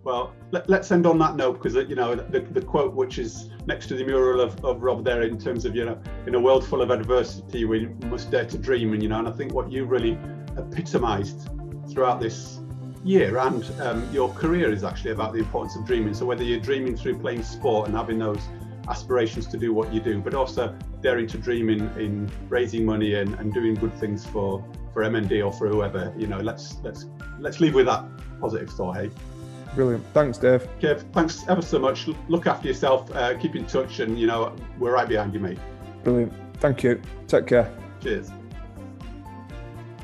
Well, 0.03 0.33
let, 0.51 0.69
us 0.69 0.91
end 0.91 1.05
on 1.05 1.17
that 1.19 1.37
note 1.37 1.53
because 1.53 1.75
you 1.75 1.95
know 1.95 2.13
the, 2.13 2.41
the 2.41 2.61
quote 2.61 2.93
which 2.93 3.17
is 3.17 3.49
next 3.65 3.87
to 3.87 3.95
the 3.95 4.03
mural 4.03 4.41
of, 4.41 4.63
of 4.65 4.83
Rob 4.83 5.05
there 5.05 5.21
in 5.21 5.39
terms 5.39 5.63
of 5.63 5.75
you 5.75 5.85
know 5.85 6.01
in 6.27 6.35
a 6.35 6.39
world 6.39 6.67
full 6.67 6.81
of 6.81 6.91
adversity 6.91 7.63
we 7.63 7.87
must 8.07 8.29
dare 8.29 8.45
to 8.45 8.57
dream 8.57 8.91
and 8.91 9.01
you 9.01 9.07
know 9.07 9.19
and 9.19 9.29
I 9.29 9.31
think 9.31 9.53
what 9.53 9.71
you 9.71 9.85
really 9.85 10.17
epitomised 10.57 11.49
throughout 11.89 12.19
this 12.19 12.59
year 13.05 13.37
and 13.37 13.63
um, 13.81 14.09
your 14.11 14.29
career 14.33 14.71
is 14.73 14.83
actually 14.83 15.11
about 15.11 15.31
the 15.31 15.39
importance 15.39 15.77
of 15.77 15.85
dreaming. 15.85 16.13
So 16.13 16.25
whether 16.25 16.43
you're 16.43 16.59
dreaming 16.59 16.97
through 16.97 17.19
playing 17.19 17.43
sport 17.43 17.87
and 17.87 17.95
having 17.95 18.19
those 18.19 18.41
aspirations 18.89 19.47
to 19.47 19.57
do 19.57 19.73
what 19.73 19.93
you 19.93 20.01
do, 20.01 20.19
but 20.19 20.33
also 20.33 20.77
daring 21.01 21.27
to 21.27 21.37
dream 21.37 21.69
in, 21.69 21.81
in 21.97 22.31
raising 22.49 22.85
money 22.85 23.15
and, 23.15 23.33
and 23.35 23.53
doing 23.53 23.75
good 23.75 23.93
things 23.95 24.25
for 24.25 24.63
for 24.93 25.03
MND 25.03 25.45
or 25.45 25.51
for 25.51 25.67
whoever, 25.67 26.13
you 26.17 26.27
know, 26.27 26.37
let's 26.37 26.77
let's 26.83 27.05
let's 27.39 27.59
leave 27.59 27.73
with 27.73 27.87
that 27.87 28.05
positive 28.39 28.69
thought, 28.69 28.97
hey. 28.97 29.09
Brilliant. 29.75 30.05
Thanks, 30.13 30.37
Dave. 30.37 30.67
Kev, 30.79 31.11
thanks 31.13 31.43
ever 31.47 31.61
so 31.61 31.79
much. 31.79 32.07
Look 32.27 32.45
after 32.45 32.67
yourself. 32.67 33.13
Uh, 33.15 33.35
keep 33.37 33.55
in 33.55 33.65
touch, 33.65 33.99
and 33.99 34.19
you 34.19 34.27
know 34.27 34.55
we're 34.77 34.93
right 34.93 35.07
behind 35.07 35.33
you, 35.33 35.39
mate. 35.39 35.57
Brilliant. 36.03 36.33
Thank 36.57 36.83
you. 36.83 37.01
Take 37.27 37.47
care. 37.47 37.75
Cheers. 38.01 38.31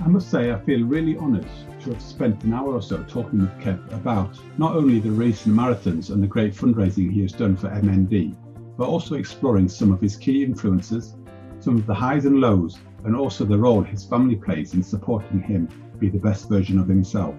I 0.01 0.07
must 0.07 0.31
say, 0.31 0.51
I 0.51 0.59
feel 0.61 0.85
really 0.85 1.17
honoured 1.17 1.47
to 1.81 1.91
have 1.91 2.01
spent 2.01 2.43
an 2.43 2.53
hour 2.53 2.73
or 2.73 2.81
so 2.81 3.03
talking 3.03 3.41
with 3.41 3.59
Kev 3.59 3.93
about 3.93 4.37
not 4.57 4.75
only 4.75 4.99
the 4.99 5.11
race 5.11 5.45
and 5.45 5.57
marathons 5.57 6.09
and 6.09 6.23
the 6.23 6.27
great 6.27 6.53
fundraising 6.53 7.11
he 7.11 7.21
has 7.21 7.33
done 7.33 7.55
for 7.55 7.69
MND, 7.69 8.35
but 8.77 8.87
also 8.87 9.15
exploring 9.15 9.67
some 9.67 9.91
of 9.91 9.99
his 9.99 10.15
key 10.15 10.43
influences, 10.43 11.15
some 11.59 11.75
of 11.75 11.85
the 11.85 11.93
highs 11.93 12.25
and 12.25 12.39
lows, 12.39 12.79
and 13.05 13.15
also 13.15 13.45
the 13.45 13.57
role 13.57 13.81
his 13.81 14.03
family 14.03 14.35
plays 14.35 14.73
in 14.73 14.83
supporting 14.83 15.41
him 15.41 15.67
be 15.99 16.09
the 16.09 16.17
best 16.17 16.49
version 16.49 16.79
of 16.79 16.87
himself. 16.87 17.35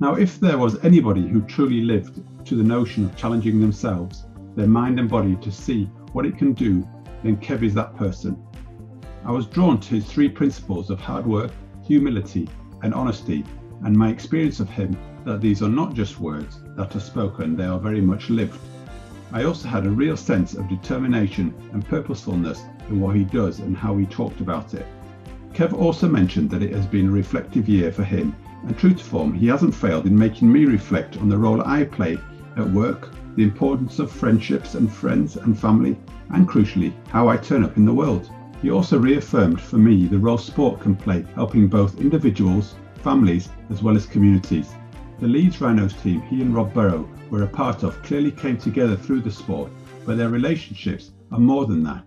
Now, 0.00 0.14
if 0.14 0.40
there 0.40 0.58
was 0.58 0.82
anybody 0.84 1.28
who 1.28 1.42
truly 1.42 1.82
lived 1.82 2.20
to 2.46 2.56
the 2.56 2.64
notion 2.64 3.04
of 3.04 3.16
challenging 3.16 3.60
themselves, 3.60 4.26
their 4.56 4.66
mind 4.66 4.98
and 4.98 5.08
body 5.08 5.36
to 5.36 5.50
see 5.50 5.84
what 6.12 6.26
it 6.26 6.36
can 6.36 6.52
do, 6.52 6.86
then 7.22 7.36
Kev 7.36 7.62
is 7.62 7.74
that 7.74 7.96
person. 7.96 8.36
I 9.24 9.30
was 9.30 9.46
drawn 9.46 9.78
to 9.80 9.94
his 9.94 10.04
three 10.04 10.28
principles 10.28 10.90
of 10.90 11.00
hard 11.00 11.26
work, 11.26 11.52
humility, 11.86 12.48
and 12.82 12.92
honesty, 12.92 13.44
and 13.84 13.96
my 13.96 14.08
experience 14.08 14.58
of 14.58 14.68
him 14.68 14.96
that 15.24 15.40
these 15.40 15.62
are 15.62 15.68
not 15.68 15.94
just 15.94 16.18
words 16.18 16.60
that 16.76 16.96
are 16.96 17.00
spoken, 17.00 17.56
they 17.56 17.64
are 17.64 17.78
very 17.78 18.00
much 18.00 18.30
lived. 18.30 18.58
I 19.32 19.44
also 19.44 19.68
had 19.68 19.86
a 19.86 19.90
real 19.90 20.16
sense 20.16 20.54
of 20.54 20.68
determination 20.68 21.54
and 21.72 21.86
purposefulness 21.86 22.64
in 22.88 23.00
what 23.00 23.16
he 23.16 23.24
does 23.24 23.60
and 23.60 23.76
how 23.76 23.96
he 23.96 24.06
talked 24.06 24.40
about 24.40 24.74
it. 24.74 24.86
Kev 25.52 25.72
also 25.72 26.08
mentioned 26.08 26.48
that 26.50 26.62
it 26.62 26.72
has 26.72 26.86
been 26.86 27.08
a 27.08 27.12
reflective 27.12 27.68
year 27.68 27.92
for 27.92 28.04
him, 28.04 28.34
and 28.64 28.76
true 28.76 28.94
to 28.94 29.04
form, 29.04 29.34
he 29.34 29.46
hasn't 29.46 29.74
failed 29.74 30.06
in 30.06 30.18
making 30.18 30.50
me 30.50 30.64
reflect 30.64 31.18
on 31.18 31.28
the 31.28 31.36
role 31.36 31.62
I 31.62 31.84
play 31.84 32.18
at 32.56 32.70
work, 32.70 33.10
the 33.36 33.42
importance 33.42 33.98
of 33.98 34.10
friendships 34.10 34.74
and 34.74 34.90
friends 34.90 35.36
and 35.36 35.58
family, 35.58 35.98
and 36.30 36.48
crucially, 36.48 36.92
how 37.08 37.28
I 37.28 37.36
turn 37.36 37.64
up 37.64 37.76
in 37.76 37.84
the 37.84 37.92
world. 37.92 38.30
He 38.62 38.70
also 38.70 38.98
reaffirmed 38.98 39.60
for 39.60 39.78
me 39.78 40.06
the 40.06 40.18
role 40.18 40.38
sport 40.38 40.80
can 40.80 40.94
play, 40.94 41.24
helping 41.34 41.66
both 41.66 42.00
individuals, 42.00 42.74
families, 42.94 43.48
as 43.70 43.82
well 43.82 43.96
as 43.96 44.06
communities. 44.06 44.74
The 45.18 45.26
Leeds 45.26 45.60
Rhinos 45.60 45.94
team 45.94 46.20
he 46.22 46.40
and 46.40 46.54
Rob 46.54 46.72
Burrow 46.72 47.08
were 47.30 47.42
a 47.42 47.48
part 47.48 47.82
of 47.82 48.00
clearly 48.02 48.30
came 48.30 48.56
together 48.56 48.96
through 48.96 49.20
the 49.20 49.30
sport, 49.30 49.70
but 50.04 50.16
their 50.16 50.28
relationships 50.28 51.12
are 51.30 51.38
more 51.38 51.66
than 51.66 51.82
that. 51.84 52.04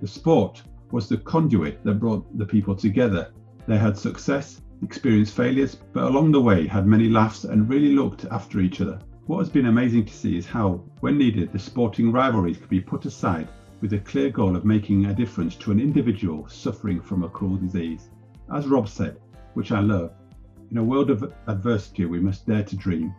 The 0.00 0.06
sport 0.06 0.62
was 0.92 1.08
the 1.08 1.16
conduit 1.16 1.82
that 1.82 1.98
brought 1.98 2.38
the 2.38 2.46
people 2.46 2.76
together. 2.76 3.32
They 3.66 3.76
had 3.76 3.98
success, 3.98 4.62
experienced 4.82 5.34
failures, 5.34 5.76
but 5.92 6.04
along 6.04 6.30
the 6.30 6.40
way 6.40 6.68
had 6.68 6.86
many 6.86 7.08
laughs 7.08 7.42
and 7.42 7.68
really 7.68 7.94
looked 7.94 8.24
after 8.26 8.60
each 8.60 8.80
other. 8.80 9.00
What 9.26 9.40
has 9.40 9.48
been 9.48 9.66
amazing 9.66 10.04
to 10.04 10.12
see 10.12 10.36
is 10.36 10.46
how, 10.46 10.84
when 11.00 11.18
needed, 11.18 11.52
the 11.52 11.58
sporting 11.58 12.12
rivalries 12.12 12.58
could 12.58 12.68
be 12.68 12.80
put 12.80 13.06
aside 13.06 13.48
with 13.80 13.90
the 13.90 13.98
clear 13.98 14.30
goal 14.30 14.54
of 14.54 14.64
making 14.64 15.06
a 15.06 15.14
difference 15.14 15.56
to 15.56 15.72
an 15.72 15.80
individual 15.80 16.48
suffering 16.48 17.00
from 17.00 17.24
a 17.24 17.28
cruel 17.28 17.56
disease. 17.56 18.08
As 18.54 18.68
Rob 18.68 18.88
said, 18.88 19.18
which 19.54 19.72
I 19.72 19.80
love, 19.80 20.12
in 20.70 20.78
a 20.78 20.84
world 20.84 21.10
of 21.10 21.32
adversity, 21.48 22.04
we 22.04 22.20
must 22.20 22.46
dare 22.46 22.62
to 22.62 22.76
dream. 22.76 23.12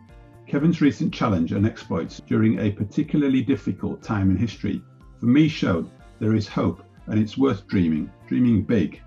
Kevin's 0.46 0.80
recent 0.80 1.12
challenge 1.12 1.52
and 1.52 1.66
exploits 1.66 2.20
during 2.26 2.58
a 2.58 2.70
particularly 2.70 3.42
difficult 3.42 4.02
time 4.02 4.30
in 4.30 4.36
history 4.36 4.82
for 5.20 5.26
me 5.26 5.46
showed 5.46 5.90
there 6.20 6.36
is 6.36 6.46
hope 6.46 6.84
and 7.06 7.18
it's 7.18 7.36
worth 7.36 7.66
dreaming, 7.66 8.10
dreaming 8.28 8.62
big. 8.62 9.00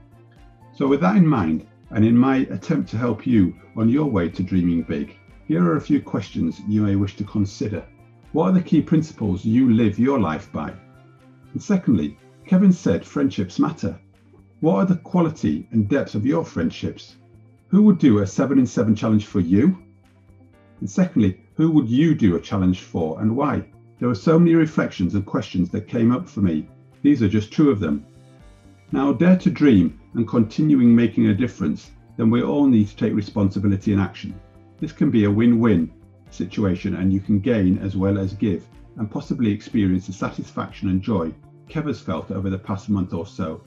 So, 0.76 0.88
with 0.88 1.00
that 1.02 1.16
in 1.16 1.26
mind, 1.26 1.66
and 1.92 2.04
in 2.04 2.18
my 2.18 2.38
attempt 2.50 2.90
to 2.90 2.98
help 2.98 3.26
you 3.26 3.56
on 3.78 3.88
your 3.88 4.06
way 4.06 4.28
to 4.28 4.44
dreaming 4.44 4.82
big, 4.82 5.16
here 5.48 5.64
are 5.64 5.78
a 5.78 5.82
few 5.82 6.02
questions 6.02 6.60
you 6.68 6.82
may 6.82 6.96
wish 6.96 7.16
to 7.18 7.24
consider. 7.24 7.86
What 8.32 8.50
are 8.50 8.54
the 8.54 8.62
key 8.62 8.82
principles 8.82 9.46
you 9.46 9.72
live 9.72 10.00
your 10.00 10.20
life 10.20 10.52
by? 10.52 10.74
And 11.54 11.62
secondly, 11.62 12.18
Kevin 12.48 12.74
said 12.74 13.06
friendships 13.06 13.60
matter. 13.60 14.00
What 14.62 14.78
are 14.78 14.86
the 14.86 14.96
quality 14.96 15.68
and 15.72 15.88
depth 15.88 16.16
of 16.16 16.26
your 16.26 16.44
friendships? 16.44 17.18
Who 17.68 17.84
would 17.84 18.00
do 18.00 18.20
a 18.20 18.28
7 18.28 18.58
in 18.58 18.66
7 18.66 18.96
challenge 18.96 19.26
for 19.26 19.40
you? 19.40 19.78
And 20.80 20.90
secondly, 20.90 21.42
who 21.56 21.70
would 21.72 21.88
you 21.88 22.16
do 22.16 22.36
a 22.36 22.42
challenge 22.42 22.82
for 22.82 23.22
and 23.22 23.36
why? 23.36 23.66
There 24.00 24.08
were 24.08 24.16
so 24.16 24.40
many 24.40 24.56
reflections 24.56 25.14
and 25.14 25.26
questions 25.26 25.70
that 25.70 25.88
came 25.88 26.12
up 26.12 26.28
for 26.28 26.42
me. 26.42 26.68
These 27.04 27.22
are 27.22 27.30
just 27.30 27.54
two 27.54 27.70
of 27.70 27.80
them. 27.80 28.04
Now, 28.92 29.14
dare 29.14 29.38
to 29.38 29.52
dream 29.52 30.00
and 30.16 30.28
continuing 30.28 30.96
making 30.96 31.28
a 31.28 31.36
difference, 31.36 31.92
then 32.18 32.32
we 32.32 32.42
all 32.42 32.66
need 32.66 32.88
to 32.88 32.96
take 32.96 33.14
responsibility 33.14 33.94
and 33.94 34.02
action. 34.02 34.34
This 34.80 34.92
can 34.92 35.12
be 35.12 35.26
a 35.26 35.32
win 35.32 35.60
win 35.60 35.92
situation 36.32 36.96
and 36.96 37.14
you 37.14 37.20
can 37.20 37.40
gain 37.40 37.78
as 37.78 37.96
well 37.96 38.18
as 38.18 38.34
give 38.34 38.66
and 38.98 39.12
possibly 39.12 39.52
experience 39.52 40.08
the 40.08 40.14
satisfaction 40.14 40.90
and 40.90 41.02
joy 41.02 41.32
Kev 41.70 41.88
has 41.88 42.00
felt 42.00 42.30
over 42.30 42.50
the 42.50 42.58
past 42.58 42.90
month 42.90 43.14
or 43.14 43.26
so, 43.26 43.62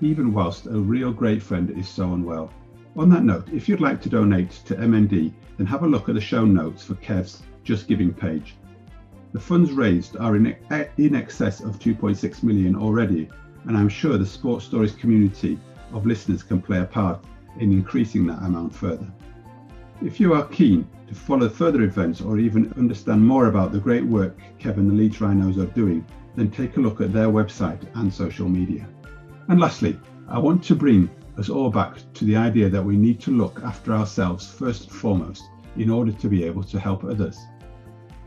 even 0.00 0.32
whilst 0.32 0.66
a 0.66 0.70
real 0.70 1.12
great 1.12 1.42
friend 1.42 1.70
is 1.70 1.88
so 1.88 2.12
unwell. 2.12 2.50
On 2.96 3.08
that 3.10 3.24
note, 3.24 3.48
if 3.52 3.68
you'd 3.68 3.80
like 3.80 4.00
to 4.02 4.08
donate 4.08 4.50
to 4.66 4.74
MND, 4.74 5.32
then 5.56 5.66
have 5.66 5.82
a 5.82 5.86
look 5.86 6.08
at 6.08 6.14
the 6.14 6.20
show 6.20 6.44
notes 6.44 6.84
for 6.84 6.94
Kev's 6.94 7.42
Just 7.62 7.86
Giving 7.88 8.12
page. 8.12 8.56
The 9.32 9.40
funds 9.40 9.72
raised 9.72 10.16
are 10.18 10.36
in, 10.36 10.54
in 10.98 11.14
excess 11.14 11.60
of 11.60 11.78
2.6 11.78 12.42
million 12.42 12.76
already, 12.76 13.28
and 13.64 13.76
I'm 13.76 13.88
sure 13.88 14.18
the 14.18 14.26
Sports 14.26 14.66
Stories 14.66 14.92
community 14.92 15.58
of 15.92 16.04
listeners 16.04 16.42
can 16.42 16.60
play 16.60 16.80
a 16.80 16.84
part 16.84 17.24
in 17.58 17.72
increasing 17.72 18.26
that 18.26 18.42
amount 18.42 18.74
further. 18.74 19.10
If 20.02 20.20
you 20.20 20.34
are 20.34 20.46
keen 20.48 20.86
to 21.06 21.14
follow 21.14 21.48
further 21.48 21.82
events 21.82 22.20
or 22.20 22.38
even 22.38 22.74
understand 22.76 23.24
more 23.24 23.46
about 23.46 23.72
the 23.72 23.78
great 23.78 24.04
work 24.04 24.36
Kevin 24.58 24.88
the 24.88 24.94
Leeds 24.94 25.20
Rhinos 25.20 25.58
are 25.58 25.66
doing, 25.66 26.04
then 26.36 26.50
take 26.50 26.76
a 26.76 26.80
look 26.80 27.00
at 27.00 27.12
their 27.12 27.28
website 27.28 27.82
and 27.94 28.12
social 28.12 28.48
media. 28.48 28.86
And 29.48 29.60
lastly, 29.60 29.98
I 30.28 30.38
want 30.38 30.62
to 30.64 30.74
bring 30.74 31.08
us 31.38 31.48
all 31.48 31.70
back 31.70 31.96
to 32.14 32.24
the 32.24 32.36
idea 32.36 32.68
that 32.68 32.84
we 32.84 32.96
need 32.96 33.20
to 33.20 33.30
look 33.30 33.62
after 33.62 33.92
ourselves 33.92 34.46
first 34.46 34.84
and 34.84 34.92
foremost 34.92 35.44
in 35.76 35.88
order 35.88 36.12
to 36.12 36.28
be 36.28 36.44
able 36.44 36.62
to 36.64 36.78
help 36.78 37.04
others. 37.04 37.38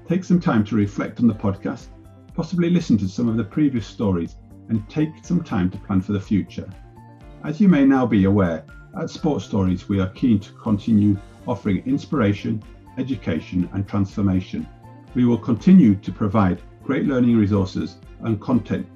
Take 0.08 0.24
some 0.24 0.40
time 0.40 0.64
to 0.66 0.76
reflect 0.76 1.20
on 1.20 1.28
the 1.28 1.34
podcast, 1.34 1.88
possibly 2.36 2.70
listen 2.70 2.96
to 3.00 3.08
some 3.08 3.28
of 3.28 3.38
the 3.38 3.44
previous 3.44 3.88
stories, 3.88 4.36
and 4.70 4.88
take 4.88 5.10
some 5.24 5.44
time 5.44 5.72
to 5.72 5.80
plan 5.80 6.00
for 6.00 6.14
the 6.14 6.20
future. 6.20 6.70
As 7.44 7.60
you 7.60 7.68
may 7.68 7.86
now 7.86 8.06
be 8.06 8.26
aware, 8.26 8.66
at 9.00 9.10
Sports 9.10 9.46
Stories 9.46 9.90
we 9.90 10.00
are 10.00 10.10
keen 10.10 10.40
to 10.42 10.54
continue 10.54 11.18
offering 11.48 11.82
inspiration, 11.88 12.62
education, 13.00 13.68
and 13.74 13.88
transformation. 13.88 14.68
We 15.16 15.26
will 15.26 15.40
continue 15.40 15.96
to 15.96 16.12
provide 16.12 16.62
great 16.84 17.06
learning 17.06 17.36
resources 17.36 17.98
and 18.22 18.40
content 18.40 18.88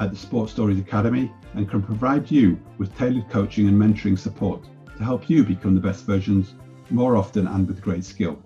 at 0.00 0.10
the 0.10 0.16
Sports 0.16 0.50
Stories 0.50 0.80
Academy 0.80 1.32
and 1.54 1.70
can 1.70 1.80
provide 1.80 2.28
you 2.28 2.58
with 2.76 2.96
tailored 2.98 3.30
coaching 3.30 3.68
and 3.68 3.80
mentoring 3.80 4.18
support 4.18 4.64
to 4.96 5.04
help 5.04 5.30
you 5.30 5.44
become 5.44 5.76
the 5.76 5.80
best 5.80 6.06
versions 6.06 6.54
more 6.90 7.16
often 7.16 7.46
and 7.46 7.68
with 7.68 7.80
great 7.80 8.04
skill. 8.04 8.42